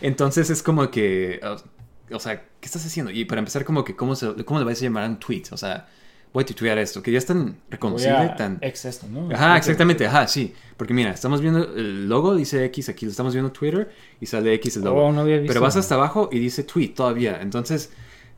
Entonces 0.00 0.50
es 0.50 0.62
como 0.62 0.90
que. 0.90 1.40
O, 2.12 2.18
sea, 2.18 2.40
¿qué 2.60 2.66
estás 2.66 2.84
haciendo? 2.84 3.12
Y 3.12 3.24
para 3.26 3.38
empezar, 3.38 3.64
como 3.64 3.84
que, 3.84 3.94
¿cómo, 3.94 4.16
se, 4.16 4.34
cómo 4.44 4.58
le 4.58 4.66
vas 4.66 4.78
a 4.80 4.82
llamar 4.84 5.04
a 5.04 5.06
un 5.08 5.20
tweet? 5.20 5.44
O 5.52 5.56
sea, 5.56 5.86
voy 6.32 6.42
a 6.42 6.46
tuitear 6.46 6.78
esto, 6.78 7.02
que 7.02 7.10
ya 7.12 7.18
es 7.18 7.26
tan 7.26 7.56
reconocible, 7.70 8.34
tan. 8.36 8.58
ex 8.60 8.84
esto, 8.84 9.06
¿no? 9.08 9.28
Ajá, 9.34 9.56
exactamente, 9.56 10.06
ajá, 10.06 10.28
sí. 10.28 10.54
Porque 10.76 10.94
mira, 10.94 11.10
estamos 11.10 11.40
viendo 11.40 11.62
el 11.74 12.08
logo, 12.08 12.34
dice 12.34 12.64
X, 12.66 12.88
aquí 12.88 13.04
lo 13.04 13.10
estamos 13.10 13.34
viendo 13.34 13.52
Twitter 13.52 13.90
y 14.20 14.26
sale 14.26 14.54
X 14.54 14.76
el 14.76 14.84
logo. 14.84 15.04
Oh, 15.04 15.12
no 15.12 15.22
había 15.22 15.38
visto. 15.38 15.52
Pero 15.52 15.60
vas 15.60 15.76
hasta 15.76 15.96
abajo 15.96 16.28
y 16.32 16.38
dice 16.38 16.64
tweet 16.64 16.88
todavía. 16.88 17.40
Entonces. 17.40 17.90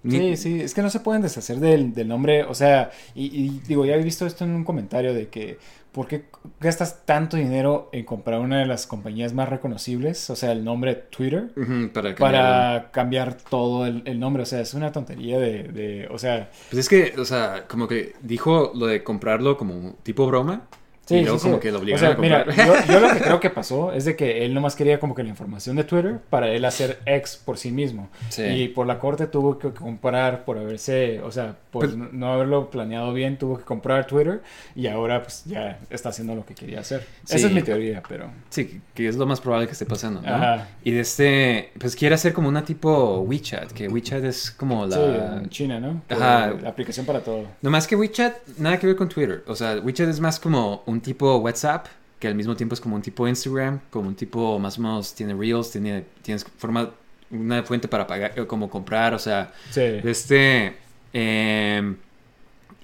Ni- 0.03 0.37
Sí, 0.37 0.37
sí, 0.37 0.61
es 0.61 0.75
que 0.75 0.83
no 0.83 0.91
se 0.91 1.01
pueden 1.01 1.23
deshacer 1.23 1.59
del, 1.59 1.95
del 1.95 2.09
nombre, 2.09 2.45
o 2.45 2.55
sea, 2.55 2.91
y, 3.15 3.27
y 3.27 3.61
digo, 3.69 3.85
ya 3.87 3.95
he 3.95 4.03
visto 4.03 4.27
esto 4.27 4.45
en 4.45 4.51
un 4.53 4.65
comentario 4.65 5.15
de 5.15 5.29
que, 5.29 5.59
¿por 5.93 6.07
qué 6.09 6.25
gastas 6.61 7.05
tanto 7.05 7.37
dinero 7.37 7.89
en 7.93 8.05
comprar 8.05 8.41
una 8.41 8.59
de 8.59 8.67
las 8.67 8.87
compañías 8.87 9.33
más 9.35 9.49
reconocibles? 9.49 10.29
O 10.31 10.37
sea, 10.37 10.53
el 10.53 10.65
nombre 10.65 10.95
Twitter, 10.95 11.51
para 11.93 12.15
cambiar- 12.15 12.17
para 12.19 12.91
cambiar 12.91 13.35
todo 13.37 13.87
el, 13.87 14.03
el 14.07 14.19
nombre, 14.19 14.43
o 14.43 14.47
sea, 14.47 14.61
es 14.61 14.75
una 14.75 14.91
tontería 14.91 15.39
de, 15.39 15.65
de- 15.65 16.09
o 16.11 16.19
sea, 16.19 16.51
Pues 16.71 16.81
es 16.81 16.89
que, 16.89 17.21
o 17.21 17.25
sea, 17.25 17.67
como 17.69 17.87
que 17.89 18.15
dijo 18.23 18.73
lo 18.75 18.87
de 18.87 19.05
comprarlo 19.05 19.57
como 19.57 19.95
tipo 20.03 20.27
broma. 20.27 20.63
Sí, 21.05 21.17
y 21.17 21.23
luego 21.23 21.39
sí, 21.39 21.45
como 21.45 21.57
sí. 21.57 21.63
que 21.63 21.73
lo 21.73 21.79
O 21.79 21.83
obligaron 21.83 22.07
sea, 22.09 22.17
a 22.17 22.21
mira, 22.21 22.45
comprar. 22.45 22.87
yo, 22.87 22.93
yo 22.95 23.01
lo 23.01 23.13
que 23.13 23.21
creo 23.25 23.41
que 23.41 23.51
pasó 23.51 23.93
es 23.93 24.05
de 24.05 24.15
que 24.15 24.45
él 24.45 24.55
nomás 24.55 24.77
quería 24.77 25.01
como 25.01 25.15
que 25.17 25.25
la 25.25 25.31
información 25.31 25.75
de 25.75 25.83
Twitter 25.85 26.21
para 26.31 26.49
él 26.49 26.65
hacer 26.65 27.01
ex 27.07 27.37
por 27.37 27.59
sí 27.59 27.73
mismo. 27.73 28.09
Sí. 28.29 28.43
Y 28.45 28.69
por 28.69 28.87
la 28.87 29.01
corte 29.01 29.27
tuvo 29.27 29.59
que 29.59 29.71
comprar 29.73 30.45
por 30.45 30.59
haberse, 30.59 31.21
o 31.21 31.33
sea, 31.33 31.57
por 31.73 31.87
Pues- 31.87 31.97
no- 31.97 32.33
haberlo 32.33 32.71
planeado 32.71 33.13
bien, 33.13 33.37
tuvo 33.37 33.59
que 33.59 33.65
comprar 33.65 34.07
Twitter 34.07 34.43
y 34.77 34.87
ahora 34.87 35.23
pues 35.25 35.43
ya 35.45 35.81
está 35.91 36.11
haciendo 36.11 36.37
lo 36.37 36.47
que 36.47 36.55
quería 36.55 36.81
hacer. 36.81 37.05
Esa 37.29 37.49
es 37.49 37.53
mi 37.53 37.63
teoría, 37.63 38.01
pero... 38.09 38.31
Sí, 38.51 38.81
que 38.95 39.09
es 39.09 39.17
lo 39.17 39.27
más 39.27 39.41
probable 39.41 39.67
que 39.67 39.73
esté 39.73 39.87
pasando, 39.87 40.23
¿no? 40.23 40.29
Ajá. 40.33 40.69
Y 40.85 40.93
de 40.93 41.01
este, 41.01 41.73
pues 41.81 41.97
quiere 41.97 42.15
hacer 42.15 42.33
como 42.33 42.49
una 42.49 42.65
tipo 42.65 43.19
WeChat, 43.21 43.73
que 43.73 43.89
WeChat 43.89 44.23
es 44.25 44.53
como 44.53 44.87
la... 44.87 44.97
Sí, 44.97 45.03
en 45.43 45.49
China, 45.51 45.81
¿no? 45.81 46.01
Ajá. 46.09 46.53
La 46.63 46.69
aplicación 46.69 47.05
para 47.07 47.21
todo. 47.21 47.45
No 47.61 47.71
más 47.71 47.89
que 47.89 47.97
WeChat, 47.97 48.35
nada 48.59 48.79
que 48.79 48.87
ver 48.87 48.95
con 48.97 49.09
Twitter. 49.09 49.43
O 49.49 49.57
sea, 49.57 49.77
WeChat 49.83 50.09
es 50.09 50.21
más 50.21 50.39
como 50.39 50.85
un 50.93 51.01
tipo 51.01 51.37
WhatsApp, 51.39 51.87
que 52.19 52.29
al 52.29 52.35
mismo 52.35 52.55
tiempo 52.57 52.75
es 52.75 52.81
como 52.81 52.95
un 52.97 53.03
tipo 53.03 53.27
Instagram, 53.27 53.81
como 53.91 54.09
un 54.09 54.15
tipo 54.15 54.59
más 54.59 54.79
o 54.79 54.83
menos 54.83 55.15
tiene 55.15 55.35
Reels, 55.35 55.71
tiene, 55.73 56.05
tienes 56.23 56.45
forma, 56.59 56.91
una 57.31 57.63
fuente 57.65 57.89
para 57.89 58.07
pagar, 58.07 58.33
eh, 58.39 58.47
como 58.47 58.69
comprar, 58.71 59.15
o 59.15 59.19
sea, 59.19 59.53
Sí. 59.71 59.81
este... 60.05 60.77
em, 61.13 61.97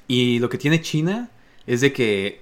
y 0.07 0.39
lo 0.39 0.49
que 0.49 0.59
tiene 0.59 0.81
China 0.81 1.29
es 1.67 1.81
de 1.81 1.93
que 1.93 2.41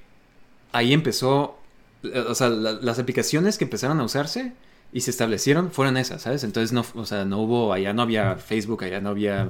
ahí 0.72 0.92
empezó, 0.92 1.58
eh, 2.04 2.24
o 2.28 2.34
sea, 2.34 2.48
la- 2.48 2.72
las 2.72 2.98
aplicaciones 2.98 3.58
que 3.58 3.64
empezaron 3.64 3.98
a 4.00 4.04
usarse 4.04 4.52
y 4.92 5.00
se 5.00 5.10
establecieron 5.10 5.70
fueron 5.72 5.96
esas, 5.96 6.22
¿sabes? 6.22 6.44
Entonces 6.44 6.72
no, 6.72 6.84
o 6.94 7.04
sea, 7.06 7.24
no 7.24 7.40
hubo, 7.40 7.72
allá 7.72 7.92
no 7.92 8.02
había 8.02 8.36
Facebook, 8.36 8.84
allá 8.84 9.00
no 9.00 9.10
había 9.10 9.44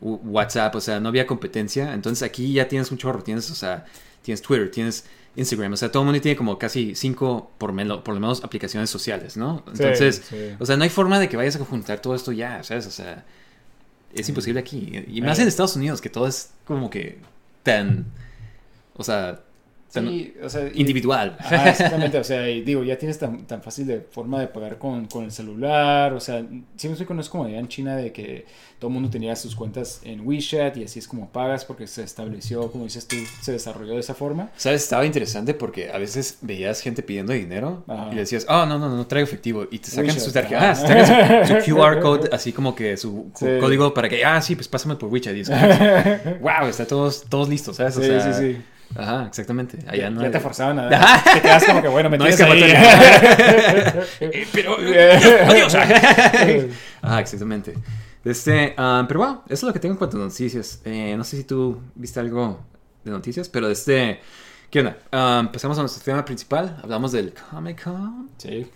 w- 0.00 0.18
WhatsApp, 0.24 0.74
o 0.74 0.80
sea, 0.80 0.98
no 1.00 1.08
había 1.08 1.26
competencia. 1.26 1.94
Entonces 1.94 2.22
aquí 2.28 2.52
ya 2.52 2.68
tienes 2.68 2.90
un 2.90 2.98
chorro, 2.98 3.22
tienes, 3.22 3.48
o 3.50 3.54
sea, 3.54 3.84
tienes 4.22 4.42
Twitter, 4.42 4.70
tienes 4.70 5.04
Instagram, 5.36 5.72
o 5.72 5.76
sea, 5.76 5.90
todo 5.90 6.02
el 6.02 6.06
mundo 6.06 6.20
tiene 6.20 6.36
como 6.36 6.58
casi 6.58 6.94
cinco, 6.94 7.50
por, 7.58 7.72
meno- 7.72 8.04
por 8.04 8.14
lo 8.14 8.20
menos, 8.20 8.44
aplicaciones 8.44 8.90
sociales, 8.90 9.36
¿no? 9.36 9.64
Entonces, 9.66 10.22
sí. 10.28 10.36
o 10.58 10.66
sea, 10.66 10.76
no 10.76 10.84
hay 10.84 10.90
forma 10.90 11.18
de 11.18 11.28
que 11.28 11.36
vayas 11.36 11.56
a 11.56 11.64
juntar 11.64 12.00
todo 12.00 12.14
esto 12.14 12.32
ya, 12.32 12.62
¿sabes? 12.62 12.86
O 12.86 12.90
sea, 12.90 13.24
es 14.12 14.28
imposible 14.28 14.60
aquí. 14.60 14.92
Y 15.08 15.22
más 15.22 15.38
en 15.38 15.48
Estados 15.48 15.74
Unidos, 15.76 16.00
que 16.02 16.10
todo 16.10 16.26
es 16.26 16.50
como 16.66 16.90
que 16.90 17.18
tan, 17.62 18.04
o 18.94 19.02
sea, 19.04 19.40
tan 19.92 20.08
Sí, 20.08 20.34
o 20.42 20.48
sea, 20.48 20.68
y- 20.74 20.80
individual. 20.80 21.36
Ajá, 21.40 21.70
exactamente, 21.70 22.18
o 22.18 22.24
sea, 22.24 22.48
y 22.48 22.62
digo, 22.62 22.82
ya 22.82 22.96
tienes 22.98 23.18
tan, 23.18 23.46
tan 23.46 23.62
fácil 23.62 23.86
de 23.86 24.00
forma 24.00 24.40
de 24.40 24.48
pagar 24.48 24.78
con, 24.78 25.06
con 25.06 25.24
el 25.24 25.30
celular, 25.32 26.12
o 26.14 26.20
sea, 26.20 26.44
sí 26.76 26.88
me 26.88 26.96
no 27.14 27.20
es 27.20 27.28
como 27.28 27.44
allá 27.44 27.58
en 27.58 27.68
China 27.68 27.96
de 27.96 28.12
que 28.12 28.46
todo 28.78 28.88
el 28.88 28.94
mundo 28.94 29.10
tenía 29.10 29.36
sus 29.36 29.54
cuentas 29.54 30.00
en 30.02 30.26
WeChat 30.26 30.76
y 30.78 30.84
así 30.84 30.98
es 30.98 31.06
como 31.06 31.28
pagas 31.30 31.64
porque 31.64 31.86
se 31.86 32.02
estableció, 32.02 32.70
como 32.72 32.84
dices 32.84 33.06
tú, 33.06 33.16
se 33.40 33.52
desarrolló 33.52 33.94
de 33.94 34.00
esa 34.00 34.14
forma. 34.14 34.50
¿Sabes? 34.56 34.82
Estaba 34.82 35.04
interesante 35.06 35.54
porque 35.54 35.90
a 35.92 35.98
veces 35.98 36.38
veías 36.40 36.80
gente 36.80 37.02
pidiendo 37.02 37.32
dinero 37.32 37.84
Ajá. 37.86 38.08
y 38.12 38.16
decías, 38.16 38.44
oh, 38.48 38.66
no, 38.66 38.78
no, 38.78 38.88
no, 38.88 38.96
no 38.96 39.06
traigo 39.06 39.24
efectivo. 39.24 39.66
Y 39.70 39.78
te 39.78 39.88
sacan 39.90 40.06
WeChat, 40.06 40.20
su 40.24 40.32
tarjeta, 40.32 40.70
ah, 40.70 40.74
sacan 40.74 41.46
su, 41.46 41.70
su 41.70 41.74
QR 41.76 42.00
code, 42.00 42.30
así 42.32 42.52
como 42.52 42.74
que 42.74 42.96
su 42.96 43.30
Sí. 43.34 43.46
código 43.60 43.92
para 43.94 44.08
que, 44.08 44.24
ah, 44.24 44.40
sí, 44.42 44.56
pues 44.56 44.66
pásame 44.68 44.96
por 44.96 45.08
WeChat. 45.10 45.36
Y 45.36 45.40
es 45.40 45.50
como 45.50 45.60
wow, 46.40 46.66
está 46.68 46.86
todos, 46.86 47.24
todos 47.28 47.48
listos, 47.48 47.76
¿sabes? 47.76 47.96
O 47.96 48.00
Sí, 48.00 48.06
sea, 48.08 48.32
sí, 48.32 48.52
sí. 48.54 48.62
Ajá, 48.96 49.26
exactamente. 49.26 49.78
Allá 49.86 50.02
ya, 50.04 50.10
no 50.10 50.20
ya 50.20 50.26
hay- 50.26 50.32
te 50.32 50.40
forzaban 50.40 50.78
a. 50.78 51.22
Te 51.34 51.40
quedas 51.40 51.64
como 51.64 51.82
que, 51.82 51.88
bueno, 51.88 52.10
me 52.10 52.18
No 52.18 52.24
tienes. 52.24 52.40
Eh, 54.20 54.46
pero, 54.52 54.76
adiós. 54.78 55.74
Ajá, 55.74 57.20
exactamente. 57.20 57.74
Este, 58.24 58.74
ah, 58.76 59.04
pero 59.08 59.20
bueno, 59.20 59.42
eso 59.46 59.54
es 59.54 59.62
lo 59.64 59.72
que 59.72 59.78
tengo 59.80 59.94
en 59.94 59.98
cuanto 59.98 60.16
a 60.16 60.20
noticias. 60.20 60.80
Eh, 60.84 61.14
no 61.16 61.24
sé 61.24 61.36
si 61.36 61.44
tú 61.44 61.80
viste 61.94 62.20
algo 62.20 62.60
de 63.04 63.10
noticias, 63.10 63.48
pero 63.48 63.68
este, 63.68 64.20
¿Qué 64.72 64.80
onda? 64.80 64.96
Um, 65.12 65.52
pasamos 65.52 65.76
a 65.76 65.82
nuestro 65.82 66.02
tema 66.02 66.24
principal. 66.24 66.78
Hablamos 66.82 67.12
del 67.12 67.34
Comic 67.34 67.84
Con. 67.84 68.30
Sí. 68.38 68.66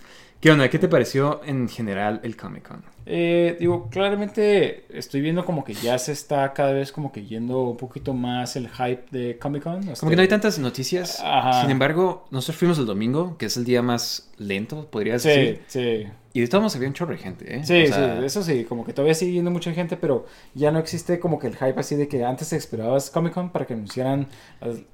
¿Qué 0.40 0.50
onda? 0.50 0.68
¿Qué 0.68 0.78
te 0.78 0.86
pareció 0.88 1.40
en 1.44 1.68
general 1.68 2.20
el 2.22 2.36
Comic 2.36 2.68
Con? 2.68 2.82
Eh, 3.06 3.56
digo, 3.58 3.88
claramente 3.88 4.84
estoy 4.90 5.20
viendo 5.20 5.44
como 5.44 5.64
que 5.64 5.74
ya 5.74 5.96
se 5.98 6.12
está 6.12 6.52
cada 6.52 6.72
vez 6.72 6.92
como 6.92 7.10
que 7.12 7.24
yendo 7.24 7.62
un 7.70 7.76
poquito 7.76 8.12
más 8.12 8.54
el 8.56 8.68
hype 8.68 9.04
de 9.10 9.38
Comic 9.38 9.62
Con. 9.62 9.82
Como 9.94 10.10
que 10.10 10.16
no 10.16 10.22
hay 10.22 10.28
tantas 10.28 10.58
noticias. 10.58 11.20
Ajá. 11.24 11.62
Sin 11.62 11.70
embargo, 11.70 12.26
nosotros 12.30 12.56
fuimos 12.56 12.78
el 12.78 12.86
domingo, 12.86 13.36
que 13.38 13.46
es 13.46 13.56
el 13.56 13.64
día 13.64 13.80
más 13.82 14.30
lento, 14.36 14.86
podrías 14.90 15.22
Sí, 15.22 15.28
decir. 15.28 15.62
sí. 15.68 16.06
Y 16.36 16.40
de 16.40 16.48
todos 16.48 16.60
modos 16.60 16.76
había 16.76 16.88
un 16.88 16.92
chorro 16.92 17.12
de 17.12 17.16
gente, 17.16 17.56
¿eh? 17.56 17.64
Sí, 17.64 17.84
O 17.84 17.86
sea, 17.86 18.18
sí, 18.18 18.26
eso 18.26 18.42
sí, 18.42 18.64
como 18.64 18.84
que 18.84 18.92
todavía 18.92 19.14
sigue 19.14 19.32
yendo 19.32 19.50
mucha 19.50 19.72
gente, 19.72 19.96
pero 19.96 20.26
ya 20.52 20.70
no 20.70 20.78
existe 20.78 21.18
como 21.18 21.38
que 21.38 21.46
el 21.46 21.56
hype 21.56 21.80
así 21.80 21.94
de 21.96 22.08
que 22.08 22.26
antes 22.26 22.50
te 22.50 22.56
esperabas 22.56 23.08
Comic 23.08 23.32
Con 23.32 23.48
para 23.48 23.66
que 23.66 23.72
anunciaran 23.72 24.28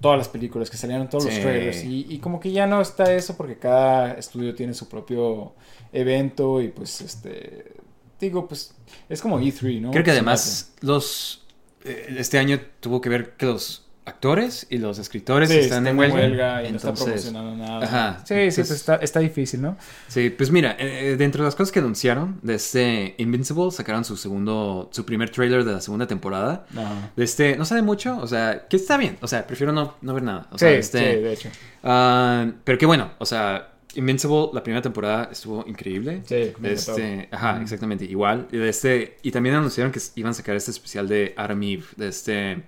todas 0.01 0.19
las 0.19 0.29
películas, 0.29 0.71
que 0.71 0.77
salieran 0.77 1.11
todos 1.11 1.25
los 1.25 1.35
trailers. 1.41 1.83
Y, 1.83 2.07
y 2.09 2.19
como 2.21 2.39
que 2.39 2.53
ya 2.53 2.69
no 2.69 2.81
está 2.81 3.13
eso 3.13 3.37
porque 3.37 3.57
cada 3.57 4.13
estudio 4.13 4.55
tiene 4.55 4.73
su 4.73 4.89
propio 4.89 5.55
evento 5.93 6.63
y 6.63 6.69
pues 6.69 7.01
este, 7.01 7.73
digo, 8.21 8.47
pues 8.47 8.77
es 9.09 9.21
como 9.21 9.41
E3, 9.41 9.81
¿no? 9.81 9.91
Creo 9.91 10.05
que 10.05 10.13
además 10.13 10.75
los 10.81 11.45
eh, 11.85 12.15
este 12.19 12.39
año 12.39 12.61
tuvo 12.79 13.01
que 13.01 13.09
ver 13.09 13.33
que 13.33 13.47
los 13.47 13.82
actores 14.05 14.67
y 14.69 14.79
los 14.79 14.99
escritores 14.99 15.49
Sí, 15.49 15.59
están 15.59 15.87
en 15.87 15.97
huelga. 15.99 16.63
y 16.65 16.71
no 16.71 16.77
está 16.77 16.89
entonces, 16.89 17.05
promocionando 17.31 17.57
nada. 17.57 17.85
Ajá, 17.85 18.19
Sí, 18.25 18.35
sí, 18.35 18.35
entonces- 18.41 18.67
pues 18.69 18.81
está, 18.81 18.97
está 18.97 19.21
difícil, 19.21 19.63
¿no? 19.63 19.77
Sí, 20.09 20.31
pues 20.31 20.51
mira, 20.51 20.77
eh, 20.79 21.15
dentro 21.17 21.43
de 21.43 21.47
las 21.47 21.55
cosas 21.55 21.71
que 21.73 21.79
anunciaron 21.79 22.41
de 22.43 22.55
este 22.55 23.15
Invincible, 23.19 23.71
sacaron 23.71 24.05
su 24.05 24.17
segundo, 24.17 24.89
su 24.93 25.05
primer 25.05 25.31
trailer 25.31 25.65
de 25.65 25.73
la 25.73 25.81
segunda 25.81 26.07
temporada. 26.07 26.67
Ajá. 26.77 27.13
De 27.17 27.25
este, 27.25 27.57
no 27.57 27.65
sabe 27.65 27.83
mucho, 27.83 28.19
o 28.19 28.27
sea, 28.27 28.67
que 28.69 28.77
está 28.77 28.97
bien, 28.97 29.19
o 29.21 29.29
sea, 29.29 29.47
prefiero 29.47 29.73
no, 29.73 29.95
no 30.03 30.15
ver 30.15 30.23
nada. 30.25 30.49
O 30.51 30.59
Sí, 30.59 30.67
este, 30.67 30.99
sí, 30.99 31.21
de 31.21 31.33
hecho. 31.33 31.49
ah, 31.85 32.47
pero 32.65 32.79
qué 32.79 32.87
bueno, 32.87 33.13
o 33.19 33.27
sea, 33.27 33.69
Invincible, 33.95 34.49
la 34.55 34.63
primera 34.63 34.81
temporada 34.81 35.29
estuvo 35.31 35.65
increíble. 35.67 36.23
Sí, 36.25 36.53
este, 36.63 37.29
ajá, 37.31 37.59
Mm. 37.59 37.63
exactamente, 37.63 38.05
igual. 38.07 38.49
Y, 38.51 38.57
de 38.57 38.69
este, 38.71 39.19
y 39.23 39.31
también 39.31 39.55
anunciaron 39.55 39.93
que 39.93 40.01
iban 40.17 40.31
a 40.31 40.35
sacar 40.35 40.57
este 40.57 40.71
especial 40.71 41.07
de 41.09 41.35
Eve, 41.37 41.83
de 41.97 42.09
este, 42.09 42.63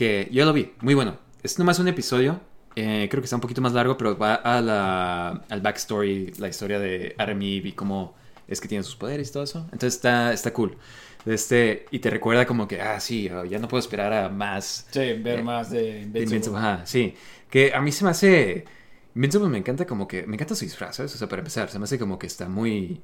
que 0.00 0.30
yo 0.32 0.46
lo 0.46 0.54
vi, 0.54 0.72
muy 0.80 0.94
bueno. 0.94 1.18
Es 1.42 1.58
nomás 1.58 1.78
un 1.78 1.86
episodio, 1.86 2.40
eh, 2.74 3.06
creo 3.10 3.20
que 3.20 3.26
está 3.26 3.36
un 3.36 3.42
poquito 3.42 3.60
más 3.60 3.74
largo, 3.74 3.98
pero 3.98 4.16
va 4.16 4.34
a 4.34 4.62
la, 4.62 5.28
al 5.50 5.60
backstory, 5.60 6.32
la 6.38 6.48
historia 6.48 6.78
de 6.78 7.14
Eve 7.18 7.44
y 7.68 7.72
cómo 7.72 8.14
es 8.48 8.62
que 8.62 8.66
tiene 8.68 8.82
sus 8.82 8.96
poderes 8.96 9.28
y 9.28 9.32
todo 9.34 9.42
eso. 9.42 9.58
Entonces 9.64 9.96
está, 9.96 10.32
está 10.32 10.54
cool. 10.54 10.78
De 11.26 11.34
este, 11.34 11.84
y 11.90 11.98
te 11.98 12.08
recuerda 12.08 12.46
como 12.46 12.66
que, 12.66 12.80
ah, 12.80 12.98
sí, 12.98 13.28
oh, 13.28 13.44
ya 13.44 13.58
no 13.58 13.68
puedo 13.68 13.78
esperar 13.78 14.10
a 14.14 14.30
más 14.30 14.86
Sí, 14.90 15.12
ver 15.14 15.40
Eh, 15.40 15.42
más 15.42 15.68
de 15.70 16.06
de 16.06 16.20
Invincible. 16.22 16.22
Invincible, 16.22 16.58
ajá, 16.58 16.86
sí. 16.86 17.14
Que 17.50 17.74
a 17.74 17.80
mí 17.82 17.92
se 17.92 18.04
me 18.04 18.10
hace. 18.10 18.64
Invincible 19.14 19.48
me 19.50 19.58
encanta 19.58 19.84
como 19.86 20.08
que. 20.08 20.26
Me 20.26 20.36
encanta 20.36 20.54
su 20.54 20.64
disfraz, 20.64 20.96
¿sabes? 20.96 21.14
O 21.14 21.18
sea, 21.18 21.28
para 21.28 21.40
empezar, 21.40 21.68
se 21.70 21.78
me 21.78 21.84
hace 21.84 21.98
como 21.98 22.18
que 22.18 22.26
está 22.26 22.48
muy. 22.48 23.02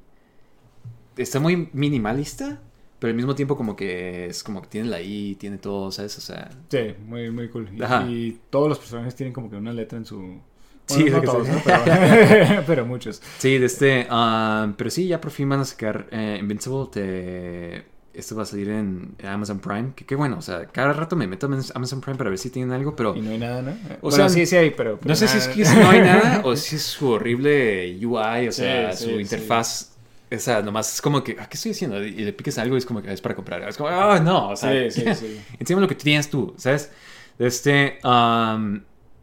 Está 1.15 1.39
muy 1.39 1.69
minimalista, 1.73 2.61
pero 2.99 3.09
al 3.11 3.15
mismo 3.15 3.35
tiempo 3.35 3.55
como 3.55 3.75
que 3.75 4.25
es 4.27 4.43
como 4.43 4.61
que 4.61 4.67
tiene 4.67 4.89
la 4.89 5.01
I, 5.01 5.35
tiene 5.39 5.57
todo, 5.57 5.91
¿sabes? 5.91 6.17
O 6.17 6.21
sea. 6.21 6.49
Sí, 6.69 6.95
muy, 7.05 7.29
muy 7.31 7.49
cool. 7.49 7.69
Y, 8.09 8.39
todos 8.49 8.67
los 8.69 8.79
personajes 8.79 9.15
tienen 9.15 9.33
como 9.33 9.49
que 9.49 9.55
una 9.55 9.73
letra 9.73 9.97
en 9.97 10.05
su... 10.05 10.39
Sí, 10.87 11.03
Bueno, 11.03 11.15
no 11.17 11.21
que 11.21 11.27
todos, 11.27 11.47
sí. 11.47 11.53
¿no? 11.53 11.61
Pero, 11.85 12.63
pero 12.67 12.85
muchos. 12.85 13.21
Sí, 13.39 13.57
de 13.57 13.65
este. 13.65 14.07
ah, 14.09 14.71
pero 14.77 14.89
sí, 14.89 15.05
ya 15.07 15.19
por 15.19 15.31
fin 15.31 15.49
van 15.49 15.59
a 15.59 15.65
sacar 15.65 16.07
eh, 16.11 16.37
Invincible. 16.39 16.85
Te... 16.91 17.85
Esto 18.13 18.35
va 18.35 18.43
a 18.43 18.45
salir 18.45 18.69
en 18.69 19.15
Amazon 19.23 19.59
Prime. 19.59 19.91
Que 19.95 20.05
qué 20.05 20.15
bueno, 20.15 20.37
o 20.39 20.41
sea, 20.41 20.65
cada 20.67 20.93
rato 20.93 21.15
me 21.15 21.27
meto 21.27 21.45
en 21.47 21.59
Amazon 21.75 22.01
Prime 22.01 22.17
para 22.17 22.29
ver 22.31 22.39
si 22.39 22.49
tienen 22.49 22.71
algo, 22.71 22.95
pero. 22.95 23.15
Y 23.15 23.21
no 23.21 23.29
hay 23.31 23.37
nada, 23.37 23.61
¿no? 23.61 23.73
O 24.01 24.09
sea, 24.11 24.27
sí, 24.29 24.45
sí 24.47 24.55
hay, 24.55 24.71
pero... 24.71 24.97
pero 24.97 25.09
No 25.09 25.15
sé 25.15 25.27
si 25.27 25.37
es 25.37 25.47
que 25.49 25.63
no 25.75 25.89
hay 25.89 25.99
nada 25.99 26.41
o 26.43 26.55
si 26.55 26.77
es 26.77 26.83
su 26.83 27.09
horrible 27.09 27.95
UI, 28.03 28.47
o 28.47 28.51
Sí, 28.51 28.61
sea, 28.61 28.93
sí, 28.93 29.03
su 29.03 29.09
sí. 29.11 29.15
interfaz. 29.17 29.96
O 30.29 30.39
sea, 30.39 30.61
nomás 30.61 30.95
es 30.95 31.01
como 31.01 31.23
que, 31.23 31.37
ah, 31.39 31.47
¿qué 31.47 31.55
estoy 31.55 31.71
haciendo? 31.71 32.03
Y 32.03 32.11
le 32.11 32.33
piques 32.33 32.57
algo 32.57 32.75
y 32.75 32.79
es 32.79 32.85
como 32.85 33.01
que 33.01 33.11
es 33.11 33.21
para 33.21 33.35
comprar. 33.35 33.67
Es 33.67 33.77
como, 33.77 33.89
ah, 33.89 34.19
no, 34.19 34.49
o 34.49 34.55
sea, 34.55 34.71
Sí, 34.91 35.01
sí, 35.01 35.15
sí. 35.15 35.41
encima 35.59 35.79
lo 35.79 35.87
que 35.87 35.95
tienes 35.95 36.29
tú, 36.29 36.53
¿sabes? 36.57 36.91
Este, 37.39 37.99
um, 38.03 38.81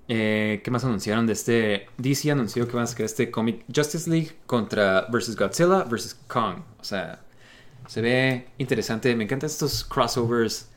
eh, 0.08 0.60
¿qué 0.64 0.70
más 0.70 0.84
anunciaron? 0.84 1.26
De 1.26 1.32
este, 1.34 1.86
DC 1.98 2.30
anunció 2.30 2.66
que 2.66 2.74
van 2.74 2.84
a 2.84 2.86
sacar 2.86 3.06
este 3.06 3.30
cómic 3.30 3.64
Justice 3.74 4.08
League 4.08 4.32
contra 4.46 5.06
versus 5.10 5.36
Godzilla 5.36 5.84
versus 5.84 6.14
Kong. 6.26 6.60
O 6.80 6.84
sea, 6.84 7.20
se 7.86 8.00
ve 8.00 8.48
interesante. 8.58 9.14
Me 9.14 9.24
encantan 9.24 9.48
estos 9.48 9.84
crossovers 9.84 10.70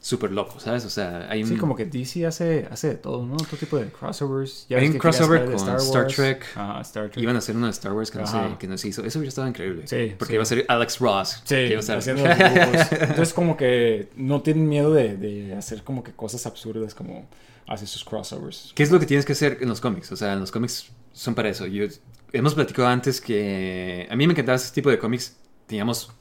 súper 0.00 0.30
locos, 0.30 0.62
¿sabes? 0.62 0.84
O 0.84 0.90
sea, 0.90 1.26
hay 1.28 1.42
un... 1.42 1.48
Sí, 1.48 1.56
como 1.56 1.74
que 1.74 1.84
DC 1.84 2.24
hace, 2.26 2.68
hace 2.70 2.88
de 2.88 2.94
todo, 2.94 3.26
¿no? 3.26 3.36
Todo 3.36 3.56
tipo 3.56 3.76
de 3.78 3.86
crossovers. 3.90 4.66
Ya 4.68 4.78
Hay 4.78 4.86
un 4.86 4.92
que 4.92 4.98
crossover 4.98 5.44
con 5.46 5.54
Star. 5.78 6.06
Trek. 6.06 6.46
Ajá, 6.54 6.80
Star 6.82 7.10
Trek. 7.10 7.22
Iban 7.22 7.34
a 7.34 7.38
hacer 7.40 7.56
uno 7.56 7.66
de 7.66 7.72
Star 7.72 7.92
Wars 7.92 8.10
que 8.10 8.18
no, 8.18 8.26
se, 8.26 8.38
que 8.58 8.68
no 8.68 8.78
se 8.78 8.88
hizo. 8.88 9.04
Eso 9.04 9.18
hubiera 9.18 9.28
estado 9.28 9.48
increíble. 9.48 9.86
Sí, 9.86 10.14
Porque 10.18 10.32
sí. 10.32 10.34
iba 10.34 10.42
a 10.42 10.46
ser 10.46 10.64
Alex 10.68 10.98
Ross. 11.00 11.42
Sí, 11.44 11.54
que 11.54 11.66
iba 11.68 11.76
a 11.78 11.80
estar- 11.80 11.98
haciendo 11.98 12.24
los 12.26 12.38
dibujos. 12.38 12.92
Entonces 12.92 13.34
como 13.34 13.56
que 13.56 14.08
no 14.16 14.40
tienen 14.42 14.68
miedo 14.68 14.92
de, 14.94 15.16
de 15.16 15.54
hacer 15.54 15.82
como 15.82 16.04
que 16.04 16.12
cosas 16.12 16.46
absurdas 16.46 16.94
como 16.94 17.28
hace 17.66 17.86
sus 17.86 18.04
crossovers. 18.04 18.72
¿Qué 18.74 18.82
es 18.84 18.90
lo 18.90 19.00
que 19.00 19.06
tienes 19.06 19.26
que 19.26 19.32
hacer 19.32 19.58
en 19.60 19.68
los 19.68 19.80
cómics? 19.80 20.10
O 20.12 20.16
sea, 20.16 20.32
en 20.32 20.40
los 20.40 20.50
cómics 20.52 20.86
son 21.12 21.34
para 21.34 21.48
eso. 21.48 21.66
Yo, 21.66 21.86
hemos 22.32 22.54
platicado 22.54 22.86
antes 22.88 23.20
que 23.20 24.06
a 24.08 24.14
mí 24.16 24.26
me 24.26 24.32
encantaba 24.32 24.56
ese 24.56 24.72
tipo 24.72 24.90
de 24.90 24.98
cómics. 24.98 25.36
Teníamos 25.66 26.12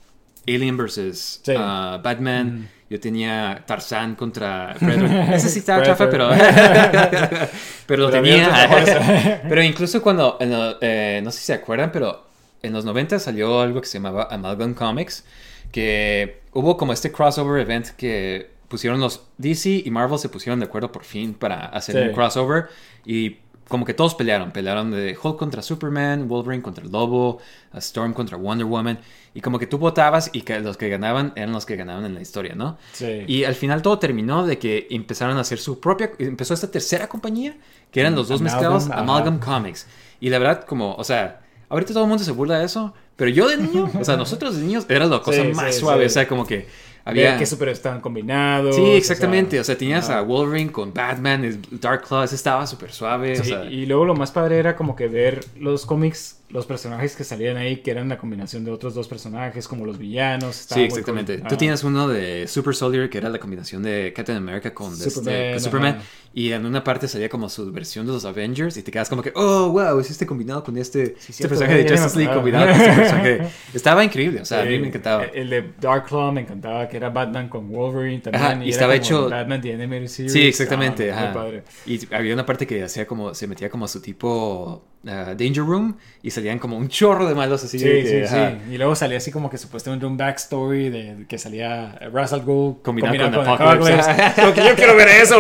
Alien 0.48 0.78
vs. 0.78 1.42
Sí. 1.44 1.52
uh, 1.52 2.02
Batman. 2.02 2.70
Yo 2.90 3.00
tenía 3.02 3.64
Tarzan 3.68 4.16
contra 4.16 4.74
Predator. 4.80 5.34
Ese 5.34 5.50
sí 5.50 5.60
estaba 5.60 5.84
chafa, 5.84 6.10
pero... 6.10 6.30
Pero 7.86 8.04
lo 8.04 8.10
Pero 8.12 8.24
tenía. 8.24 9.42
pero 9.50 9.62
incluso 9.64 10.02
cuando... 10.02 10.38
lo- 10.40 10.78
eh, 10.82 11.22
no 11.24 11.32
sé 11.32 11.40
si 11.40 11.46
se 11.48 11.54
acuerdan, 11.54 11.92
pero 11.92 12.26
en 12.62 12.74
los 12.74 12.86
90 12.86 13.20
salió 13.20 13.62
algo 13.62 13.82
que 13.82 13.88
se 13.88 13.98
llamaba 13.98 14.28
Amalgam 14.32 14.74
Comics. 14.74 15.24
Que 15.72 16.42
hubo 16.54 16.78
como 16.78 16.94
este 16.94 17.12
crossover 17.12 17.62
event 17.62 17.88
que 17.90 18.52
pusieron 18.70 19.00
los 19.00 19.22
DC 19.38 19.84
y 19.86 19.92
Marvel 19.92 20.18
se 20.20 20.30
pusieron 20.30 20.60
de 20.60 20.66
acuerdo 20.66 20.92
por 20.92 21.04
fin 21.04 21.34
para 21.34 21.66
hacer 21.68 21.96
Sí. 21.96 22.02
un 22.10 22.14
crossover. 22.14 22.66
Y 23.06 23.38
como 23.68 23.86
que 23.86 23.94
todos 23.94 24.16
pelearon. 24.16 24.52
Pelearon 24.52 24.92
de 24.92 25.18
Hulk 25.22 25.38
contra 25.38 25.62
Superman, 25.62 26.28
Wolverine 26.28 26.62
contra 26.62 26.84
el 26.84 26.92
Lobo, 26.92 27.40
a 27.72 27.80
Storm 27.80 28.14
contra 28.14 28.38
Wonder 28.38 28.66
Woman. 28.66 29.00
Y 29.34 29.42
como 29.42 29.60
que 29.60 29.68
tú 29.68 29.78
votabas 29.78 30.30
y 30.34 30.42
que 30.42 30.60
los 30.60 30.78
que 30.78 30.90
ganaban 30.90 31.34
eran 31.36 31.52
los 31.52 31.66
que 31.66 31.76
ganaban 31.76 32.06
en 32.06 32.16
la 32.16 32.22
historia, 32.22 32.56
¿no? 32.56 32.78
Sí. 32.94 33.24
Y 33.28 33.44
al 33.44 33.56
final 33.56 33.82
todo 33.82 34.00
terminó 34.00 34.46
de 34.46 34.58
que 34.58 34.88
empezaron 34.90 35.38
a 35.38 35.42
hacer 35.42 35.60
su 35.60 35.80
propia... 35.80 36.12
Empezó 36.20 36.54
esta 36.54 36.72
tercera 36.72 37.08
compañía, 37.08 37.56
que 37.92 38.00
eran 38.00 38.16
los 38.16 38.28
dos 38.28 38.42
Amalgam, 38.42 38.74
mezclados. 38.74 38.90
Amalgam 38.90 39.40
Comics. 39.40 39.88
Y 40.20 40.30
la 40.30 40.40
verdad, 40.40 40.64
como, 40.64 40.96
o 40.96 41.04
sea, 41.04 41.42
ahorita 41.70 41.94
todo 41.94 42.04
el 42.04 42.10
mundo 42.10 42.24
se 42.24 42.32
burla 42.32 42.60
de 42.60 42.66
eso, 42.66 42.94
pero 43.16 43.32
yo 43.32 43.48
de 43.48 43.58
niño, 43.58 43.90
o 44.00 44.04
sea, 44.04 44.16
nosotros 44.16 44.56
de 44.56 44.64
niños, 44.64 44.86
era 44.90 45.06
la 45.06 45.20
cosa 45.22 45.44
Sí, 45.44 45.50
más 45.54 45.74
sí, 45.74 45.82
suave, 45.82 46.06
o 46.06 46.10
sea, 46.10 46.28
como 46.28 46.46
que 46.46 46.68
Había... 47.10 47.46
super 47.46 47.70
estaban 47.70 48.02
combinados. 48.02 48.76
Sí, 48.76 48.92
exactamente. 48.92 49.60
O 49.60 49.64
sea, 49.64 49.78
tenías 49.78 50.10
a 50.10 50.22
Wolverine 50.22 50.72
con 50.72 50.94
Batman, 50.94 51.62
Dark 51.72 52.04
Claw, 52.08 52.24
estaba 52.24 52.68
súper 52.68 52.92
suave. 52.92 53.34
o 53.40 53.44
Sí, 53.44 53.50
sea, 53.50 53.66
y 53.66 53.86
luego 53.86 54.06
lo 54.06 54.16
más 54.16 54.32
padre 54.32 54.58
era 54.58 54.76
como 54.76 54.96
que 54.96 55.08
ver 55.08 55.46
los 55.58 55.86
cómics, 55.86 56.37
los 56.50 56.66
personajes 56.66 57.16
que 57.16 57.24
salían 57.26 57.58
ahí, 57.58 57.78
que 57.78 57.92
eran 57.92 58.08
la 58.08 58.18
combinación 58.18 58.64
de 58.64 58.72
otros 58.72 58.94
dos 58.96 59.08
personajes, 59.10 59.68
como 59.68 59.86
los 59.86 59.98
villanos. 59.98 60.56
Sí, 60.56 60.76
muy 60.76 60.84
exactamente. 60.86 61.40
cool. 61.40 61.48
Tú 61.50 61.58
tienes 61.58 61.84
uno 61.84 62.08
de 62.08 62.48
Super 62.48 62.74
Soldier, 62.74 63.10
que 63.10 63.18
era 63.18 63.28
la 63.30 63.38
combinación 63.38 63.84
de 63.84 64.14
Captain 64.16 64.38
America 64.38 64.74
con 64.74 64.94
este- 64.94 65.10
Superman, 65.10 65.52
con 65.54 65.60
Superman. 65.62 65.98
Y 66.34 66.52
en 66.52 66.66
una 66.66 66.84
parte 66.84 67.08
salía 67.08 67.30
como 67.30 67.50
su 67.50 67.70
versión 67.72 68.06
de 68.06 68.14
los 68.14 68.24
Avengers. 68.24 68.78
Y 68.78 68.84
te 68.84 68.92
quedas 68.92 69.10
como 69.10 69.22
que, 69.24 69.32
oh, 69.36 69.70
wow, 69.72 70.00
es 70.00 70.10
este 70.12 70.26
combinado 70.26 70.64
con 70.64 70.78
este, 70.78 71.16
este 71.20 71.34
cierto, 71.34 71.56
personaje 71.58 71.84
de 71.84 71.90
Justice 71.90 72.18
League 72.18 72.34
combinado 72.34 72.68
con 72.68 72.76
este 72.80 72.94
personaje. 72.94 73.42
Estaba 73.74 74.04
increíble, 74.04 74.42
o 74.42 74.46
sea, 74.46 74.62
a 74.62 74.66
mí 74.66 74.74
Sí, 74.76 74.80
me 74.80 74.88
encantaba. 74.88 75.24
El 75.26 75.50
de 75.50 75.72
Dark 75.82 76.06
Claw 76.06 76.32
me 76.32 76.42
encantaba, 76.42 76.88
que 76.88 76.96
era 76.96 77.10
Batman 77.10 77.50
con 77.50 77.68
Wolverine 77.70 78.22
también. 78.22 78.44
Ajá, 78.44 78.54
y 78.56 78.62
era 78.62 78.70
estaba 78.70 78.96
hecho- 78.96 79.30
Batman 79.30 79.60
The 79.62 79.74
Animated 79.74 80.08
Series. 80.08 80.32
Sí, 80.34 80.42
exactamente. 80.48 81.12
Ah, 81.12 81.16
muy 81.16 81.24
ajá. 81.26 81.34
padre. 81.34 81.64
Y 81.88 82.14
había 82.14 82.34
una 82.36 82.46
parte 82.46 82.66
que 82.68 82.84
hacía 82.84 83.06
como, 83.08 83.34
se 83.34 83.48
metía 83.48 83.70
como 83.70 83.86
a 83.86 83.88
su 83.88 84.00
tipo 84.00 84.86
ah, 85.10 85.36
Danger 85.38 85.64
Room 85.64 85.98
y 86.22 86.32
salían 86.32 86.60
como 86.60 86.78
un 86.78 86.88
chorro 86.90 87.28
de 87.28 87.36
malos 87.36 87.64
así. 87.64 87.80
Sí, 87.80 88.02
sí, 88.06 88.28
sí. 88.28 88.38
Y 88.74 88.78
luego 88.78 88.96
salía 88.96 89.18
así 89.18 89.32
como 89.32 89.50
que 89.50 89.58
supuestamente 89.58 90.06
un 90.06 90.18
backstory 90.18 90.90
de 90.90 91.26
que 91.28 91.38
salía 91.38 91.98
Ra's 92.14 92.34
al 92.34 92.42
Ghul 92.42 92.82
Combinado 92.82 93.14
combinado 93.14 93.46
con 93.46 93.58
con, 93.58 93.68
Apocalypse. 93.68 94.12
Como 94.42 94.54
que 94.54 94.64
yo 94.66 94.76
quiero 94.76 94.96
ver 94.96 95.08
eso. 95.10 95.40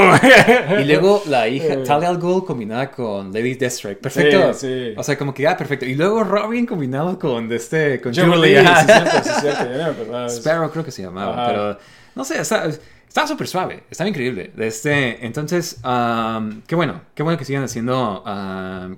Y 0.80 0.86
luego 0.86 1.24
la 1.28 1.48
hija 1.48 1.74
Eh. 1.74 1.84
Talia 1.86 2.10
al 2.10 2.18
Ghul 2.18 2.46
combinada 2.46 2.90
con 2.92 3.32
Lady 3.34 3.56
Deathstrike. 3.56 4.00
Perfecto. 4.00 4.54
Sí, 4.54 4.68
sí. 4.68 4.94
O 4.98 5.04
sea, 5.04 5.18
como 5.18 5.34
que 5.34 5.48
ah, 5.48 5.56
perfecto. 5.58 5.86
Y 5.86 5.96
luego 5.96 6.24
Robin 6.24 6.66
combinado 6.66 7.18
con 7.20 7.52
este 7.52 8.00
con 8.02 8.14
Jubilee, 8.14 8.60
sí, 8.62 8.92
eso. 10.28 10.28
Sparrow 10.30 10.70
creo 10.72 10.84
que 10.86 10.92
se 10.92 11.02
llamaba, 11.04 11.34
Ajá. 11.34 11.48
pero 11.48 11.78
no 12.16 12.24
sé, 12.24 12.40
está- 12.42 12.68
estaba 13.08 13.28
súper 13.28 13.48
suave, 13.48 13.84
estaba 13.90 14.08
increíble. 14.10 14.52
De 14.56 14.68
Este, 14.68 15.26
entonces, 15.26 15.80
um, 15.84 16.62
qué 16.68 16.76
bueno, 16.76 17.02
qué 17.16 17.24
bueno 17.24 17.38
que 17.38 17.46
sigan 17.46 17.64
haciendo 17.64 18.24
um, 18.24 18.96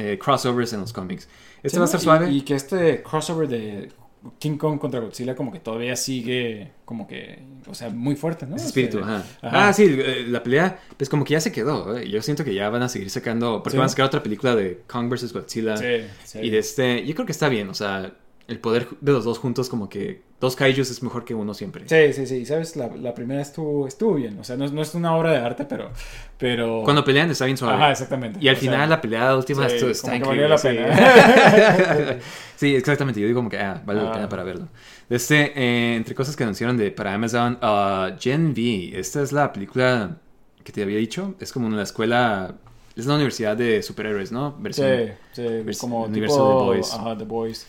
eh, 0.00 0.18
crossovers 0.18 0.72
en 0.72 0.80
los 0.80 0.92
cómics. 0.92 1.28
Este 1.62 1.70
Sí, 1.70 1.76
va 1.78 1.84
a 1.84 1.86
estar 1.86 2.00
suave. 2.00 2.30
Y, 2.30 2.40
que 2.42 2.54
este 2.54 3.02
crossover 3.02 3.46
de 3.48 3.90
King 4.38 4.56
Kong 4.58 4.78
contra 4.78 5.00
Godzilla 5.00 5.34
como 5.34 5.50
que 5.50 5.60
todavía 5.60 5.96
sigue 5.96 6.72
como 6.84 7.06
que, 7.06 7.38
o 7.66 7.74
sea, 7.74 7.88
muy 7.90 8.16
fuerte, 8.16 8.46
¿no? 8.46 8.56
Ese 8.56 8.66
espíritu, 8.66 8.98
ajá. 8.98 9.24
ajá. 9.40 9.68
Ah, 9.68 9.72
sí, 9.72 9.84
eh, 9.84 10.24
la 10.28 10.42
pelea, 10.42 10.78
pues 10.96 11.08
como 11.08 11.24
que 11.24 11.32
ya 11.32 11.40
se 11.40 11.52
quedó. 11.52 11.96
eh. 11.96 12.08
Yo 12.08 12.20
siento 12.20 12.44
que 12.44 12.52
ya 12.54 12.68
van 12.68 12.82
a 12.82 12.88
seguir 12.88 13.08
sacando, 13.10 13.62
porque 13.62 13.72
Sí. 13.72 13.78
van 13.78 13.86
a 13.86 13.88
sacar 13.88 14.06
otra 14.06 14.22
película 14.22 14.54
de 14.56 14.82
Kong 14.86 15.08
vs. 15.10 15.32
Godzilla. 15.32 15.76
Sí, 15.76 16.04
sí. 16.24 16.38
Y 16.42 16.50
de 16.50 16.58
este, 16.58 17.06
yo 17.06 17.14
creo 17.14 17.24
que 17.26 17.32
está 17.32 17.48
bien, 17.48 17.68
o 17.68 17.74
sea, 17.74 18.12
el 18.50 18.58
poder 18.58 18.88
de 19.00 19.12
los 19.12 19.24
dos 19.24 19.38
juntos, 19.38 19.68
como 19.70 19.88
que 19.88 20.22
dos 20.40 20.56
kaijus 20.56 20.90
es 20.90 21.02
mejor 21.02 21.24
que 21.24 21.34
uno 21.34 21.54
siempre. 21.54 21.84
Sí, 21.88 22.12
sí, 22.12 22.26
sí, 22.26 22.44
sabes, 22.44 22.74
la, 22.76 22.88
la 22.96 23.14
primera 23.14 23.40
estuvo, 23.40 23.86
estuvo 23.86 24.14
bien, 24.14 24.38
o 24.38 24.44
sea, 24.44 24.56
no, 24.56 24.64
es- 24.64 24.72
no 24.72 24.82
es 24.82 24.94
una 24.94 25.16
obra 25.16 25.32
de 25.32 25.38
arte, 25.38 25.64
pero... 25.64 25.90
pero... 26.36 26.82
Cuando 26.84 27.04
pelean 27.04 27.30
está 27.30 27.44
bien 27.44 27.56
suave. 27.56 27.74
Ajá, 27.76 27.92
exactamente. 27.92 28.38
Y 28.42 28.48
al 28.48 28.56
O 28.56 28.58
sea, 28.58 28.68
final 28.70 28.90
la 28.90 29.00
pelea 29.00 29.36
última 29.36 29.68
sí, 29.68 29.74
esto 29.76 29.86
como 29.86 29.92
está 29.92 30.16
increíble. 30.16 30.48
la 30.48 30.58
sí. 30.58 30.68
pena. 30.68 32.18
Sí, 32.56 32.76
exactamente. 32.76 33.18
Yo 33.20 33.26
digo 33.26 33.38
como 33.38 33.48
que 33.48 33.58
ah, 33.58 33.80
vale 33.86 34.02
la 34.02 34.10
Ah. 34.10 34.12
pena 34.12 34.28
para 34.28 34.42
verlo. 34.44 34.68
Este, 35.08 35.52
eh, 35.58 35.96
entre 35.96 36.14
cosas 36.14 36.36
que 36.36 36.42
anunciaron 36.42 36.76
de 36.76 36.90
para 36.90 37.14
Amazon, 37.14 37.58
uh, 37.62 38.18
Gen 38.20 38.50
V. 38.50 38.98
Esta 38.98 39.22
es 39.22 39.32
la 39.32 39.50
película 39.52 40.18
que 40.62 40.70
te 40.72 40.82
había 40.82 40.98
dicho. 40.98 41.34
Es 41.40 41.52
como 41.52 41.66
una 41.68 41.82
escuela, 41.82 42.54
es 42.96 43.06
la 43.06 43.14
universidad 43.14 43.56
de 43.56 43.82
superhéroes, 43.82 44.30
¿no? 44.30 44.56
Sí, 44.58 44.62
Versión- 44.62 45.12
sí, 45.32 45.42
vers- 45.42 45.78
como 45.80 46.02
universo 46.04 46.36
tipo... 46.36 46.48
The 46.58 46.64
Boys. 46.66 46.92
Ajá, 46.94 47.16
The 47.16 47.24
Boys. 47.24 47.66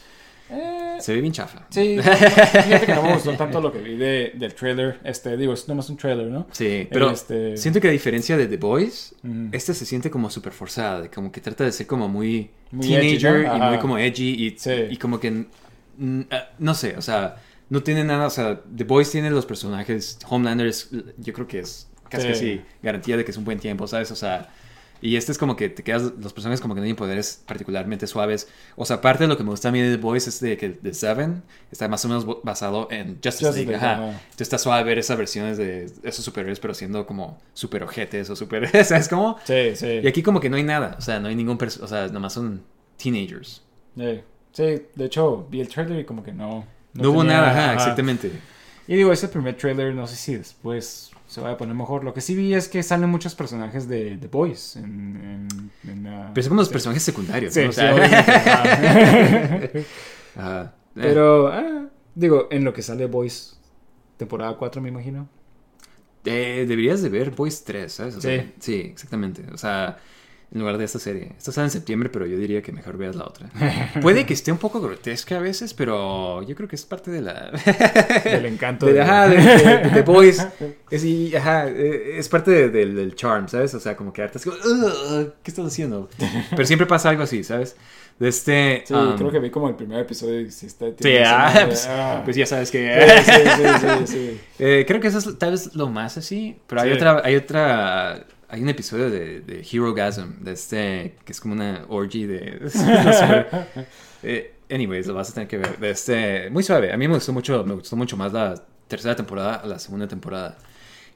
Eh, 0.52 0.98
Se 1.00 1.14
ve 1.16 1.22
bien 1.22 1.34
chafa. 1.34 1.66
Sí, 1.70 1.98
fíjate 2.02 2.86
que 2.86 2.94
no 2.94 3.04
me 3.04 3.14
gustó 3.14 3.32
tanto 3.34 3.62
lo 3.62 3.72
que 3.72 3.80
vi 3.80 3.96
de, 3.96 4.34
del 4.36 4.54
trailer. 4.54 5.00
Este, 5.04 5.38
digo, 5.38 5.54
es 5.54 5.68
nomás 5.68 5.90
un 5.90 5.98
trailer, 5.98 6.28
¿no? 6.28 6.48
Sí, 6.52 6.88
pero 6.92 7.10
Este- 7.12 7.56
siento 7.58 7.80
que 7.80 7.88
a 7.88 7.92
diferencia 7.92 8.36
de 8.38 8.48
The 8.48 8.58
Boys, 8.58 9.16
Ujú. 9.24 9.50
esta 9.52 9.74
se 9.74 9.86
siente 9.86 10.10
como 10.12 10.30
súper 10.30 10.52
forzada, 10.54 11.10
como 11.10 11.32
que 11.32 11.40
trata 11.42 11.64
de 11.64 11.72
ser 11.72 11.88
como 11.88 12.08
muy, 12.10 12.52
Muy 12.72 12.88
teenager 12.88 13.36
edgy, 13.38 13.48
¿no? 13.48 13.58
y 13.58 13.70
muy 13.70 13.78
como 13.80 13.98
edgy 13.98 14.46
y, 14.48 14.56
Sí. 14.60 14.72
y 14.90 14.98
como 14.98 15.20
que, 15.20 15.32
mm, 15.98 16.22
ah, 16.32 16.50
no 16.60 16.74
sé, 16.76 16.96
o 16.98 17.02
sea, 17.02 17.38
no 17.70 17.82
tiene 17.82 18.04
nada, 18.04 18.28
o 18.28 18.30
sea, 18.30 18.60
The 18.76 18.84
Boys 18.84 19.10
tiene 19.10 19.30
los 19.32 19.46
personajes, 19.46 20.20
Homelander 20.28 20.68
es, 20.68 20.90
yo 21.18 21.32
creo 21.34 21.48
que 21.48 21.60
es 21.60 21.88
casi 22.10 22.24
Sí. 22.28 22.34
casi 22.34 22.62
garantía 22.84 23.16
de 23.16 23.24
que 23.24 23.32
es 23.32 23.38
un 23.38 23.46
buen 23.46 23.58
tiempo, 23.60 23.88
¿sabes? 23.88 24.12
O 24.12 24.16
sea, 24.18 24.50
y 25.02 25.16
este 25.16 25.32
es 25.32 25.38
como 25.38 25.56
que 25.56 25.68
te 25.70 25.84
quedas, 25.84 26.14
los 26.20 26.32
personajes 26.32 26.62
como 26.62 26.76
que 26.76 26.80
no 26.82 26.86
tienen 26.86 26.96
poderes 26.96 27.42
particularmente 27.48 28.06
suaves. 28.08 28.48
O 28.76 28.86
sea, 28.86 29.02
parte 29.02 29.24
de 29.24 29.28
lo 29.28 29.38
que 29.38 29.44
me 29.44 29.50
gusta 29.50 29.70
a 29.70 29.72
mí 29.72 29.82
de 29.82 29.96
The 29.96 30.02
Boys 30.02 30.28
es 30.28 30.40
de 30.40 30.58
que 30.58 30.70
The 30.70 30.94
Seven 30.94 31.42
está 31.72 31.88
más 31.88 32.06
o 32.06 32.08
menos 32.08 32.26
basado 32.44 32.88
en 32.92 33.16
Justice, 33.16 33.48
Justice 33.48 33.66
League. 33.66 33.76
Ajá. 33.76 33.96
Entonces 33.96 34.42
está 34.42 34.58
suave 34.60 34.84
ver 34.84 35.00
esas 35.00 35.18
versiones 35.18 35.58
de 35.58 35.92
esos 36.04 36.24
superhéroes, 36.24 36.60
pero 36.60 36.74
siendo 36.74 37.06
como 37.06 37.40
super 37.54 37.84
ojetes 37.84 38.30
o 38.30 38.36
super. 38.36 38.68
¿Sabes 38.86 39.10
cómo? 39.10 39.38
Sí, 39.44 39.76
sí. 39.76 40.00
Y 40.04 40.08
aquí 40.08 40.22
como 40.22 40.40
que 40.40 40.50
no 40.50 40.58
hay 40.58 40.64
nada. 40.64 40.96
O 40.98 41.02
sea, 41.02 41.20
no 41.20 41.28
hay 41.30 41.36
ningún. 41.36 41.58
O 41.62 41.88
sea, 41.88 42.08
nomás 42.10 42.34
son 42.34 42.64
teenagers. 42.98 43.64
Sí, 43.98 44.22
sí, 44.52 44.64
de 44.96 45.06
hecho, 45.06 45.48
vi 45.50 45.62
el 45.62 45.68
trailer 45.68 46.00
y 46.02 46.06
como 46.06 46.24
que 46.24 46.32
no... 46.32 46.66
No, 46.94 47.10
hubo 47.10 47.22
tenía- 47.22 47.38
nada, 47.38 47.52
ajá, 47.52 47.64
ajá. 47.66 47.74
exactamente. 47.74 48.32
Y 48.88 48.96
digo, 48.96 49.12
ese 49.14 49.28
primer 49.30 49.56
trailer, 49.58 49.94
no 49.96 50.06
sé 50.08 50.16
si 50.16 50.36
después 50.36 51.12
se 51.32 51.40
vaya 51.42 51.54
a 51.54 51.58
poner 51.58 51.74
mejor. 51.76 52.04
Lo 52.04 52.14
que 52.14 52.20
sí 52.22 52.36
vi 52.36 52.54
es 52.54 52.68
que 52.68 52.84
salen 52.84 53.10
muchos 53.10 53.36
personajes 53.36 53.88
de 53.88 54.18
The 54.18 54.28
Boys 54.28 54.76
en... 54.76 55.50
en, 55.86 55.90
en, 55.90 56.08
ah, 56.08 56.32
Pero 56.34 56.44
son 56.44 56.50
como 56.50 56.62
los 56.62 56.68
sí. 56.68 56.74
personajes 56.74 57.04
secundarios. 57.04 57.54
Sí, 57.54 57.62
¿no? 57.66 57.72
Sí, 57.72 57.82
ajá. 57.82 59.70
ajá. 60.36 60.74
Eh, 60.96 61.00
Pero, 61.02 61.48
ah, 61.48 61.86
digo, 62.16 62.48
en 62.52 62.64
lo 62.66 62.74
que 62.74 62.82
sale 62.82 63.06
Boys, 63.06 63.58
temporada 64.18 64.58
4, 64.58 64.82
me 64.82 64.90
imagino. 64.90 65.30
eh, 66.26 66.66
deberías 66.68 67.02
de 67.02 67.10
ver 67.10 67.32
Boys 67.32 67.64
3, 67.64 67.92
¿sabes? 67.92 68.16
O 68.16 68.22
sea, 68.22 68.42
Sí. 68.44 68.52
sí, 68.60 68.76
exactamente. 68.92 69.44
O 69.54 69.58
sea, 69.58 69.98
en 70.54 70.60
lugar 70.60 70.78
de 70.78 70.84
esta 70.86 71.00
serie. 71.00 71.32
Esta 71.38 71.52
sale 71.52 71.68
en 71.68 71.72
septiembre, 71.72 72.10
pero 72.10 72.26
yo 72.26 72.38
diría 72.38 72.62
que 72.62 72.72
mejor 72.74 72.98
veas 72.98 73.16
la 73.16 73.24
otra. 73.26 73.50
Puede 74.02 74.26
que 74.26 74.34
esté 74.34 74.52
un 74.52 74.58
poco 74.58 74.82
grotesca 74.82 75.38
a 75.38 75.40
veces, 75.40 75.74
pero 75.74 76.44
yo 76.44 76.56
creo 76.56 76.68
que 76.68 76.76
es 76.76 76.84
parte 76.86 77.10
de 77.10 77.22
la... 77.22 77.52
Del 78.26 78.46
encanto. 78.48 78.86
De, 78.86 78.94
de- 78.94 79.02
ajá, 79.02 79.28
de, 79.30 79.38
de- 79.38 79.90
The 79.94 80.02
Boys. 80.02 80.46
Es, 80.92 81.06
y, 81.06 81.34
ajá, 81.34 81.70
eh, 81.70 82.18
es 82.18 82.28
parte 82.28 82.52
de- 82.52 82.70
del- 82.70 83.16
charm, 83.16 83.48
¿sabes? 83.48 83.74
O 83.76 83.80
sea, 83.80 83.96
como 83.96 84.12
que 84.12 84.22
harta 84.22 84.38
es 84.40 84.44
como, 84.44 84.58
"Ugh, 84.58 85.34
¿qué 85.42 85.52
estás 85.52 85.66
haciendo? 85.66 86.10
Pero 86.50 86.66
siempre 86.66 86.86
pasa 86.86 87.08
algo 87.10 87.24
así, 87.24 87.46
¿sabes? 87.46 87.78
De 88.20 88.28
este... 88.28 88.84
Sí, 88.86 88.94
um, 88.94 89.16
creo 89.16 89.32
que 89.32 89.40
vi 89.40 89.50
como 89.50 89.70
el 89.70 89.76
primer 89.76 90.00
episodio 90.02 90.42
y 90.42 90.52
sí 90.52 90.66
está... 90.66 90.88
Sí, 91.00 91.16
ah, 91.26 91.64
pues, 91.66 91.88
ah. 91.90 92.22
pues 92.26 92.36
ya 92.36 92.46
sabes 92.46 92.70
que... 92.72 93.24
Sí, 93.26 93.32
sí, 93.32 93.42
sí, 93.80 93.88
sí, 94.06 94.08
sí. 94.18 94.42
Eh, 94.60 94.84
creo 94.86 95.00
que 95.00 95.08
eso 95.08 95.18
es 95.20 95.40
tal 95.40 95.52
vez 95.52 95.74
lo 95.76 95.88
más 95.88 96.18
así, 96.18 96.58
pero 96.68 96.82
hay 96.82 96.92
otra, 96.92 97.22
hay 97.24 97.36
otra, 97.38 98.26
hay 98.54 98.62
un 98.62 98.70
episodio 98.70 99.10
de, 99.10 99.40
de 99.42 99.66
Hero 99.72 99.94
Gasm, 99.94 100.44
de 100.44 100.52
este, 100.52 101.16
que 101.26 101.32
es 101.32 101.40
como 101.40 101.54
una 101.54 101.86
orgy 101.88 102.26
de... 102.26 102.60
eh, 104.24 104.54
anyways, 104.70 105.08
lo 105.08 105.14
vas 105.14 105.30
a 105.32 105.34
tener 105.34 105.48
que 105.48 105.58
ver. 105.58 105.78
De 105.80 105.90
este, 105.92 106.50
muy 106.50 106.62
suave, 106.64 106.92
a 106.92 106.98
mí 106.98 107.08
me 107.08 107.14
gustó 107.16 107.34
mucho, 107.34 107.64
me 107.64 107.76
gustó 107.76 107.96
mucho 107.96 108.18
más 108.18 108.34
la 108.34 108.62
tercera 108.88 109.16
temporada 109.16 109.56
a 109.56 109.68
la 109.68 109.80
segunda 109.80 110.08
temporada. 110.08 110.58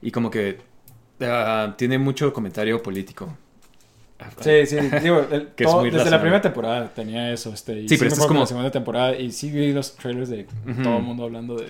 Y 0.02 0.10
como 0.10 0.30
que 0.30 0.58
ah, 1.20 1.74
tiene 1.76 1.98
mucho 1.98 2.32
comentario 2.32 2.82
político. 2.82 3.36
Sí, 4.40 4.64
sí, 4.64 4.76
digo, 5.02 5.26
el- 5.30 5.48
todo- 5.56 5.82
desde 5.82 6.08
la 6.10 6.20
primera 6.20 6.40
temporada 6.40 6.88
tenía 6.94 7.30
eso, 7.32 7.52
este, 7.52 7.80
y 7.82 7.88
Sí, 7.88 7.96
pero 7.98 8.08
me 8.08 8.12
esto 8.14 8.22
es 8.22 8.26
como- 8.28 8.40
la 8.40 8.46
segunda 8.46 8.70
temporada 8.70 9.14
y 9.14 9.30
sí 9.30 9.50
vi 9.50 9.72
los 9.72 9.94
trailers 9.94 10.30
de 10.30 10.46
Ujú. 10.70 10.82
todo 10.82 10.96
el 10.96 11.02
mundo 11.02 11.24
hablando 11.24 11.56
de, 11.56 11.66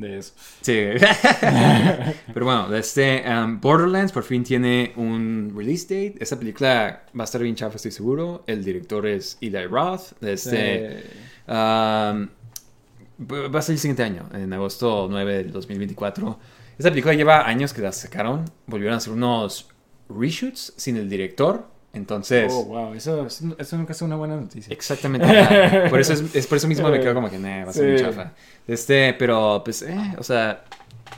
de 0.00 0.18
eso. 0.18 0.32
Sí. 0.60 0.72
Pero 2.34 2.46
bueno, 2.46 2.74
este 2.74 3.22
um, 3.26 3.60
Borderlands 3.60 4.12
por 4.12 4.24
fin 4.24 4.42
tiene 4.42 4.92
un 4.96 5.52
release 5.56 5.84
date. 5.84 6.22
Esta 6.22 6.38
película 6.38 7.04
va 7.18 7.22
a 7.22 7.24
estar 7.24 7.42
bien 7.42 7.54
chafa, 7.54 7.76
estoy 7.76 7.92
seguro. 7.92 8.44
El 8.46 8.64
director 8.64 9.06
es 9.06 9.38
Eli 9.40 9.66
Roth. 9.66 10.22
Este, 10.22 11.02
um, 11.46 12.28
va 13.28 13.58
a 13.58 13.62
salir 13.62 13.76
el 13.76 13.78
siguiente 13.78 14.02
año, 14.02 14.28
en 14.32 14.52
agosto 14.52 15.08
9 15.10 15.34
del 15.34 15.52
2024. 15.52 16.38
Esta 16.78 16.90
película 16.90 17.14
lleva 17.14 17.46
años 17.46 17.72
que 17.72 17.82
la 17.82 17.92
sacaron. 17.92 18.44
Volvieron 18.66 18.94
a 18.94 18.96
hacer 18.98 19.12
unos 19.12 19.68
reshoots 20.08 20.72
sin 20.76 20.96
el 20.96 21.08
director. 21.08 21.68
Entonces, 21.92 22.52
oh, 22.54 22.64
wow, 22.66 22.94
eso, 22.94 23.26
nunca 23.72 23.92
es 23.92 24.02
una 24.02 24.16
buena 24.16 24.36
noticia. 24.36 24.72
Exactamente. 24.72 25.26
Por 25.90 25.98
eso 26.00 26.12
es, 26.12 26.34
es 26.34 26.46
por 26.46 26.56
eso 26.58 26.68
mismo 26.68 26.88
me 26.88 27.00
quedo 27.00 27.14
como 27.14 27.28
que, 27.30 27.38
nah, 27.38 27.64
va 27.64 27.70
a 27.70 27.72
ser 27.72 27.88
muy 27.88 27.98
Sí. 27.98 28.04
chafa. 28.04 28.32
Este, 28.68 29.14
pero 29.14 29.62
pues, 29.64 29.82
eh, 29.82 29.96
o 30.16 30.22
sea, 30.22 30.64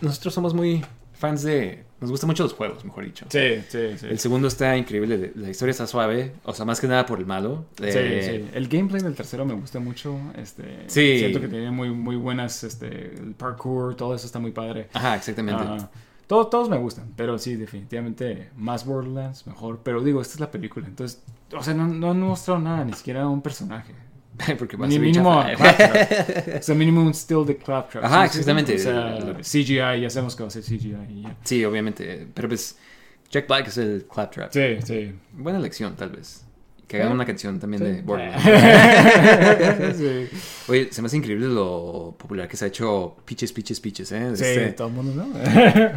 nosotros 0.01 0.33
somos 0.33 0.55
muy 0.55 0.83
fans 1.13 1.43
de. 1.43 1.85
Nos 2.01 2.11
gustan 2.11 2.27
mucho 2.27 2.43
los 2.43 2.53
juegos, 2.55 2.85
mejor 2.85 3.05
dicho. 3.05 3.27
Sí, 3.29 3.63
sí, 3.69 3.97
sí. 3.97 4.07
El 4.11 4.19
segundo 4.19 4.49
está 4.49 4.77
increíble, 4.77 5.33
la 5.37 5.51
historia 5.51 5.71
está 5.71 5.87
suave, 5.87 6.33
o 6.43 6.53
sea, 6.53 6.65
más 6.65 6.81
que 6.81 6.89
nada 6.89 7.07
por 7.07 7.21
el 7.21 7.27
malo. 7.27 7.67
Sí, 7.79 7.85
Eh, 7.87 8.41
sí. 8.51 8.51
El 8.57 8.67
gameplay 8.67 9.01
del 9.03 9.15
tercero 9.15 9.45
me 9.45 9.55
gusta 9.55 9.79
mucho. 9.79 10.19
Este, 10.37 10.65
Sí. 10.89 11.19
Siento 11.21 11.41
que 11.41 11.47
tiene 11.47 11.71
muy, 11.71 11.91
muy 11.91 12.17
buenas, 12.17 12.65
este, 12.65 13.15
el 13.15 13.35
parkour, 13.37 13.95
todo 13.95 14.17
eso 14.17 14.27
está 14.27 14.41
muy 14.41 14.51
padre. 14.51 14.89
Ajá, 14.95 15.15
exactamente. 15.15 15.63
Todo- 16.33 16.47
todos 16.47 16.71
me 16.71 16.79
gustan, 16.79 17.13
pero 17.15 17.37
sí, 17.39 17.57
definitivamente 17.57 18.49
más 18.57 18.87
Borderlands, 18.87 19.47
mejor. 19.47 19.81
Pero 19.83 20.03
digo, 20.03 20.23
esta 20.23 20.33
es 20.35 20.41
la 20.41 20.51
película, 20.51 20.87
entonces, 20.87 21.23
o 21.55 21.63
sea, 21.63 21.75
no, 21.75 21.87
no 21.87 22.11
han 22.11 22.21
mostrado 22.21 22.59
nada, 22.59 22.85
ni 22.87 22.95
siquiera 22.95 23.29
un 23.29 23.43
personaje. 23.43 23.93
Porque 24.59 24.77
a 24.77 24.87
Ni 24.87 24.99
mínimo 24.99 25.31
a 25.39 25.53
Claptrap. 25.53 26.57
O 26.61 26.63
sea, 26.63 26.75
mínimo 26.75 27.03
un 27.03 27.13
still 27.13 27.45
de 27.45 27.59
Claptrap. 27.59 28.03
Ajá, 28.05 28.21
¿sí? 28.29 28.39
exactamente. 28.39 28.75
O 28.77 28.79
sea, 28.79 29.37
CGI, 29.43 30.01
ya 30.01 30.09
sabemos 30.09 30.35
que 30.35 30.43
va 30.43 30.47
a 30.47 30.51
ser 30.51 30.63
CGI 30.63 30.97
y 31.11 31.23
ya. 31.23 31.37
Sí, 31.45 31.63
obviamente. 31.67 32.27
Pero 32.33 32.49
pues, 32.49 32.79
Jack 33.31 33.47
Black 33.47 33.69
es 33.69 33.77
el 33.77 34.07
Claptrap. 34.11 34.51
Sí, 34.51 34.79
sí. 34.85 35.15
Buena 35.35 35.59
elección, 35.59 35.95
tal 35.97 36.11
vez. 36.13 36.47
Que 36.93 37.03
hagan 37.03 37.15
una 37.15 37.25
canción 37.25 37.59
también 37.59 37.83
de. 37.83 38.03
Borderlands. 38.03 38.45
sí. 39.97 40.29
Oye, 40.69 40.89
se 40.93 41.01
me 41.01 41.07
hace 41.07 41.17
increíble 41.17 41.47
lo 41.49 42.15
popular 42.19 42.47
que 42.47 42.57
se 42.59 42.67
ha 42.67 42.69
hecho 42.69 43.17
Peaches, 43.25 43.51
Peaches, 43.53 43.81
Peaches, 43.81 44.13
¿eh? 44.13 44.37
Sí, 44.37 44.45
Este- 44.45 44.73
todo 44.73 44.89
el 44.89 44.95
mundo, 44.95 45.25
¿no? 45.25 45.39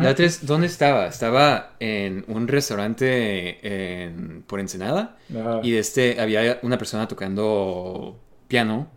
La 0.02 0.12
otra 0.12 0.26
es, 0.26 0.46
¿dónde 0.46 0.68
estaba? 0.68 1.08
Estaba 1.08 1.76
en 1.82 2.24
un 2.30 2.48
restaurante 2.48 4.04
en, 4.04 4.44
por 4.44 4.62
Ensenada 4.62 5.18
y 5.64 5.72
de 5.72 5.80
este 5.80 6.22
había 6.22 6.60
una 6.62 6.78
persona 6.78 7.08
tocando 7.10 8.18
piano 8.48 8.88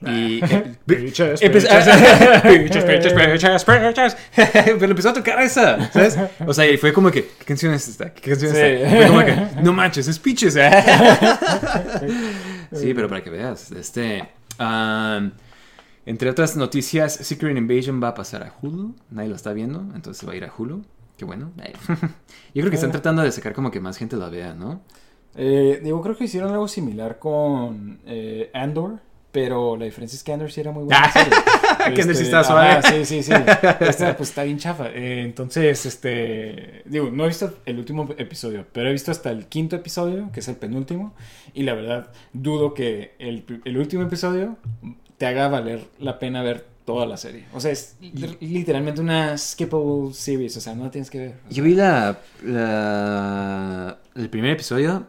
y. 0.00 0.40
Piches, 0.40 0.76
piches. 0.84 1.40
Piches, 1.40 1.64
piches, 2.42 2.84
piches, 2.84 3.14
piches. 3.14 3.64
pero 4.78 4.90
empezó 4.90 5.10
a 5.10 5.14
tocar 5.14 5.40
esa, 5.40 5.90
¿sabes? 5.90 6.18
O 6.46 6.52
sea, 6.52 6.70
y 6.70 6.76
fue 6.76 6.92
como 6.92 7.10
que, 7.10 7.26
¿qué 7.38 7.44
canción 7.44 7.72
es 7.72 7.88
esta? 7.88 8.12
¿Qué 8.12 8.30
canción 8.30 8.54
es 8.54 8.58
esta? 8.58 8.96
Fue 8.96 9.06
como 9.06 9.24
que, 9.24 9.62
no 9.62 9.72
manches, 9.72 10.08
es 10.08 10.18
Peaches. 10.18 10.56
¿eh? 10.56 10.70
sí, 12.72 12.92
pero 12.94 13.08
para 13.08 13.22
que 13.22 13.30
veas, 13.30 13.72
este... 13.72 14.28
um, 14.58 15.30
entre 16.06 16.30
otras 16.30 16.56
noticias, 16.56 17.14
Secret 17.14 17.56
Invasion 17.56 18.00
va 18.00 18.08
a 18.08 18.14
pasar 18.14 18.44
a 18.44 18.52
Hulu. 18.62 18.94
Nadie 19.10 19.28
lo 19.28 19.34
está 19.34 19.52
viendo, 19.52 19.80
entonces 19.92 20.26
va 20.26 20.34
a 20.34 20.36
ir 20.36 20.44
a 20.44 20.52
Hulu. 20.56 20.84
Qué 21.16 21.24
bueno. 21.24 21.50
Yo 22.54 22.62
creo 22.62 22.70
que 22.70 22.76
están 22.76 22.92
tratando 22.92 23.22
de 23.22 23.32
sacar 23.32 23.54
como 23.54 23.72
que 23.72 23.80
más 23.80 23.96
gente 23.96 24.16
la 24.16 24.28
vea, 24.28 24.54
¿no? 24.54 24.82
Eh, 25.34 25.80
digo, 25.82 26.00
creo 26.02 26.16
que 26.16 26.24
hicieron 26.24 26.52
algo 26.52 26.68
similar 26.68 27.18
con 27.18 27.98
eh, 28.06 28.50
Andor, 28.54 29.00
pero 29.36 29.76
la 29.76 29.84
diferencia 29.84 30.16
es 30.16 30.22
que 30.24 30.32
Andor 30.32 30.50
sí 30.50 30.62
era 30.62 30.70
muy 30.72 30.84
buena. 30.84 31.12
Que 31.12 32.00
Andor 32.00 32.16
sí 32.16 32.22
Este, 32.22 32.24
estaba 32.24 32.42
suave. 32.42 32.68
ajá, 32.70 32.82
sí, 32.90 33.04
sí, 33.04 33.22
sí. 33.22 33.32
Esta 33.80 34.16
pues 34.16 34.30
está 34.30 34.44
bien 34.44 34.56
chafa. 34.56 34.88
Eh, 34.94 35.20
entonces, 35.24 35.84
este, 35.84 36.80
digo, 36.86 37.10
no 37.12 37.24
he 37.24 37.28
visto 37.28 37.58
el 37.66 37.78
último 37.78 38.08
episodio, 38.16 38.64
pero 38.72 38.88
he 38.88 38.92
visto 38.92 39.10
hasta 39.10 39.30
el 39.30 39.44
quinto 39.44 39.76
episodio, 39.76 40.30
que 40.32 40.40
es 40.40 40.48
el 40.48 40.56
penúltimo, 40.56 41.14
y 41.52 41.64
la 41.64 41.74
verdad 41.74 42.10
dudo 42.32 42.72
que 42.72 43.14
el, 43.18 43.44
el 43.66 43.76
último 43.76 44.04
episodio 44.04 44.56
te 45.18 45.26
haga 45.26 45.48
valer 45.48 45.84
la 45.98 46.18
pena 46.18 46.42
ver 46.42 46.64
toda 46.86 47.04
la 47.04 47.18
serie. 47.18 47.44
O 47.52 47.60
sea, 47.60 47.72
es 47.72 47.96
li- 48.00 48.38
literalmente 48.40 49.02
una 49.02 49.36
skippable 49.36 50.14
series, 50.14 50.56
o 50.56 50.60
sea, 50.62 50.74
no 50.74 50.84
la 50.84 50.90
tienes 50.90 51.10
que 51.10 51.18
ver. 51.18 51.28
O 51.30 51.48
sea, 51.48 51.50
Yo 51.50 51.62
vi 51.62 51.74
la, 51.74 52.16
la- 52.90 53.98
el 54.14 54.30
primer 54.30 54.52
episodio 54.52 55.08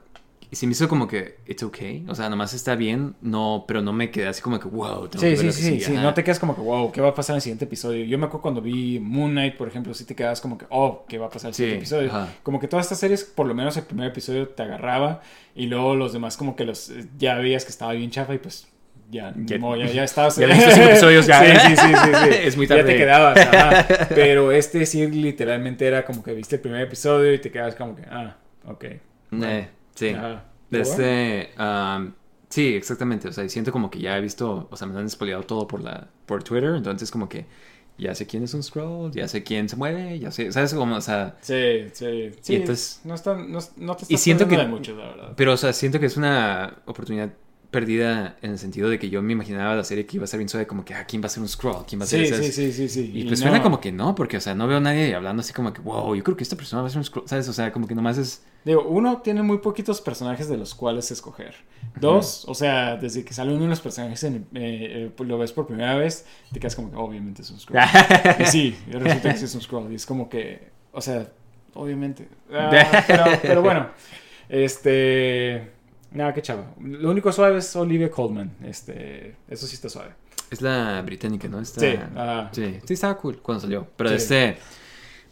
se 0.57 0.65
me 0.67 0.71
hizo 0.73 0.87
como 0.89 1.07
que 1.07 1.37
it's 1.47 1.63
okay, 1.63 2.05
o 2.09 2.15
sea, 2.15 2.29
nomás 2.29 2.53
está 2.53 2.75
bien, 2.75 3.15
no, 3.21 3.65
pero 3.67 3.81
no 3.81 3.93
me 3.93 4.11
quedé 4.11 4.27
así 4.27 4.41
como 4.41 4.59
que 4.59 4.67
wow, 4.67 5.07
tengo 5.07 5.21
Sí, 5.21 5.29
que 5.29 5.29
ver 5.29 5.37
sí, 5.39 5.45
lo 5.45 5.51
que 5.51 5.57
sí, 5.57 5.63
sigue", 5.63 5.79
sí, 5.85 5.93
ajá. 5.93 6.01
no 6.03 6.13
te 6.13 6.23
quedas 6.23 6.39
como 6.39 6.55
que, 6.55 6.61
wow, 6.61 6.91
¿qué 6.91 6.99
va 7.01 7.09
a 7.09 7.13
pasar 7.15 7.33
en 7.33 7.37
el 7.37 7.41
siguiente 7.41 7.65
episodio? 7.65 8.03
Yo 8.05 8.17
me 8.17 8.25
acuerdo 8.25 8.41
cuando 8.41 8.61
vi 8.61 8.99
Moon 8.99 9.31
Knight, 9.31 9.55
por 9.55 9.67
ejemplo, 9.67 9.93
sí 9.93 10.03
te 10.05 10.15
quedas 10.15 10.41
como 10.41 10.57
que, 10.57 10.65
oh, 10.69 11.05
¿qué 11.07 11.17
va 11.17 11.27
a 11.27 11.29
pasar 11.29 11.47
en 11.47 11.49
el 11.49 11.53
siguiente 11.55 11.77
episodio? 11.79 12.09
ajá. 12.09 12.33
Como 12.43 12.59
que 12.59 12.67
todas 12.67 12.85
estas 12.85 12.99
series, 12.99 13.23
por 13.23 13.45
lo 13.47 13.53
menos 13.53 13.77
el 13.77 13.83
primer 13.83 14.07
episodio 14.09 14.47
te 14.49 14.63
agarraba 14.63 15.21
y 15.55 15.67
luego 15.67 15.95
los 15.95 16.11
demás 16.13 16.37
como 16.37 16.55
que 16.55 16.65
los, 16.65 16.89
eh, 16.89 17.05
ya 17.17 17.35
veías 17.35 17.63
que 17.63 17.71
estaba 17.71 17.93
bien 17.93 18.09
chafa 18.11 18.33
y 18.33 18.39
pues 18.39 18.67
ya, 19.09 19.33
Ya- 19.45 19.57
no, 19.57 19.75
ya, 19.77 19.85
ya 19.85 20.03
estabas. 20.05 20.35
ya 20.37 20.47
viste 20.47 20.71
cinco 20.71 20.87
episodios, 20.89 21.27
ya. 21.27 21.39
Sí, 21.61 21.75
sí, 21.75 21.81
sí, 21.81 21.87
sí, 21.93 22.11
sí. 22.23 22.37
Es 22.43 22.57
muy 22.57 22.67
Ya 22.67 22.75
tarde. 22.75 22.91
te 22.91 22.97
quedabas, 22.97 23.37
ajá. 23.37 23.87
Pero 24.09 24.51
este 24.51 24.85
sí 24.85 25.07
literalmente 25.07 25.85
era 25.87 26.03
como 26.03 26.23
que 26.23 26.33
viste 26.33 26.55
el 26.55 26.61
primer 26.61 26.81
episodio 26.81 27.33
y 27.33 27.39
te 27.39 27.51
quedas 27.51 27.75
como 27.75 27.95
que, 27.95 28.01
ah, 28.09 28.35
ok. 28.65 28.83
Eh, 29.31 29.67
sí. 29.97 30.09
Ajá. 30.09 30.45
Este, 30.71 31.49
um, 31.59 32.11
sí, 32.49 32.75
exactamente. 32.75 33.27
O 33.27 33.33
sea, 33.33 33.47
siento 33.49 33.71
como 33.71 33.89
que 33.89 33.99
ya 33.99 34.17
he 34.17 34.21
visto, 34.21 34.67
o 34.69 34.75
sea, 34.77 34.87
me 34.87 34.97
han 34.99 35.09
spoileado 35.09 35.43
todo 35.43 35.67
por 35.67 35.81
la, 35.81 36.07
por 36.25 36.43
Twitter, 36.43 36.75
entonces 36.75 37.09
como 37.11 37.27
que 37.29 37.45
ya 37.97 38.13
sé 38.13 38.27
quién 38.27 38.43
es 38.43 38.53
un 38.53 38.61
scroll, 38.61 39.11
ya 39.11 39.27
sé 39.27 39.43
quién 39.43 39.67
se 39.69 39.75
mueve, 39.75 40.19
ya 40.19 40.29
sé, 40.29 40.51
¿sabes? 40.51 40.73
Como, 40.73 40.95
o 40.95 41.01
sea, 41.01 41.35
Sí, 41.41 41.87
sí, 41.93 42.31
sí. 42.41 42.55
entonces- 42.57 43.01
no, 43.05 43.15
está, 43.15 43.33
no, 43.35 43.59
no 43.77 43.95
te 43.95 44.03
estás 44.03 44.11
Y 44.11 44.17
siento 44.17 44.43
perdiendo 44.47 44.47
que- 44.47 44.57
de 44.57 44.67
mucho, 44.67 44.95
la 44.95 45.09
verdad. 45.15 45.33
pero, 45.35 45.53
o 45.53 45.57
sea, 45.57 45.73
siento 45.73 45.99
que 45.99 46.05
es 46.05 46.15
una 46.17 46.77
oportunidad 46.85 47.31
perdida 47.71 48.37
en 48.41 48.51
el 48.51 48.59
sentido 48.59 48.89
de 48.89 48.97
que 48.99 49.09
yo 49.09 49.21
me 49.21 49.33
imaginaba 49.33 49.75
la 49.75 49.83
serie 49.83 50.05
que 50.05 50.17
iba 50.17 50.23
a 50.23 50.27
ser 50.27 50.37
bien 50.37 50.47
suave, 50.47 50.67
como 50.67 50.85
que, 50.85 50.93
ah, 50.93 51.05
¿quién 51.05 51.21
va 51.21 51.25
a 51.25 51.29
ser 51.29 51.41
un 51.41 51.49
scroll? 51.49 51.85
¿Quién 51.87 51.99
va 51.99 52.05
a 52.05 52.07
ser 52.07 52.25
sí, 52.27 52.51
sí, 52.51 52.71
sí, 52.71 52.87
sí. 52.87 53.11
Y 53.13 53.23
pues 53.25 53.39
no. 53.41 53.47
suena 53.47 53.61
como 53.63 53.81
que 53.81 53.91
no, 53.91 54.15
porque, 54.15 54.37
o 54.37 54.41
sea, 54.41 54.53
no 54.55 54.67
veo 54.67 54.77
a 54.77 54.79
nadie 54.79 55.13
hablando 55.15 55.41
así 55.41 55.51
como 55.53 55.73
que, 55.73 55.81
wow, 55.81 56.15
yo 56.15 56.23
creo 56.23 56.37
que 56.37 56.43
esta 56.43 56.55
persona 56.55 56.81
va 56.83 56.87
a 56.87 56.91
ser 56.91 56.99
un 56.99 57.03
scroll, 57.03 57.27
¿sabes? 57.27 57.47
O 57.49 57.53
sea, 57.53 57.71
como 57.73 57.87
que 57.87 57.95
nomás 57.95 58.17
es... 58.17 58.43
Digo, 58.67 58.83
uno, 58.83 59.21
tiene 59.21 59.41
muy 59.43 59.59
poquitos 59.59 60.01
personajes 60.01 60.49
de 60.49 60.57
los 60.57 60.75
cuales 60.75 61.09
escoger. 61.09 61.55
Dos, 62.01 62.43
o 62.49 62.53
sea, 62.53 62.97
desde 62.97 63.23
que 63.23 63.33
sale 63.33 63.53
uno 63.53 63.63
de 63.63 63.69
los 63.69 63.79
personajes, 63.79 64.21
en, 64.25 64.45
eh, 64.53 65.09
eh, 65.17 65.23
lo 65.23 65.37
ves 65.37 65.53
por 65.53 65.67
primera 65.67 65.95
vez, 65.95 66.25
te 66.51 66.59
quedas 66.59 66.75
como 66.75 66.91
que 66.91 66.97
obviamente 66.97 67.43
es 67.43 67.49
un 67.49 67.61
scroll. 67.61 67.81
y 68.39 68.45
sí, 68.45 68.77
resulta 68.91 69.31
que 69.31 69.37
sí 69.37 69.45
es 69.45 69.55
un 69.55 69.61
scroll. 69.61 69.89
Y 69.89 69.95
es 69.95 70.05
como 70.05 70.27
que, 70.27 70.67
o 70.91 70.99
sea, 70.99 71.31
obviamente. 71.75 72.27
Ah, 72.51 73.03
pero, 73.07 73.23
pero 73.41 73.61
bueno, 73.61 73.87
este... 74.49 75.71
Nada, 76.11 76.33
qué 76.33 76.41
chava. 76.41 76.73
Lo 76.81 77.09
único 77.11 77.31
suave 77.31 77.59
es 77.59 77.73
Olivia 77.75 78.11
Colman. 78.11 78.51
Este, 78.65 79.35
eso 79.47 79.65
sí 79.65 79.75
está 79.75 79.87
suave. 79.87 80.11
Es 80.51 80.61
la 80.61 81.01
británica, 81.03 81.47
¿no? 81.47 81.61
Esta- 81.61 81.79
Sí, 81.79 82.61
sí, 82.63 82.79
sí, 82.85 82.93
estaba 82.95 83.17
cool 83.17 83.41
cuando 83.41 83.61
salió. 83.61 83.87
Pero 83.95 84.09
Sí. 84.09 84.15
este. 84.15 84.57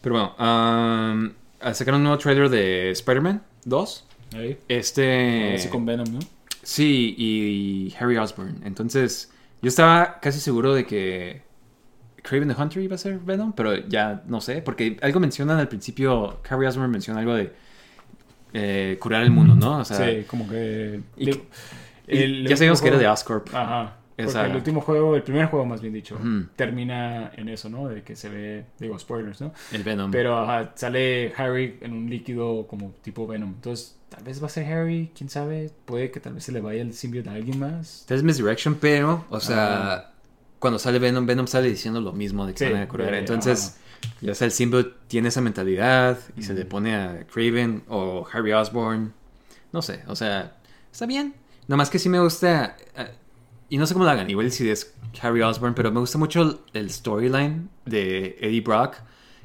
Pero 0.00 0.14
bueno, 0.14 0.34
um, 0.38 1.32
sacaron 1.72 2.00
un 2.00 2.04
nuevo 2.04 2.18
trailer 2.18 2.48
de 2.48 2.90
Spider-Man 2.90 3.42
2. 3.64 4.04
Ahí. 4.34 4.58
Este. 4.68 5.54
Así 5.54 5.68
con 5.68 5.84
Venom, 5.86 6.06
¿no? 6.12 6.18
Sí, 6.62 7.14
y 7.16 7.94
Harry 8.00 8.16
Osborn. 8.16 8.60
Entonces, 8.64 9.30
yo 9.62 9.68
estaba 9.68 10.18
casi 10.20 10.40
seguro 10.40 10.74
de 10.74 10.84
que 10.84 11.42
Craven 12.22 12.48
the 12.48 12.60
Hunter 12.60 12.82
iba 12.82 12.96
a 12.96 12.98
ser 12.98 13.18
Venom, 13.20 13.52
pero 13.52 13.76
ya 13.88 14.22
no 14.26 14.40
sé, 14.40 14.62
porque 14.62 14.96
algo 15.02 15.20
mencionan 15.20 15.58
al 15.58 15.68
principio, 15.68 16.40
Harry 16.48 16.66
Osborn 16.66 16.90
menciona 16.90 17.20
algo 17.20 17.34
de 17.34 17.52
eh, 18.52 18.96
curar 19.00 19.22
el 19.22 19.30
mundo, 19.30 19.54
¿no? 19.54 19.78
O 19.78 19.84
sea, 19.84 19.96
sí, 19.96 20.24
como 20.26 20.48
que... 20.48 21.00
y- 21.16 21.30
y 22.08 22.44
ya 22.48 22.56
sabíamos 22.56 22.80
que 22.80 22.88
era 22.88 22.98
de 22.98 23.06
Oscorp. 23.08 23.48
Ajá. 23.54 23.95
Porque 24.16 24.40
el 24.40 24.56
último 24.56 24.80
juego, 24.80 25.14
el 25.14 25.22
primer 25.22 25.46
juego 25.46 25.66
más 25.66 25.82
bien 25.82 25.92
dicho, 25.92 26.18
termina 26.56 27.30
en 27.36 27.48
eso, 27.48 27.68
¿no? 27.68 27.88
De 27.88 28.02
que 28.02 28.16
se 28.16 28.28
ve, 28.30 28.64
digo, 28.78 28.98
spoilers, 28.98 29.40
¿no? 29.40 29.52
El 29.72 29.82
Venom. 29.82 30.10
Pero 30.10 30.38
ajá, 30.38 30.72
sale 30.74 31.34
Harry 31.36 31.78
en 31.82 31.92
un 31.92 32.08
líquido 32.08 32.66
como 32.66 32.92
tipo 33.02 33.26
Venom. 33.26 33.50
Entonces, 33.50 33.96
tal 34.08 34.24
vez 34.24 34.42
va 34.42 34.46
a 34.46 34.50
ser 34.50 34.72
Harry, 34.72 35.10
quién 35.14 35.28
sabe. 35.28 35.70
Puede 35.84 36.10
que 36.10 36.20
tal 36.20 36.34
vez 36.34 36.44
se 36.44 36.52
le 36.52 36.60
vaya 36.60 36.80
el 36.80 36.94
simbionte 36.94 37.28
a 37.28 37.34
alguien 37.34 37.58
más. 37.58 38.06
Es 38.08 38.22
Misdirection, 38.22 38.76
pero, 38.76 39.26
o 39.28 39.38
sea, 39.40 40.12
cuando 40.58 40.78
sale 40.78 40.98
Venom, 40.98 41.26
Venom 41.26 41.46
sale 41.46 41.68
diciendo 41.68 42.00
lo 42.00 42.12
mismo 42.12 42.46
de 42.46 42.52
que 42.54 42.58
Sí, 42.58 42.64
se 42.66 42.72
van 42.72 42.82
a 42.82 42.88
curar. 42.88 43.12
Entonces, 43.14 43.76
ya 44.20 44.34
sea 44.34 44.46
el 44.46 44.52
symbiote 44.52 44.94
tiene 45.08 45.28
esa 45.28 45.40
mentalidad 45.40 46.18
y 46.36 46.42
se 46.42 46.54
le 46.54 46.64
pone 46.64 46.94
a 46.94 47.26
Craven 47.32 47.82
o 47.88 48.26
Harry 48.32 48.52
Osborn. 48.52 49.12
No 49.72 49.82
sé, 49.82 50.02
o 50.06 50.16
sea, 50.16 50.56
está 50.90 51.04
bien. 51.06 51.34
Nada 51.68 51.76
más 51.76 51.90
que 51.90 51.98
sí 51.98 52.08
me 52.08 52.20
gusta, 52.20 52.76
eh, 52.96 53.10
y 53.68 53.78
no 53.78 53.86
sé 53.86 53.94
cómo 53.94 54.04
lo 54.04 54.10
hagan, 54.10 54.28
igual 54.30 54.50
si 54.52 54.68
es 54.70 54.94
Harry 55.22 55.42
Osborn, 55.42 55.74
pero 55.74 55.90
me 55.92 56.00
gusta 56.00 56.18
mucho 56.18 56.42
el- 56.42 56.58
el 56.74 56.90
storyline 56.90 57.68
de 57.84 58.36
Eddie 58.40 58.60
Brock, 58.60 58.96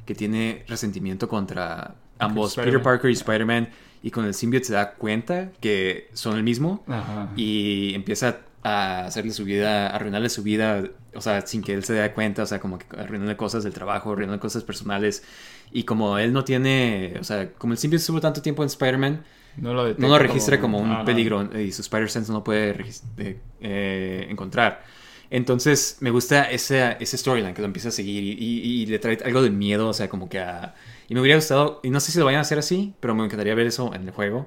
que 0.06 0.14
tiene 0.14 0.64
resentimiento 0.68 1.28
contra 1.28 1.94
ambos, 2.18 2.54
Peter. 2.56 2.82
Parker 2.82 3.10
y 3.10 3.14
Spider-Man, 3.14 3.68
y 4.02 4.10
con 4.10 4.24
el 4.24 4.34
symbiote 4.34 4.66
se 4.66 4.72
da 4.74 4.92
cuenta 4.94 5.50
que 5.60 6.08
son 6.12 6.36
el 6.36 6.42
mismo 6.42 6.84
Ajá. 6.88 7.30
y 7.36 7.94
empieza 7.94 8.38
a 8.64 9.06
hacerle 9.06 9.32
su 9.32 9.44
vida, 9.44 9.88
a 9.88 9.96
arruinarle 9.96 10.28
su 10.28 10.42
vida, 10.44 10.84
o 11.14 11.20
sea, 11.20 11.44
sin 11.46 11.62
que 11.62 11.72
él 11.74 11.82
se 11.82 11.94
dé 11.94 12.12
cuenta, 12.12 12.44
o 12.44 12.46
sea, 12.46 12.60
como 12.60 12.78
que 12.78 12.86
arruinarle 12.96 13.36
cosas 13.36 13.64
del 13.64 13.72
trabajo, 13.72 14.12
arruinarle 14.12 14.38
cosas 14.40 14.62
personales. 14.62 15.24
Y 15.72 15.82
como 15.84 16.16
él 16.18 16.32
no 16.32 16.44
tiene, 16.44 17.16
o 17.20 17.24
sea, 17.24 17.50
como 17.54 17.72
el 17.72 17.78
symbiote 17.78 18.00
estuvo 18.02 18.20
tanto 18.20 18.40
tiempo 18.40 18.62
en 18.62 18.68
Spider-Man, 18.68 19.24
No 19.56 19.74
lo, 19.74 19.94
no 19.94 20.08
lo 20.08 20.18
registra 20.18 20.58
como, 20.60 20.78
un 20.78 20.90
Ajá. 20.90 21.04
peligro 21.04 21.58
y 21.58 21.72
su 21.72 21.82
Spider-Sense 21.82 22.32
no 22.32 22.42
puede 22.42 22.70
eh, 23.18 23.38
eh, 23.60 24.26
encontrar. 24.30 24.82
Entonces 25.30 25.96
me 26.00 26.10
gusta 26.10 26.50
ese, 26.50 26.96
ese 27.00 27.16
storyline 27.16 27.54
que 27.54 27.62
lo 27.62 27.66
empieza 27.66 27.88
a 27.88 27.92
seguir 27.92 28.22
y, 28.22 28.32
y- 28.32 28.82
y 28.82 28.86
le 28.86 28.98
trae 28.98 29.18
algo 29.24 29.42
de 29.42 29.50
miedo, 29.50 29.88
o 29.88 29.92
sea, 29.94 30.08
como 30.08 30.28
que 30.28 30.38
a... 30.40 30.74
Y 31.08 31.14
me 31.14 31.20
hubiera 31.20 31.36
gustado, 31.36 31.80
y 31.82 31.90
no 31.90 32.00
sé 32.00 32.12
si 32.12 32.18
lo 32.18 32.24
vayan 32.26 32.38
a 32.38 32.42
hacer 32.42 32.58
así, 32.58 32.94
pero 33.00 33.14
me 33.14 33.24
encantaría 33.24 33.54
ver 33.54 33.66
eso 33.66 33.94
en 33.94 34.02
el 34.02 34.10
juego. 34.10 34.46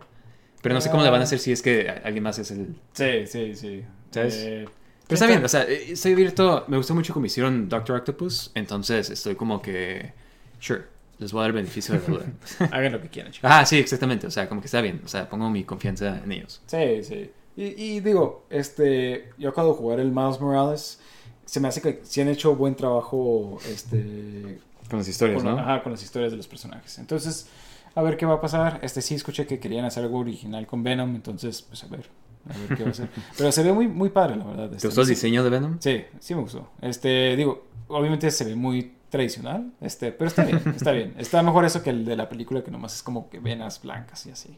Pero 0.61 0.73
no 0.76 0.82
sé 0.82 0.90
cómo 0.90 1.03
le 1.03 1.10
van 1.10 1.22
a 1.22 1.23
hacer 1.26 1.40
si 1.40 1.52
es 1.52 1.61
que 1.61 1.90
alguien 2.03 2.23
más 2.23 2.40
es 2.40 2.49
el... 2.52 2.76
Sí, 2.94 3.27
sí, 3.27 3.56
sí. 3.56 3.84
¿Sabes? 4.11 4.36
Eh, 4.38 4.65
Pero 5.07 5.14
está 5.15 5.27
bien, 5.27 5.44
o 5.45 5.48
sea, 5.48 5.64
eh, 5.64 5.91
estoy 5.91 6.14
abierto, 6.14 6.65
me 6.68 6.77
gustó 6.77 6.95
mucho 6.95 7.14
como 7.14 7.26
hicieron 7.27 7.69
Doctor 7.69 7.98
Octopus, 7.98 8.52
entonces 8.56 9.10
estoy 9.11 9.36
como 9.36 9.61
que... 9.61 10.14
Sure, 10.60 10.84
les 11.19 11.31
voy 11.31 11.39
a 11.39 11.41
dar 11.43 11.49
el 11.51 11.55
beneficio 11.55 11.95
de 11.95 12.01
la 12.01 12.07
duda. 12.07 12.25
Hagan 12.71 12.91
lo 12.91 13.01
que 13.01 13.09
quieran, 13.09 13.31
chicos. 13.31 13.49
ah, 13.51 13.65
sí, 13.65 13.77
exactamente, 13.77 14.27
o 14.27 14.31
sea, 14.31 14.49
como 14.49 14.61
que 14.61 14.65
está 14.65 14.81
bien, 14.81 15.01
o 15.03 15.07
sea, 15.07 15.29
pongo 15.29 15.49
mi 15.49 15.63
confianza 15.63 16.21
en 16.23 16.31
ellos. 16.31 16.61
Sí, 16.67 17.03
sí. 17.03 17.31
Y, 17.57 17.63
y 17.63 17.99
digo, 18.01 18.45
este, 18.49 19.29
yo 19.37 19.49
acabo 19.49 19.69
de 19.69 19.77
jugar 19.77 19.99
el 19.99 20.11
Miles 20.11 20.39
Morales. 20.41 20.99
Se 21.45 21.59
me 21.59 21.67
hace 21.67 21.81
que 21.81 22.01
sí 22.03 22.21
han 22.21 22.27
hecho 22.27 22.55
buen 22.55 22.75
trabajo, 22.75 23.59
este, 23.69 24.59
Con 24.89 24.99
las 24.99 25.07
historias, 25.07 25.41
con, 25.41 25.55
¿no? 25.55 25.59
ajá, 25.59 25.83
con 25.83 25.91
las 25.91 26.03
historias 26.03 26.31
de 26.31 26.37
los 26.37 26.47
personajes. 26.47 26.97
Entonces, 26.99 27.47
a 27.93 28.01
ver 28.01 28.17
qué 28.17 28.25
va 28.25 28.35
a 28.35 28.41
pasar. 28.41 28.79
Este 28.81 29.01
sí 29.01 29.15
escuché 29.15 29.45
que 29.45 29.59
querían 29.59 29.85
hacer 29.85 30.03
algo 30.03 30.19
original 30.19 30.67
con 30.67 30.83
Venom, 30.83 31.15
entonces, 31.15 31.61
pues 31.61 31.83
a 31.83 31.87
ver, 31.87 32.09
a 32.49 32.57
ver 32.57 32.77
qué 32.77 32.83
va 32.83 32.89
a 32.89 32.91
hacer. 32.91 33.09
Pero 33.37 33.51
se 33.51 33.63
ve 33.63 33.71
muy, 33.71 33.87
muy 33.87 34.09
padre, 34.09 34.35
la 34.35 34.43
verdad. 34.43 34.69
¿Te 34.69 34.75
este, 34.75 34.87
gustó 34.89 35.01
el 35.01 35.07
diseño 35.07 35.43
de 35.43 35.49
Venom? 35.49 35.77
Sí, 35.79 36.03
sí 36.19 36.35
me 36.35 36.41
gustó. 36.41 36.67
Este, 36.81 37.35
digo, 37.37 37.63
obviamente 37.87 38.31
se 38.31 38.43
ve 38.43 38.55
muy 38.55 38.94
tradicional, 39.10 39.72
este, 39.82 40.11
pero 40.11 40.27
está 40.27 40.44
bien, 40.44 40.61
está 40.76 40.91
bien. 40.91 41.14
Está 41.18 41.41
mejor 41.44 41.65
eso 41.65 41.82
que 41.84 41.90
el 41.91 42.06
de 42.06 42.15
la 42.15 42.27
película 42.30 42.64
que 42.64 42.72
nomás 42.72 42.95
es 42.95 43.03
como 43.03 43.30
que 43.30 43.40
venas 43.40 43.82
blancas 43.82 44.26
y 44.26 44.32
así. 44.32 44.57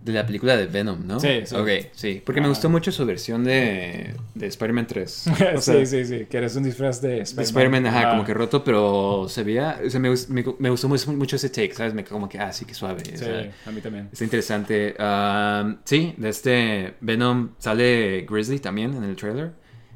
De 0.00 0.12
la 0.12 0.24
película 0.24 0.56
de 0.56 0.66
Venom, 0.66 1.04
¿no? 1.06 1.18
Sí, 1.18 1.40
sí. 1.44 1.54
Ok, 1.56 1.68
sí. 1.92 2.22
Porque 2.24 2.40
me 2.40 2.46
Ah. 2.46 2.50
gustó 2.50 2.68
mucho 2.68 2.92
su 2.92 3.04
versión 3.04 3.42
de, 3.44 4.14
de 4.34 4.46
Spider-Man 4.46 4.86
3. 4.86 5.24
O 5.56 5.60
sea, 5.60 5.84
sí, 5.84 5.86
sí, 5.86 6.04
sí, 6.04 6.26
que 6.26 6.36
eres 6.38 6.54
un 6.54 6.62
disfraz 6.64 7.00
de 7.00 7.08
de 7.08 7.20
Spider-Man. 7.22 7.44
Spider-Man, 7.46 7.86
ajá, 7.86 8.08
Ah. 8.08 8.10
como 8.12 8.24
que 8.24 8.32
roto, 8.34 8.62
pero 8.62 9.26
se 9.28 9.42
veía. 9.42 9.80
O 9.84 9.90
sea, 9.90 9.98
me, 10.00 10.10
me, 10.28 10.44
me 10.58 10.70
gustó 10.70 10.88
mucho, 10.88 11.12
mucho 11.12 11.34
ese 11.36 11.48
take, 11.50 11.74
¿sabes? 11.74 11.94
Me 11.94 12.04
como 12.04 12.28
que, 12.28 12.38
ah, 12.38 12.52
sí, 12.52 12.64
que 12.64 12.74
suave. 12.74 13.02
o 13.02 13.04
Sí, 13.10 13.16
sea, 13.16 13.50
a 13.66 13.70
mí 13.72 13.80
también. 13.80 14.08
Está 14.12 14.22
interesante. 14.24 14.94
Um, 15.00 15.76
sí, 15.84 16.14
de 16.16 16.28
este 16.28 16.94
Venom 17.00 17.50
sale 17.58 18.24
Grizzly 18.28 18.58
también 18.60 18.94
en 18.94 19.02
el 19.04 19.16
trailer. 19.16 19.52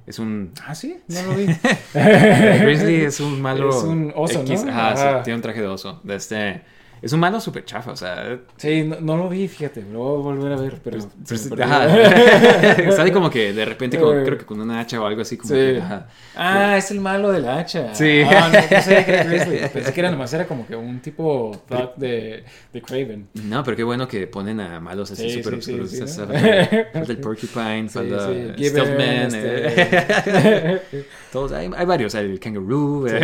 Es 0.06 0.18
un. 0.20 0.52
Ah, 0.64 0.74
sí, 0.74 0.98
no 1.08 1.22
lo 1.22 1.34
vi. 1.34 1.46
Grizzly 1.94 3.04
es 3.04 3.18
un 3.20 3.42
malo. 3.42 3.70
Es 3.70 3.82
un 3.82 4.12
oso, 4.14 4.44
¿no? 4.44 4.70
Ajá, 4.70 4.96
sí, 4.96 5.24
tiene 5.24 5.36
un 5.36 5.42
traje 5.42 5.60
de 5.60 5.66
oso. 5.66 6.00
De 6.04 6.14
este. 6.14 6.62
Es 7.06 7.12
un 7.12 7.20
malo 7.20 7.40
súper 7.40 7.64
chafa, 7.64 7.92
o 7.92 7.96
sea. 7.96 8.38
Sí, 8.56 8.82
no, 8.82 9.00
no 9.00 9.16
lo 9.16 9.28
vi, 9.28 9.46
fíjate, 9.46 9.82
lo 9.92 10.00
voy 10.00 10.18
a 10.18 10.22
volver 10.36 10.52
a 10.52 10.56
ver, 10.56 10.80
pero... 10.82 10.98
Pues, 11.26 11.44
me 11.50 11.56
perdió. 11.56 11.64
ajá. 11.72 12.92
Sale 12.96 13.12
como 13.12 13.30
que 13.30 13.52
de 13.52 13.64
repente, 13.64 13.96
creo 13.96 14.36
que 14.36 14.44
con 14.44 14.60
una 14.60 14.80
hacha 14.80 15.00
o 15.00 15.06
algo 15.06 15.22
así, 15.22 15.36
como 15.36 15.48
Sí. 15.54 15.54
que. 15.54 15.78
Ajá. 15.80 16.08
Ah, 16.34 16.76
es 16.76 16.90
el 16.90 17.00
malo 17.00 17.30
del 17.30 17.48
hacha. 17.48 17.94
Sí. 17.94 18.22
Ah, 18.26 18.50
no, 18.52 18.60
no 18.60 18.68
que 18.68 19.24
Grizzly. 19.24 19.58
Pensé 19.72 19.92
que 19.92 20.00
era 20.00 20.10
nomás 20.10 20.32
era 20.34 20.46
como 20.46 20.66
que 20.66 20.74
un 20.74 20.98
tipo 21.00 21.62
de, 21.96 22.42
de 22.72 22.82
Craven. 22.82 23.28
No, 23.34 23.62
pero 23.62 23.76
qué 23.76 23.84
bueno 23.84 24.08
que 24.08 24.26
ponen 24.26 24.58
a 24.60 24.80
malos 24.80 25.12
así 25.12 25.30
Sí, 25.30 25.42
súper 25.42 25.62
sí, 25.62 25.72
sí, 25.86 26.02
oscuros. 26.02 26.18
el 27.08 27.18
Porcupine, 27.18 27.88
falta 27.88 28.30
Stealthman. 28.58 29.30
eh. 29.32 30.80
este- 30.90 31.06
Todos, 31.32 31.52
hay, 31.52 31.70
hay 31.76 31.86
varios, 31.86 32.14
el 32.16 32.40
Kangaroo. 32.40 33.06
eh. 33.06 33.20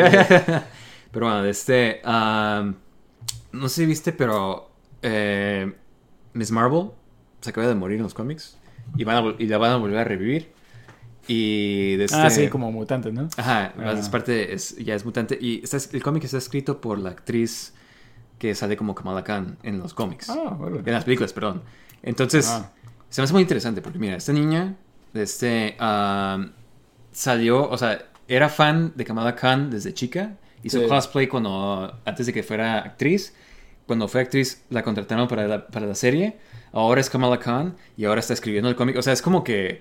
pero 1.10 1.26
bueno, 1.26 1.42
de 1.42 1.50
este. 1.50 2.00
um, 2.06 2.74
no 3.52 3.68
sé 3.68 3.82
si 3.82 3.86
viste, 3.86 4.12
pero. 4.12 4.70
eh, 5.02 5.72
Miss 6.34 6.50
Marvel 6.50 6.90
se 7.40 7.50
acaba 7.50 7.66
de 7.66 7.74
morir 7.74 7.96
en 7.98 8.04
los 8.04 8.14
cómics. 8.14 8.56
Y, 8.96 9.04
van 9.04 9.16
a 9.16 9.22
vol- 9.22 9.36
y 9.38 9.46
la 9.46 9.58
van 9.58 9.72
a 9.72 9.76
volver 9.76 9.98
a 9.98 10.04
revivir. 10.04 10.52
Y 11.28 11.96
de 11.96 12.06
Ah, 12.12 12.26
este- 12.26 12.44
sí, 12.44 12.48
como 12.48 12.72
mutantes, 12.72 13.12
¿no? 13.12 13.28
Ajá, 13.36 13.72
Ah. 13.78 13.92
es 13.92 14.08
parte, 14.08 14.52
es, 14.54 14.76
ya 14.76 14.94
es 14.94 15.04
mutante. 15.04 15.38
Y 15.40 15.62
está, 15.62 15.78
el 15.92 16.02
cómic 16.02 16.24
está 16.24 16.38
escrito 16.38 16.80
por 16.80 16.98
la 16.98 17.10
actriz 17.10 17.74
que 18.38 18.54
sale 18.54 18.76
como 18.76 18.94
Kamala 18.94 19.22
Khan 19.22 19.56
en 19.62 19.78
los 19.78 19.94
cómics. 19.94 20.28
Ah, 20.30 20.54
bueno. 20.58 20.78
En 20.84 20.92
las 20.92 21.04
películas, 21.04 21.32
perdón. 21.32 21.62
Entonces, 22.02 22.48
Ah. 22.48 22.72
se 23.08 23.20
me 23.20 23.24
hace 23.24 23.32
muy 23.32 23.42
interesante 23.42 23.80
porque, 23.82 23.98
mira, 23.98 24.16
esta 24.16 24.32
niña, 24.32 24.74
este, 25.14 25.76
am, 25.78 26.52
salió, 27.12 27.68
o 27.68 27.78
sea, 27.78 28.06
era 28.26 28.48
fan 28.48 28.92
de 28.96 29.04
Kamala 29.04 29.36
Khan 29.36 29.70
desde 29.70 29.94
chica. 29.94 30.36
Hizo 30.64 30.80
Sí. 30.80 30.86
cosplay 30.88 31.28
cuando, 31.28 31.98
antes 32.04 32.26
de 32.26 32.32
que 32.32 32.42
fuera 32.42 32.78
actriz. 32.78 33.34
Cuando 33.86 34.08
fue 34.08 34.20
actriz, 34.22 34.62
la 34.70 34.82
contrataron 34.82 35.28
para 35.28 35.46
la, 35.48 35.66
para 35.66 35.86
la 35.86 35.94
serie. 35.94 36.36
Ahora 36.72 37.00
es 37.00 37.10
Kamala 37.10 37.38
Khan 37.38 37.74
y 37.96 38.04
ahora 38.04 38.20
está 38.20 38.32
escribiendo 38.32 38.68
el 38.68 38.76
cómic. 38.76 38.96
O 38.96 39.02
sea, 39.02 39.12
es 39.12 39.20
como 39.22 39.42
que 39.44 39.80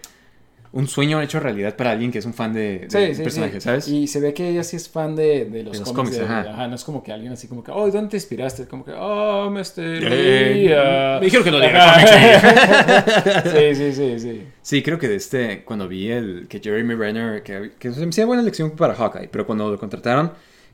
un 0.73 0.88
sueño 0.88 1.22
hecho 1.22 1.38
realidad 1.41 1.76
para 1.76 1.91
alguien 1.91 2.11
que 2.14 2.19
es 2.19 2.26
un 2.26 2.34
fan 2.34 2.53
de, 2.53 2.88
de 2.90 3.07
Sí, 3.10 3.15
sí, 3.15 3.23
personajes, 3.23 3.61
sí. 3.61 3.68
¿sabes? 3.68 3.88
Y 3.90 4.07
se 4.07 4.22
ve 4.22 4.34
que 4.34 4.48
ella 4.49 4.64
sí 4.64 4.78
es 4.78 4.88
fan 4.90 5.15
de, 5.18 5.44
de 5.45 5.64
los, 5.64 5.73
De 5.73 5.80
los 5.80 5.91
cómics. 5.94 6.18
de- 6.18 6.23
ajá. 6.23 6.68
No 6.68 6.76
es 6.76 6.84
como 6.86 7.03
que 7.03 7.11
alguien 7.11 7.34
así 7.34 7.48
como 7.49 7.61
que, 7.64 7.72
oh, 7.72 7.91
¿dónde 7.91 8.10
te 8.11 8.18
inspiraste? 8.18 8.68
Como 8.68 8.86
que, 8.86 8.91
oh, 8.98 9.49
me 9.49 9.61
Eh, 9.61 9.99
leía". 9.99 11.18
me 11.19 11.26
dijeron 11.26 11.44
que 11.44 11.52
no 11.52 11.60
diga 11.60 11.94
Ajá. 11.94 13.44
sí, 13.52 13.76
sí, 13.76 13.94
sí, 13.94 14.19
sí. 14.19 14.44
Sí, 14.61 14.82
creo 14.84 14.98
que 14.98 15.07
de 15.10 15.15
este, 15.15 15.64
cuando 15.64 15.88
vi 15.90 16.10
el 16.10 16.48
que 16.49 16.60
Jeremy 16.60 16.95
Renner, 16.95 17.44
que, 17.44 17.72
que 17.78 17.91
se 17.91 17.99
me 18.02 18.10
hacía 18.10 18.26
buena 18.26 18.41
elección 18.41 18.72
para 18.72 18.95
Hawkeye, 18.95 19.28
pero 19.30 19.45
cuando 19.45 19.69
lo 19.69 19.78
contrataron, 19.78 20.32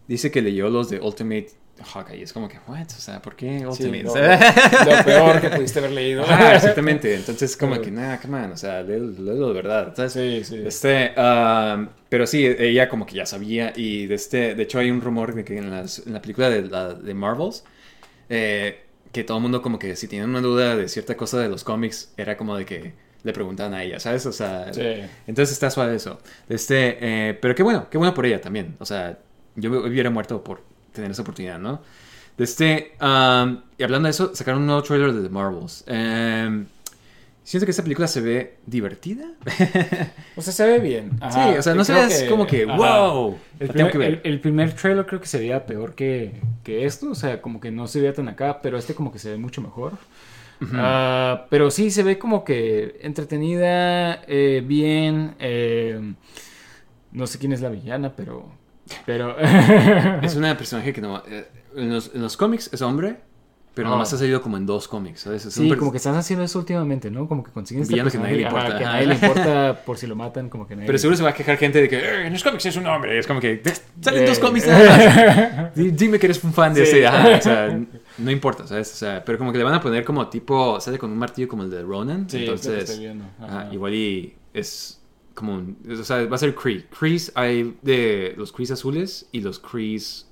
dice 0.08 0.32
que 0.32 0.42
leyó 0.42 0.70
los 0.70 0.90
de 0.90 1.00
Ultimate 1.00 1.50
Hawkeye. 1.94 2.24
Es 2.24 2.34
como 2.34 2.48
que, 2.50 2.58
what? 2.68 2.88
O 2.88 3.00
sea, 3.00 3.22
¿por 3.22 3.36
qué 3.36 3.60
Sí, 3.60 3.66
Ultimate? 3.66 4.04
lo, 4.86 4.96
lo 4.98 5.04
peor 5.06 5.42
que 5.42 5.50
pudiste 5.50 5.80
haber 5.80 5.92
leído. 5.92 6.26
Ah, 6.28 6.56
exactamente. 6.56 7.14
Entonces, 7.14 7.56
como 7.56 7.80
que, 7.80 7.92
nada, 7.92 8.20
come 8.20 8.40
on, 8.44 8.52
o 8.54 8.58
sea, 8.58 8.82
léelo, 8.82 9.48
de 9.50 9.54
verdad. 9.54 9.94
¿sabes? 9.96 10.14
Sí, 10.14 10.44
sí. 10.44 10.64
Este, 10.66 11.14
um, 11.18 11.88
pero 12.10 12.26
sí, 12.26 12.46
ella 12.46 12.90
como 12.90 13.06
que 13.06 13.16
ya 13.16 13.26
sabía 13.26 13.74
y 13.76 14.08
de 14.08 14.16
este, 14.16 14.56
de 14.56 14.64
hecho 14.64 14.80
hay 14.80 14.90
un 14.90 15.02
rumor 15.02 15.36
de 15.36 15.44
que 15.46 15.58
en, 15.58 15.70
las- 15.70 16.06
en 16.08 16.14
la 16.14 16.22
película 16.22 16.50
de, 16.50 16.64
la, 16.64 16.94
de 16.96 17.14
Marvels, 17.14 17.64
eh, 18.30 18.84
que 19.12 19.24
todo 19.24 19.38
el 19.38 19.44
mundo 19.44 19.62
como 19.62 19.80
que 19.80 19.96
si 19.96 20.08
tienen 20.08 20.30
una 20.30 20.42
duda 20.42 20.76
de 20.76 20.88
cierta 20.90 21.16
cosa 21.16 21.40
de 21.40 21.50
los 21.50 21.64
cómics, 21.64 22.12
era 22.18 22.38
como 22.38 22.56
de 22.58 22.66
que 22.66 22.94
le 23.24 23.34
preguntaban 23.34 23.74
a 23.74 23.84
ella, 23.84 24.00
¿sabes? 24.00 24.26
O 24.26 24.32
sea, 24.32 24.74
Sí. 24.74 24.82
entonces 25.28 25.52
está 25.54 25.70
suave 25.70 25.96
eso. 25.96 26.20
Este, 26.50 26.98
eh, 27.02 27.34
pero 27.42 27.56
qué 27.56 27.64
bueno, 27.64 27.88
qué 27.90 27.98
bueno 27.98 28.14
por 28.14 28.26
ella 28.26 28.40
también. 28.42 28.76
O 28.80 28.86
sea, 28.86 29.18
yo 29.58 29.70
me 29.70 29.78
hubiera 29.80 30.10
muerto 30.10 30.42
por 30.44 30.62
tener 30.94 31.12
esa 31.12 31.22
oportunidad, 31.24 31.60
¿no? 31.60 31.82
De 32.38 32.44
este, 32.46 32.94
um, 33.02 33.60
y 33.78 33.84
hablando 33.84 34.06
de 34.08 34.12
eso, 34.12 34.34
sacaron 34.34 34.62
un 34.62 34.68
nuevo 34.68 34.84
trailer 34.84 35.12
de 35.12 35.24
The 35.24 35.30
Marvels. 35.30 35.84
Em, 35.88 36.66
siento 37.44 37.66
que 37.66 37.72
esta 37.72 37.82
película 37.84 38.08
se 38.08 38.22
ve 38.22 38.58
divertida. 38.66 39.26
O 40.38 40.42
sea, 40.44 40.54
se 40.54 40.68
ve 40.68 40.78
bien. 40.80 41.18
Ajá. 41.20 41.52
sí, 41.52 41.58
o 41.58 41.62
sea, 41.64 41.74
no 41.74 41.84
se 41.84 41.94
Creo 41.94 42.08
ve 42.08 42.16
que- 42.24 42.30
como 42.30 42.46
que, 42.46 42.64
ajá. 42.70 42.78
wow. 42.78 43.38
El 43.60 43.68
primer, 43.70 43.74
tengo 43.76 43.90
que 43.90 43.98
ver. 43.98 44.22
el- 44.24 44.32
el 44.34 44.40
primer 44.40 44.74
trailer 44.74 45.06
creo 45.08 45.20
que 45.20 45.26
se 45.28 45.40
veía 45.40 45.66
peor 45.66 45.96
que, 45.96 46.40
que 46.64 46.86
esto, 46.86 47.10
o 47.10 47.16
sea, 47.16 47.42
como 47.42 47.60
que 47.60 47.72
no 47.72 47.88
se 47.88 48.00
veía 48.00 48.14
tan 48.14 48.28
acá, 48.30 48.62
pero 48.62 48.78
este 48.78 48.94
como 48.94 49.12
que 49.12 49.18
se 49.18 49.32
ve 49.32 49.38
mucho 49.38 49.62
mejor. 49.64 49.94
Ah, 50.74 51.46
pero 51.50 51.70
sí, 51.72 51.90
se 51.92 52.04
ve 52.04 52.18
como 52.20 52.44
que 52.44 52.98
entretenida, 53.02 54.22
eh, 54.28 54.64
bien. 54.66 55.36
eh, 55.40 56.14
no 57.12 57.26
sé 57.28 57.40
quién 57.40 57.52
es 57.54 57.62
la 57.62 57.70
villana, 57.70 58.14
pero... 58.16 58.52
pero 59.06 59.36
Es 60.22 60.36
una 60.36 60.58
personaje 60.58 60.94
que 60.94 61.02
no... 61.02 61.22
eh, 61.28 61.48
en, 61.76 61.90
los, 61.94 62.12
en 62.14 62.22
los 62.22 62.36
cómics 62.38 62.70
es 62.74 62.82
hombre, 62.82 63.18
pero 63.74 63.90
Ah. 63.90 63.92
nomás 63.92 64.12
ha 64.12 64.18
salido 64.18 64.42
como 64.42 64.58
en 64.58 64.66
dos 64.66 64.88
cómics, 64.88 65.22
¿sabes? 65.22 65.46
Es 65.46 65.54
Sí, 65.54 65.70
como 65.76 65.92
que 65.92 65.98
están 65.98 66.16
haciendo 66.16 66.44
eso 66.44 66.58
últimamente, 66.58 67.12
¿no? 67.12 67.28
Como 67.28 67.44
que 67.44 67.52
consiguen 67.52 67.84
este 67.84 67.94
que 67.94 68.18
nadie 68.18 68.38
le 68.38 68.42
importa, 68.42 68.68
ajá, 68.70 68.78
que 68.80 68.84
nadie 68.86 69.06
le 69.06 69.14
importa 69.22 69.82
por 69.86 69.98
si 70.00 70.08
lo 70.08 70.16
matan, 70.16 70.50
como 70.50 70.66
que 70.68 70.76
nadie... 70.76 70.88
Pero 70.88 70.98
seguro 70.98 71.16
se 71.16 71.22
va 71.24 71.30
a 71.30 71.34
quejar 71.36 71.58
gente 71.58 71.80
de 71.82 71.88
que 71.88 71.98
"Eh, 71.98 72.26
en 72.26 72.34
los 72.34 72.44
cómics 72.44 72.66
es 72.66 72.76
un 72.76 72.88
hombre. 72.88 73.20
Es 73.20 73.28
como 73.28 73.40
que 73.40 73.62
salen 74.02 74.24
Eh. 74.24 74.28
dos 74.28 74.40
cómics 74.40 74.66
nada 74.68 75.62
más. 75.64 75.76
Di- 75.76 75.92
Dime 75.92 76.18
que 76.18 76.26
eres 76.26 76.44
un 76.44 76.54
fan 76.54 76.74
de 76.74 76.86
Sí. 76.88 76.98
ese. 76.98 77.08
Ajá, 77.08 77.38
o 77.38 77.42
sea, 77.42 77.80
no 78.18 78.32
importa, 78.32 78.66
¿sabes? 78.66 78.92
O 78.94 78.96
sea, 78.96 79.24
pero 79.24 79.38
como 79.38 79.52
que 79.52 79.60
le 79.60 79.64
van 79.64 79.76
a 79.76 79.80
poner 79.80 80.04
como 80.04 80.28
tipo, 80.28 80.80
sale 80.82 80.98
con 80.98 81.12
un 81.12 81.18
martillo 81.20 81.48
como 81.48 81.62
el 81.62 81.70
de 81.70 81.84
Ronan. 81.84 82.28
Sí, 82.28 82.40
entonces. 82.40 83.00
Ajá. 83.40 83.60
ajá, 83.62 83.74
igual 83.74 83.94
y 83.94 84.34
es 84.56 84.97
como 85.38 85.54
un, 85.54 85.78
o 85.88 86.04
sea, 86.04 86.26
va 86.26 86.36
a 86.36 86.40
ser 86.40 86.56
Kree. 86.56 86.88
Krees 86.88 87.32
hay 87.36 87.78
de 87.84 88.34
los 88.38 88.52
Krees 88.52 88.72
azules 88.72 89.28
y 89.32 89.42
los 89.42 89.60
Krees 89.60 90.26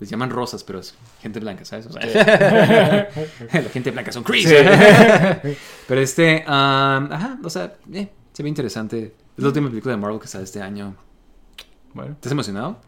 les 0.00 0.08
llaman 0.08 0.30
rosas, 0.30 0.64
pero 0.64 0.78
es 0.78 0.94
gente 1.20 1.40
blanca, 1.40 1.66
¿sabes? 1.66 1.86
O 1.86 1.92
sea, 1.92 2.00
la 3.52 3.68
gente 3.68 3.90
blanca 3.90 4.12
son 4.12 4.24
Krees. 4.24 4.46
pero 5.86 6.00
este, 6.00 6.42
um, 6.46 7.12
ajá, 7.12 7.38
o 7.44 7.50
sea, 7.50 7.74
eh, 7.92 8.08
se 8.32 8.42
ve 8.42 8.48
interesante. 8.48 9.14
Es 9.36 9.42
la 9.42 9.48
última 9.48 9.68
película 9.68 9.94
de 9.94 10.00
Marvel 10.00 10.18
que 10.18 10.26
sale 10.26 10.44
este 10.44 10.62
año. 10.62 10.96
Bueno. 11.92 12.12
¿Estás 12.12 12.32
emocionado? 12.32 12.80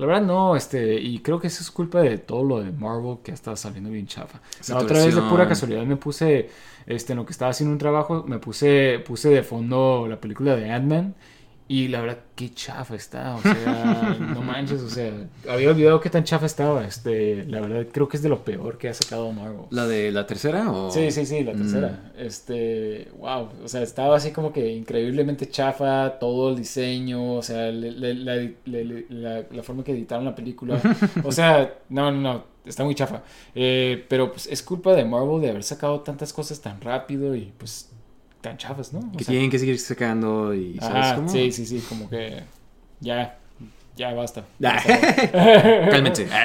La 0.00 0.06
verdad 0.06 0.22
no, 0.22 0.56
este, 0.56 0.98
y 0.98 1.18
creo 1.18 1.38
que 1.38 1.48
eso 1.48 1.62
es 1.62 1.70
culpa 1.70 2.00
de 2.00 2.16
todo 2.16 2.42
lo 2.42 2.62
de 2.62 2.72
Marvel 2.72 3.18
que 3.22 3.32
está 3.32 3.54
saliendo 3.54 3.90
bien 3.90 4.06
chafa. 4.06 4.40
La 4.68 4.78
otra 4.78 5.04
vez 5.04 5.14
de 5.14 5.20
pura 5.20 5.46
casualidad 5.46 5.84
me 5.84 5.96
puse, 5.96 6.48
este, 6.86 7.12
en 7.12 7.18
lo 7.18 7.26
que 7.26 7.32
estaba 7.32 7.50
haciendo 7.50 7.74
un 7.74 7.78
trabajo, 7.78 8.24
me 8.26 8.38
puse, 8.38 8.98
puse 9.06 9.28
de 9.28 9.42
fondo 9.42 10.06
la 10.08 10.18
película 10.18 10.56
de 10.56 10.70
Ant-Man 10.70 11.14
y 11.72 11.86
la 11.86 12.00
verdad 12.00 12.18
qué 12.34 12.52
chafa 12.52 12.96
está, 12.96 13.36
o 13.36 13.40
sea, 13.42 14.16
no 14.18 14.42
manches, 14.42 14.80
o 14.82 14.90
sea, 14.90 15.12
había 15.48 15.70
olvidado 15.70 16.00
qué 16.00 16.10
tan 16.10 16.24
chafa 16.24 16.46
estaba, 16.46 16.84
este, 16.84 17.44
la 17.44 17.60
verdad 17.60 17.86
creo 17.92 18.08
que 18.08 18.16
es 18.16 18.24
de 18.24 18.28
lo 18.28 18.42
peor 18.42 18.76
que 18.76 18.88
ha 18.88 18.94
sacado 18.94 19.30
Marvel. 19.30 19.66
¿La 19.70 19.86
de 19.86 20.10
la 20.10 20.26
tercera 20.26 20.68
o...? 20.68 20.90
Sí, 20.90 21.12
sí, 21.12 21.24
sí, 21.26 21.44
la 21.44 21.52
Mm. 21.52 21.56
tercera. 21.58 22.12
Este, 22.18 23.08
wow, 23.18 23.48
o 23.64 23.68
sea, 23.68 23.82
estaba 23.82 24.16
así 24.16 24.32
como 24.32 24.52
que 24.52 24.68
increíblemente 24.72 25.48
chafa 25.48 26.18
todo 26.18 26.50
el 26.50 26.56
diseño, 26.56 27.34
o 27.34 27.42
sea, 27.42 27.70
le- 27.70 27.92
le- 27.92 28.14
la, 28.14 28.34
le- 28.64 29.06
la- 29.08 29.44
la 29.50 29.62
forma 29.62 29.84
que 29.84 29.92
editaron 29.92 30.24
la 30.24 30.34
película. 30.34 30.80
O 31.24 31.30
sea, 31.32 31.74
no, 31.88 32.10
no, 32.10 32.20
no, 32.20 32.44
está 32.64 32.82
muy 32.82 32.96
chafa. 32.96 33.22
Eh, 33.54 34.04
pero 34.08 34.32
pues 34.32 34.46
es 34.48 34.60
culpa 34.64 34.92
de 34.94 35.04
Marvel 35.04 35.40
de 35.40 35.50
haber 35.50 35.62
sacado 35.62 36.00
tantas 36.00 36.32
cosas 36.32 36.60
tan 36.60 36.80
rápido 36.80 37.36
y 37.36 37.52
pues 37.56 37.90
tan 38.40 38.56
chafas, 38.56 38.92
¿no? 38.92 39.00
O 39.00 39.16
Que 39.16 39.24
sea, 39.24 39.32
tienen 39.32 39.50
que 39.50 39.58
seguir 39.58 39.78
sacando 39.78 40.54
y... 40.54 40.78
¿Sabes 40.78 40.96
ajá, 41.06 41.14
cómo? 41.16 41.28
sí, 41.28 41.52
sí, 41.52 41.66
sí, 41.66 41.84
como 41.88 42.08
que 42.08 42.42
ya, 43.00 43.38
ya 43.96 44.12
basta. 44.14 44.44
Ah. 44.64 45.88
Cálmense. 45.90 46.26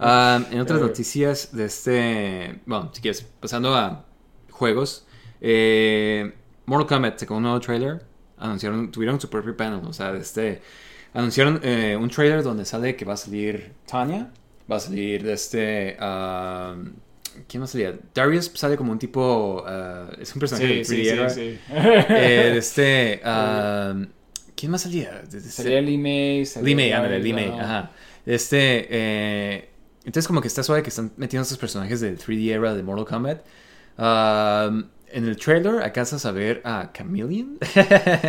Um, 0.00 0.44
en 0.52 0.60
otras 0.60 0.80
Eh. 0.80 0.82
noticias 0.82 1.54
de 1.54 1.64
este... 1.66 2.60
Bueno, 2.66 2.90
si 2.92 3.00
quieres, 3.00 3.22
pasando 3.40 3.74
a 3.76 4.04
juegos. 4.50 5.06
Eh, 5.40 6.32
Mortal 6.66 6.86
Kombat 6.88 7.18
sacó 7.18 7.36
un 7.36 7.42
nuevo 7.44 7.60
trailer. 7.60 8.04
Anunciaron, 8.38 8.90
tuvieron 8.90 9.20
su 9.20 9.28
propio 9.30 9.56
panel. 9.56 9.80
O 9.86 9.92
sea, 9.92 10.12
de 10.12 10.20
este... 10.20 10.62
Anunciaron 11.14 11.60
eh, 11.62 11.96
un 12.00 12.08
trailer 12.08 12.42
donde 12.42 12.64
sale 12.64 12.96
que 12.96 13.04
va 13.04 13.14
a 13.14 13.16
salir 13.16 13.72
Tanya. 13.86 14.30
Va 14.70 14.76
a 14.76 14.80
salir 14.80 15.22
de 15.22 15.32
este... 15.34 15.96
um, 16.00 16.92
¿Quién 17.48 17.60
más 17.60 17.70
salía? 17.70 17.98
Darius 18.14 18.50
sale 18.54 18.76
como 18.76 18.92
un 18.92 18.98
tipo... 18.98 19.64
uh, 19.66 20.20
es 20.20 20.34
un 20.34 20.40
personaje 20.40 20.66
Sí, 20.66 20.74
de 20.74 20.84
sí, 20.84 21.02
3D 21.04 21.28
sí. 21.30 21.58
Eh, 21.70 22.54
este... 22.56 23.20
um, 23.24 24.06
¿Quién 24.54 24.70
más 24.70 24.82
salía? 24.82 25.22
Salía 25.28 25.80
Lee 25.80 25.98
May, 25.98 26.46
salía 26.46 26.66
Lee 26.68 26.74
May, 26.74 26.92
ándale, 26.92 27.18
Lee 27.18 27.32
May, 27.32 27.48
ajá. 27.58 27.90
Este, 28.24 28.86
eh, 28.90 29.70
entonces 30.04 30.26
como 30.28 30.40
que 30.40 30.48
está 30.48 30.62
suave 30.62 30.82
que 30.82 30.90
están 30.90 31.12
metiendo 31.16 31.42
estos 31.42 31.58
personajes 31.58 32.00
del 32.00 32.18
3D 32.18 32.50
era 32.50 32.74
de 32.74 32.82
Mortal 32.82 33.06
Kombat. 33.06 33.42
Um, 33.98 34.84
en 35.12 35.26
el 35.26 35.36
trailer 35.36 35.82
alcanzas 35.82 36.24
a 36.24 36.32
ver 36.32 36.60
a 36.64 36.90
Chameleon. 36.92 37.58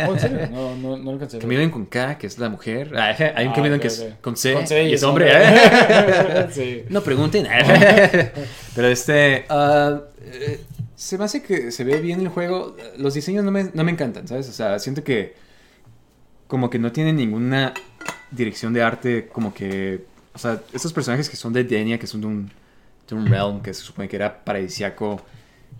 Oh, 0.06 0.12
¿en 0.12 0.20
serio? 0.20 0.48
No, 0.50 0.76
no, 0.76 0.96
no 0.96 1.10
alcancé. 1.10 1.38
Chameleon 1.38 1.70
con 1.70 1.86
K, 1.86 2.18
que 2.18 2.26
es 2.26 2.38
la 2.38 2.48
mujer. 2.48 2.92
Ah, 2.96 3.14
Hay 3.36 3.46
un 3.46 3.52
Ah, 3.52 3.54
Chameleon 3.54 3.80
que 3.80 3.88
es 3.88 4.06
con 4.20 4.36
C, 4.36 4.52
Con 4.54 4.66
C 4.66 4.84
y 4.84 4.94
es 4.94 5.02
hombre. 5.02 5.30
sí. 6.50 6.84
No 6.90 7.02
pregunten. 7.02 7.46
Pero 8.74 8.88
este. 8.88 9.44
ah, 9.48 10.00
eh, 10.20 10.60
se 10.94 11.18
me 11.18 11.24
hace 11.24 11.42
que 11.42 11.70
se 11.70 11.84
ve 11.84 12.00
bien 12.00 12.20
el 12.20 12.28
juego. 12.28 12.76
Los 12.98 13.14
diseños 13.14 13.44
no 13.44 13.50
me, 13.50 13.70
no 13.72 13.84
me 13.84 13.90
encantan, 13.90 14.28
¿sabes? 14.28 14.48
O 14.48 14.52
sea, 14.52 14.78
siento 14.78 15.02
que. 15.02 15.34
Como 16.46 16.68
que 16.70 16.78
no 16.78 16.92
tienen 16.92 17.16
ninguna 17.16 17.72
dirección 18.30 18.72
de 18.72 18.82
arte. 18.82 19.28
Como 19.28 19.54
que. 19.54 20.04
O 20.34 20.38
sea, 20.38 20.60
estos 20.72 20.92
personajes 20.92 21.28
que 21.30 21.36
son 21.36 21.52
de 21.52 21.64
Denia, 21.64 21.98
que 21.98 22.06
son 22.06 22.20
de 22.20 22.26
un, 22.26 22.50
de 23.08 23.14
un 23.14 23.26
realm 23.26 23.62
que 23.62 23.72
se 23.72 23.82
supone 23.82 24.08
que 24.08 24.16
era 24.16 24.44
paradisiaco. 24.44 25.22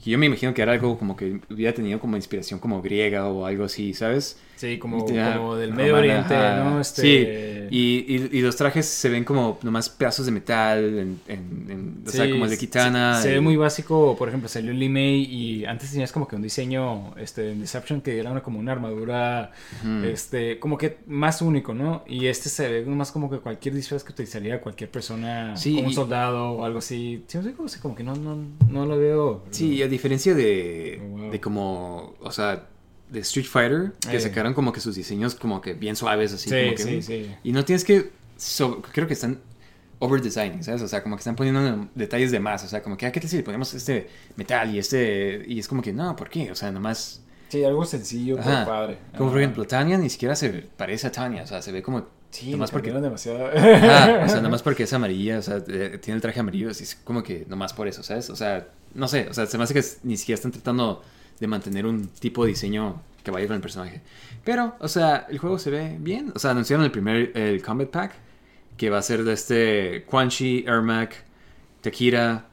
Yo 0.02 0.18
me 0.18 0.26
imagino 0.26 0.52
que 0.54 0.62
era 0.62 0.72
algo 0.72 0.98
como 0.98 1.16
que 1.16 1.40
hubiera 1.50 1.74
tenido 1.74 2.00
como 2.00 2.16
inspiración 2.16 2.60
como 2.60 2.82
griega 2.82 3.28
o 3.28 3.46
algo 3.46 3.64
así, 3.64 3.94
¿sabes? 3.94 4.38
Sí, 4.64 4.78
como, 4.78 5.06
Ya, 5.08 5.36
como 5.36 5.56
del 5.56 5.72
Medio 5.72 5.94
romana, 5.96 6.12
Oriente, 6.14 6.34
ajá. 6.36 6.64
¿no? 6.64 6.80
Este... 6.80 7.02
Sí, 7.02 7.66
y, 7.70 8.04
y- 8.16 8.38
y 8.38 8.40
los 8.42 8.56
trajes 8.56 8.86
se 8.86 9.08
ven 9.08 9.24
como 9.24 9.58
nomás 9.62 9.88
pedazos 9.88 10.26
de 10.26 10.32
metal, 10.32 10.78
en, 10.98 11.20
en- 11.28 11.66
en- 11.70 12.02
o 12.06 12.10
sea, 12.10 12.30
como 12.30 12.44
el 12.44 12.50
de 12.50 12.58
Kitana. 12.58 13.16
Se, 13.16 13.22
se 13.24 13.30
y- 13.30 13.34
ve 13.34 13.40
muy 13.40 13.56
básico, 13.56 14.14
por 14.16 14.28
ejemplo, 14.28 14.48
salió 14.48 14.72
Lee 14.72 14.88
May 14.88 15.22
y 15.24 15.64
antes 15.64 15.90
tenías 15.90 16.12
como 16.12 16.28
que 16.28 16.36
un 16.36 16.42
diseño 16.42 17.14
este, 17.18 17.52
en 17.52 17.60
Deception 17.60 18.00
que 18.00 18.18
era 18.18 18.30
una, 18.30 18.42
como 18.42 18.58
una 18.58 18.72
armadura, 18.72 19.52
este, 20.04 20.58
como 20.58 20.78
que 20.78 20.98
más 21.06 21.42
único, 21.42 21.74
¿no? 21.74 22.04
Y 22.06 22.26
este 22.26 22.48
se 22.48 22.68
ve 22.68 22.84
más 22.86 23.10
como 23.12 23.30
que 23.30 23.38
cualquier 23.38 23.74
disfraz 23.74 24.04
que 24.04 24.12
utilizaría 24.12 24.60
cualquier 24.60 24.90
persona, 24.90 25.56
Sí, 25.56 25.74
como 25.76 25.88
un 25.88 25.94
soldado 25.94 26.50
o 26.52 26.64
algo 26.64 26.78
así. 26.78 27.24
Sí, 27.26 27.38
como, 27.80 27.94
que 27.94 28.02
no, 28.04 28.14
no, 28.14 28.36
no 28.68 28.86
lo 28.86 28.98
veo. 28.98 29.44
Sí, 29.50 29.82
a 29.82 29.88
diferencia 29.88 30.34
de, 30.34 31.00
Oh, 31.02 31.06
wow. 31.08 31.30
de 31.30 31.40
como, 31.40 32.14
o 32.20 32.30
sea, 32.30 32.66
de 33.10 33.20
Street 33.20 33.46
Fighter 33.46 33.92
que 34.08 34.16
Eh. 34.16 34.20
sacaron 34.20 34.54
como 34.54 34.72
que 34.72 34.80
sus 34.80 34.94
diseños 34.96 35.34
como 35.34 35.60
que 35.60 35.74
bien 35.74 35.94
suaves 35.96 36.32
así 36.32 36.48
Sí, 36.50 36.56
como 36.64 36.74
que 36.76 36.82
sí, 36.82 37.02
sí. 37.02 37.30
y 37.44 37.52
no 37.52 37.64
tienes 37.64 37.84
que 37.84 38.10
so- 38.36 38.82
creo 38.92 39.06
que 39.06 39.12
están 39.14 39.38
over 40.00 40.20
designing 40.20 40.62
sabes 40.64 40.82
o 40.82 40.88
sea 40.88 41.02
como 41.02 41.16
que 41.16 41.20
están 41.20 41.36
poniendo 41.36 41.88
detalles 41.94 42.32
de 42.32 42.40
más 42.40 42.64
o 42.64 42.68
sea 42.68 42.82
como 42.82 42.96
que 42.96 43.06
ah, 43.06 43.12
qué 43.12 43.20
tal 43.20 43.30
si 43.30 43.36
le 43.36 43.42
ponemos 43.42 43.72
este 43.74 44.08
metal 44.36 44.74
y 44.74 44.78
este 44.78 45.44
y 45.46 45.58
es 45.58 45.68
como 45.68 45.80
que 45.82 45.92
no 45.92 46.16
por 46.16 46.28
qué 46.28 46.50
o 46.50 46.54
sea 46.54 46.70
nomás 46.72 47.20
Sí, 47.50 47.62
algo 47.62 47.84
sencillo, 47.84 48.36
pero 48.36 48.50
Ajá. 48.50 48.66
padre. 48.66 48.98
como 49.16 49.30
por 49.30 49.38
Ajá. 49.38 49.44
ejemplo 49.44 49.64
Tanya 49.64 49.96
ni 49.96 50.10
siquiera 50.10 50.34
se 50.34 50.48
parece 50.76 51.06
a 51.06 51.12
Tanya 51.12 51.42
o 51.44 51.46
sea 51.46 51.62
se 51.62 51.70
ve 51.72 51.82
como 51.82 52.06
Sí, 52.30 52.50
nomás 52.50 52.72
porque 52.72 52.90
demasiado. 52.90 53.48
Ah, 53.56 54.22
o 54.26 54.28
sea, 54.28 54.40
nomás 54.42 54.60
porque 54.60 54.82
es 54.82 54.92
amarilla, 54.92 55.38
o 55.38 55.42
sea, 55.42 55.62
eh, 55.68 55.98
tiene 56.02 56.16
el 56.16 56.20
traje 56.20 56.40
amarillo, 56.40 56.68
así 56.68 56.82
es 56.82 56.96
como 56.96 57.22
que 57.22 57.46
nomás 57.48 57.72
por 57.72 57.86
eso, 57.86 58.02
¿sabes? 58.02 58.28
O 58.28 58.34
sea, 58.34 58.66
no 58.92 59.06
sé, 59.06 59.28
o 59.30 59.32
sea, 59.34 59.46
se 59.46 59.56
me 59.56 59.62
hace 59.62 59.72
que 59.72 59.84
ni 60.02 60.16
siquiera 60.16 60.34
están 60.34 60.50
tratando 60.50 61.00
de 61.40 61.46
mantener 61.46 61.86
un 61.86 62.08
tipo 62.08 62.44
de 62.44 62.50
diseño 62.50 63.02
que 63.22 63.30
vaya 63.30 63.46
con 63.46 63.56
el 63.56 63.62
personaje. 63.62 64.02
Pero, 64.44 64.76
o 64.80 64.88
sea, 64.88 65.26
el 65.30 65.38
juego 65.38 65.58
se 65.58 65.70
ve 65.70 65.96
bien. 65.98 66.32
O 66.34 66.38
sea, 66.38 66.50
anunciaron 66.50 66.84
el 66.84 66.90
primer, 66.90 67.32
el 67.36 67.62
Combat 67.62 67.88
Pack, 67.88 68.12
que 68.76 68.90
va 68.90 68.98
a 68.98 69.02
ser 69.02 69.24
de 69.24 69.32
este 69.32 70.04
Quan 70.04 70.28
Chi, 70.28 70.64
Ermac, 70.66 71.24
Takira, 71.80 72.46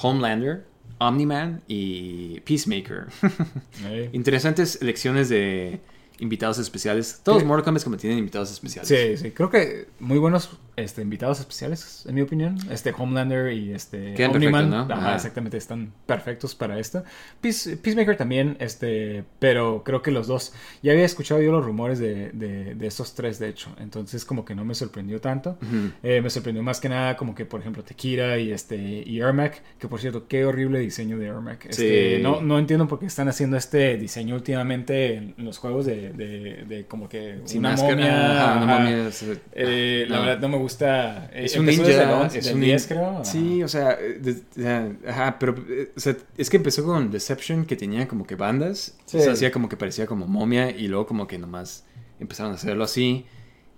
Homelander, 0.00 0.64
Omni-Man 0.98 1.62
y 1.68 2.40
Peacemaker. 2.40 3.06
Interesantes 4.12 4.80
elecciones 4.80 5.28
de 5.28 5.80
invitados 6.18 6.58
especiales. 6.58 7.20
Todos 7.22 7.40
Sí. 7.42 7.46
Mortal 7.46 7.64
Kombat 7.64 7.84
como 7.84 7.96
tienen 7.96 8.18
invitados 8.18 8.50
especiales. 8.52 8.88
Sí, 8.88 9.16
sí, 9.16 9.32
creo 9.32 9.50
que 9.50 9.88
muy 9.98 10.18
buenos 10.18 10.50
este, 10.76 11.02
invitados 11.02 11.40
especiales, 11.40 12.04
en 12.08 12.14
mi 12.14 12.20
opinión. 12.22 12.58
Este 12.70 12.92
Homelander 12.96 13.52
y 13.52 13.72
este 13.72 14.14
Omni-Man, 14.26 14.70
¿no? 14.70 14.86
ajá, 14.90 15.14
exactamente, 15.14 15.56
están 15.56 15.92
perfectos 16.06 16.54
para 16.54 16.78
esto. 16.78 17.04
Peace- 17.40 17.76
Peacemaker 17.76 18.16
también, 18.16 18.56
este, 18.60 19.24
pero 19.38 19.82
creo 19.84 20.02
que 20.02 20.10
los 20.10 20.26
dos. 20.26 20.52
Ya 20.82 20.92
había 20.92 21.04
escuchado 21.04 21.40
yo 21.42 21.52
los 21.52 21.64
rumores 21.64 21.98
de, 21.98 22.30
de, 22.32 22.74
de 22.74 22.86
estos 22.86 23.14
tres, 23.14 23.38
de 23.38 23.48
hecho, 23.48 23.70
entonces 23.78 24.24
como 24.24 24.44
que 24.44 24.54
no 24.54 24.64
me 24.64 24.74
sorprendió 24.74 25.20
tanto. 25.20 25.58
Ujú. 25.62 25.90
Eh, 26.02 26.20
me 26.20 26.30
sorprendió 26.30 26.62
más 26.62 26.80
que 26.80 26.88
nada 26.88 27.16
como 27.16 27.34
que, 27.34 27.44
por 27.44 27.60
ejemplo, 27.60 27.82
Tekira 27.84 28.38
y 28.38 28.52
este 28.52 28.76
y 28.76 29.20
Ermac, 29.20 29.62
que 29.78 29.88
por 29.88 30.00
cierto, 30.00 30.26
qué 30.28 30.44
horrible 30.44 30.78
diseño 30.80 31.18
de 31.18 31.26
Ermac. 31.26 31.66
Este, 31.66 32.16
Sí. 32.16 32.22
no, 32.22 32.40
no 32.40 32.58
entiendo 32.58 32.88
por 32.88 32.98
qué 32.98 33.06
están 33.06 33.28
haciendo 33.28 33.56
este 33.56 33.96
diseño 33.96 34.34
últimamente 34.34 35.14
en, 35.14 35.34
los 35.38 35.58
juegos 35.58 35.86
de, 35.86 36.12
de, 36.12 36.84
como 36.88 37.08
que 37.08 37.40
Sin 37.44 37.60
una 37.60 37.70
máscara, 37.70 37.94
momia. 37.94 38.42
ajá, 38.54 38.62
una 38.64 38.78
momia, 38.78 39.10
sea, 39.12 39.34
Eh, 39.52 40.06
La 40.08 40.16
no. 40.16 40.22
verdad 40.24 40.40
no 40.40 40.48
me 40.48 40.56
gusta. 40.64 41.30
eh, 41.32 41.44
Es 41.44 41.54
un 41.56 41.68
empezó 41.68 41.82
ninja, 41.82 42.26
es 42.26 42.52
un 42.52 42.60
10, 42.60 42.84
nin- 42.84 42.88
creo. 42.88 43.24
Sí, 43.24 43.62
o 43.62 43.68
sea, 43.68 43.92
eh, 44.00 44.18
de- 44.20 44.42
de- 44.62 45.08
ajá, 45.08 45.38
pero 45.38 45.54
eh, 45.68 45.92
o 45.96 46.00
sea, 46.00 46.16
es 46.36 46.50
que 46.50 46.56
empezó 46.56 46.84
con 46.84 47.10
Deception 47.10 47.64
que 47.64 47.76
tenía 47.76 48.08
como 48.08 48.26
que 48.26 48.34
bandas, 48.34 48.96
Sí. 49.06 49.18
o 49.18 49.20
sea, 49.20 49.32
hacía 49.32 49.50
como 49.52 49.68
que 49.68 49.76
parecía 49.76 50.06
como 50.06 50.26
momia 50.26 50.70
y 50.70 50.88
luego 50.88 51.06
como 51.06 51.26
que 51.26 51.38
nomás 51.38 51.84
empezaron 52.20 52.52
a 52.52 52.54
hacerlo 52.56 52.84
así, 52.84 53.24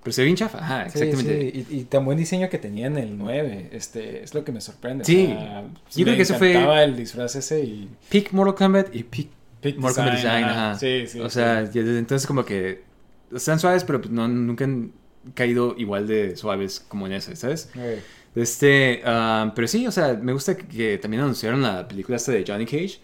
pero 0.03 0.13
se 0.13 0.23
ve 0.23 0.27
bien 0.27 0.37
chafa, 0.37 0.59
ajá, 0.59 0.89
Sí, 0.91 1.01
exactamente. 1.03 1.51
sí, 1.53 1.67
Y, 1.71 1.77
y 1.81 1.85
tan 1.85 2.05
buen 2.05 2.17
diseño 2.17 2.49
que 2.49 2.59
tenía 2.59 2.87
en 2.87 2.97
el 2.99 3.19
9, 3.19 3.69
este, 3.73 4.23
es 4.23 4.35
lo 4.35 4.45
que 4.45 4.53
me 4.53 4.61
sorprende. 4.61 5.03
o 5.03 5.05
Sí. 5.05 5.27
sea, 5.27 5.65
Yo 5.97 6.05
creo 6.05 6.17
que 6.17 6.23
eso 6.23 6.35
fue- 6.35 6.85
el 6.85 6.97
disfraz 6.97 7.35
ese 7.37 7.61
y... 7.65 7.89
Peak 8.09 8.33
Mortal 8.33 8.55
Kombat 8.55 8.95
y 8.95 9.03
Peak 9.03 9.29
Peak 9.61 9.79
Mortal 9.79 10.05
Kombat 10.05 10.15
Design, 10.23 10.45
ajá. 10.45 10.71
ajá. 10.71 10.79
Sí, 10.79 11.05
sí, 11.09 11.19
O 11.21 11.29
sí. 11.29 11.35
sea, 11.35 11.61
entonces 11.75 12.25
como 12.27 12.45
que 12.45 12.85
están 13.35 13.59
suaves, 13.59 13.83
pero 13.83 14.01
pues 14.01 14.13
no, 14.13 14.29
nunca 14.29 14.63
han 14.65 14.93
caído 15.35 15.75
igual 15.79 16.07
de 16.07 16.37
suaves 16.37 16.81
como 16.81 17.07
en 17.07 17.13
ese, 17.15 17.37
¿sabes? 17.37 17.71
Eh, 17.77 18.01
Este, 18.35 19.01
ah, 19.05 19.53
pero 19.55 19.67
sí, 19.67 19.87
o 19.87 19.91
sea, 19.93 20.15
me 20.15 20.33
gusta 20.33 20.57
que, 20.57 20.67
que 20.67 20.99
también 20.99 21.23
anunciaron 21.23 21.63
la 21.63 21.89
película 21.89 22.17
esta 22.17 22.33
de 22.33 22.45
Johnny 22.47 22.67
Cage. 22.67 22.99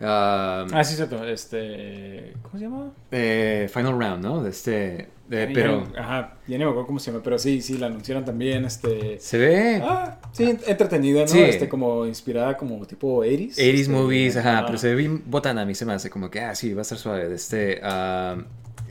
ah, 0.00 0.66
Ah, 0.72 0.84
sí, 0.84 0.94
cierto. 0.96 1.24
Este... 1.24 2.34
¿Cómo 2.42 2.58
se 2.58 2.64
llama? 2.64 2.92
eh, 3.10 3.68
Final 3.72 3.98
Round, 3.98 4.22
¿no? 4.24 4.42
De 4.42 4.50
este, 4.50 5.08
de- 5.28 5.46
Ya- 5.46 5.52
pero 5.54 5.86
Ajá, 5.96 6.36
ya 6.46 6.58
me 6.58 6.64
acuerdo 6.64 6.86
cómo 6.86 6.98
se 6.98 7.10
llama, 7.10 7.22
pero 7.24 7.38
sí, 7.38 7.62
sí, 7.62 7.78
la 7.78 7.86
anunciaron 7.86 8.24
también, 8.26 8.64
este... 8.66 9.18
se 9.18 9.38
ve 9.38 9.82
Ah, 9.82 10.18
sí, 10.32 10.54
entretenida, 10.66 11.22
¿no? 11.22 11.28
Sí. 11.28 11.40
Este, 11.40 11.66
como 11.68 12.04
inspirada 12.06 12.56
como 12.58 12.84
tipo 12.86 13.24
80s. 13.24 13.56
80s 13.56 13.74
este, 13.80 13.88
movies, 13.92 14.36
ajá, 14.36 14.58
ah. 14.58 14.66
pero 14.66 14.76
se 14.78 14.88
ve 14.90 14.96
bien 14.96 15.22
botana, 15.26 15.62
a 15.62 15.64
mí 15.64 15.74
se 15.74 15.86
me 15.86 15.94
hace 15.94 16.10
como 16.10 16.30
que, 16.30 16.40
ah, 16.40 16.54
sí, 16.54 16.74
va 16.74 16.80
a 16.80 16.82
estar 16.82 16.98
suave. 16.98 17.28
De 17.30 17.36
este, 17.36 17.80
ah, 17.82 18.36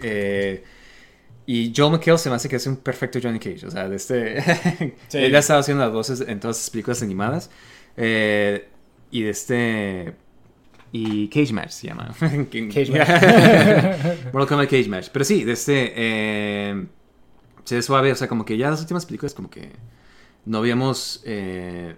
eh, 0.02 0.64
y 1.46 1.74
Joel 1.76 1.92
McHale 1.92 2.18
se 2.18 2.30
me 2.30 2.36
hace 2.36 2.48
que 2.50 2.56
es 2.56 2.68
un 2.68 2.78
perfecto 2.78 3.20
Johnny 3.22 3.40
Cage, 3.40 3.66
o 3.68 3.72
sea, 3.72 3.90
de 3.90 3.96
este, 3.96 4.42
Sí. 5.08 5.18
él 5.18 5.36
ha 5.36 5.40
estado 5.40 5.60
haciendo 5.60 5.84
las 5.84 5.94
voces 5.94 6.22
en 6.22 6.40
todas 6.40 6.58
sus 6.58 6.70
películas 6.70 7.02
animadas, 7.02 7.50
eh, 7.98 8.68
y 9.12 9.22
de 9.24 9.30
este, 9.30 10.16
y 10.92 11.28
Cage 11.30 11.54
Match 11.54 11.72
se 11.72 11.88
llama. 11.88 12.14
Cage 12.20 12.90
Mortal 14.34 14.48
Kombat 14.48 14.70
Cage 14.70 14.88
Match. 14.90 15.10
Pero 15.12 15.26
sí, 15.26 15.44
de 15.44 15.54
este, 15.54 15.94
eh, 15.96 16.86
se 17.64 17.76
ve 17.76 17.82
suave, 17.82 18.12
o 18.12 18.16
sea, 18.16 18.28
como 18.28 18.46
que 18.46 18.58
ya 18.58 18.70
las 18.70 18.82
últimas 18.82 19.06
películas 19.06 19.34
como 19.34 19.50
que 19.50 19.72
no 20.46 20.60
habíamos, 20.60 21.22
eh, 21.26 21.96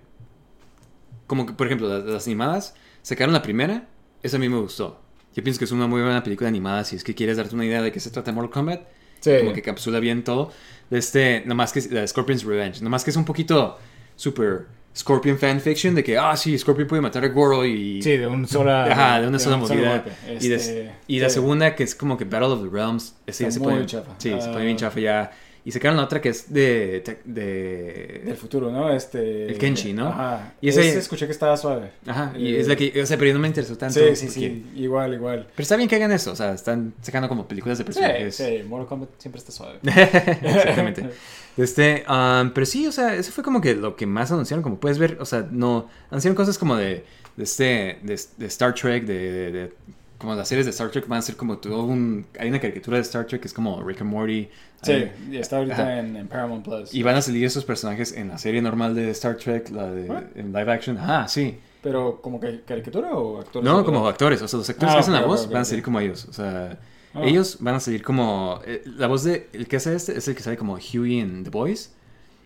como 1.28 1.46
que, 1.46 1.54
por 1.54 1.68
ejemplo, 1.68 1.88
las, 1.90 2.06
las 2.06 2.26
animadas, 2.28 2.76
sacaron 3.02 3.34
la 3.34 3.42
primera, 3.42 3.88
esa 4.24 4.38
a 4.38 4.40
mí 4.40 4.48
me 4.50 4.60
gustó. 4.60 5.02
Yo 5.36 5.44
pienso 5.44 5.60
que 5.60 5.66
es 5.66 5.72
una 5.72 5.88
muy 5.88 6.02
buena 6.02 6.24
película 6.24 6.48
animada 6.48 6.86
si 6.86 6.96
es 6.96 7.04
que 7.04 7.14
quieres 7.14 7.36
darte 7.36 7.56
una 7.56 7.66
idea 7.66 7.82
de 7.82 7.92
qué 7.92 8.00
se 8.00 8.10
trata 8.12 8.32
Mortal 8.32 8.52
Kombat. 8.52 8.82
Sí. 9.20 9.32
Como 9.40 9.54
que 9.54 9.62
capsula 9.62 10.00
bien 10.00 10.24
todo. 10.24 10.52
De 10.90 11.00
este, 11.00 11.44
nomás 11.46 11.72
que 11.74 11.82
la 11.92 12.06
Scorpion's 12.08 12.44
Revenge. 12.44 12.82
Nomás 12.82 13.04
que 13.04 13.10
es 13.12 13.18
un 13.18 13.26
poquito 13.26 13.78
super 14.16 14.66
Scorpion 14.96 15.38
fanfiction 15.38 15.94
de 15.94 16.04
que, 16.04 16.18
ah, 16.18 16.38
sí, 16.38 16.58
Scorpion 16.58 16.88
puede 16.88 17.02
matar 17.02 17.26
a 17.26 17.28
Goro 17.28 17.66
y... 17.66 18.02
Sí, 18.02 18.16
de 18.16 18.28
un 18.28 18.48
sola... 18.48 18.86
Ajá, 18.86 19.20
de 19.22 19.28
una 19.28 19.40
sola 19.40 19.56
un 19.58 19.64
movida. 19.64 19.90
golpe. 19.90 20.12
y 20.40 20.48
de- 20.48 20.56
Este, 20.56 20.92
y 21.08 21.20
la 21.20 21.30
segunda, 21.30 21.76
que 21.76 21.84
es 21.84 21.96
como 21.96 22.18
que 22.18 22.24
Battle 22.24 22.48
of 22.50 22.64
the 22.64 22.70
Realms, 22.70 23.14
ese 23.28 23.44
ya 23.44 23.52
se 23.52 23.60
muy 23.60 23.74
pone 23.74 23.86
chafa. 23.88 24.12
Sí, 24.20 24.30
se 24.30 24.36
Ah. 24.48 24.52
pone 24.54 24.64
bien 24.66 24.78
chafa 24.78 25.00
ya. 25.02 25.32
Y 25.68 25.72
sacaron 25.72 25.98
la 25.98 26.04
otra 26.04 26.22
que 26.22 26.30
es 26.30 26.54
de. 26.54 27.04
de, 27.26 28.22
Del 28.24 28.38
futuro, 28.38 28.72
¿no? 28.72 28.94
Este... 28.94 29.48
El 29.48 29.58
Kenshi, 29.58 29.94
¿no? 29.94 30.10
Ajá. 30.10 30.54
Y 30.62 30.70
ese- 30.70 30.88
ese... 30.88 31.00
escuché 31.00 31.26
que 31.26 31.32
estaba 31.32 31.58
suave. 31.58 31.90
Ajá, 32.06 32.34
y 32.38 32.54
Eh, 32.54 32.60
es 32.60 32.68
la 32.68 32.76
que. 32.76 33.02
O 33.02 33.06
sea, 33.08 33.18
pero 33.18 33.34
no 33.34 33.40
me 33.40 33.48
interesó 33.48 33.76
tanto. 33.76 34.00
Sí, 34.00 34.16
sí, 34.16 34.26
porque- 34.28 34.40
sí. 34.40 34.66
Igual, 34.76 35.16
igual. 35.16 35.48
Pero 35.56 35.64
está 35.64 35.76
bien 35.76 35.90
que 35.90 35.96
hagan 35.96 36.12
eso, 36.12 36.32
o 36.34 36.36
sea, 36.36 36.54
están 36.54 36.94
sacando 37.02 37.28
como 37.28 37.48
películas 37.48 37.80
de 37.80 37.84
Sí, 37.84 37.86
personajes. 37.86 38.36
sí. 38.36 38.62
Mortal 38.68 38.88
Kombat 38.88 39.10
siempre 39.18 39.40
está 39.40 39.52
suave. 39.52 39.80
Exactamente. 39.84 41.10
Este, 41.58 42.06
um, 42.10 42.52
pero 42.52 42.66
sí, 42.66 42.86
o 42.86 42.92
sea, 42.92 43.16
eso 43.16 43.32
fue 43.32 43.44
como 43.44 43.60
que 43.60 43.74
lo 43.76 43.96
que 43.96 44.06
más 44.06 44.32
anunciaron, 44.32 44.62
como 44.62 44.80
puedes 44.80 44.98
ver, 45.00 45.18
o 45.20 45.26
sea, 45.26 45.48
no, 45.50 45.90
anunciaron 46.12 46.36
cosas 46.36 46.58
como 46.60 46.76
de, 46.76 47.06
de 47.38 47.44
este, 47.44 47.98
de, 48.04 48.20
de 48.38 48.46
Star 48.46 48.76
Trek, 48.76 49.06
de- 49.06 49.74
como 50.18 50.36
las 50.36 50.48
series 50.48 50.66
de 50.66 50.72
Star 50.72 50.90
Trek 50.92 51.08
van 51.08 51.20
a 51.20 51.22
ser 51.22 51.36
como 51.36 51.58
todo 51.58 51.84
un, 51.84 52.26
hay 52.40 52.50
una 52.50 52.60
caricatura 52.60 52.98
de 52.98 53.04
Star 53.04 53.26
Trek 53.26 53.42
que 53.42 53.48
es 53.48 53.54
como 53.54 53.82
Rick 53.84 54.02
and 54.02 54.10
Morty. 54.10 54.50
Sí, 54.82 54.92
Hay- 54.92 55.12
y 55.32 55.38
está 55.38 55.58
ahorita 55.58 56.00
en, 56.00 56.16
en 56.16 56.28
Paramount 56.28 56.64
Plus. 56.66 56.94
Y 56.94 57.04
van 57.04 57.16
a 57.16 57.22
salir 57.22 57.44
esos 57.46 57.66
personajes 57.66 58.12
en 58.14 58.30
la 58.30 58.38
serie 58.38 58.62
normal 58.62 58.94
de 58.96 59.10
Star 59.12 59.38
Trek, 59.38 59.70
la 59.72 59.90
de 59.92 60.06
en 60.36 60.54
live 60.54 60.72
action. 60.72 60.98
Ah, 61.00 61.28
sí. 61.28 61.58
Pero, 61.82 62.20
¿como 62.22 62.40
caricatura 62.40 63.14
o 63.14 63.40
actores? 63.40 63.64
No, 63.70 63.86
como 63.86 64.08
actores, 64.08 64.42
o 64.42 64.48
sea, 64.48 64.58
los 64.58 64.70
actores 64.70 64.92
Ah, 64.92 64.96
que 64.96 65.00
hacen 65.02 65.14
la 65.14 65.22
voz 65.26 65.48
van 65.50 65.62
a 65.62 65.66
salir 65.66 65.84
como 65.84 66.00
ellos. 66.00 66.26
O 66.30 66.34
sea, 66.34 66.80
Ah. 67.14 67.22
ellos 67.24 67.58
van 67.62 67.76
a 67.76 67.80
salir 67.80 68.04
como. 68.04 68.60
eh, 68.66 68.82
la 68.86 69.08
voz 69.08 69.24
de. 69.24 69.48
El 69.54 69.68
que 69.68 69.78
hace 69.78 69.96
este 69.96 70.18
es 70.18 70.28
el 70.28 70.36
que 70.36 70.44
sale 70.44 70.58
como 70.58 70.74
Huey 70.76 71.20
en 71.20 71.44
The 71.46 71.50
Boys. 71.50 71.95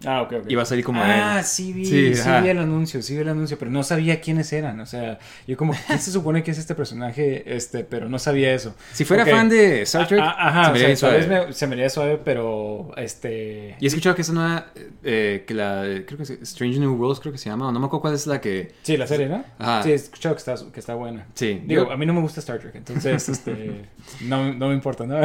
Ah, 0.05 0.21
ok, 0.21 0.33
ok. 0.41 0.45
Y 0.49 0.55
va 0.55 0.63
a 0.63 0.65
salir 0.65 0.85
como 0.85 1.01
Ah, 1.03 1.39
él. 1.39 1.43
sí 1.45 1.73
vi, 1.73 1.85
Sí, 1.85 2.15
sí, 2.15 2.29
vi 2.41 2.49
el 2.49 2.59
anuncio, 2.59 3.01
sí 3.01 3.15
vi 3.15 3.21
el 3.21 3.29
anuncio, 3.29 3.57
pero 3.59 3.69
no 3.69 3.83
sabía 3.83 4.21
quiénes 4.21 4.51
eran, 4.53 4.79
o 4.79 4.85
sea, 4.85 5.19
yo 5.47 5.57
como, 5.57 5.73
¿quién 5.87 5.99
se 5.99 6.11
supone 6.11 6.41
que 6.43 6.51
es 6.51 6.57
este 6.57 6.73
personaje? 6.75 7.43
Este, 7.55 7.83
pero 7.83 8.07
no 8.07 8.17
sabía 8.19 8.53
eso. 8.53 8.75
Si 8.93 9.03
fuera 9.05 9.23
Ok. 9.23 9.29
fan 9.29 9.49
de 9.49 9.81
Star 9.81 10.07
Trek, 10.07 10.21
Ah, 10.23 10.35
ah, 10.37 10.49
Ajá, 10.49 10.63
se 10.63 10.69
o 10.69 10.73
me 10.73 10.79
sea, 10.79 10.87
haría 10.87 10.97
tal 10.99 11.11
vez 11.11 11.25
suave. 11.25 11.47
me- 11.47 11.53
se 11.53 11.67
me 11.67 11.73
haría 11.73 11.89
suave, 11.89 12.19
pero, 12.23 12.91
este... 12.97 13.75
Y 13.79 13.85
he 13.85 13.87
escuchado 13.87 14.15
que 14.15 14.21
esa 14.21 14.33
nueva. 14.33 14.67
eh, 15.03 15.43
que 15.47 15.53
la. 15.53 15.83
Creo 16.05 16.17
que 16.17 16.23
es 16.23 16.29
Strange 16.31 16.79
New 16.79 16.93
Worlds, 16.95 17.19
creo 17.19 17.31
que 17.31 17.37
se 17.37 17.49
llama. 17.49 17.67
O 17.67 17.71
no 17.71 17.79
me 17.79 17.85
acuerdo 17.85 18.01
cuál 18.01 18.13
es 18.13 18.27
la 18.27 18.39
que. 18.41 18.71
Sí, 18.83 18.97
la 18.97 19.07
serie, 19.07 19.27
¿no? 19.27 19.43
Ajá. 19.57 19.83
Sí, 19.83 19.91
he 19.91 19.95
escuchado 19.95 20.35
que 20.35 20.39
está, 20.39 20.55
que 20.73 20.79
está 20.79 20.95
buena. 20.95 21.25
Sí. 21.33 21.61
Digo, 21.65 21.85
yo, 21.85 21.91
a 21.91 21.97
mí 21.97 22.05
no 22.05 22.13
me 22.13 22.21
gusta 22.21 22.39
Star 22.39 22.59
Trek, 22.59 22.75
entonces, 22.75 23.29
este, 23.29 23.85
no, 24.21 24.53
no 24.53 24.67
me 24.69 24.73
importa, 24.73 25.05
¿no? 25.05 25.19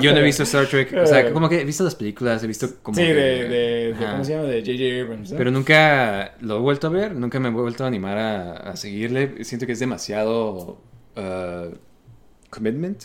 yo 0.00 0.12
no 0.12 0.18
he 0.18 0.22
visto 0.22 0.42
Star 0.44 0.66
Trek. 0.66 0.92
O 1.02 1.06
sea, 1.06 1.32
como 1.32 1.48
que 1.48 1.60
he 1.60 1.64
visto 1.64 1.82
las 1.84 1.94
películas, 1.94 2.42
he 2.42 2.46
visto 2.46 2.68
como. 2.82 2.96
Sí, 2.96 3.02
que- 3.02 3.14
de, 3.14 3.48
de, 3.48 3.94
de-. 4.06 4.10
¿cómo 4.12 4.24
se 4.24 4.32
llama? 4.32 4.44
De 4.44 4.60
J.J. 4.60 5.02
Abrams, 5.04 5.30
¿no? 5.32 5.36
Pero 5.38 5.50
nunca 5.50 6.34
lo 6.40 6.56
he 6.56 6.60
vuelto 6.60 6.86
a 6.86 6.90
ver, 6.90 7.14
nunca 7.14 7.38
me 7.40 7.48
he 7.48 7.52
vuelto 7.52 7.84
a 7.84 7.86
animar 7.86 8.18
a, 8.18 8.52
a 8.70 8.76
seguirle. 8.76 9.44
Siento 9.44 9.66
que 9.66 9.72
es 9.72 9.78
demasiado 9.80 10.80
uh, 11.16 11.74
commitment, 12.50 13.02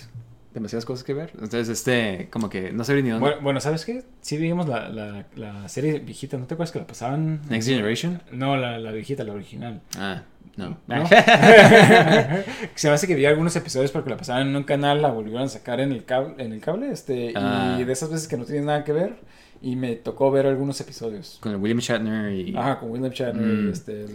demasiadas 0.54 0.86
cosas 0.86 1.04
que 1.04 1.14
ver. 1.14 1.32
Entonces, 1.34 1.70
este, 1.70 2.30
como 2.32 2.50
que 2.50 2.72
no 2.72 2.84
sé 2.84 3.02
ni 3.02 3.10
dónde. 3.10 3.20
Bueno, 3.28 3.42
bueno, 3.42 3.60
¿sabes 3.62 3.86
qué? 3.86 4.04
Sí 4.22 4.38
vimos 4.38 4.68
la, 4.68 4.90
la, 4.90 5.26
la 5.36 5.68
serie 5.70 6.00
viejita, 6.00 6.38
¿no 6.38 6.46
te 6.48 6.54
acuerdas 6.54 6.72
que 6.72 6.80
la 6.80 6.88
pasaban? 6.88 7.42
Next 7.50 7.68
Generation. 7.68 8.22
No, 8.32 8.56
la, 8.58 8.78
la 8.80 8.92
viejita, 8.92 9.24
la 9.24 9.34
original. 9.34 9.82
Ah, 9.98 10.24
no. 10.58 10.78
¿no? 10.88 11.06
Se 12.76 12.88
me 12.88 12.94
hace 12.94 13.08
que 13.08 13.16
vi 13.16 13.26
algunos 13.26 13.56
episodios 13.56 13.92
porque 13.92 14.10
la 14.10 14.18
pasaban 14.18 14.48
en 14.48 14.56
un 14.56 14.64
canal, 14.64 15.02
la 15.02 15.12
volvieron 15.12 15.44
a 15.44 15.48
sacar 15.50 15.80
en 15.82 15.92
el 15.92 16.06
cable, 16.06 16.36
en 16.44 16.54
el 16.54 16.62
cable 16.62 16.92
este, 16.92 17.34
Ah. 17.36 17.78
y 17.80 17.84
de 17.84 17.92
esas 17.94 18.10
veces 18.10 18.28
que 18.28 18.38
no 18.38 18.46
tienes 18.46 18.64
nada 18.66 18.84
que 18.86 18.94
ver 18.94 19.16
y 19.62 19.76
me 19.76 19.96
tocó 19.96 20.30
ver 20.32 20.46
algunos 20.46 20.80
episodios. 20.82 21.38
Con 21.42 21.52
el 21.54 21.58
William 21.58 21.80
Shatner 21.80 22.32
y... 22.34 22.56
Ajá, 22.56 22.80
con 22.80 22.92
William 22.92 23.12
Shatner 23.12 23.46
Mm. 23.46 23.68
y 23.68 23.72
este, 23.72 24.06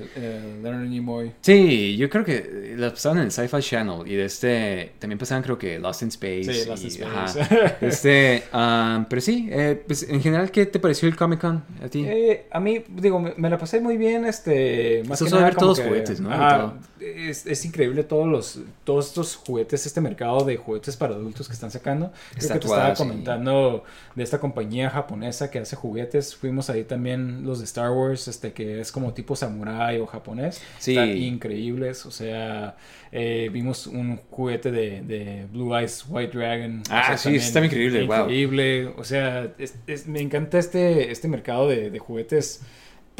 Leonard 0.62 0.86
Nimoy. 0.88 1.32
Sí, 1.40 1.96
yo 1.96 2.08
creo 2.08 2.24
que 2.24 2.74
las 2.76 2.92
pasaban 2.92 3.18
en 3.18 3.24
el 3.24 3.32
Sci-Fi 3.32 3.60
Channel 3.60 4.06
y 4.06 4.14
de 4.14 4.24
este 4.24 4.92
también 4.98 5.18
pasaban 5.18 5.42
creo 5.42 5.58
que 5.58 5.78
Lost 5.78 6.02
in 6.02 6.08
Space. 6.08 6.44
Sí, 6.44 6.68
Lost 6.68 6.84
in 6.84 7.04
ajá. 7.04 7.24
Space. 7.26 7.74
Este, 7.80 8.42
um, 8.52 9.04
pero 9.06 9.20
sí, 9.20 9.48
eh, 9.50 9.82
pues 9.86 10.02
en 10.08 10.20
general, 10.20 10.50
¿qué 10.50 10.66
te 10.66 10.78
pareció 10.78 11.08
el 11.08 11.16
Comic 11.16 11.40
Con 11.40 11.64
a 11.84 11.88
ti? 11.88 12.04
Eh, 12.06 12.46
a 12.50 12.60
mí, 12.60 12.84
digo, 12.88 13.18
me, 13.18 13.32
me 13.36 13.48
la 13.50 13.58
pasé 13.58 13.80
muy 13.80 13.96
bien, 13.96 14.24
este, 14.26 15.02
más 15.08 15.20
Eso 15.20 15.36
que 15.36 15.42
ver 15.42 15.54
todos 15.56 15.80
que- 15.80 15.86
juguetes, 15.88 16.20
¿no? 16.20 16.30
Ajá, 16.32 16.74
es, 17.00 17.46
es 17.46 17.64
increíble 17.64 18.04
todos 18.04 18.28
los, 18.28 18.60
todos 18.84 19.08
estos 19.08 19.36
juguetes, 19.36 19.86
este 19.86 20.00
mercado 20.02 20.44
de 20.44 20.56
juguetes 20.58 20.96
para 20.96 21.14
adultos 21.14 21.46
que 21.48 21.54
están 21.54 21.70
sacando. 21.70 22.12
Creo 22.36 22.48
que 22.52 22.58
te 22.60 22.66
estaba 22.66 22.94
comentando 22.94 23.84
de 24.14 24.22
esta 24.22 24.38
compañía 24.38 24.90
japonesa 24.90 25.29
que 25.50 25.58
hace 25.60 25.76
juguetes. 25.76 26.34
Fuimos 26.36 26.68
ahí 26.70 26.84
también 26.84 27.44
los 27.44 27.58
de 27.58 27.64
Star 27.64 27.90
Wars, 27.90 28.28
este, 28.28 28.52
que 28.52 28.80
es 28.80 28.92
como 28.92 29.12
tipo 29.14 29.34
samurai 29.36 29.98
o 29.98 30.06
japonés. 30.06 30.60
Sí. 30.78 30.92
Están 30.92 31.16
increíbles, 31.16 32.04
o 32.06 32.10
sea, 32.10 32.76
eh, 33.12 33.48
vimos 33.52 33.86
un 33.86 34.16
juguete 34.30 34.70
de, 34.70 35.02
de 35.02 35.46
Blue 35.52 35.74
Eyes 35.76 36.04
White 36.08 36.36
Dragon. 36.36 36.78
o 36.80 36.82
Ah, 36.90 37.04
sea, 37.06 37.18
sí, 37.18 37.36
está 37.36 37.64
increíble, 37.64 38.04
wow. 38.06 38.22
Increíble, 38.24 38.86
o 38.96 39.04
sea, 39.04 39.52
es- 39.58 39.76
es- 39.86 40.06
me 40.06 40.20
encanta 40.20 40.58
este, 40.58 41.10
este 41.10 41.28
mercado 41.28 41.68
de, 41.68 41.90
de 41.90 41.98
juguetes 41.98 42.60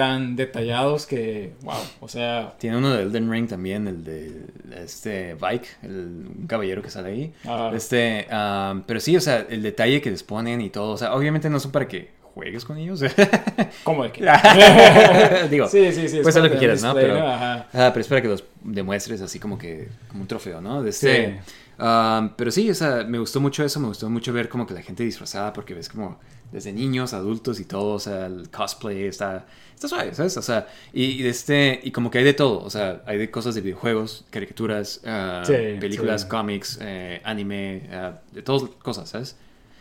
tan 0.01 0.35
detallados 0.35 1.05
que, 1.05 1.53
wow, 1.61 1.75
o 2.01 2.09
sea, 2.09 2.55
Tiene 2.59 2.79
uno 2.79 2.89
de 2.89 3.03
Elden 3.03 3.31
Ring 3.31 3.47
también, 3.47 3.87
el 3.87 4.03
de 4.03 4.47
este 4.83 5.35
Vike, 5.35 5.69
el 5.83 6.27
un 6.39 6.47
caballero 6.47 6.81
que 6.81 6.89
sale 6.89 7.11
ahí. 7.11 7.35
Ah. 7.45 7.71
Este, 7.75 8.27
um, 8.33 8.81
pero 8.87 8.99
sí, 8.99 9.15
o 9.15 9.21
sea, 9.21 9.45
el 9.51 9.61
detalle 9.63 10.01
que 10.01 10.11
les 10.11 10.23
ponen 10.23 10.63
y 10.63 10.71
todo, 10.71 10.93
o 10.93 10.97
sea, 10.97 11.15
obviamente 11.15 11.51
no 11.51 11.61
son 11.61 11.71
para 11.71 11.87
que 11.87 12.13
juegues 12.33 12.65
con 12.65 12.79
ellos. 12.79 13.03
¿cómo 13.85 14.05
de 14.05 14.13
que? 14.13 14.23
Digo, 15.51 15.69
sí, 15.69 15.93
sí, 15.93 16.09
sí. 16.09 16.17
es 16.17 16.23
puedes 16.23 16.29
hacer 16.29 16.45
lo 16.45 16.51
que 16.51 16.57
quieras, 16.57 16.83
¿no? 16.83 16.95
Pero, 16.95 17.19
Ajá. 17.19 17.67
ah, 17.75 17.91
pero 17.93 18.01
es 18.01 18.09
para 18.09 18.23
que 18.23 18.29
los 18.29 18.43
demuestres 18.65 19.21
así 19.21 19.39
como 19.39 19.59
que, 19.59 19.89
como 20.09 20.23
un 20.23 20.29
trofeo, 20.29 20.63
¿no? 20.63 20.83
De 20.83 20.89
este, 20.89 21.27
Sí. 21.27 21.83
um, 21.83 22.31
pero 22.37 22.51
sí, 22.51 22.71
o 22.71 22.75
sea, 22.75 23.05
me 23.07 23.19
gustó 23.19 23.39
mucho 23.39 23.63
eso, 23.63 23.79
me 23.81 23.89
gustó 23.89 24.09
mucho 24.09 24.33
ver 24.33 24.49
como 24.49 24.67
que 24.67 24.73
la 24.73 24.81
gente 24.81 25.03
disfrazada, 25.03 25.53
porque 25.53 25.75
ves 25.75 25.91
como 25.91 26.19
desde 26.53 26.73
niños, 26.73 27.13
adultos 27.13 27.61
y 27.61 27.65
todo, 27.65 27.95
o 27.95 27.99
sea, 28.01 28.27
el 28.27 28.51
cosplay 28.51 29.05
está, 29.05 29.47
está 29.75 29.89
suave, 29.89 30.15
¿sabes? 30.15 30.37
O 30.37 30.43
sea, 30.43 30.67
y, 30.93 31.23
y 31.23 31.27
este, 31.27 31.81
y 31.83 31.91
como 31.91 32.11
que 32.11 32.19
hay 32.19 32.25
de 32.25 32.35
todo, 32.35 32.63
o 32.63 32.71
sea, 32.71 33.03
hay 33.07 33.19
de 33.19 33.31
cosas 33.31 33.55
de 33.55 33.61
videojuegos, 33.61 34.25
caricaturas, 34.31 35.01
ah, 35.05 35.43
Sí, 35.47 35.53
películas, 35.81 36.23
sí. 36.23 36.29
cómics, 36.29 36.79
eh, 36.81 37.21
anime, 37.25 37.89
ah, 37.93 38.21
de 38.33 38.43
todas 38.43 38.69
cosas, 38.83 39.09
¿sabes? 39.09 39.37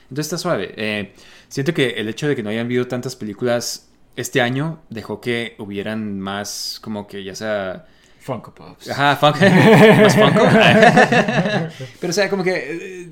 Entonces 0.10 0.26
está 0.26 0.38
suave. 0.38 0.74
Eh, 0.76 1.14
siento 1.48 1.74
que 1.74 1.90
el 1.92 2.10
hecho 2.10 2.28
de 2.28 2.36
que 2.36 2.44
no 2.44 2.50
hayan 2.50 2.66
habido 2.66 2.88
tantas 2.88 3.16
películas 3.16 3.90
este 4.16 4.42
año 4.42 4.82
dejó 4.90 5.22
que 5.22 5.56
hubieran 5.60 6.20
más, 6.20 6.80
como 6.82 7.08
que 7.08 7.24
ya 7.24 7.36
sea. 7.36 7.86
Funko 8.20 8.54
Pops. 8.54 8.90
Ajá, 8.90 9.16
Funko. 9.16 9.40
más 10.02 10.16
Funko. 10.16 10.42
Pero 12.02 12.10
o 12.10 12.14
sea, 12.14 12.30
como 12.30 12.44
que 12.44 13.04
eh, 13.04 13.10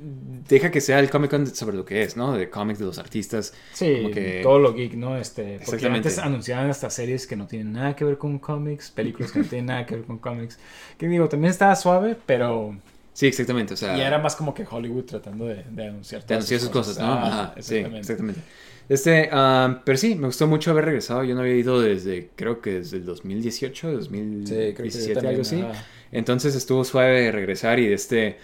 deja 0.48 0.72
que 0.72 0.82
sea 0.82 0.99
el 0.99 1.10
Comic 1.10 1.32
Con 1.32 1.48
sobre 1.48 1.76
lo 1.78 1.86
que 1.86 2.03
es, 2.03 2.18
¿no? 2.18 2.34
De 2.38 2.49
cómics 2.49 2.80
de 2.80 2.86
los 2.86 2.98
artistas. 2.99 3.53
Sí, 3.74 3.95
como 3.98 4.11
que- 4.11 4.40
todo 4.44 4.60
lo 4.60 4.74
geek, 4.74 4.94
¿no? 4.94 5.18
Este, 5.18 5.44
porque 5.44 5.64
Exactamente. 5.64 6.10
antes 6.10 6.18
anunciaban 6.19 6.69
hasta 6.69 6.90
series 6.90 7.28
que 7.28 7.36
no 7.36 7.48
tienen 7.48 7.74
nada 7.74 7.95
que 7.95 8.06
ver 8.06 8.18
con 8.18 8.40
cómics, 8.40 8.91
películas 8.91 9.32
que 9.32 9.40
no 9.40 9.45
tienen 9.45 9.68
nada 9.68 9.86
que 9.86 9.95
ver 9.95 10.06
con 10.06 10.18
cómics. 10.19 10.57
Que 10.98 11.07
digo, 11.07 11.28
también 11.30 11.52
estaba 11.52 11.76
suave, 11.76 12.15
pero 12.26 12.76
Sí, 13.14 13.26
exactamente. 13.26 13.74
O 13.74 13.78
sea, 13.78 13.98
ya 13.98 14.06
era 14.07 14.19
más 14.19 14.36
como 14.36 14.53
que 14.53 14.64
Hollywood 14.69 15.06
tratando 15.06 15.45
de, 15.48 15.64
de 15.72 15.88
anunciar 15.88 16.22
de 16.22 16.28
todas 16.28 16.38
anunciar 16.44 16.60
sus 16.60 16.69
cosas, 16.69 16.99
¿no? 16.99 17.06
Ah, 17.06 17.28
Ajá, 17.28 17.53
sí, 17.56 17.76
exactamente. 17.78 17.99
exactamente. 17.99 18.41
Este, 18.90 19.30
um, 19.34 19.80
pero 19.84 19.98
sí, 19.98 20.15
me 20.15 20.28
gustó 20.28 20.48
mucho 20.48 20.72
haber 20.72 20.86
regresado. 20.86 21.24
Yo 21.24 21.34
no 21.36 21.41
había 21.41 21.56
ido 21.56 21.82
desde, 21.82 22.30
creo 22.36 22.61
que 22.61 22.74
desde 22.76 22.98
el 22.98 23.06
2018, 23.06 23.91
2017, 23.91 24.91
Sí, 24.91 25.10
creo 25.10 25.22
que 25.22 25.28
algo 25.28 25.41
así. 25.41 25.64
Entonces 26.11 26.56
estuvo 26.56 26.84
suave 26.86 27.32
regresar 27.32 27.80
y 27.80 27.88
de 27.88 27.95
este... 27.95 28.38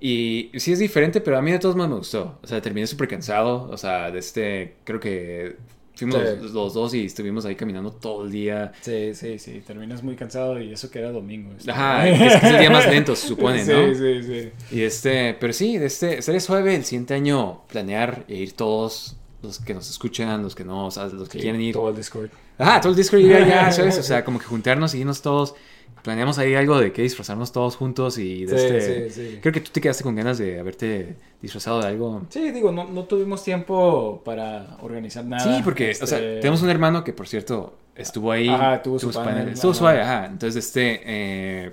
Y 0.00 0.50
sí 0.56 0.72
es 0.72 0.78
diferente, 0.78 1.20
pero 1.20 1.38
a 1.38 1.42
mí 1.42 1.50
de 1.52 1.58
todos 1.58 1.76
modos 1.76 1.90
me 1.90 1.96
gustó. 1.96 2.38
O 2.42 2.46
sea, 2.46 2.60
terminé 2.60 2.86
súper 2.86 3.08
cansado. 3.08 3.68
O 3.70 3.76
sea, 3.76 4.10
de 4.10 4.18
este... 4.18 4.76
Creo 4.84 5.00
que 5.00 5.56
fuimos 5.94 6.16
Sí. 6.16 6.36
los, 6.42 6.50
los 6.52 6.74
dos 6.74 6.92
y 6.94 7.06
estuvimos 7.06 7.44
ahí 7.46 7.54
caminando 7.54 7.90
todo 7.92 8.24
el 8.24 8.32
día. 8.32 8.72
Sí, 8.80 9.14
sí, 9.14 9.38
sí, 9.38 9.62
terminas 9.66 10.02
muy 10.02 10.16
cansado 10.16 10.60
y 10.60 10.72
eso 10.72 10.90
que 10.90 10.98
era 10.98 11.10
domingo. 11.12 11.52
este. 11.56 11.70
Ajá, 11.70 12.08
es, 12.08 12.18
que 12.18 12.26
es 12.26 12.44
el 12.44 12.58
día 12.58 12.70
más 12.70 12.86
lento, 12.88 13.14
se 13.16 13.28
supone, 13.28 13.64
sí, 13.64 13.72
¿no? 13.72 13.94
Sí, 13.94 14.22
sí, 14.22 14.50
Y 14.70 14.82
este... 14.82 15.34
Pero 15.34 15.52
sí, 15.52 15.78
de 15.78 15.86
este... 15.86 16.20
Sería 16.20 16.40
suave 16.40 16.74
el 16.74 16.84
siguiente 16.84 17.14
año 17.14 17.62
planear 17.68 18.24
e 18.28 18.34
ir 18.36 18.52
todos... 18.52 19.16
Los 19.42 19.58
que 19.58 19.74
nos 19.74 19.90
escuchan, 19.90 20.42
los 20.42 20.54
que 20.54 20.64
no, 20.64 20.86
o 20.86 20.90
sea, 20.90 21.04
los 21.04 21.28
que 21.28 21.36
sí. 21.36 21.42
quieren 21.42 21.60
ir. 21.60 21.74
Todo 21.74 21.90
el 21.90 21.96
Discord. 21.96 22.30
Ajá, 22.56 22.80
todo 22.80 22.92
el 22.92 22.96
Discord 22.96 23.20
ya, 23.20 23.46
ya, 23.46 23.70
¿sabes? 23.72 23.98
O 23.98 24.02
sea, 24.02 24.24
como 24.24 24.38
que 24.38 24.46
juntarnos 24.46 24.94
y 24.94 25.00
irnos 25.00 25.20
todos. 25.20 25.54
Planeamos 26.02 26.38
ahí 26.38 26.54
algo 26.54 26.78
de 26.78 26.92
que 26.92 27.00
disfrazarnos 27.02 27.50
todos 27.52 27.76
juntos 27.76 28.18
y 28.18 28.44
de 28.44 28.58
Sí, 28.58 28.66
este... 28.66 29.10
sí, 29.10 29.30
sí. 29.30 29.38
Creo 29.40 29.52
que 29.54 29.60
tú 29.60 29.70
te 29.72 29.80
quedaste 29.80 30.04
con 30.04 30.14
ganas 30.14 30.36
de 30.36 30.58
haberte 30.60 31.16
disfrazado 31.40 31.80
de 31.80 31.86
algo. 31.88 32.26
Sí, 32.28 32.50
digo, 32.50 32.72
no, 32.72 32.84
no 32.84 33.04
tuvimos 33.04 33.42
tiempo 33.42 34.20
para 34.24 34.76
organizar 34.82 35.24
nada. 35.24 35.56
Sí, 35.56 35.62
porque, 35.64 35.90
o 35.92 36.06
sea, 36.06 36.18
Este, 36.18 36.40
tenemos 36.40 36.60
un 36.62 36.68
hermano 36.68 37.02
que, 37.04 37.12
por 37.14 37.26
cierto, 37.26 37.78
estuvo 37.94 38.32
ahí. 38.32 38.48
Ajá, 38.48 38.82
tuvo 38.82 38.98
su 38.98 39.10
panel, 39.12 39.48
Estuvo 39.48 39.70
ajá. 39.70 39.78
suave, 39.78 40.00
ajá. 40.02 40.26
Entonces, 40.26 40.66
este, 40.66 41.00
eh, 41.04 41.72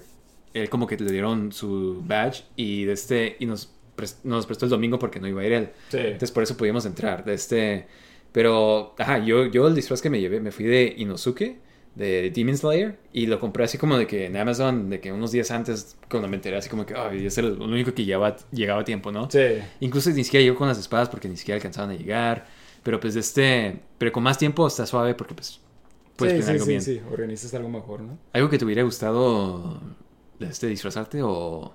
él 0.54 0.70
como 0.70 0.88
que 0.88 0.98
le 0.98 1.12
dieron 1.12 1.52
su 1.52 2.02
badge 2.06 2.44
y 2.56 2.86
de 2.86 2.94
este, 2.94 3.36
y 3.40 3.46
nos, 3.46 3.74
pres- 3.98 4.18
nos 4.24 4.46
prestó 4.46 4.66
el 4.66 4.70
domingo 4.72 4.98
porque 4.98 5.20
no 5.20 5.28
iba 5.28 5.42
a 5.42 5.46
ir 5.46 5.52
él. 5.54 5.70
Sí. 5.90 5.98
Entonces, 5.98 6.32
por 6.32 6.44
eso 6.44 6.56
pudimos 6.56 6.86
entrar. 6.86 7.26
De 7.26 7.34
este, 7.34 7.86
pero, 8.32 8.96
ajá, 8.98 9.18
yo, 9.20 9.46
yo 9.48 9.68
el 9.68 9.76
disfraz 9.76 10.02
que 10.02 10.10
me 10.10 10.22
llevé, 10.22 10.40
me 10.40 10.52
fui 10.52 10.66
de 10.66 10.94
Inosuke, 10.98 11.60
de 11.96 12.32
Demon 12.32 12.58
Slayer, 12.58 12.98
y 13.14 13.26
lo 13.28 13.40
compré 13.40 13.66
así 13.66 13.78
como 13.78 13.98
de 13.98 14.08
que 14.08 14.26
en 14.26 14.38
Amazon, 14.38 14.90
de 14.90 15.00
que 15.00 15.12
unos 15.12 15.32
días 15.32 15.52
antes, 15.52 15.98
cuando 16.10 16.28
me 16.30 16.36
enteré, 16.38 16.58
así 16.58 16.70
como 16.70 16.86
que, 16.86 16.94
ay, 16.96 17.26
es 17.26 17.38
el, 17.38 17.58
lo 17.58 17.66
único 17.66 17.94
que 17.94 18.06
llegaba, 18.06 18.38
llegaba 18.52 18.82
a 18.82 18.86
tiempo, 18.86 19.12
¿no? 19.12 19.30
Sí. 19.30 19.40
Incluso 19.82 20.10
ni 20.12 20.24
siquiera 20.24 20.44
llegó 20.44 20.58
con 20.58 20.68
las 20.68 20.80
espadas 20.80 21.10
porque 21.10 21.28
ni 21.28 21.38
siquiera 21.38 21.58
alcanzaban 21.58 21.92
a 21.92 21.96
llegar. 21.96 22.46
Pero 22.84 23.00
pues 23.00 23.14
de 23.14 23.20
este. 23.20 23.80
Pero 23.98 24.12
con 24.12 24.24
más 24.24 24.38
tiempo 24.38 24.66
está 24.68 24.86
suave 24.86 25.14
porque 25.16 25.36
pues. 25.36 25.60
Puedes 26.16 26.34
sí, 26.34 26.38
planear 26.38 26.46
sí, 26.46 26.52
algo 26.52 26.66
sí, 26.66 26.70
bien. 26.70 26.82
sí, 26.82 27.02
organizas 27.12 27.54
algo 27.54 27.70
mejor, 27.70 28.02
¿no? 28.02 28.18
¿Algo 28.34 28.50
que 28.50 28.58
te 28.58 28.66
hubiera 28.66 28.84
gustado 28.84 29.80
de 30.40 30.48
este 30.48 30.68
disfrazarte 30.68 31.22
o.? 31.24 31.74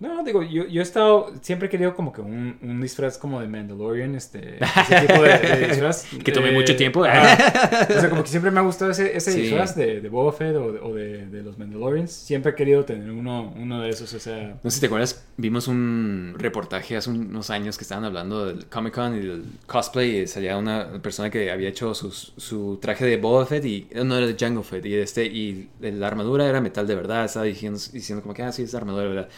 No, 0.00 0.22
digo, 0.22 0.44
yo, 0.44 0.64
yo 0.68 0.80
he 0.80 0.82
estado, 0.84 1.32
siempre 1.42 1.66
he 1.66 1.70
querido 1.70 1.96
como 1.96 2.12
que 2.12 2.20
un, 2.20 2.56
un 2.62 2.80
disfraz 2.80 3.18
como 3.18 3.40
de 3.40 3.48
Mandalorian, 3.48 4.14
este, 4.14 4.58
ese 4.88 5.06
tipo 5.08 5.20
de, 5.22 5.38
de 5.38 5.68
disfraz. 5.68 6.06
Que 6.22 6.30
tome 6.30 6.50
Eh, 6.50 6.52
mucho 6.52 6.76
tiempo. 6.76 7.04
ajá. 7.04 7.86
o 7.96 8.00
sea, 8.00 8.08
como 8.08 8.22
que 8.22 8.28
siempre 8.28 8.52
me 8.52 8.60
ha 8.60 8.62
gustado 8.62 8.92
ese, 8.92 9.16
ese 9.16 9.32
Sí. 9.32 9.40
disfraz 9.42 9.74
de, 9.74 10.00
de 10.00 10.08
Boba 10.08 10.32
Fett 10.32 10.54
o, 10.54 10.70
de, 10.72 10.78
o 10.78 10.94
de, 10.94 11.26
de 11.26 11.42
los 11.42 11.58
Mandalorians. 11.58 12.12
Siempre 12.12 12.52
he 12.52 12.54
querido 12.54 12.84
tener 12.84 13.10
uno, 13.10 13.52
uno 13.56 13.80
de 13.80 13.90
esos, 13.90 14.12
o 14.14 14.20
sea... 14.20 14.56
No 14.62 14.70
sé 14.70 14.76
si 14.76 14.80
te 14.82 14.86
acuerdas, 14.86 15.24
vimos 15.36 15.66
un 15.66 16.34
reportaje 16.38 16.96
hace 16.96 17.10
unos 17.10 17.50
años 17.50 17.76
que 17.76 17.82
estaban 17.82 18.04
hablando 18.04 18.46
del 18.46 18.66
Comic 18.66 18.94
Con 18.94 19.16
y 19.16 19.20
del 19.26 19.44
cosplay 19.66 20.18
y 20.20 20.26
salía 20.28 20.56
una 20.58 20.92
persona 21.02 21.28
que 21.28 21.50
había 21.50 21.68
hecho 21.70 21.92
sus- 21.94 22.34
su 22.36 22.78
traje 22.80 23.04
de 23.04 23.16
Boba 23.16 23.46
Fett 23.46 23.64
y 23.64 23.88
no 24.04 24.16
era 24.16 24.28
de 24.28 24.36
Jango 24.38 24.62
Fett 24.62 24.86
y, 24.86 24.94
este, 24.94 25.24
y 25.26 25.68
la 25.80 26.06
armadura 26.06 26.46
era 26.48 26.60
metal 26.60 26.86
de 26.86 26.94
verdad, 26.94 27.24
estaba 27.24 27.46
diciendo, 27.46 27.80
diciendo 27.92 28.22
como 28.22 28.32
que, 28.32 28.44
ah, 28.44 28.52
sí, 28.52 28.62
es 28.62 28.74
armadura 28.76 29.02
de 29.02 29.08
verdad. 29.08 29.28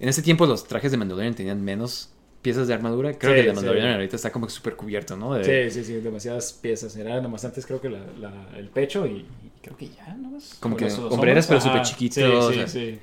En 0.00 0.08
ese 0.08 0.22
tiempo 0.22 0.46
los 0.46 0.66
trajes 0.66 0.90
de 0.90 0.96
Mandalorian 0.96 1.34
tenían 1.34 1.62
menos 1.62 2.10
piezas 2.42 2.66
de 2.68 2.74
armadura. 2.74 3.12
Creo 3.18 3.32
Sí, 3.32 3.34
que 3.36 3.40
el 3.40 3.46
de 3.46 3.50
sí. 3.52 3.56
Mandalorian 3.56 3.92
ahorita 3.94 4.16
está 4.16 4.32
como 4.32 4.48
súper 4.48 4.74
cubierto, 4.74 5.16
¿no? 5.16 5.34
De- 5.34 5.70
Sí, 5.70 5.78
sí, 5.80 5.84
sí, 5.84 5.94
demasiadas 6.00 6.52
piezas. 6.54 6.96
Era 6.96 7.20
nomás 7.20 7.44
antes 7.44 7.66
creo 7.66 7.80
que 7.80 7.90
la, 7.90 8.00
la- 8.18 8.58
el 8.58 8.68
pecho 8.68 9.06
y, 9.06 9.10
y 9.20 9.52
creo 9.62 9.76
que 9.76 9.88
ya, 9.88 10.14
nomás. 10.16 10.56
Como 10.58 10.76
Con 10.76 10.88
que 10.88 10.94
hombreras, 10.94 11.46
pero 11.46 11.60
súper 11.60 11.82
chiquitos, 11.82 12.14
Sí, 12.16 12.22
sí, 12.22 12.32
o 12.36 12.52
sea. 12.52 12.66
sí. 12.68 12.98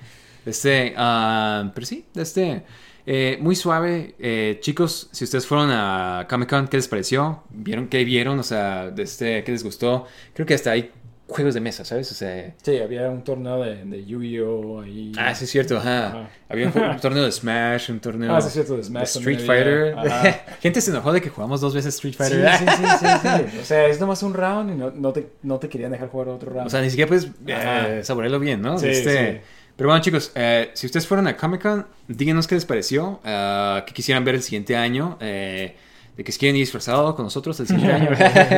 Este, 0.45 0.94
ah, 0.98 1.72
pero 1.76 1.86
sí, 1.86 2.06
este, 2.15 2.64
eh, 3.06 3.38
muy 3.41 3.56
suave. 3.56 4.15
Eh, 4.18 4.57
chicos, 4.61 5.10
si 5.11 5.24
ustedes 5.26 5.45
fueron 5.45 5.69
a 5.72 6.26
Comic 6.30 6.49
Con, 6.49 6.68
¿qué 6.68 6.78
les 6.78 6.88
pareció? 6.88 7.44
¿Vieron 7.49 7.88
qué 7.90 8.03
vieron? 8.06 8.40
O 8.40 8.44
sea, 8.44 8.90
de 8.90 9.03
este, 9.03 9.44
¿qué 9.44 9.52
les 9.52 9.64
gustó? 9.64 10.06
Creo 10.34 10.45
que 10.48 10.53
hasta 10.56 10.72
hay 10.72 10.91
juegos 11.28 11.54
de 11.54 11.60
mesa, 11.60 11.84
¿sabes? 11.86 12.12
O 12.12 12.16
sea, 12.16 12.54
Sí, 12.62 12.78
había 12.80 13.10
un 13.10 13.24
torneo 13.24 13.62
de, 13.62 13.84
de 13.86 14.06
Yu-Gi-Oh! 14.06 14.82
ahí. 14.82 15.12
ah, 15.18 15.36
sí 15.36 15.44
es 15.45 15.52
cierto, 15.52 15.78
ajá. 15.78 16.08
Ajá. 16.08 16.30
Había 16.49 16.68
un, 16.68 16.99
torneo 17.02 17.24
de 17.26 17.32
Smash, 17.32 17.91
un 17.91 17.99
torneo 17.99 18.34
Ah, 18.34 18.41
sí 18.41 18.48
es 18.48 18.54
cierto, 18.54 18.78
de 18.78 18.84
Smash 18.84 19.18
Street. 19.18 19.40
Fighter. 19.40 19.95
Gente 20.62 20.80
se 20.82 20.91
enojó 20.91 21.12
de 21.12 21.22
que 21.22 21.30
jugamos 21.30 21.60
dos 21.60 21.76
veces 21.76 21.94
Street 21.95 22.16
Fighter. 22.16 22.49
sí, 22.58 22.66
sí, 22.68 22.84
sí, 22.99 23.06
sí. 23.52 23.58
O 23.62 23.66
sea, 23.66 23.88
es 23.88 23.99
nomás 23.99 24.24
un 24.24 24.34
round 24.34 24.72
y 24.72 24.76
no, 24.76 24.91
no, 24.91 25.12
te, 25.12 25.28
no 25.44 25.60
te 25.60 25.68
querían 25.70 25.91
dejar 25.91 26.10
jugar 26.10 26.30
otro 26.30 26.52
round. 26.52 26.68
O 26.68 26.70
sea, 26.70 26.82
ni 26.82 26.90
siquiera 26.90 27.08
puedes 27.10 27.28
eh, 27.45 28.02
saborearlo 28.04 28.40
bien, 28.40 28.62
¿no? 28.62 28.78
Sí, 28.80 28.88
Este, 28.88 29.34
sí. 29.34 29.40
Pero 29.76 29.90
bueno, 29.90 30.02
chicos, 30.02 30.32
eh, 30.34 30.72
si 30.74 30.88
ustedes 30.88 31.06
fueron 31.06 31.28
a 31.28 31.38
Comic 31.38 31.62
Con, 31.62 31.86
díganos 32.08 32.48
qué 32.48 32.56
les 32.56 32.66
pareció, 32.66 33.20
eh, 33.24 33.84
qué 33.86 33.94
quisieran 33.94 34.24
ver 34.26 34.34
el 34.36 34.41
siguiente 34.41 34.76
año, 34.76 35.18
eh, 35.22 35.76
de 36.18 36.23
que 36.23 36.31
se 36.31 36.39
quieren 36.39 36.56
ir 36.56 36.64
disfrazados 36.64 37.15
con 37.15 37.26
nosotros 37.26 37.60
el 37.60 37.68
siguiente 37.68 37.94
año. 37.94 38.10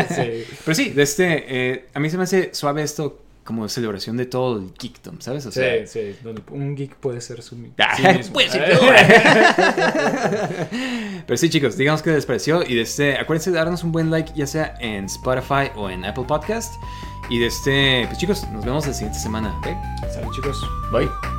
Sí. 0.10 0.46
Pero 0.66 0.76
sí, 0.76 0.90
de 0.92 1.04
este, 1.04 1.72
eh, 1.72 1.86
a 1.94 2.00
mí 2.00 2.10
se 2.10 2.18
me 2.18 2.24
hace 2.24 2.54
suave 2.54 2.82
esto 2.84 3.22
como 3.44 3.68
celebración 3.68 4.16
de 4.16 4.28
todo 4.28 4.60
el 4.60 4.72
geekdom, 4.78 5.20
¿sabes? 5.22 5.44
O 5.48 5.52
sea, 5.52 5.86
sí, 5.88 5.88
sí, 5.88 6.16
donde 6.24 6.44
un 6.52 6.76
geek 6.76 6.96
puede 6.98 7.20
ser 7.20 7.42
su 7.42 7.58
Ah, 7.80 7.96
sí 7.96 8.04
mismo. 8.04 8.34
pues, 8.34 8.52
sí, 8.52 8.60
Pero 11.26 11.38
sí, 11.38 11.50
chicos, 11.50 11.76
digamos 11.76 12.04
que 12.04 12.12
les 12.12 12.28
pareció. 12.28 12.62
Y 12.64 12.76
desde, 12.76 13.18
acuérdense 13.18 13.50
de 13.50 13.58
darnos 13.58 13.84
un 13.84 13.92
buen 13.92 14.12
like, 14.12 14.32
ya 14.36 14.46
sea 14.46 14.76
en 14.80 15.06
Spotify 15.06 15.72
o 15.76 15.90
en 15.90 16.06
Apple 16.06 16.26
Podcast. 16.28 16.76
Y 17.32 17.40
desde, 17.40 18.06
pues 18.06 18.20
chicos, 18.20 18.48
nos 18.52 18.64
vemos 18.64 18.86
la 18.86 18.94
siguiente 18.94 19.20
semana. 19.20 19.58
¿ok? 19.58 19.68
Salud, 20.14 20.32
chicos. 20.36 20.64
Bye. 20.92 21.39